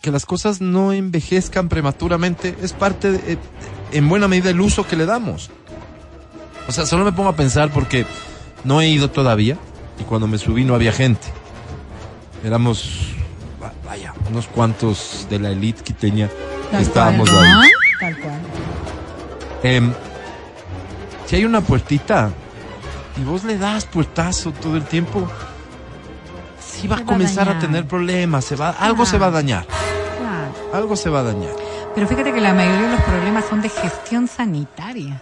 Que 0.00 0.10
las 0.10 0.24
cosas 0.24 0.62
no 0.62 0.94
envejezcan 0.94 1.68
prematuramente 1.68 2.56
es 2.62 2.72
parte 2.72 3.12
de, 3.12 3.32
eh, 3.34 3.38
en 3.92 4.08
buena 4.08 4.26
medida 4.26 4.46
del 4.48 4.62
uso 4.62 4.86
que 4.86 4.96
le 4.96 5.04
damos. 5.04 5.50
O 6.68 6.72
sea, 6.72 6.86
solo 6.86 7.04
me 7.04 7.12
pongo 7.12 7.30
a 7.30 7.36
pensar 7.36 7.70
porque 7.70 8.06
no 8.64 8.80
he 8.80 8.88
ido 8.88 9.10
todavía 9.10 9.56
y 9.98 10.04
cuando 10.04 10.26
me 10.26 10.38
subí 10.38 10.64
no 10.64 10.74
había 10.74 10.92
gente. 10.92 11.26
Éramos, 12.44 13.12
va- 13.62 13.72
vaya, 13.84 14.14
unos 14.30 14.46
cuantos 14.46 15.26
de 15.28 15.38
la 15.38 15.50
elite 15.50 15.82
quiteña 15.82 16.28
que 16.28 16.70
Tal 16.70 16.82
estábamos 16.82 17.30
cual. 17.30 17.44
ahí. 17.44 17.70
Tal 17.98 18.18
cual. 18.20 18.40
Em, 19.62 19.92
si 21.26 21.36
hay 21.36 21.44
una 21.44 21.60
puertita 21.60 22.30
y 23.20 23.24
vos 23.24 23.44
le 23.44 23.58
das 23.58 23.84
puertazo 23.84 24.52
todo 24.52 24.76
el 24.76 24.84
tiempo, 24.84 25.28
sí 26.60 26.86
va 26.88 26.96
a 26.96 26.98
Se 26.98 27.04
va 27.04 27.10
a 27.10 27.12
comenzar 27.12 27.48
a, 27.48 27.58
tener 27.58 27.84
problemas, 27.86 28.44
se 28.44 28.56
va, 28.56 28.70
algo 28.70 29.04
se 29.04 29.18
va 29.18 29.26
a 29.26 29.30
dañar, 29.30 29.66
Claro. 29.66 30.70
algo 30.72 30.96
se 30.96 31.10
va 31.10 31.20
a 31.20 31.24
dañar. 31.24 31.52
Pero 31.94 32.06
fíjate 32.06 32.32
que 32.32 32.40
la 32.40 32.54
mayoría 32.54 32.82
de 32.88 32.92
los 32.96 33.00
problemas 33.02 33.44
son 33.50 33.60
de 33.60 33.68
gestión 33.68 34.28
sanitaria. 34.28 35.20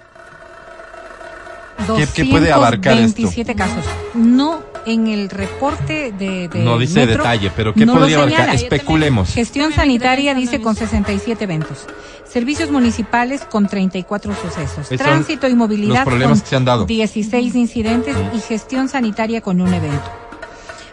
¿Qué- 1.97 2.07
qué 2.14 2.24
puede 2.26 2.53
abarcar 2.53 2.95
esto? 2.99 3.16
27 3.16 3.55
casos. 3.55 3.85
No 4.14 4.61
en 4.87 5.07
el 5.09 5.29
reporte 5.29 6.12
de, 6.18 6.49
de 6.49 6.64
no 6.64 6.79
dice 6.79 7.01
Metro, 7.01 7.18
detalle, 7.22 7.53
pero 7.55 7.74
¿qué 7.74 7.85
no 7.85 7.95
podría 7.95 8.18
abarcar? 8.18 8.55
Especulemos. 8.55 9.35
Gestión 9.35 9.72
sanitaria 9.72 10.35
dice 10.35 10.61
con 10.61 10.72
eso. 10.74 10.87
67 10.87 11.45
eventos. 11.45 11.87
Servicios 12.26 12.70
municipales 12.70 13.43
con 13.45 13.68
34 13.68 14.35
sucesos. 14.35 14.91
Esos 14.91 14.99
Tránsito 14.99 15.49
y 15.49 15.55
movilidad 15.55 15.97
los 15.97 16.05
problemas 16.05 16.39
con 16.39 16.45
que 16.45 16.49
se 16.49 16.57
han 16.57 16.64
dado. 16.64 16.87
16 16.87 17.55
incidentes 17.55 18.16
y 18.35 18.41
gestión 18.41 18.89
sanitaria 18.89 19.41
con 19.41 19.61
un 19.61 19.72
evento. 19.72 20.11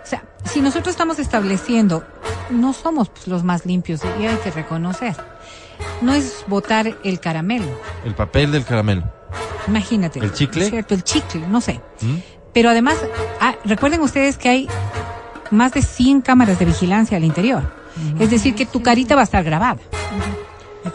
O 0.03 0.07
sea, 0.07 0.23
si 0.43 0.61
nosotros 0.61 0.89
estamos 0.93 1.19
estableciendo, 1.19 2.03
no 2.49 2.73
somos 2.73 3.09
pues, 3.09 3.27
los 3.27 3.43
más 3.43 3.65
limpios 3.65 4.01
y 4.21 4.25
hay 4.25 4.35
que 4.37 4.51
reconocer. 4.51 5.15
No 6.01 6.13
es 6.13 6.43
botar 6.47 6.95
el 7.03 7.19
caramelo. 7.19 7.65
El 8.05 8.13
papel 8.13 8.51
del 8.51 8.65
caramelo. 8.65 9.03
Imagínate. 9.67 10.19
¿El 10.19 10.33
chicle? 10.33 10.69
¿cierto? 10.69 10.93
El 10.93 11.03
chicle, 11.03 11.47
no 11.47 11.61
sé. 11.61 11.81
¿Mm? 12.01 12.15
Pero 12.53 12.69
además, 12.69 12.95
ah, 13.41 13.55
recuerden 13.65 14.01
ustedes 14.01 14.37
que 14.37 14.49
hay 14.49 14.67
más 15.51 15.73
de 15.73 15.81
100 15.81 16.21
cámaras 16.21 16.59
de 16.59 16.65
vigilancia 16.65 17.17
al 17.17 17.23
interior. 17.23 17.73
Es 18.19 18.29
decir, 18.29 18.55
que 18.55 18.65
tu 18.65 18.81
carita 18.81 19.15
va 19.15 19.21
a 19.21 19.23
estar 19.23 19.43
grabada. 19.43 19.77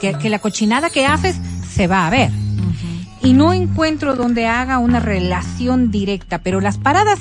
Que, 0.01 0.15
que 0.15 0.29
la 0.29 0.39
cochinada 0.39 0.91
que 0.91 1.07
haces 1.07 1.37
se 1.69 1.87
va 1.87 2.07
a 2.07 2.11
ver. 2.11 2.31
Y 3.23 3.33
no 3.33 3.53
encuentro 3.53 4.17
donde 4.17 4.47
haga 4.47 4.79
una 4.79 5.01
relación 5.01 5.91
directa, 5.91 6.39
pero 6.39 6.61
las 6.61 6.79
paradas 6.79 7.19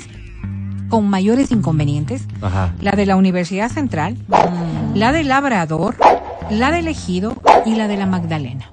con 0.88 1.08
mayores 1.08 1.50
inconvenientes, 1.50 2.24
Ajá. 2.42 2.74
la 2.80 2.92
de 2.92 3.06
la 3.06 3.16
Universidad 3.16 3.70
Central, 3.70 4.16
la 4.94 5.12
del 5.12 5.28
Labrador, 5.28 5.96
la 6.50 6.70
del 6.70 6.88
Ejido 6.88 7.40
y 7.64 7.76
la 7.76 7.88
de 7.88 7.96
la 7.96 8.06
Magdalena. 8.06 8.72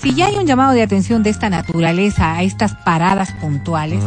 Si 0.00 0.14
ya 0.14 0.26
hay 0.26 0.36
un 0.36 0.46
llamado 0.46 0.72
de 0.72 0.82
atención 0.82 1.22
de 1.22 1.30
esta 1.30 1.50
naturaleza 1.50 2.34
a 2.34 2.42
estas 2.42 2.74
paradas 2.74 3.32
puntuales, 3.32 4.02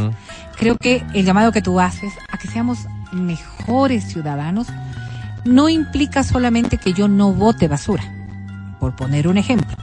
creo 0.57 0.77
que 0.77 1.03
el 1.13 1.25
llamado 1.25 1.51
que 1.51 1.61
tú 1.61 1.79
haces 1.79 2.13
a 2.31 2.37
que 2.37 2.47
seamos 2.47 2.87
mejores 3.11 4.05
ciudadanos 4.05 4.67
no 5.43 5.69
implica 5.69 6.23
solamente 6.23 6.77
que 6.77 6.93
yo 6.93 7.07
no 7.07 7.33
bote 7.33 7.67
basura, 7.67 8.03
por 8.79 8.95
poner 8.95 9.27
un 9.27 9.37
ejemplo, 9.37 9.75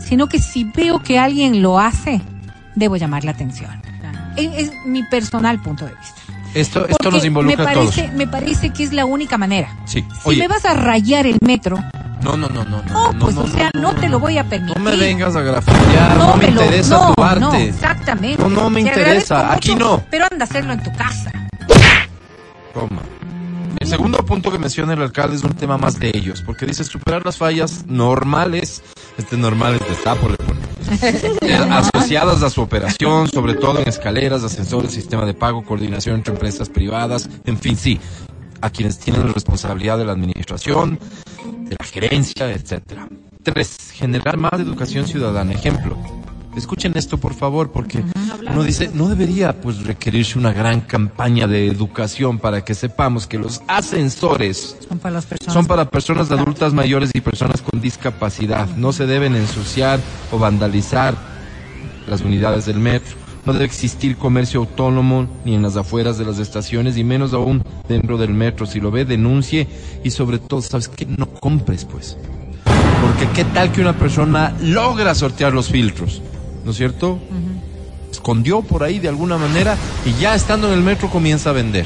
sino 0.00 0.28
que 0.28 0.38
si 0.38 0.64
veo 0.64 1.00
que 1.00 1.18
alguien 1.18 1.62
lo 1.62 1.78
hace, 1.78 2.20
debo 2.74 2.96
llamar 2.96 3.24
la 3.24 3.30
atención. 3.32 3.82
Es, 4.36 4.50
es 4.56 4.72
mi 4.86 5.04
personal 5.04 5.60
punto 5.60 5.84
de 5.84 5.94
vista. 5.94 6.20
Esto, 6.54 6.86
esto 6.86 7.10
nos 7.10 7.24
involucra 7.24 7.64
me 7.64 7.70
a 7.70 7.74
todos. 7.74 7.94
parece, 7.94 8.16
me 8.16 8.26
parece 8.26 8.70
que 8.70 8.84
es 8.84 8.92
la 8.92 9.04
única 9.04 9.36
manera. 9.38 9.76
Sí. 9.86 10.04
Si 10.22 10.28
Oye, 10.28 10.38
me 10.38 10.48
vas 10.48 10.64
a 10.64 10.74
rayar 10.74 11.26
el 11.26 11.38
metro, 11.40 11.78
no, 12.24 12.36
no, 12.36 12.48
no, 12.48 12.64
no, 12.64 12.82
no, 12.82 13.12
no, 13.12 13.18
pues 13.18 13.34
no, 13.34 13.42
o 13.42 13.46
sea, 13.48 13.70
no, 13.74 13.94
te 13.94 14.08
lo 14.08 14.18
voy 14.18 14.38
a 14.38 14.44
permitir. 14.48 14.76
No 14.76 14.82
me 14.90 14.96
vengas 14.96 15.36
a 15.36 15.42
grafiquear, 15.42 16.16
no, 16.16 16.36
me 16.36 16.46
me 16.46 16.52
lo- 16.52 16.62
interesa 16.62 16.94
no, 16.98 17.14
tu 17.14 17.22
arte. 17.22 17.40
No, 17.40 17.54
exactamente. 17.54 18.42
No, 18.42 18.48
no 18.48 18.70
me 18.70 18.82
Te 18.82 18.88
interesa, 18.88 19.52
aquí 19.52 19.74
no. 19.74 20.02
Pero 20.10 20.26
anda 20.30 20.44
a 20.44 20.48
hacerlo 20.48 20.72
en 20.72 20.82
tu 20.82 20.92
casa. 20.92 21.30
Toma. 22.72 23.02
El 23.78 23.88
segundo 23.88 24.18
punto 24.24 24.50
que 24.50 24.58
menciona 24.58 24.94
el 24.94 25.02
alcalde 25.02 25.36
es 25.36 25.44
un 25.44 25.52
tema 25.52 25.76
más 25.76 25.98
de 26.00 26.10
ellos, 26.14 26.42
porque 26.44 26.64
dice 26.64 26.84
superar 26.84 27.24
las 27.24 27.36
fallas 27.36 27.84
normales, 27.86 28.82
este 29.18 29.36
normales 29.36 29.80
de 29.80 29.94
tapo 29.96 30.28
le 30.30 30.36
pone, 30.36 30.60
eh, 31.42 31.54
asociadas 31.70 32.42
a 32.42 32.48
su 32.50 32.62
operación, 32.62 33.28
sobre 33.28 33.54
todo 33.54 33.80
en 33.80 33.88
escaleras, 33.88 34.42
ascensores, 34.42 34.92
sistema 34.92 35.26
de 35.26 35.34
pago, 35.34 35.64
coordinación 35.64 36.16
entre 36.16 36.32
empresas 36.32 36.70
privadas, 36.70 37.28
en 37.44 37.58
fin, 37.58 37.76
sí, 37.76 38.00
a 38.62 38.70
quienes 38.70 38.98
tienen 38.98 39.26
la 39.26 39.32
responsabilidad 39.32 39.98
de 39.98 40.06
la 40.06 40.12
administración, 40.12 40.98
de 41.44 41.76
la 41.78 41.84
gerencia, 41.84 42.50
etcétera. 42.50 43.08
Tres, 43.42 43.90
generar 43.92 44.36
más 44.36 44.54
educación 44.54 45.06
ciudadana. 45.06 45.52
Ejemplo, 45.52 45.98
escuchen 46.56 46.92
esto 46.96 47.18
por 47.18 47.34
favor, 47.34 47.70
porque 47.72 48.02
uno 48.50 48.62
dice, 48.62 48.90
no 48.94 49.08
debería 49.08 49.60
pues 49.60 49.84
requerirse 49.84 50.38
una 50.38 50.52
gran 50.52 50.80
campaña 50.80 51.46
de 51.46 51.66
educación 51.66 52.38
para 52.38 52.64
que 52.64 52.74
sepamos 52.74 53.26
que 53.26 53.38
los 53.38 53.60
ascensores 53.68 54.76
Son 54.88 54.98
para 54.98 55.14
las 55.14 55.26
personas. 55.26 55.54
son 55.54 55.66
para 55.66 55.90
personas 55.90 56.30
adultas 56.30 56.72
mayores 56.72 57.10
y 57.12 57.20
personas 57.20 57.60
con 57.62 57.80
discapacidad. 57.80 58.66
No 58.76 58.92
se 58.92 59.06
deben 59.06 59.34
ensuciar 59.36 60.00
o 60.32 60.38
vandalizar 60.38 61.14
las 62.06 62.20
unidades 62.22 62.66
del 62.66 62.78
metro. 62.78 63.23
No 63.46 63.52
debe 63.52 63.66
existir 63.66 64.16
comercio 64.16 64.60
autónomo 64.60 65.26
ni 65.44 65.54
en 65.54 65.62
las 65.62 65.76
afueras 65.76 66.16
de 66.16 66.24
las 66.24 66.38
estaciones 66.38 66.96
y 66.96 67.04
menos 67.04 67.34
aún 67.34 67.62
dentro 67.88 68.16
del 68.16 68.32
metro. 68.32 68.64
Si 68.64 68.80
lo 68.80 68.90
ve, 68.90 69.04
denuncie 69.04 69.68
y 70.02 70.10
sobre 70.10 70.38
todo, 70.38 70.62
¿sabes 70.62 70.88
qué? 70.88 71.04
No 71.06 71.26
compres, 71.26 71.84
pues. 71.84 72.16
Porque 72.64 73.28
qué 73.34 73.44
tal 73.44 73.70
que 73.70 73.82
una 73.82 73.92
persona 73.92 74.54
logra 74.62 75.14
sortear 75.14 75.52
los 75.52 75.68
filtros, 75.68 76.22
¿no 76.64 76.70
es 76.70 76.76
cierto? 76.76 77.18
Escondió 78.10 78.62
por 78.62 78.82
ahí 78.82 78.98
de 78.98 79.08
alguna 79.08 79.36
manera 79.36 79.76
y 80.06 80.18
ya 80.20 80.34
estando 80.34 80.68
en 80.68 80.74
el 80.74 80.80
metro 80.80 81.10
comienza 81.10 81.50
a 81.50 81.52
vender. 81.52 81.84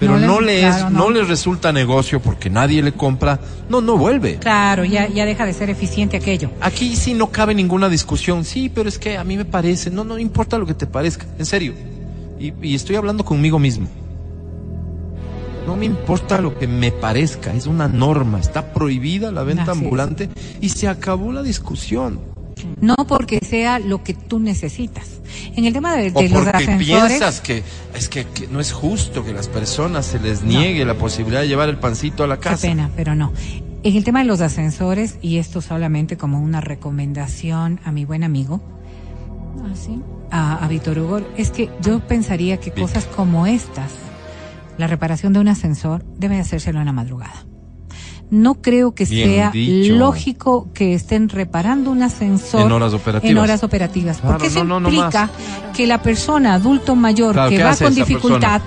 Pero 0.00 0.18
No 0.18 0.26
no, 0.26 0.40
le- 0.40 0.46
le, 0.60 0.68
es, 0.68 0.74
claro, 0.76 0.90
no. 0.90 0.98
no. 0.98 1.10
le 1.10 1.22
resulta 1.24 1.72
negocio 1.72 2.20
porque 2.20 2.50
nadie 2.50 2.82
le 2.82 2.92
compra, 2.92 3.38
no, 3.68 3.80
no 3.80 3.96
vuelve. 3.96 4.36
Claro, 4.38 4.84
ya, 4.84 5.08
ya 5.08 5.24
deja 5.24 5.46
de 5.46 5.52
ser 5.52 5.70
eficiente 5.70 6.16
aquello. 6.16 6.50
Aquí 6.60 6.96
sí 6.96 7.14
no 7.14 7.28
cabe 7.30 7.54
ninguna 7.54 7.88
discusión. 7.88 8.44
Sí, 8.44 8.68
pero 8.74 8.88
es 8.88 8.98
que 8.98 9.16
a 9.16 9.24
mí 9.24 9.36
me 9.36 9.44
parece. 9.44 9.90
No, 9.90 10.02
no 10.04 10.18
importa 10.18 10.58
lo 10.58 10.66
que 10.66 10.74
te 10.74 10.86
parezca. 10.86 11.26
En 11.38 11.46
serio. 11.46 11.74
Y, 12.40 12.52
y 12.60 12.74
estoy 12.74 12.96
hablando 12.96 13.24
conmigo 13.24 13.58
mismo. 13.58 13.86
No 15.66 15.76
me 15.76 15.86
importa 15.86 16.40
lo 16.40 16.58
que 16.58 16.66
me 16.66 16.90
parezca. 16.92 17.54
Es 17.54 17.66
una 17.66 17.88
norma. 17.88 18.38
Está 18.40 18.72
prohibida 18.74 19.30
la 19.32 19.44
venta 19.44 19.62
Así 19.62 19.70
es. 19.72 19.78
ambulante 19.78 20.28
y 20.60 20.68
se 20.70 20.88
acabó 20.88 21.32
la 21.32 21.42
discusión. 21.42 22.20
No 22.80 22.94
porque 23.08 23.40
sea 23.40 23.78
lo 23.78 24.02
que 24.02 24.14
tú 24.14 24.38
necesitas. 24.38 25.20
En 25.56 25.64
el 25.64 25.72
tema 25.72 25.94
de, 25.96 26.10
O 26.14 26.20
de 26.20 26.28
los 26.28 26.42
porque 26.44 26.56
ascensores, 26.56 27.06
piensas 27.08 27.40
que 27.40 27.62
es 27.94 28.08
que, 28.08 28.24
que 28.26 28.46
no 28.46 28.60
es 28.60 28.72
justo 28.72 29.24
que 29.24 29.32
las 29.32 29.48
personas 29.48 30.06
se 30.06 30.18
les 30.18 30.42
niegue 30.42 30.84
la 30.84 30.94
posibilidad 30.94 31.40
de 31.40 31.48
llevar 31.48 31.68
el 31.68 31.78
pancito 31.78 32.24
a 32.24 32.26
la 32.26 32.36
qué 32.36 32.50
casa. 32.50 32.68
pena, 32.68 32.90
pero 32.96 33.14
no. 33.14 33.32
En 33.82 33.96
el 33.96 34.04
tema 34.04 34.20
de 34.20 34.24
los 34.26 34.40
ascensores, 34.40 35.16
y 35.20 35.38
esto 35.38 35.60
solamente 35.60 36.16
como 36.16 36.40
una 36.40 36.60
recomendación 36.60 37.80
a 37.84 37.92
mi 37.92 38.04
buen 38.04 38.24
amigo, 38.24 38.62
¿Ah, 39.62 39.74
sí? 39.74 40.00
a, 40.30 40.64
a 40.64 40.68
Víctor 40.68 40.98
Hugo, 40.98 41.20
es 41.36 41.50
que 41.50 41.70
yo 41.82 42.00
pensaría 42.00 42.58
que 42.58 42.72
cosas 42.72 43.04
como 43.04 43.46
estas, 43.46 43.92
la 44.78 44.86
reparación 44.86 45.32
de 45.32 45.40
un 45.40 45.48
ascensor, 45.48 46.04
debe 46.16 46.40
hacérselo 46.40 46.80
en 46.80 46.86
la 46.86 46.92
madrugada. 46.92 47.44
No 48.34 48.54
creo 48.54 48.94
que 48.96 49.04
Bien 49.04 49.28
sea 49.30 49.50
dicho. 49.50 49.94
lógico 49.94 50.68
que 50.74 50.92
estén 50.94 51.28
reparando 51.28 51.92
un 51.92 52.02
ascensor 52.02 52.62
En 52.62 52.72
horas 52.72 52.92
operativas. 52.92 53.30
en 53.30 53.38
horas 53.38 53.62
operativas, 53.62 54.16
Claro, 54.18 54.32
porque 54.34 54.48
eso 54.48 54.64
no, 54.64 54.80
no, 54.80 54.88
no 54.90 54.94
implica 54.94 55.30
que 55.72 55.86
la 55.86 56.02
persona 56.02 56.54
adulto 56.54 56.96
mayor 56.96 57.34
Claro, 57.34 57.50
que 57.50 57.56
¿qué 57.58 57.62
va 57.62 57.76
con 57.76 57.94
dificultad 57.94 58.60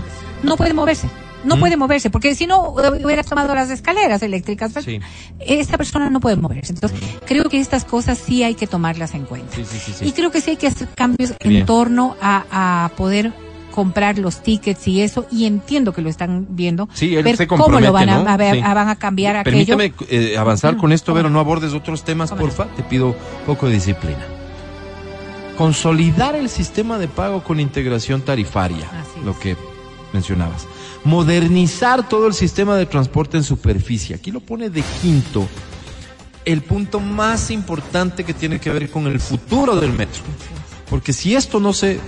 no 0.43 0.55
puede 0.55 0.73
moverse. 0.73 1.09
No 1.43 1.57
¿Mm? 1.57 1.59
puede 1.59 1.77
moverse, 1.77 2.09
porque 2.09 2.33
si 2.33 2.47
no 2.47 2.75
eh, 2.81 3.03
hubiera 3.03 3.23
tomado 3.23 3.53
las 3.53 3.69
escaleras 3.69 4.21
eléctricas. 4.23 4.71
Sí. 4.83 4.99
Esta 5.39 5.77
persona 5.77 6.09
no 6.09 6.19
puede 6.19 6.35
moverse. 6.37 6.73
Entonces, 6.73 6.99
creo 7.25 7.49
que 7.49 7.59
estas 7.59 7.83
cosas 7.85 8.17
sí 8.17 8.43
hay 8.43 8.55
que 8.55 8.67
tomarlas 8.67 9.13
en 9.15 9.25
cuenta. 9.25 9.55
Sí, 9.55 9.63
sí, 9.65 9.77
sí, 9.79 9.93
sí. 9.99 10.05
Y 10.05 10.11
creo 10.13 10.31
que 10.31 10.39
sí 10.41 10.51
hay 10.51 10.57
que 10.57 10.67
hacer 10.67 10.87
cambios 10.95 11.33
bien. 11.43 11.57
en 11.57 11.65
torno 11.65 12.15
a, 12.21 12.85
a 12.85 12.89
poder 12.95 13.33
comprar 13.77 14.17
los 14.17 14.41
tickets 14.41 14.87
y 14.87 15.01
eso, 15.03 15.27
y 15.31 15.45
entiendo 15.45 15.93
que 15.93 16.01
lo 16.01 16.09
están 16.09 16.47
viendo. 16.49 16.89
Sí, 16.95 17.15
él 17.15 17.23
ver 17.23 17.37
se 17.37 17.45
cómo 17.45 17.69
lo 17.79 17.91
van 17.93 18.09
a, 18.09 18.23
¿no? 18.23 18.27
a 18.27 18.35
ver- 18.35 18.55
Sí. 18.55 18.61
a- 18.65 18.73
van 18.73 18.89
a 18.89 18.95
cambiar 18.95 19.35
aquello. 19.35 19.77
Permíteme 19.77 19.93
eh, 20.09 20.35
avanzar 20.35 20.77
con 20.77 20.91
esto, 20.91 21.13
pero 21.13 21.29
no 21.29 21.39
abordes 21.39 21.73
otros 21.75 22.03
temas, 22.03 22.31
porfa. 22.31 22.65
Te 22.75 22.81
pido 22.81 23.15
poco 23.45 23.67
de 23.67 23.73
disciplina. 23.73 24.25
Consolidar 25.59 26.35
el 26.35 26.49
sistema 26.49 26.97
de 26.97 27.07
pago 27.07 27.43
con 27.43 27.59
integración 27.59 28.21
tarifaria, 28.21 28.85
Así 28.99 29.19
es. 29.19 29.25
lo 29.25 29.37
que 29.39 29.55
mencionabas. 30.11 30.65
Modernizar 31.03 32.09
todo 32.09 32.25
el 32.25 32.33
sistema 32.33 32.75
de 32.77 32.87
transporte 32.87 33.37
en 33.37 33.43
superficie. 33.43 34.15
Aquí 34.15 34.31
lo 34.31 34.39
pone 34.39 34.71
de 34.71 34.81
quinto. 35.03 35.47
El 36.45 36.61
punto 36.63 36.99
más 36.99 37.51
importante 37.51 38.23
que 38.23 38.33
tiene 38.33 38.59
que 38.59 38.71
ver 38.71 38.89
con 38.89 39.05
el 39.05 39.19
futuro 39.19 39.75
del 39.75 39.93
metro. 39.93 40.23
Porque 40.89 41.13
si 41.13 41.35
esto 41.35 41.59
no 41.59 41.73
se 41.73 41.99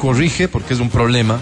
corrige, 0.00 0.48
porque 0.48 0.74
es 0.74 0.80
un 0.80 0.90
problema, 0.90 1.38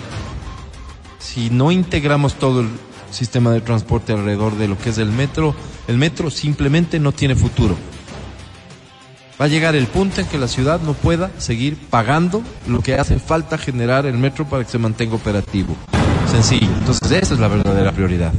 si 1.18 1.51
no 1.51 1.70
integramos 1.70 2.35
todo 2.35 2.61
el 2.61 2.68
sistema 3.11 3.53
de 3.53 3.61
transporte 3.61 4.12
alrededor 4.12 4.57
de 4.57 4.68
lo 4.68 4.78
que 4.78 4.91
es 4.91 4.99
el 4.99 5.11
metro, 5.11 5.55
el 5.89 5.99
metro 5.99 6.31
simplemente 6.31 6.99
no 6.99 7.12
tiene 7.12 7.37
futuro. 7.37 7.76
Va 9.41 9.47
a 9.47 9.49
llegar 9.49 9.74
el 9.74 9.87
punto 9.87 10.20
en 10.20 10.26
que 10.26 10.39
la 10.39 10.49
ciudad 10.49 10.81
no 10.81 10.93
pueda 10.93 11.31
seguir 11.39 11.76
pagando 11.89 12.43
lo 12.66 12.81
que 12.81 12.95
hace 12.95 13.18
falta 13.18 13.57
generar 13.57 14.05
el 14.05 14.18
metro 14.18 14.47
para 14.47 14.64
que 14.64 14.70
se 14.70 14.78
mantenga 14.78 15.14
operativo. 15.14 15.74
Sencillo. 16.31 16.68
Entonces 16.78 17.11
esa 17.11 17.35
es 17.35 17.41
la 17.41 17.49
verdadera 17.49 17.93
prioridad. 17.93 18.35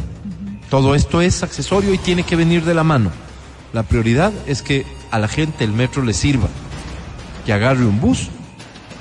Todo 0.69 0.93
esto 0.93 1.21
es 1.21 1.43
accesorio 1.43 1.93
y 1.93 1.97
tiene 1.97 2.23
que 2.23 2.35
venir 2.35 2.63
de 2.63 2.75
la 2.75 2.83
mano. 2.83 3.11
La 3.73 3.83
prioridad 3.83 4.31
es 4.45 4.61
que 4.61 4.85
a 5.09 5.17
la 5.17 5.27
gente 5.27 5.63
el 5.63 5.73
metro 5.73 6.03
le 6.03 6.13
sirva, 6.13 6.47
que 7.45 7.53
agarre 7.53 7.85
un 7.85 7.99
bus 7.99 8.29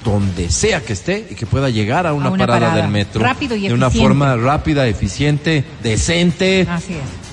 donde 0.04 0.50
sea 0.50 0.80
que 0.82 0.92
esté 0.92 1.26
y 1.30 1.34
que 1.34 1.46
pueda 1.46 1.68
llegar 1.68 2.06
a 2.06 2.12
una, 2.12 2.30
una 2.30 2.46
parada, 2.46 2.60
parada. 2.60 2.82
del 2.82 2.90
metro 2.90 3.22
Rápido 3.22 3.54
y 3.56 3.68
de 3.68 3.74
una 3.74 3.90
forma 3.90 4.36
rápida, 4.36 4.86
eficiente, 4.86 5.64
decente, 5.82 6.66
Así 6.68 6.94
es. 6.94 7.30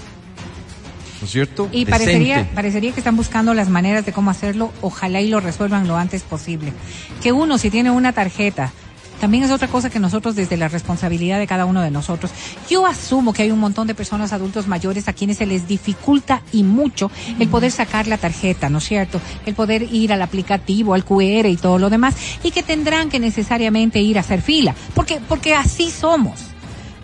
¿no 1.20 1.26
es 1.26 1.32
cierto? 1.32 1.70
Y 1.72 1.86
Decente. 1.86 1.92
parecería, 1.92 2.50
parecería 2.54 2.92
que 2.92 3.00
están 3.00 3.16
buscando 3.16 3.54
las 3.54 3.70
maneras 3.70 4.06
de 4.06 4.14
cómo 4.14 4.30
hacerlo. 4.30 4.72
Ojalá 4.82 5.22
y 5.22 5.30
lo 5.30 5.40
resuelvan 5.40 5.88
lo 5.88 5.98
antes 5.98 6.24
posible. 6.24 6.74
Que 7.24 7.32
uno, 7.32 7.58
si 7.58 7.70
tiene 7.70 7.90
una 7.90 8.14
tarjeta, 8.14 8.72
también 9.20 9.44
es 9.44 9.52
otra 9.52 9.68
cosa 9.68 9.90
que 9.90 10.00
nosotros 10.00 10.36
desde 10.36 10.58
la 10.58 10.68
responsabilidad 10.68 11.40
de 11.40 11.48
cada 11.48 11.66
uno 11.66 11.82
de 11.82 11.92
nosotros. 11.92 12.32
Yo 12.70 12.86
asumo 12.86 13.34
que 13.34 13.44
hay 13.44 13.52
un 13.52 13.60
montón 13.60 13.88
de 13.88 13.96
personas 13.96 14.34
adultos 14.34 14.68
mayores 14.68 15.08
a 15.08 15.14
quienes 15.14 15.38
se 15.38 15.46
les 15.46 15.68
dificulta 15.68 16.42
y 16.52 16.64
mucho 16.64 17.12
el 17.40 17.48
poder 17.48 17.72
sacar 17.72 18.08
la 18.08 18.18
tarjeta, 18.18 18.70
¿no 18.70 18.78
es 18.78 18.86
cierto? 18.86 19.20
El 19.46 19.56
poder 19.56 19.84
ir 19.84 20.14
al 20.14 20.22
aplicativo, 20.22 20.94
al 20.94 21.06
QR 21.06 21.48
y 21.48 21.58
todo 21.58 21.80
lo 21.80 21.90
demás, 21.90 22.16
y 22.44 22.52
que 22.52 22.64
tendrán 22.64 23.10
que 23.10 23.20
necesariamente 23.20 24.00
ir 24.00 24.18
a 24.18 24.22
hacer 24.22 24.42
fila, 24.42 24.76
porque, 24.94 25.20
porque 25.28 25.56
así 25.56 25.90
somos 25.90 26.48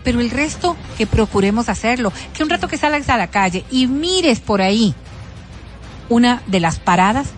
pero 0.03 0.19
el 0.19 0.31
resto 0.31 0.75
que 0.97 1.07
procuremos 1.07 1.69
hacerlo. 1.69 2.11
Que 2.33 2.43
un 2.43 2.49
rato 2.49 2.67
que 2.67 2.77
salgas 2.77 3.07
a 3.07 3.17
la 3.17 3.27
calle 3.27 3.63
y 3.71 3.87
mires 3.87 4.41
por 4.41 4.61
ahí 4.61 4.93
una 6.09 6.43
de 6.47 6.59
las 6.59 6.79
paradas, 6.79 7.29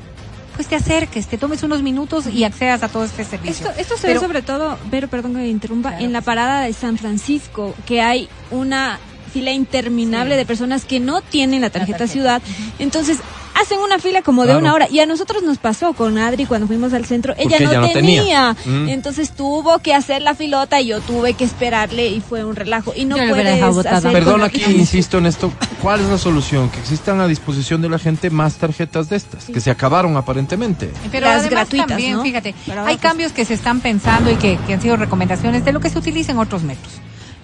pues 0.56 0.68
te 0.68 0.76
acerques, 0.76 1.28
te 1.28 1.38
tomes 1.38 1.64
unos 1.64 1.82
minutos 1.82 2.28
y 2.28 2.44
accedas 2.44 2.82
a 2.84 2.88
todo 2.88 3.04
este 3.04 3.24
servicio. 3.26 3.68
Esto, 3.70 3.80
esto 3.82 3.96
se 3.98 4.08
Pero- 4.08 4.22
ve 4.22 4.26
sobre 4.28 4.42
todo, 4.42 4.78
pero 4.90 5.08
perdón 5.08 5.34
que 5.34 5.40
me 5.40 5.48
interrumpa, 5.50 5.90
Claro. 5.90 6.06
en 6.06 6.14
la 6.14 6.22
parada 6.22 6.62
de 6.62 6.74
San 6.74 6.98
Francisco, 6.98 7.76
que 7.86 8.02
hay 8.02 8.30
una 8.52 9.00
fila 9.34 9.52
interminable 9.52 10.36
Sí. 10.36 10.38
de 10.38 10.46
personas 10.46 10.86
que 10.86 11.00
no 11.02 11.22
tienen 11.22 11.62
la 11.62 11.70
tarjeta, 11.70 11.98
tarjeta. 12.00 12.14
ciudad. 12.14 12.42
Entonces, 12.80 13.18
hacen 13.60 13.80
una 13.80 14.00
fila 14.00 14.22
como 14.22 14.42
de 14.44 14.48
Claro. 14.50 14.60
una 14.60 14.74
hora. 14.74 14.88
Y 14.90 15.00
a 15.00 15.06
nosotros 15.06 15.44
nos 15.44 15.58
pasó 15.58 15.94
con 15.94 16.18
Adri 16.18 16.46
cuando 16.46 16.68
fuimos 16.68 16.94
al 16.94 17.06
centro. 17.06 17.34
Ella 17.38 17.58
no, 17.60 17.72
ella 17.72 17.82
no 17.82 17.90
tenía. 17.92 18.22
tenía. 18.22 18.56
Mm. 18.66 18.90
Entonces 18.90 19.32
tuvo 19.32 19.80
que 19.80 19.94
hacer 19.94 20.22
la 20.22 20.36
filota 20.36 20.82
y 20.82 20.88
yo 20.88 21.02
tuve 21.02 21.34
que 21.34 21.44
esperarle 21.46 22.08
y 22.10 22.22
fue 22.22 22.44
un 22.44 22.56
relajo. 22.56 22.94
Y 22.96 23.06
no 23.06 23.18
Yo 23.18 23.30
puedes 23.30 23.62
hacer 23.62 24.12
Perdón, 24.12 24.44
aquí 24.44 24.64
insisto 24.68 25.18
en 25.18 25.26
esto. 25.26 25.52
¿Cuál 25.82 26.02
es 26.02 26.08
la 26.08 26.18
solución? 26.18 26.70
Que 26.70 26.80
existan 26.80 27.20
a 27.22 27.28
disposición 27.28 27.82
de 27.82 27.90
la 27.90 28.00
gente 28.00 28.30
más 28.30 28.56
tarjetas 28.56 29.10
de 29.10 29.16
estas, 29.18 29.46
que 29.46 29.60
se 29.62 29.72
acabaron 29.72 30.18
aparentemente. 30.18 30.92
Pero 31.12 31.26
Las 31.28 31.42
además 31.42 31.52
gratuitas, 31.52 31.88
también, 31.88 32.14
¿no? 32.18 32.24
fíjate, 32.24 32.54
hay 32.68 32.78
abajo. 32.78 32.98
cambios 33.00 33.32
que 33.32 33.46
se 33.46 33.54
están 33.54 33.80
pensando 33.82 34.32
y 34.32 34.36
que, 34.36 34.58
que 34.68 34.74
han 34.74 34.82
sido 34.82 34.98
recomendaciones 34.98 35.64
de 35.66 35.72
lo 35.74 35.80
que 35.80 35.90
se 35.90 35.98
utiliza 35.98 36.32
en 36.32 36.40
otros 36.40 36.64
metros. 36.64 36.94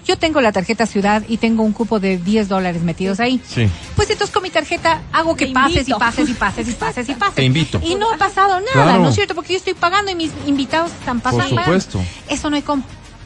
Yo 0.05 0.17
tengo 0.17 0.41
la 0.41 0.51
tarjeta 0.51 0.85
ciudad 0.85 1.23
y 1.27 1.37
tengo 1.37 1.63
un 1.63 1.73
cupo 1.73 1.99
de 1.99 2.17
10 2.17 2.47
dólares 2.49 2.81
metidos 2.81 3.19
ahí. 3.19 3.41
Sí. 3.47 3.69
Pues 3.95 4.09
entonces 4.09 4.33
con 4.33 4.43
mi 4.43 4.49
tarjeta 4.49 5.01
hago 5.11 5.35
que 5.35 5.47
pases 5.47 5.87
y 5.87 5.93
pases 5.93 6.29
y 6.29 6.33
pases 6.33 6.67
y 6.69 6.73
pases 6.73 7.09
y 7.09 7.13
pases. 7.13 7.35
Te 7.35 7.43
invito. 7.43 7.79
Y 7.83 7.95
no 7.95 8.11
ha 8.11 8.17
pasado 8.17 8.59
nada, 8.59 8.71
Claro. 8.73 9.03
¿no 9.03 9.09
es 9.09 9.15
cierto? 9.15 9.35
Porque 9.35 9.53
yo 9.53 9.57
estoy 9.57 9.73
pagando 9.73 10.11
y 10.11 10.15
mis 10.15 10.31
invitados 10.47 10.91
están 10.91 11.19
Por 11.21 11.33
pasando. 11.33 11.61
supuesto. 11.61 12.01
Eso 12.29 12.49
no 12.49 12.55
hay 12.55 12.61
como. 12.61 12.83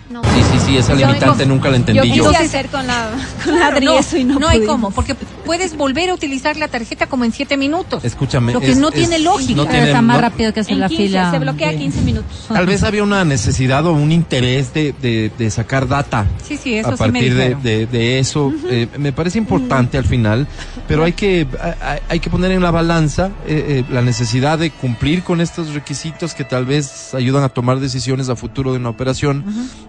No. 0.10 0.22
Sí, 0.24 0.30
sí, 0.52 0.60
sí, 0.68 0.78
esa 0.78 0.94
Yo 0.94 1.08
limitante 1.08 1.46
nunca 1.48 1.66
la 1.70 1.78
Yo 1.78 1.78
entendí 1.78 2.14
yo. 2.16 2.30
quise 2.30 2.38
hacer 2.44 2.68
con 2.70 2.86
la, 2.86 3.10
con 3.44 3.60
la 3.60 3.68
Adri 3.68 3.86
no, 3.86 3.98
eso 3.98 4.18
y 4.18 4.24
no, 4.24 4.38
no 4.38 4.48
hay 4.48 4.64
cómo, 4.64 4.92
porque 4.92 5.16
puedes 5.16 5.76
volver 5.76 6.12
a 6.12 6.14
utilizar 6.14 6.58
la 6.58 6.68
tarjeta 6.68 7.08
como 7.08 7.26
en 7.26 7.32
siete 7.32 7.58
minutos. 7.58 8.06
Escúchame. 8.06 8.54
Lo 8.54 8.60
que 8.62 8.72
es- 8.72 8.78
no 8.78 8.90
es- 8.90 8.94
tiene 8.94 9.18
lógica. 9.20 9.56
no 9.56 9.64
Pero 9.64 9.72
tiene- 9.72 9.88
está 9.88 10.02
más 10.04 10.18
no- 10.18 10.22
rápido 10.22 10.54
que 10.54 10.60
hacer 10.60 10.74
En 10.74 10.80
la 10.82 10.90
15, 10.90 11.04
fila. 11.06 11.32
se 11.32 11.40
bloquea 11.40 11.72
de- 11.72 11.78
15 11.78 12.02
minutos. 12.02 12.46
Tal 12.48 12.68
vez 12.68 12.84
había 12.84 13.02
una 13.04 13.26
necesidad 13.26 13.86
o 13.88 13.94
un 13.94 14.12
interés 14.12 14.74
de, 14.76 14.94
de, 15.02 15.32
de 15.36 15.50
sacar 15.50 15.88
data 15.88 16.26
Sí, 16.48 16.58
sí, 16.58 16.76
eso 16.76 16.90
a 16.90 16.98
sí 16.98 17.04
me 17.06 17.10
partir 17.12 17.34
de, 17.34 17.40
dijeron. 17.44 17.64
de- 17.64 17.86
de 17.88 18.20
eso. 18.20 18.54
Eh, 18.70 18.88
me 19.00 19.12
parece 19.12 19.40
importante 19.40 19.98
al 19.98 20.06
final, 20.06 20.48
pero 20.88 21.04
hay 21.04 21.14
que, 21.14 21.48
hay, 21.82 22.00
hay 22.10 22.20
que 22.20 22.30
poner 22.30 22.52
en 22.52 22.62
la 22.62 22.70
balanza 22.70 23.32
eh, 23.48 23.84
eh, 23.88 23.92
la 23.92 24.04
necesidad 24.04 24.60
de 24.60 24.70
cumplir 24.70 25.24
con 25.24 25.42
estos 25.42 25.74
requisitos 25.74 26.34
que 26.36 26.44
tal 26.44 26.66
vez 26.66 27.14
ayudan 27.16 27.44
a 27.44 27.50
tomar 27.50 27.80
decisiones 27.80 28.30
a 28.30 28.36
futuro 28.36 28.72
de 28.72 28.78
una 28.78 28.90
operación 28.90 29.44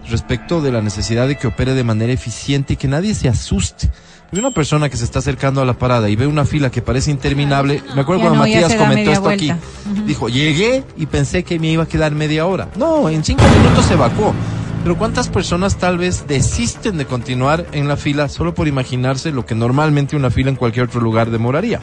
respecto 0.09 0.61
de 0.61 0.71
la 0.71 0.81
necesidad 0.81 1.27
de 1.27 1.37
que 1.37 1.47
opere 1.47 1.73
de 1.73 1.83
manera 1.83 2.13
eficiente 2.13 2.73
y 2.73 2.75
que 2.77 2.87
nadie 2.87 3.13
se 3.13 3.29
asuste. 3.29 3.89
Porque 4.29 4.39
una 4.39 4.51
persona 4.51 4.89
que 4.89 4.97
se 4.97 5.05
está 5.05 5.19
acercando 5.19 5.61
a 5.61 5.65
la 5.65 5.73
parada 5.73 6.09
y 6.09 6.15
ve 6.17 6.27
una 6.27 6.43
fila 6.43 6.69
que 6.69 6.81
parece 6.81 7.11
interminable, 7.11 7.81
me 7.95 8.01
acuerdo 8.01 8.23
Ya 8.23 8.27
cuando 8.29 8.45
no, 8.45 8.51
Matías 8.51 8.75
comentó 8.75 9.11
esto 9.11 9.29
aquí, 9.29 9.53
dijo, 10.05 10.27
llegué 10.27 10.83
y 10.97 11.05
pensé 11.05 11.43
que 11.43 11.59
me 11.59 11.71
iba 11.71 11.83
a 11.83 11.87
quedar 11.87 12.13
media 12.13 12.45
hora. 12.45 12.67
No, 12.75 13.09
en 13.09 13.23
cinco 13.23 13.43
minutos 13.57 13.85
se 13.85 13.93
evacuó. 13.93 14.33
Pero 14.83 14.97
¿cuántas 14.97 15.27
personas 15.29 15.77
tal 15.77 15.97
vez 15.97 16.25
desisten 16.27 16.97
de 16.97 17.05
continuar 17.05 17.67
en 17.71 17.87
la 17.87 17.97
fila 17.97 18.29
solo 18.29 18.53
por 18.53 18.67
imaginarse 18.67 19.31
lo 19.31 19.45
que 19.45 19.55
normalmente 19.55 20.15
una 20.15 20.29
fila 20.29 20.49
en 20.49 20.55
cualquier 20.55 20.85
otro 20.85 21.01
lugar 21.01 21.29
demoraría? 21.29 21.79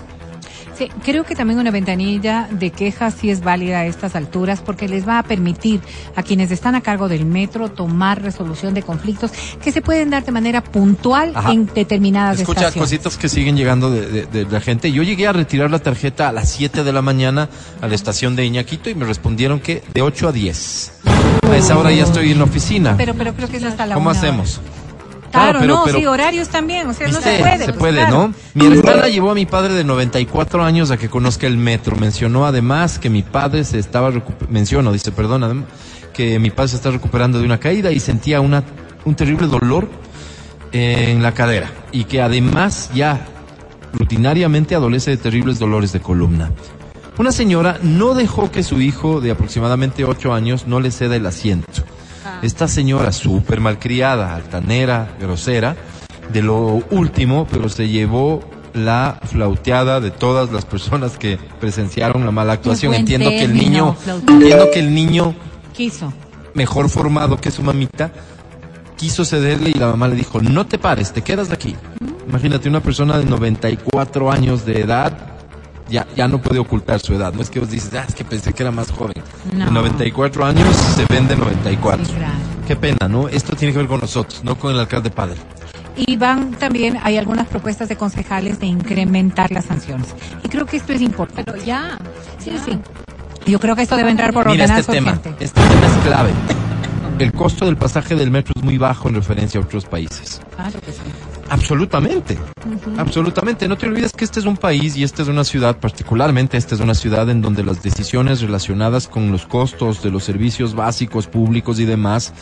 Sí, 0.77 0.89
creo 1.05 1.23
que 1.25 1.37
también 1.37 1.61
una 1.61 1.71
ventanilla 1.71 2.49
de 2.51 2.71
quejas 2.71 3.15
sí 3.21 3.31
es 3.31 3.43
válida 3.43 3.81
a 3.81 3.87
estas 3.87 4.17
alturas 4.17 4.61
porque 4.61 4.89
les 4.89 5.07
va 5.07 5.21
a 5.21 5.23
permitir 5.23 5.81
a 6.17 6.23
quienes 6.25 6.51
están 6.51 6.75
a 6.75 6.81
cargo 6.81 7.09
del 7.09 7.25
metro 7.27 7.69
tomar 7.71 8.21
resolución 8.21 8.75
de 8.75 8.83
conflictos 8.83 9.31
que 9.63 9.71
se 9.71 9.83
pueden 9.83 10.11
dar 10.11 10.25
de 10.25 10.33
manera 10.33 10.63
puntual 10.65 11.33
Ajá. 11.35 11.53
en 11.53 11.67
determinadas 11.73 12.41
Escucha 12.41 12.61
estaciones. 12.63 12.91
cositas 12.91 13.17
que 13.17 13.29
siguen 13.29 13.57
llegando 13.57 13.91
de, 13.91 14.07
de- 14.09 14.27
de 14.27 14.51
la 14.51 14.61
gente. 14.61 14.91
Yo 14.91 15.03
llegué 15.05 15.29
a 15.29 15.33
retirar 15.33 15.71
la 15.71 15.79
tarjeta 15.79 16.29
a 16.29 16.33
las 16.33 16.51
7 16.51 16.83
de 16.83 16.93
la 16.93 17.03
mañana 17.03 17.49
a 17.81 17.87
la 17.87 17.95
estación 17.95 18.35
de 18.35 18.45
Iñaquito 18.45 18.91
y 18.91 18.95
me 18.97 19.05
respondieron 19.05 19.61
que 19.61 19.83
de 19.95 20.03
8 20.03 20.29
a 20.29 20.33
10. 20.33 20.93
A 21.51 21.57
esa 21.57 21.79
hora 21.79 21.93
ya 21.93 22.03
estoy 22.05 22.33
en 22.33 22.39
la 22.39 22.45
oficina. 22.45 22.97
Pero, 22.97 23.15
pero 23.15 23.33
creo 23.35 23.49
que 23.49 23.59
es 23.59 23.65
hasta 23.65 23.87
la 23.87 23.95
¿Cómo 23.95 24.11
hacemos? 24.11 24.59
hora. 24.59 24.84
Claro, 25.35 25.61
pero- 25.61 25.75
no, 25.75 25.85
pero- 25.85 25.99
sí, 25.99 26.07
horarios 26.07 26.49
también, 26.49 26.89
o 26.89 26.95
sea, 26.95 27.09
no 27.09 27.21
se 27.21 27.39
puede. 27.39 27.59
Se 27.59 27.65
pues, 27.67 27.77
puede, 27.77 27.97
claro. 27.99 28.29
¿no? 28.29 28.35
Mi 28.55 28.67
hermana 28.67 29.09
llevó 29.09 29.31
a 29.31 29.35
mi 29.35 29.47
padre 29.47 29.75
de 29.75 29.85
94 29.85 30.65
años 30.65 30.91
a 30.91 30.97
que 30.97 31.09
conozca 31.09 31.47
el 31.47 31.57
metro. 31.57 31.97
Mencionó 31.97 32.47
además 32.47 32.99
que 32.99 33.11
mi 33.11 33.23
padre 33.23 33.65
se 33.65 33.79
estaba 33.79 34.11
recuperando, 34.11 34.53
menciono, 34.53 34.93
dice, 34.93 35.13
perdón, 35.13 35.67
que 36.13 36.39
mi 36.39 36.51
padre 36.51 36.69
se 36.69 36.77
está 36.77 36.91
recuperando 36.91 37.39
de 37.39 37.45
una 37.45 37.59
caída 37.59 37.91
y 37.91 38.01
sentía 38.01 38.41
una, 38.41 38.63
un 39.05 39.15
terrible 39.15 39.47
dolor 39.49 39.89
en 40.73 41.23
la 41.23 41.33
cadera. 41.33 41.71
Y 41.93 42.05
que 42.05 42.23
además 42.23 42.91
ya 42.95 43.27
rutinariamente 43.93 44.75
adolece 44.75 45.11
de 45.11 45.17
terribles 45.17 45.59
dolores 45.59 45.93
de 45.93 46.01
columna. 46.01 46.51
Una 47.17 47.31
señora 47.31 47.79
no 47.83 48.15
dejó 48.15 48.51
que 48.51 48.63
su 48.65 48.81
hijo 48.81 49.21
de 49.21 49.31
aproximadamente 49.31 50.05
8 50.05 50.35
años 50.35 50.67
no 50.67 50.81
le 50.81 50.91
ceda 50.91 51.15
el 51.15 51.27
asiento. 51.27 51.85
Esta 52.43 52.69
señora 52.69 53.13
súper 53.13 53.61
malcriada, 53.61 54.35
altanera, 54.35 55.15
grosera, 55.21 55.77
de 56.33 56.43
lo 56.43 56.83
último, 56.91 57.47
pero 57.51 57.69
se 57.69 57.89
llevó 57.89 58.43
la 58.73 59.21
flauteada 59.23 60.01
de 60.01 60.11
todas 60.11 60.51
las 60.51 60.65
personas 60.65 61.17
que 61.17 61.39
presenciaron 61.61 62.25
la 62.25 62.33
mala 62.33 62.55
actuación. 62.55 62.95
Entiendo 62.95 63.31
que 63.31 63.45
el 63.45 63.55
niño, 63.55 63.97
entiendo 64.29 64.71
que 64.73 64.81
el 64.81 64.95
niño 64.95 65.35
Quiso. 65.73 66.13
mejor 66.55 66.89
formado 66.89 67.41
que 67.41 67.51
su 67.51 67.63
mamita 67.63 68.13
quiso 68.97 69.25
cederle 69.25 69.71
y 69.71 69.79
la 69.79 69.89
mamá 69.89 70.09
le 70.09 70.17
dijo, 70.17 70.41
no 70.41 70.67
te 70.67 70.79
pares, 70.79 71.13
te 71.13 71.23
quedas 71.23 71.49
de 71.49 71.55
aquí. 71.55 71.77
Imagínate 72.29 72.69
una 72.69 72.81
persona 72.81 73.19
de 73.19 73.25
94 73.25 74.33
años 74.33 74.65
de 74.65 74.81
edad, 74.81 75.34
ya, 75.89 76.07
ya 76.17 76.29
no 76.29 76.41
puede 76.41 76.59
ocultar 76.59 77.01
su 77.01 77.15
edad. 77.15 77.33
No 77.33 77.43
es 77.43 77.51
que 77.51 77.61
vos 77.61 77.71
dices, 77.71 77.93
ah, 77.95 78.05
es 78.09 78.15
que 78.15 78.25
pensé 78.25 78.53
que 78.53 78.63
era 78.63 78.73
más 78.73 78.91
joven. 78.91 79.15
No. 79.53 79.67
De 79.67 79.71
94 79.71 80.45
años 80.45 80.77
se 80.77 81.05
vende 81.07 81.37
94. 81.37 82.05
Sí, 82.05 82.13
claro. 82.13 82.33
Qué 82.67 82.77
pena, 82.77 83.09
¿no? 83.09 83.29
Esto 83.29 83.55
tiene 83.57 83.73
que 83.73 83.79
ver 83.79 83.89
con 83.89 84.01
nosotros, 84.01 84.43
no 84.45 84.59
con 84.59 84.73
el 84.73 84.81
alcalde 84.81 85.11
padre. 85.11 85.37
Y 85.97 86.17
van 86.17 86.53
también, 86.53 86.99
hay 87.03 87.19
algunas 87.19 87.47
propuestas 87.47 87.89
de 87.89 87.97
concejales 87.97 88.59
de 88.59 88.67
incrementar 88.67 89.53
las 89.53 89.67
sanciones. 89.67 90.09
Y 90.43 90.49
creo 90.49 90.67
que 90.67 90.77
esto 90.77 90.93
es 90.93 91.03
importante. 91.03 91.53
Pero 91.53 91.65
ya. 91.65 91.99
Sí, 92.39 92.53
sí. 92.65 92.79
Yo 93.47 93.61
creo 93.61 93.77
que 93.77 93.83
esto 93.83 93.97
debe 93.97 94.11
entrar 94.11 94.33
por 94.33 94.49
Mira 94.51 94.65
este 94.65 94.93
tema, 94.93 95.13
urgente. 95.13 95.45
este 95.45 95.61
tema 95.61 95.87
es 95.87 96.07
clave. 96.07 96.31
El 97.19 97.33
costo 97.33 97.67
del 97.67 97.77
pasaje 97.77 98.17
del 98.17 98.31
metro 98.31 98.55
es 98.57 98.65
muy 98.65 98.79
bajo 98.79 99.09
en 99.09 99.15
referencia 99.17 99.61
a 99.61 99.63
otros 99.63 99.85
países. 99.85 100.41
Claro 100.57 100.81
que 100.81 100.93
sí. 100.93 100.99
Absolutamente, 101.55 102.37
absolutamente. 102.99 103.69
No 103.69 103.79
te 103.79 103.87
olvides 103.87 104.13
que 104.13 104.25
este 104.25 104.41
es 104.41 104.45
un 104.45 104.57
país 104.57 104.97
y 104.97 105.05
esta 105.05 105.23
es 105.23 105.29
una 105.29 105.45
ciudad, 105.45 105.79
particularmente 105.79 106.57
esta 106.57 106.75
es 106.75 106.81
una 106.81 106.95
ciudad 106.95 107.31
en 107.31 107.41
donde 107.43 107.63
las 107.63 107.81
decisiones 107.81 108.41
relacionadas 108.41 109.07
con 109.07 109.31
los 109.31 109.47
costos 109.47 110.03
de 110.03 110.11
los 110.11 110.25
servicios 110.25 110.75
básicos, 110.75 111.29
públicos 111.29 111.79
y 111.79 111.85
demás, 111.85 112.33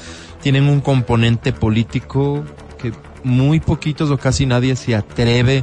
tienen 0.40 0.66
un 0.66 0.80
componente 0.80 1.52
político 1.52 2.42
que 2.78 2.94
muy 3.22 3.60
poquitos 3.60 4.10
o 4.10 4.16
casi 4.16 4.46
nadie 4.46 4.76
se 4.76 4.96
atreve 4.96 5.62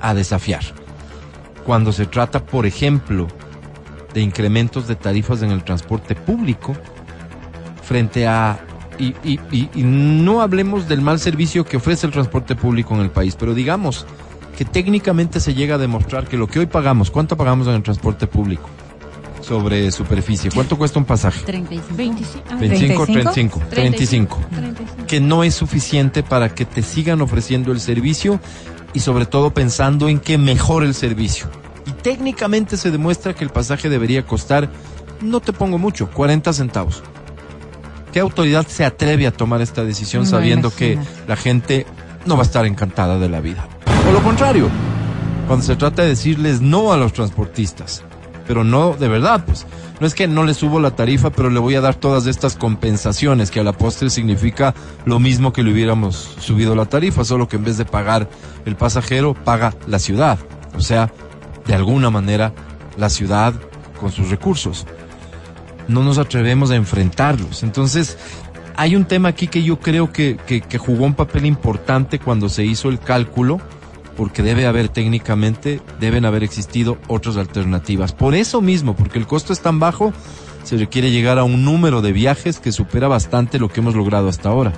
a 0.00 0.12
desafiar. 0.12 0.64
Cuando 1.64 1.92
se 1.92 2.06
trata, 2.06 2.44
por 2.44 2.66
ejemplo, 2.66 3.28
de 4.12 4.22
incrementos 4.22 4.88
de 4.88 4.96
tarifas 4.96 5.42
en 5.42 5.52
el 5.52 5.62
transporte 5.62 6.16
público, 6.16 6.74
frente 7.84 8.26
a 8.26 8.58
y, 9.02 9.14
y- 9.24 9.40
y- 9.50 9.68
y 9.74 9.82
no 9.82 10.40
hablemos 10.42 10.88
del 10.88 11.00
mal 11.00 11.18
servicio 11.18 11.64
que 11.64 11.76
ofrece 11.78 12.06
el 12.06 12.12
transporte 12.12 12.54
público 12.54 12.94
en 12.94 13.00
el 13.00 13.10
país, 13.10 13.36
pero 13.38 13.54
digamos 13.54 14.06
que 14.56 14.64
técnicamente 14.64 15.40
se 15.40 15.54
llega 15.54 15.74
a 15.76 15.78
demostrar 15.78 16.28
que 16.28 16.36
lo 16.36 16.46
que 16.46 16.58
hoy 16.60 16.66
pagamos, 16.66 17.10
¿cuánto 17.10 17.36
pagamos 17.36 17.66
en 17.66 17.74
el 17.74 17.82
transporte 17.82 18.26
público? 18.26 18.68
Sobre 19.40 19.90
superficie, 19.90 20.50
¿cuánto 20.54 20.78
cuesta 20.78 21.00
un 21.00 21.04
pasaje? 21.04 21.40
35. 21.44 21.96
25. 21.96 22.44
ah, 22.48 22.56
25, 22.56 23.06
35, 23.06 23.60
35, 23.70 23.70
35. 23.70 24.40
35. 24.50 25.06
Que 25.08 25.20
no 25.20 25.42
es 25.42 25.54
suficiente 25.54 26.22
para 26.22 26.54
que 26.54 26.64
te 26.64 26.80
sigan 26.82 27.20
ofreciendo 27.22 27.72
el 27.72 27.80
servicio 27.80 28.38
y 28.94 29.00
sobre 29.00 29.26
todo 29.26 29.52
pensando 29.52 30.08
en 30.08 30.20
que 30.20 30.38
mejore 30.38 30.86
el 30.86 30.94
servicio. 30.94 31.46
Y 31.86 31.90
técnicamente 31.90 32.76
se 32.76 32.92
demuestra 32.92 33.34
que 33.34 33.42
el 33.42 33.50
pasaje 33.50 33.88
debería 33.88 34.24
costar, 34.24 34.70
no 35.20 35.40
te 35.40 35.52
pongo 35.52 35.76
mucho, 35.76 36.08
40 36.10 36.52
centavos. 36.52 37.02
¿Qué 38.12 38.20
autoridad 38.20 38.66
se 38.66 38.84
atreve 38.84 39.26
a 39.26 39.32
tomar 39.32 39.62
esta 39.62 39.84
decisión 39.84 40.24
No, 40.24 40.28
sabiendo 40.28 40.74
que 40.74 40.98
la 41.26 41.36
gente 41.36 41.86
no 42.26 42.36
va 42.36 42.42
a 42.42 42.46
estar 42.46 42.66
encantada 42.66 43.18
de 43.18 43.30
la 43.30 43.40
vida? 43.40 43.66
O 44.06 44.12
lo 44.12 44.22
contrario, 44.22 44.68
cuando 45.46 45.64
se 45.64 45.76
trata 45.76 46.02
de 46.02 46.08
decirles 46.08 46.60
no 46.60 46.92
a 46.92 46.98
los 46.98 47.14
transportistas, 47.14 48.02
pero 48.46 48.64
no 48.64 48.94
de 48.94 49.08
verdad, 49.08 49.44
pues. 49.46 49.66
No 50.00 50.06
es 50.06 50.14
que 50.14 50.26
no 50.26 50.44
le 50.44 50.52
subo 50.52 50.80
la 50.80 50.96
tarifa, 50.96 51.30
pero 51.30 51.48
le 51.48 51.60
voy 51.60 51.76
a 51.76 51.80
dar 51.80 51.94
todas 51.94 52.26
estas 52.26 52.56
compensaciones, 52.56 53.50
que 53.50 53.60
a 53.60 53.62
la 53.62 53.72
postre 53.72 54.10
significa 54.10 54.74
lo 55.04 55.20
mismo 55.20 55.52
que 55.52 55.62
le 55.62 55.72
hubiéramos 55.72 56.16
subido 56.40 56.74
la 56.74 56.86
tarifa, 56.86 57.24
solo 57.24 57.48
que 57.48 57.56
en 57.56 57.64
vez 57.64 57.78
de 57.78 57.84
pagar 57.84 58.28
el 58.66 58.74
pasajero, 58.74 59.34
paga 59.34 59.74
la 59.86 60.00
ciudad. 60.00 60.38
O 60.76 60.80
sea, 60.80 61.12
de 61.66 61.74
alguna 61.74 62.10
manera, 62.10 62.52
la 62.98 63.08
ciudad 63.10 63.54
con 64.00 64.10
sus 64.10 64.28
recursos 64.28 64.86
no 65.92 66.02
nos 66.02 66.18
atrevemos 66.18 66.70
a 66.70 66.76
enfrentarlos. 66.76 67.62
Entonces, 67.62 68.16
hay 68.76 68.96
un 68.96 69.04
tema 69.04 69.28
aquí 69.28 69.46
que 69.48 69.62
yo 69.62 69.78
creo 69.78 70.12
que, 70.12 70.36
que- 70.46 70.78
jugó 70.78 71.04
un 71.04 71.14
papel 71.14 71.44
importante 71.46 72.18
cuando 72.18 72.48
se 72.48 72.64
hizo 72.64 72.88
el 72.88 72.98
cálculo, 72.98 73.60
porque 74.16 74.42
debe 74.42 74.66
haber 74.66 74.88
técnicamente, 74.88 75.80
deben 76.00 76.24
haber 76.24 76.42
existido 76.44 76.98
otras 77.08 77.36
alternativas. 77.36 78.12
Por 78.12 78.34
eso 78.34 78.60
mismo, 78.60 78.94
porque 78.94 79.18
el 79.18 79.26
costo 79.26 79.52
es 79.52 79.60
tan 79.60 79.78
bajo, 79.78 80.12
se 80.64 80.76
requiere 80.76 81.10
llegar 81.10 81.38
a 81.38 81.44
un 81.44 81.64
número 81.64 82.02
de 82.02 82.12
viajes 82.12 82.58
que 82.58 82.72
supera 82.72 83.08
bastante 83.08 83.58
lo 83.58 83.68
que 83.68 83.80
hemos 83.80 83.94
logrado 83.94 84.28
hasta 84.28 84.48
ahora. 84.48 84.72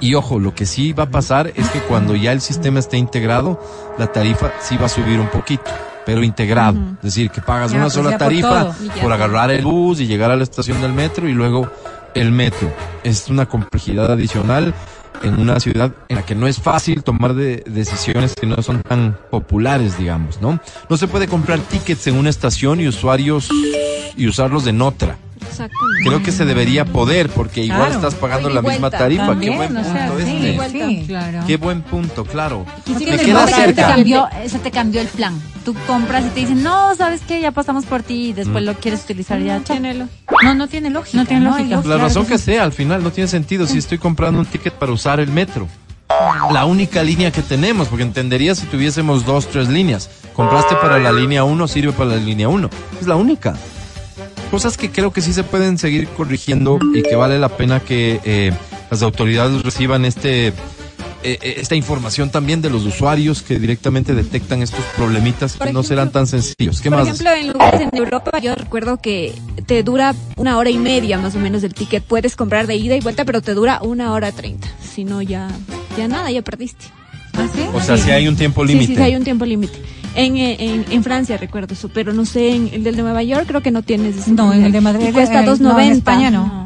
Y 0.00 0.14
ojo, 0.14 0.38
lo 0.38 0.54
que 0.54 0.66
sí 0.66 0.92
va 0.92 1.04
a 1.04 1.10
pasar 1.10 1.52
es 1.54 1.68
que 1.70 1.78
cuando 1.80 2.14
ya 2.14 2.32
el 2.32 2.40
sistema 2.40 2.78
esté 2.80 2.98
integrado, 2.98 3.60
la 3.98 4.08
tarifa 4.12 4.52
sí 4.60 4.76
va 4.76 4.86
a 4.86 4.90
subir 4.90 5.18
un 5.18 5.28
poquito, 5.28 5.64
pero 6.06 6.22
integrado. 6.22 6.78
Es 6.98 7.02
decir, 7.02 7.30
que 7.30 7.40
pagas 7.40 7.70
Ya, 7.70 7.76
una 7.78 7.84
pues 7.86 7.94
sola 7.94 8.10
por 8.10 8.18
tarifa 8.18 8.74
ya. 8.96 9.02
por 9.02 9.12
agarrar 9.12 9.50
el 9.50 9.64
bus 9.64 10.00
y 10.00 10.06
llegar 10.06 10.30
a 10.30 10.36
la 10.36 10.42
estación 10.42 10.80
del 10.80 10.92
metro 10.92 11.28
y 11.28 11.32
luego 11.32 11.70
el 12.14 12.30
metro. 12.32 12.72
Es 13.02 13.28
una 13.28 13.46
complejidad 13.46 14.10
adicional 14.12 14.74
en 15.22 15.40
una 15.40 15.58
ciudad 15.60 15.90
en 16.08 16.16
la 16.16 16.22
que 16.26 16.34
no 16.34 16.46
es 16.46 16.60
fácil 16.60 17.02
tomar 17.02 17.34
de- 17.34 17.64
decisiones 17.66 18.34
que 18.34 18.46
no 18.46 18.60
son 18.62 18.82
tan 18.82 19.16
populares, 19.30 19.96
digamos, 19.96 20.40
¿no? 20.42 20.60
No 20.90 20.96
se 20.96 21.08
puede 21.08 21.28
comprar 21.28 21.58
tickets 21.60 22.06
en 22.08 22.16
una 22.16 22.28
estación 22.30 22.80
y 22.80 22.88
usuarios 22.88 23.48
y 24.16 24.26
usarlos 24.28 24.66
en 24.66 24.82
otra. 24.82 25.16
Exactamente. 25.54 26.04
Creo 26.06 26.22
que 26.22 26.32
se 26.32 26.44
debería 26.44 26.84
poder, 26.84 27.28
porque 27.30 27.62
igual 27.64 27.80
Claro. 27.90 27.94
estás 27.94 28.14
pagando 28.14 28.48
la 28.50 28.60
misma 28.62 28.78
vuelta. 28.88 28.98
tarifa. 28.98 29.26
También, 29.26 29.52
Qué 29.52 29.56
buen 29.58 29.76
o 29.76 29.84
sea, 29.84 30.06
punto 30.08 30.24
sí, 30.26 30.46
este. 30.60 30.86
sí, 30.88 31.04
claro. 31.06 31.38
Qué 31.46 31.56
buen 31.56 31.82
punto, 31.82 32.24
claro. 32.24 32.66
Sí, 32.86 33.06
Me 33.06 33.18
queda 33.18 33.40
no, 33.40 33.46
te 33.46 33.52
cerca. 33.54 33.88
cambió, 33.88 34.28
eh, 34.42 34.48
se 34.48 34.58
te 34.58 34.70
cambió 34.70 35.00
el 35.00 35.06
plan. 35.08 35.40
Tú 35.64 35.74
compras 35.86 36.24
y 36.26 36.28
te 36.30 36.40
dicen, 36.40 36.62
no, 36.62 36.94
¿sabes 36.96 37.22
qué? 37.26 37.40
Ya 37.40 37.52
pasamos 37.52 37.86
por 37.86 38.02
ti 38.02 38.28
y 38.28 38.32
después 38.32 38.62
Mm. 38.62 38.66
lo 38.66 38.74
quieres 38.74 39.02
utilizar 39.04 39.40
ya. 39.40 39.60
Tiénelo. 39.60 40.08
No, 40.42 40.54
no 40.54 40.68
tiene 40.68 40.90
lógica. 40.90 41.16
No 41.18 41.26
tiene 41.26 41.44
lógica. 41.46 41.80
La 41.84 41.96
razón 41.96 42.26
que 42.26 42.36
sea, 42.38 42.64
al 42.64 42.72
final 42.72 43.02
no 43.02 43.10
tiene 43.10 43.28
sentido 43.28 43.66
si 43.66 43.78
estoy 43.78 43.98
comprando 43.98 44.40
un 44.40 44.46
ticket 44.46 44.74
para 44.74 44.92
usar 44.92 45.20
el 45.20 45.30
metro. 45.30 45.66
La 46.52 46.64
única 46.66 47.02
línea 47.02 47.30
que 47.32 47.40
tenemos, 47.42 47.88
porque 47.88 48.02
entendería 48.04 48.54
si 48.54 48.66
tuviésemos 48.66 49.24
dos, 49.24 49.48
tres 49.48 49.68
líneas. 49.68 50.10
Compraste 50.34 50.74
para 50.76 50.98
la 50.98 51.10
línea 51.12 51.44
1, 51.44 51.66
sirve 51.66 51.92
para 51.92 52.10
la 52.10 52.16
línea 52.16 52.48
1. 52.48 52.68
Es 53.00 53.06
la 53.06 53.16
única. 53.16 53.54
Cosas 54.54 54.76
que 54.76 54.88
creo 54.88 55.12
que 55.12 55.20
sí 55.20 55.32
se 55.32 55.42
pueden 55.42 55.78
seguir 55.78 56.06
corrigiendo 56.06 56.78
y 56.94 57.02
que 57.02 57.16
vale 57.16 57.40
la 57.40 57.48
pena 57.48 57.80
que 57.80 58.20
eh, 58.24 58.52
las 58.88 59.02
autoridades 59.02 59.62
reciban 59.62 60.04
este 60.04 60.46
eh, 60.46 60.52
eh, 61.24 61.54
esta 61.56 61.74
información 61.74 62.30
también 62.30 62.62
de 62.62 62.70
los 62.70 62.86
usuarios 62.86 63.42
que 63.42 63.58
directamente 63.58 64.14
detectan 64.14 64.62
estos 64.62 64.84
problemitas 64.96 65.56
Por 65.56 65.66
que 65.66 65.72
no 65.72 65.82
serán 65.82 66.12
tan 66.12 66.28
sencillos. 66.28 66.80
¿Qué 66.80 66.88
Por 66.88 67.00
más? 67.00 67.08
ejemplo, 67.08 67.32
en 67.32 67.48
lugares 67.52 67.80
en 67.80 67.96
Europa 67.98 68.38
yo 68.38 68.54
recuerdo 68.54 68.98
que 68.98 69.34
te 69.66 69.82
dura 69.82 70.14
una 70.36 70.56
hora 70.56 70.70
y 70.70 70.78
media 70.78 71.18
más 71.18 71.34
o 71.34 71.40
menos 71.40 71.64
el 71.64 71.74
ticket. 71.74 72.04
Puedes 72.04 72.36
comprar 72.36 72.68
de 72.68 72.76
ida 72.76 72.94
y 72.94 73.00
vuelta, 73.00 73.24
pero 73.24 73.42
te 73.42 73.54
dura 73.54 73.80
una 73.82 74.12
hora 74.12 74.30
treinta. 74.30 74.68
Si 74.80 75.02
no, 75.02 75.20
ya, 75.20 75.48
ya 75.98 76.06
nada, 76.06 76.30
ya 76.30 76.42
perdiste. 76.42 76.84
¿Ah, 77.32 77.48
sí? 77.52 77.62
o 77.74 77.80
sea, 77.80 77.96
si 77.96 78.12
hay 78.12 78.28
un 78.28 78.36
tiempo 78.36 78.64
límite. 78.64 78.86
sí, 78.86 78.94
sí, 78.94 79.02
hay 79.02 79.16
un 79.16 79.24
tiempo 79.24 79.44
límite. 79.44 79.80
En, 80.16 80.36
eh, 80.36 80.56
en, 80.60 80.84
en 80.90 81.02
Francia 81.02 81.36
recuerdo 81.36 81.74
eso, 81.74 81.88
pero 81.88 82.12
no 82.12 82.24
sé, 82.24 82.54
en 82.54 82.70
el 82.72 82.84
del 82.84 82.96
de 82.96 83.02
Nueva 83.02 83.22
York 83.22 83.46
creo 83.46 83.62
que 83.62 83.70
no 83.70 83.82
tienes 83.82 84.16
ese 84.16 84.32
No, 84.32 84.52
en 84.52 84.64
el 84.64 84.72
de 84.72 84.80
Madrid. 84.80 85.08
Y 85.08 85.12
cuesta 85.12 85.42
eh, 85.42 85.46
2.90. 85.46 85.58
no, 85.58 85.80
en 85.80 85.92
España 85.92 86.30
no. 86.30 86.64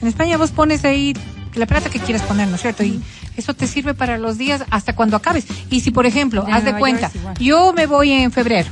En 0.00 0.08
España 0.08 0.36
vos 0.36 0.50
pones 0.50 0.84
ahí 0.84 1.14
la 1.54 1.66
plata 1.66 1.90
que 1.90 1.98
quieras 1.98 2.22
poner, 2.22 2.48
¿no 2.48 2.56
es 2.56 2.62
cierto? 2.62 2.84
Y 2.84 3.00
eso 3.36 3.54
te 3.54 3.66
sirve 3.66 3.94
para 3.94 4.18
los 4.18 4.38
días 4.38 4.64
hasta 4.70 4.94
cuando 4.94 5.16
acabes. 5.16 5.46
Y 5.70 5.80
si, 5.80 5.90
por 5.90 6.06
ejemplo, 6.06 6.42
De 6.42 6.52
haz 6.52 6.64
de 6.64 6.74
cuenta, 6.76 7.10
yo 7.40 7.72
me 7.72 7.86
voy 7.86 8.12
en 8.12 8.32
febrero 8.32 8.68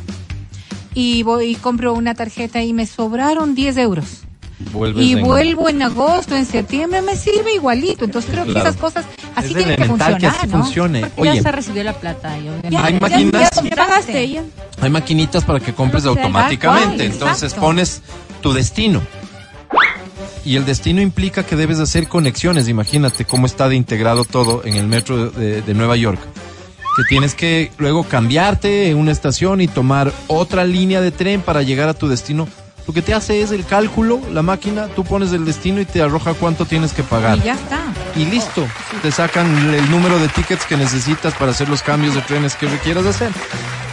y 0.94 1.22
voy 1.22 1.52
y 1.52 1.54
compro 1.56 1.94
una 1.94 2.14
tarjeta 2.14 2.62
y 2.62 2.72
me 2.72 2.86
sobraron 2.86 3.54
10 3.54 3.76
euros. 3.76 4.25
Vuelves 4.72 5.04
Y 5.04 5.12
en- 5.12 5.22
vuelvo 5.24 5.68
en 5.68 5.82
agosto, 5.82 6.34
en 6.34 6.46
septiembre, 6.46 7.02
me 7.02 7.14
sirve 7.16 7.54
igualito. 7.54 8.06
Entonces 8.06 8.30
creo 8.30 8.44
que 8.46 8.52
Claro. 8.52 8.68
esas 8.70 8.80
cosas 8.80 9.04
así 9.34 9.48
es 9.48 9.56
tienen 9.56 9.76
que 9.76 9.84
funcionar, 9.84 10.18
que 10.20 10.26
así 10.28 10.46
¿no? 10.46 10.62
funcione. 10.62 11.00
Porque 11.00 11.20
Oye, 11.30 11.36
ya 11.36 11.42
se 11.42 11.52
recibió 11.52 11.84
la 11.84 11.92
plata. 11.92 12.38
Y 12.38 12.48
obviamente- 12.48 12.76
Hay 12.78 12.92
Ya- 12.94 13.00
máquinas- 13.00 13.50
Ya, 13.54 13.62
ya 13.62 13.76
pagaste, 13.76 14.28
ya. 14.30 14.44
Hay 14.80 14.90
maquinitas 14.90 15.44
para 15.44 15.60
que 15.60 15.74
compres 15.74 16.04
cual, 16.04 16.16
automáticamente. 16.16 17.04
Entonces 17.04 17.42
exacto. 17.44 17.60
pones 17.66 18.00
tu 18.40 18.52
destino. 18.54 19.02
Y 20.44 20.56
el 20.56 20.64
destino 20.64 21.00
implica 21.02 21.44
que 21.44 21.56
debes 21.56 21.80
hacer 21.80 22.08
conexiones. 22.08 22.68
Imagínate 22.68 23.24
cómo 23.24 23.46
está 23.46 23.68
de 23.68 23.74
integrado 23.76 24.24
todo 24.24 24.62
en 24.64 24.76
el 24.76 24.86
metro 24.86 25.30
de, 25.30 25.60
de 25.60 25.74
Nueva 25.74 25.96
York. 25.96 26.20
Que 26.96 27.02
tienes 27.10 27.34
que 27.34 27.72
luego 27.76 28.04
cambiarte 28.04 28.88
en 28.88 28.96
una 28.96 29.12
estación 29.12 29.60
y 29.60 29.68
tomar 29.68 30.12
otra 30.28 30.64
línea 30.64 31.00
de 31.02 31.10
tren 31.10 31.42
para 31.42 31.62
llegar 31.62 31.88
a 31.90 31.94
tu 31.94 32.08
destino. 32.08 32.48
Lo 32.86 32.92
que 32.94 33.02
te 33.02 33.14
hace 33.14 33.42
es 33.42 33.50
el 33.50 33.64
cálculo, 33.64 34.20
la 34.32 34.42
máquina, 34.42 34.86
tú 34.86 35.02
pones 35.02 35.32
el 35.32 35.44
destino 35.44 35.80
y 35.80 35.84
te 35.84 36.00
arroja 36.02 36.34
cuánto 36.34 36.66
tienes 36.66 36.92
que 36.92 37.02
pagar. 37.02 37.38
Y 37.38 37.42
ya 37.42 37.54
está. 37.54 37.80
Y 38.14 38.24
listo, 38.26 38.64
te 39.02 39.10
sacan 39.10 39.46
el 39.74 39.90
número 39.90 40.18
de 40.20 40.28
tickets 40.28 40.64
que 40.66 40.76
necesitas 40.76 41.34
para 41.34 41.50
hacer 41.50 41.68
los 41.68 41.82
cambios 41.82 42.14
de 42.14 42.20
trenes 42.22 42.54
que 42.54 42.66
requieras 42.68 43.04
hacer. 43.06 43.32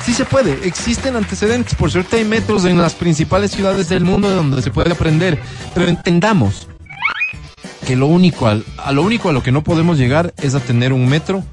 Sí 0.06 0.14
se 0.14 0.26
puede, 0.26 0.68
existen 0.68 1.16
antecedentes, 1.16 1.74
por 1.76 1.90
suerte 1.90 2.18
hay 2.18 2.26
metros 2.26 2.66
en 2.66 2.78
las 2.78 2.94
principales 2.94 3.52
ciudades 3.52 3.90
del 3.90 4.04
mundo 4.04 4.30
donde 4.30 4.62
se 4.62 4.70
puede 4.70 4.92
aprender, 4.92 5.40
pero 5.74 5.88
entendamos 5.88 6.68
que 7.88 7.96
lo 7.96 8.06
único 8.08 8.48
al- 8.48 8.64
a 8.78 8.92
lo 8.92 9.02
único 9.02 9.30
a 9.30 9.34
lo 9.34 9.42
que 9.42 9.52
no 9.52 9.64
podemos 9.64 9.98
llegar 9.98 10.34
es 10.42 10.56
a 10.56 10.60
tener 10.60 10.94
un 10.94 11.08
metro 11.08 11.44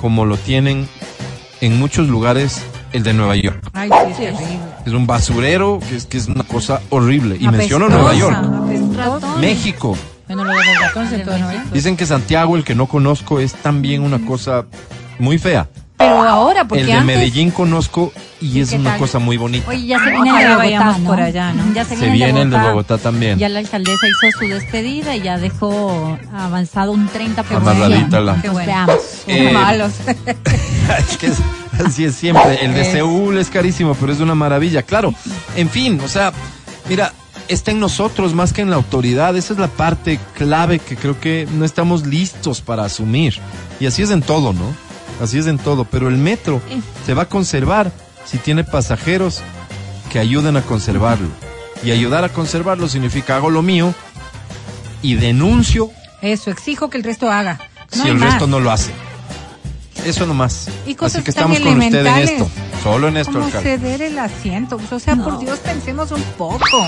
como 0.00 0.24
lo 0.24 0.36
tienen 0.36 0.88
en 1.60 1.78
muchos 1.78 2.08
lugares 2.08 2.62
el 2.92 3.02
de 3.04 3.12
Nueva 3.14 3.36
York. 3.36 3.62
Ay, 3.72 3.88
sí, 4.16 4.22
terrible. 4.22 4.58
Es 4.84 4.92
un 4.92 5.06
basurero 5.06 5.78
que 5.88 5.96
es 5.96 6.06
que 6.06 6.18
es 6.18 6.26
una 6.26 6.44
cosa 6.44 6.80
horrible 6.90 7.36
y 7.38 7.48
menciono 7.48 7.88
Nueva 7.88 8.14
York. 8.14 8.36
México. 9.40 9.96
Bueno, 10.26 10.44
lo 10.44 10.50
de 10.50 10.56
los 10.56 10.80
ratones 10.80 11.24
todo. 11.24 11.36
Dicen 11.72 11.96
que 11.96 12.06
Santiago, 12.06 12.56
el 12.56 12.64
que 12.64 12.74
no 12.74 12.86
conozco, 12.86 13.38
es 13.38 13.54
también 13.54 14.02
una 14.02 14.24
cosa 14.24 14.66
muy 15.18 15.38
fea. 15.38 15.68
Pero 16.02 16.22
ahora, 16.28 16.64
porque 16.66 16.80
El 16.82 16.86
de 16.86 16.92
antes... 16.94 17.06
Medellín 17.06 17.50
conozco 17.50 18.12
y 18.40 18.60
es 18.60 18.72
una 18.72 18.90
tal? 18.90 18.98
cosa 18.98 19.18
muy 19.18 19.36
bonita. 19.36 19.68
Oye, 19.70 19.86
ya 19.86 19.98
se 19.98 20.10
viene 20.10 20.30
el 20.42 20.48
de 20.48 20.54
Bogotá, 20.56 20.98
por 21.06 21.20
allá, 21.20 21.52
¿no? 21.52 21.72
Ya 21.74 21.84
se 21.84 21.96
Se 21.96 22.10
viene, 22.10 22.42
el 22.42 22.50
de 22.50 22.58
Bogotá 22.58 22.98
también. 22.98 23.38
Ya 23.38 23.48
la 23.48 23.60
alcaldesa 23.60 24.06
hizo 24.08 24.38
su 24.38 24.46
despedida 24.48 25.14
y 25.16 25.22
ya 25.22 25.38
dejó 25.38 26.18
avanzado 26.36 26.92
un 26.92 27.08
30%. 27.08 27.56
Amarradita 27.56 28.20
la- 28.20 28.40
Qué 28.42 28.48
bueno. 28.48 28.86
Eh, 29.26 29.50
malos. 29.52 29.92
es 31.08 31.16
que 31.18 31.26
es- 31.28 31.38
así 31.86 32.04
es 32.04 32.14
siempre. 32.14 32.64
El 32.64 32.74
de 32.74 32.84
Seúl 32.90 33.38
es 33.38 33.48
carísimo, 33.48 33.94
pero 33.94 34.12
es 34.12 34.20
una 34.20 34.34
maravilla. 34.34 34.82
Claro, 34.82 35.14
en 35.56 35.68
fin, 35.70 36.00
o 36.04 36.08
sea, 36.08 36.32
mira, 36.88 37.12
está 37.48 37.70
en 37.70 37.80
nosotros 37.80 38.34
más 38.34 38.52
que 38.52 38.62
en 38.62 38.70
la 38.70 38.76
autoridad. 38.76 39.36
Esa 39.36 39.52
es 39.52 39.58
la 39.58 39.68
parte 39.68 40.18
clave 40.36 40.78
que 40.78 40.96
creo 40.96 41.18
que 41.20 41.46
no 41.52 41.64
estamos 41.64 42.06
listos 42.06 42.60
para 42.60 42.84
asumir. 42.84 43.38
Y 43.78 43.86
así 43.86 44.02
es 44.02 44.10
en 44.10 44.22
todo, 44.22 44.52
¿no? 44.52 44.74
Así 45.22 45.38
es 45.38 45.46
en 45.46 45.58
todo. 45.58 45.84
Pero 45.84 46.08
el 46.08 46.16
metro 46.18 46.60
se 47.06 47.14
va 47.14 47.22
a 47.22 47.28
conservar 47.28 47.92
si 48.24 48.38
tiene 48.38 48.64
pasajeros 48.64 49.40
que 50.10 50.18
ayuden 50.18 50.56
a 50.56 50.62
conservarlo. 50.62 51.28
Y 51.84 51.90
ayudar 51.90 52.24
a 52.24 52.28
conservarlo 52.28 52.88
significa 52.88 53.36
hago 53.36 53.50
lo 53.50 53.62
mío 53.62 53.94
y 55.00 55.14
denuncio 55.14 55.90
Eso, 56.20 56.50
exijo 56.50 56.90
que 56.90 56.98
el 56.98 57.04
resto 57.04 57.30
haga. 57.30 57.60
No 57.96 58.02
si 58.04 58.08
el 58.08 58.16
más. 58.16 58.30
resto 58.30 58.46
no 58.46 58.60
lo 58.60 58.70
hace. 58.70 58.92
Eso 60.04 60.26
nomás. 60.26 60.68
Y 60.86 60.94
cosas 60.94 61.16
Así 61.16 61.24
que 61.24 61.30
estamos 61.30 61.60
con 61.60 61.80
usted 61.80 62.06
en 62.06 62.18
esto. 62.18 62.48
Solo 62.82 63.08
en 63.08 63.16
esto, 63.16 63.32
¿Cómo 63.32 63.44
alcalde. 63.46 63.78
ceder 63.78 64.02
el 64.02 64.18
asiento? 64.18 64.80
O 64.90 64.98
sea, 64.98 65.14
por 65.16 65.38
Dios, 65.38 65.58
pensemos 65.60 66.10
un 66.10 66.22
poco. 66.36 66.84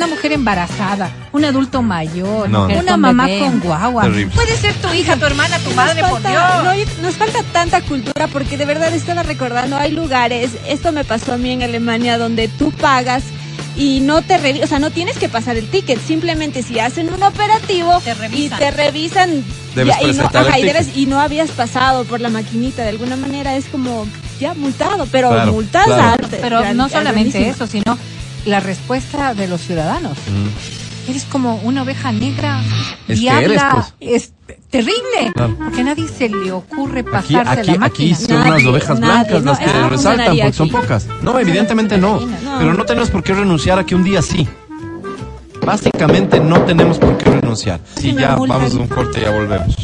Una 0.00 0.06
mujer 0.14 0.32
embarazada, 0.32 1.10
un 1.30 1.44
adulto 1.44 1.82
mayor, 1.82 2.48
No, 2.48 2.66
no. 2.66 2.78
una 2.78 2.92
Con 2.92 3.00
mamá 3.02 3.26
bebé. 3.26 3.40
con 3.40 3.60
guagua. 3.60 4.04
Terrible. 4.04 4.34
Puede 4.34 4.56
ser 4.56 4.72
tu 4.76 4.88
hija, 4.94 5.14
tu 5.18 5.26
hermana, 5.26 5.58
tu 5.58 5.72
madre, 5.72 6.00
nos 6.00 6.10
por 6.12 6.22
falta, 6.22 6.30
Dios. 6.30 6.64
no, 6.64 6.74
y 6.74 7.02
nos 7.02 7.14
falta 7.16 7.42
tanta 7.52 7.82
cultura 7.82 8.26
porque 8.28 8.56
de 8.56 8.64
verdad 8.64 8.94
estaba 8.94 9.22
recordando, 9.22 9.76
hay 9.76 9.90
lugares, 9.92 10.52
esto 10.66 10.92
me 10.92 11.04
pasó 11.04 11.34
a 11.34 11.36
mí 11.36 11.50
en 11.50 11.62
Alemania, 11.62 12.16
donde 12.16 12.48
tú 12.48 12.72
pagas 12.72 13.24
y 13.76 14.00
no 14.00 14.22
te 14.22 14.38
revisan, 14.38 14.64
o 14.64 14.68
sea, 14.68 14.78
no 14.78 14.90
tienes 14.90 15.18
que 15.18 15.28
pasar 15.28 15.58
el 15.58 15.68
ticket, 15.68 16.00
simplemente 16.02 16.62
si 16.62 16.78
hacen 16.78 17.12
un 17.12 17.22
operativo 17.22 18.00
Te 18.02 18.16
y 18.34 18.48
te 18.48 18.70
revisan 18.70 19.44
Debes 19.74 19.96
ya, 20.00 20.08
y, 20.08 20.12
no, 20.14 20.24
ajá, 20.24 20.58
y, 20.58 20.62
debes- 20.64 20.96
y 20.96 21.04
no 21.04 21.20
habías 21.20 21.50
pasado 21.50 22.04
por 22.04 22.22
la 22.22 22.30
maquinita, 22.30 22.84
de 22.84 22.88
alguna 22.88 23.16
manera 23.16 23.54
es 23.54 23.66
como 23.66 24.06
ya 24.40 24.54
multado, 24.54 25.06
pero 25.12 25.28
Claro, 25.28 25.52
multas 25.52 25.84
claro. 25.84 26.26
Pero 26.30 26.60
gran- 26.60 26.76
no 26.78 26.88
solamente 26.88 27.46
eso, 27.50 27.66
sino 27.66 27.98
la 28.46 28.60
respuesta 28.60 29.34
de 29.34 29.48
los 29.48 29.60
ciudadanos. 29.60 30.16
Mm. 30.18 31.10
Eres 31.10 31.24
como 31.24 31.56
una 31.64 31.82
oveja 31.82 32.12
negra, 32.12 32.60
Es 33.08 33.14
que 33.14 33.14
diabla, 33.14 33.44
eres, 33.44 33.62
pues. 33.72 33.86
es 34.00 34.32
terrible. 34.70 35.32
Claro. 35.34 35.56
Porque 35.58 35.80
a 35.80 35.84
nadie 35.84 36.06
se 36.08 36.28
le 36.28 36.52
ocurre 36.52 37.00
Aquí, 37.00 37.10
pasarse 37.34 37.60
aquí, 37.60 37.66
la 37.78 37.86
aquí 37.86 38.10
máquina. 38.10 38.16
son 38.16 38.28
Nadie, 38.38 38.50
las 38.52 38.64
ovejas 38.66 39.00
nadie, 39.00 39.12
blancas 39.30 39.42
no, 39.42 39.50
las 39.50 39.58
que 39.58 39.88
resaltan 39.88 40.26
porque 40.36 40.52
son 40.52 40.66
aquí. 40.68 40.76
pocas. 40.76 41.06
No, 41.22 41.38
evidentemente 41.38 41.98
no. 41.98 42.20
No. 42.20 42.58
Pero 42.58 42.74
no 42.74 42.84
tenemos 42.84 43.10
por 43.10 43.22
qué 43.24 43.32
renunciar 43.34 43.78
a 43.78 43.84
que 43.86 43.94
un 43.94 44.04
día 44.04 44.22
sí. 44.22 44.46
Básicamente 45.64 46.38
no 46.38 46.60
tenemos 46.62 46.98
por 46.98 47.16
qué 47.18 47.30
renunciar. 47.30 47.80
Y 48.02 48.12
me 48.12 48.22
ya 48.22 48.36
vamos 48.36 48.74
a 48.74 48.78
un 48.78 48.86
corte 48.88 49.20
y 49.20 49.22
ya 49.22 49.30
volvemos. 49.30 49.76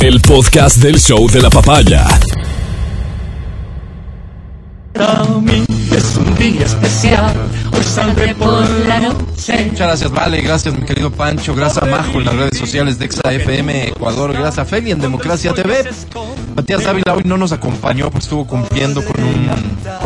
El 0.00 0.20
podcast 0.20 0.76
del 0.76 1.00
show 1.00 1.28
de 1.28 1.42
la 1.42 1.50
papaya. 1.50 2.06
Un 6.18 6.34
día 6.36 6.64
especial. 6.64 7.32
Hoy 7.72 7.82
saldré 7.84 8.34
por 8.34 8.68
la 8.86 9.00
noche. 9.00 9.66
Muchas 9.70 9.78
gracias, 9.78 10.10
Vale. 10.10 10.40
Gracias, 10.40 10.74
mi 10.74 10.84
querido 10.84 11.10
Pancho. 11.10 11.54
Gracias 11.54 11.82
a 11.82 11.86
Majo 11.86 12.18
en 12.18 12.24
las 12.24 12.34
redes 12.34 12.58
sociales 12.58 12.98
de 12.98 13.06
Exa 13.06 13.32
FM 13.32 13.88
Ecuador. 13.88 14.32
Gracias 14.32 14.58
a 14.58 14.64
Feli 14.64 14.90
en 14.90 15.00
Democracia 15.00 15.54
TV. 15.54 15.88
Matías 16.56 16.86
Ávila 16.86 17.14
hoy 17.14 17.22
no 17.24 17.36
nos 17.36 17.52
acompañó 17.52 18.06
porque 18.10 18.24
estuvo 18.24 18.46
cumpliendo 18.46 19.04
con 19.04 19.22
un 19.22 19.48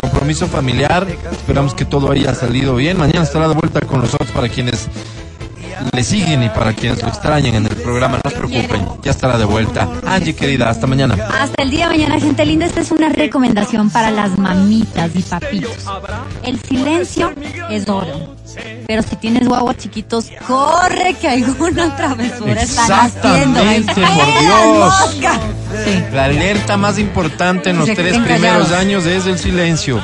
compromiso 0.01 0.47
familiar. 0.47 1.07
Esperamos 1.31 1.73
que 1.73 1.85
todo 1.85 2.11
haya 2.11 2.33
salido 2.35 2.75
bien. 2.75 2.97
Mañana 2.97 3.23
estará 3.23 3.47
de 3.47 3.55
vuelta 3.55 3.81
con 3.81 4.01
nosotros 4.01 4.29
para 4.31 4.49
quienes 4.49 4.87
le 5.91 6.03
siguen 6.03 6.43
y 6.43 6.49
para 6.49 6.73
quienes 6.73 7.01
lo 7.01 7.07
extrañen 7.09 7.55
en 7.55 7.65
el 7.65 7.75
programa. 7.75 8.19
No 8.23 8.29
se 8.29 8.35
preocupen, 8.37 8.87
ya 9.03 9.11
estará 9.11 9.37
de 9.37 9.45
vuelta. 9.45 9.87
Angie, 10.05 10.35
querida, 10.35 10.69
hasta 10.69 10.87
mañana. 10.87 11.15
Hasta 11.39 11.61
el 11.63 11.69
día 11.71 11.87
de 11.89 11.97
mañana, 11.97 12.19
gente 12.19 12.45
linda. 12.45 12.65
Esta 12.65 12.81
es 12.81 12.91
una 12.91 13.09
recomendación 13.09 13.89
para 13.89 14.11
las 14.11 14.37
mamitas 14.37 15.11
y 15.15 15.21
papitos. 15.21 15.71
El 16.43 16.59
silencio 16.61 17.33
es 17.69 17.87
oro. 17.89 18.35
Pero 18.85 19.01
si 19.01 19.15
tienes 19.15 19.47
guaguas 19.47 19.77
chiquitos, 19.77 20.27
corre 20.47 21.15
que 21.19 21.27
alguna 21.27 21.95
travesura 21.95 22.61
están 22.61 22.91
haciendo. 22.91 23.59
Exactamente, 23.61 23.93
por 23.93 24.03
¡Eh, 24.03 24.39
Dios! 24.41 24.93
Sí. 25.85 26.03
La 26.13 26.25
alerta 26.25 26.77
más 26.77 26.99
importante 26.99 27.71
en 27.71 27.79
los 27.79 27.87
tres 27.87 28.15
primeros 28.19 28.67
callados. 28.67 28.71
años 28.73 29.05
es 29.07 29.25
el 29.25 29.39
silencio. 29.39 29.99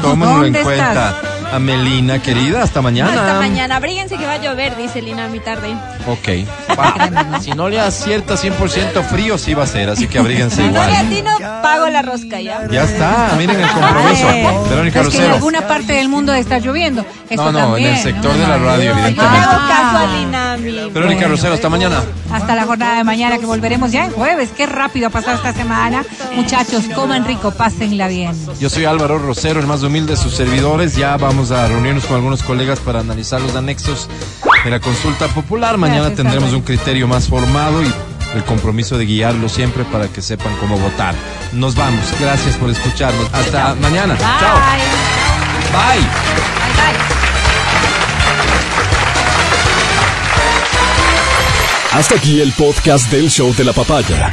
Tómenlo 0.00 0.46
en 0.46 0.52
¿Dónde 0.54 0.62
cuenta. 0.62 0.90
estás? 1.10 1.35
Amelina, 1.52 2.20
querida, 2.20 2.62
hasta 2.62 2.82
mañana. 2.82 3.10
Hasta 3.12 3.34
mañana. 3.38 3.76
Abríguense 3.76 4.16
que 4.16 4.26
va 4.26 4.32
a 4.34 4.42
llover, 4.42 4.76
dice 4.76 5.00
Lina, 5.00 5.24
a 5.24 5.28
mi 5.28 5.40
tarde. 5.40 5.74
Ok. 6.06 6.46
Si 7.42 7.50
no 7.52 7.68
le 7.68 7.80
acierta 7.80 8.34
100% 8.34 9.02
frío, 9.04 9.38
sí 9.38 9.54
va 9.54 9.64
a 9.64 9.66
ser, 9.66 9.88
así 9.88 10.06
que 10.08 10.18
abríguense 10.18 10.62
No, 10.62 10.68
igual. 10.68 10.90
y 10.90 10.94
a 10.94 11.08
ti 11.08 11.22
no 11.22 11.38
pago 11.62 11.88
la 11.88 12.02
rosca 12.02 12.40
ya. 12.40 12.66
Ya 12.70 12.84
está, 12.84 13.34
miren 13.38 13.58
el 13.60 13.68
compromiso. 13.70 14.28
Ay, 14.28 14.46
Verónica 14.68 15.00
es 15.00 15.08
que 15.08 15.16
en 15.16 15.20
Rosero. 15.22 15.34
alguna 15.34 15.66
parte 15.68 15.92
del 15.94 16.08
mundo 16.08 16.32
está 16.34 16.58
lloviendo. 16.58 17.04
Eso 17.30 17.44
No, 17.44 17.52
no, 17.52 17.58
también, 17.58 17.88
en 17.90 17.96
el 17.96 18.02
sector 18.02 18.32
de 18.32 18.46
la 18.46 18.58
radio, 18.58 18.90
evidentemente. 18.92 19.38
hago 19.38 19.68
caso 19.68 19.96
a 19.98 20.06
Lina, 20.18 20.56
mi. 20.58 20.90
Verónica. 20.90 21.26
Rosero, 21.28 21.54
hasta 21.54 21.68
mañana. 21.68 22.02
Hasta 22.32 22.54
la 22.54 22.64
jornada 22.64 22.98
de 22.98 23.04
mañana 23.04 23.38
que 23.38 23.46
volveremos 23.46 23.92
ya 23.92 24.04
en 24.04 24.10
jueves. 24.12 24.50
Qué 24.56 24.66
rápido 24.66 25.06
ha 25.08 25.10
pasado 25.10 25.36
esta 25.36 25.52
semana. 25.52 26.04
Muchachos, 26.34 26.84
coman 26.94 27.24
rico, 27.24 27.50
pásenla 27.52 28.08
bien. 28.08 28.32
Yo 28.60 28.68
soy 28.68 28.84
Álvaro 28.84 29.18
Rosero, 29.18 29.60
el 29.60 29.66
más 29.66 29.82
humilde 29.82 30.12
de 30.14 30.16
sus 30.16 30.34
servidores. 30.34 30.96
Ya 30.96 31.16
vamos 31.16 31.35
a 31.36 31.68
reunirnos 31.68 32.06
con 32.06 32.16
algunos 32.16 32.42
colegas 32.42 32.80
para 32.80 33.00
analizar 33.00 33.40
los 33.42 33.54
anexos 33.54 34.08
de 34.64 34.70
la 34.70 34.80
consulta 34.80 35.28
popular. 35.28 35.76
Mañana 35.76 36.08
Gracias, 36.08 36.16
tendremos 36.16 36.52
un 36.54 36.62
criterio 36.62 37.06
más 37.06 37.28
formado 37.28 37.82
y 37.82 37.92
el 38.34 38.44
compromiso 38.44 38.96
de 38.96 39.04
guiarlo 39.04 39.48
siempre 39.48 39.84
para 39.84 40.08
que 40.08 40.22
sepan 40.22 40.56
cómo 40.58 40.78
votar. 40.78 41.14
Nos 41.52 41.74
vamos. 41.74 42.04
Gracias 42.18 42.56
por 42.56 42.70
escucharnos. 42.70 43.28
Hasta 43.34 43.74
mañana. 43.74 44.16
Chao. 44.16 44.58
Bye. 45.72 46.06
Hasta 51.92 52.14
aquí 52.14 52.40
el 52.40 52.52
podcast 52.52 53.10
del 53.10 53.30
show 53.30 53.54
de 53.54 53.64
la 53.64 53.72
papaya. 53.74 54.32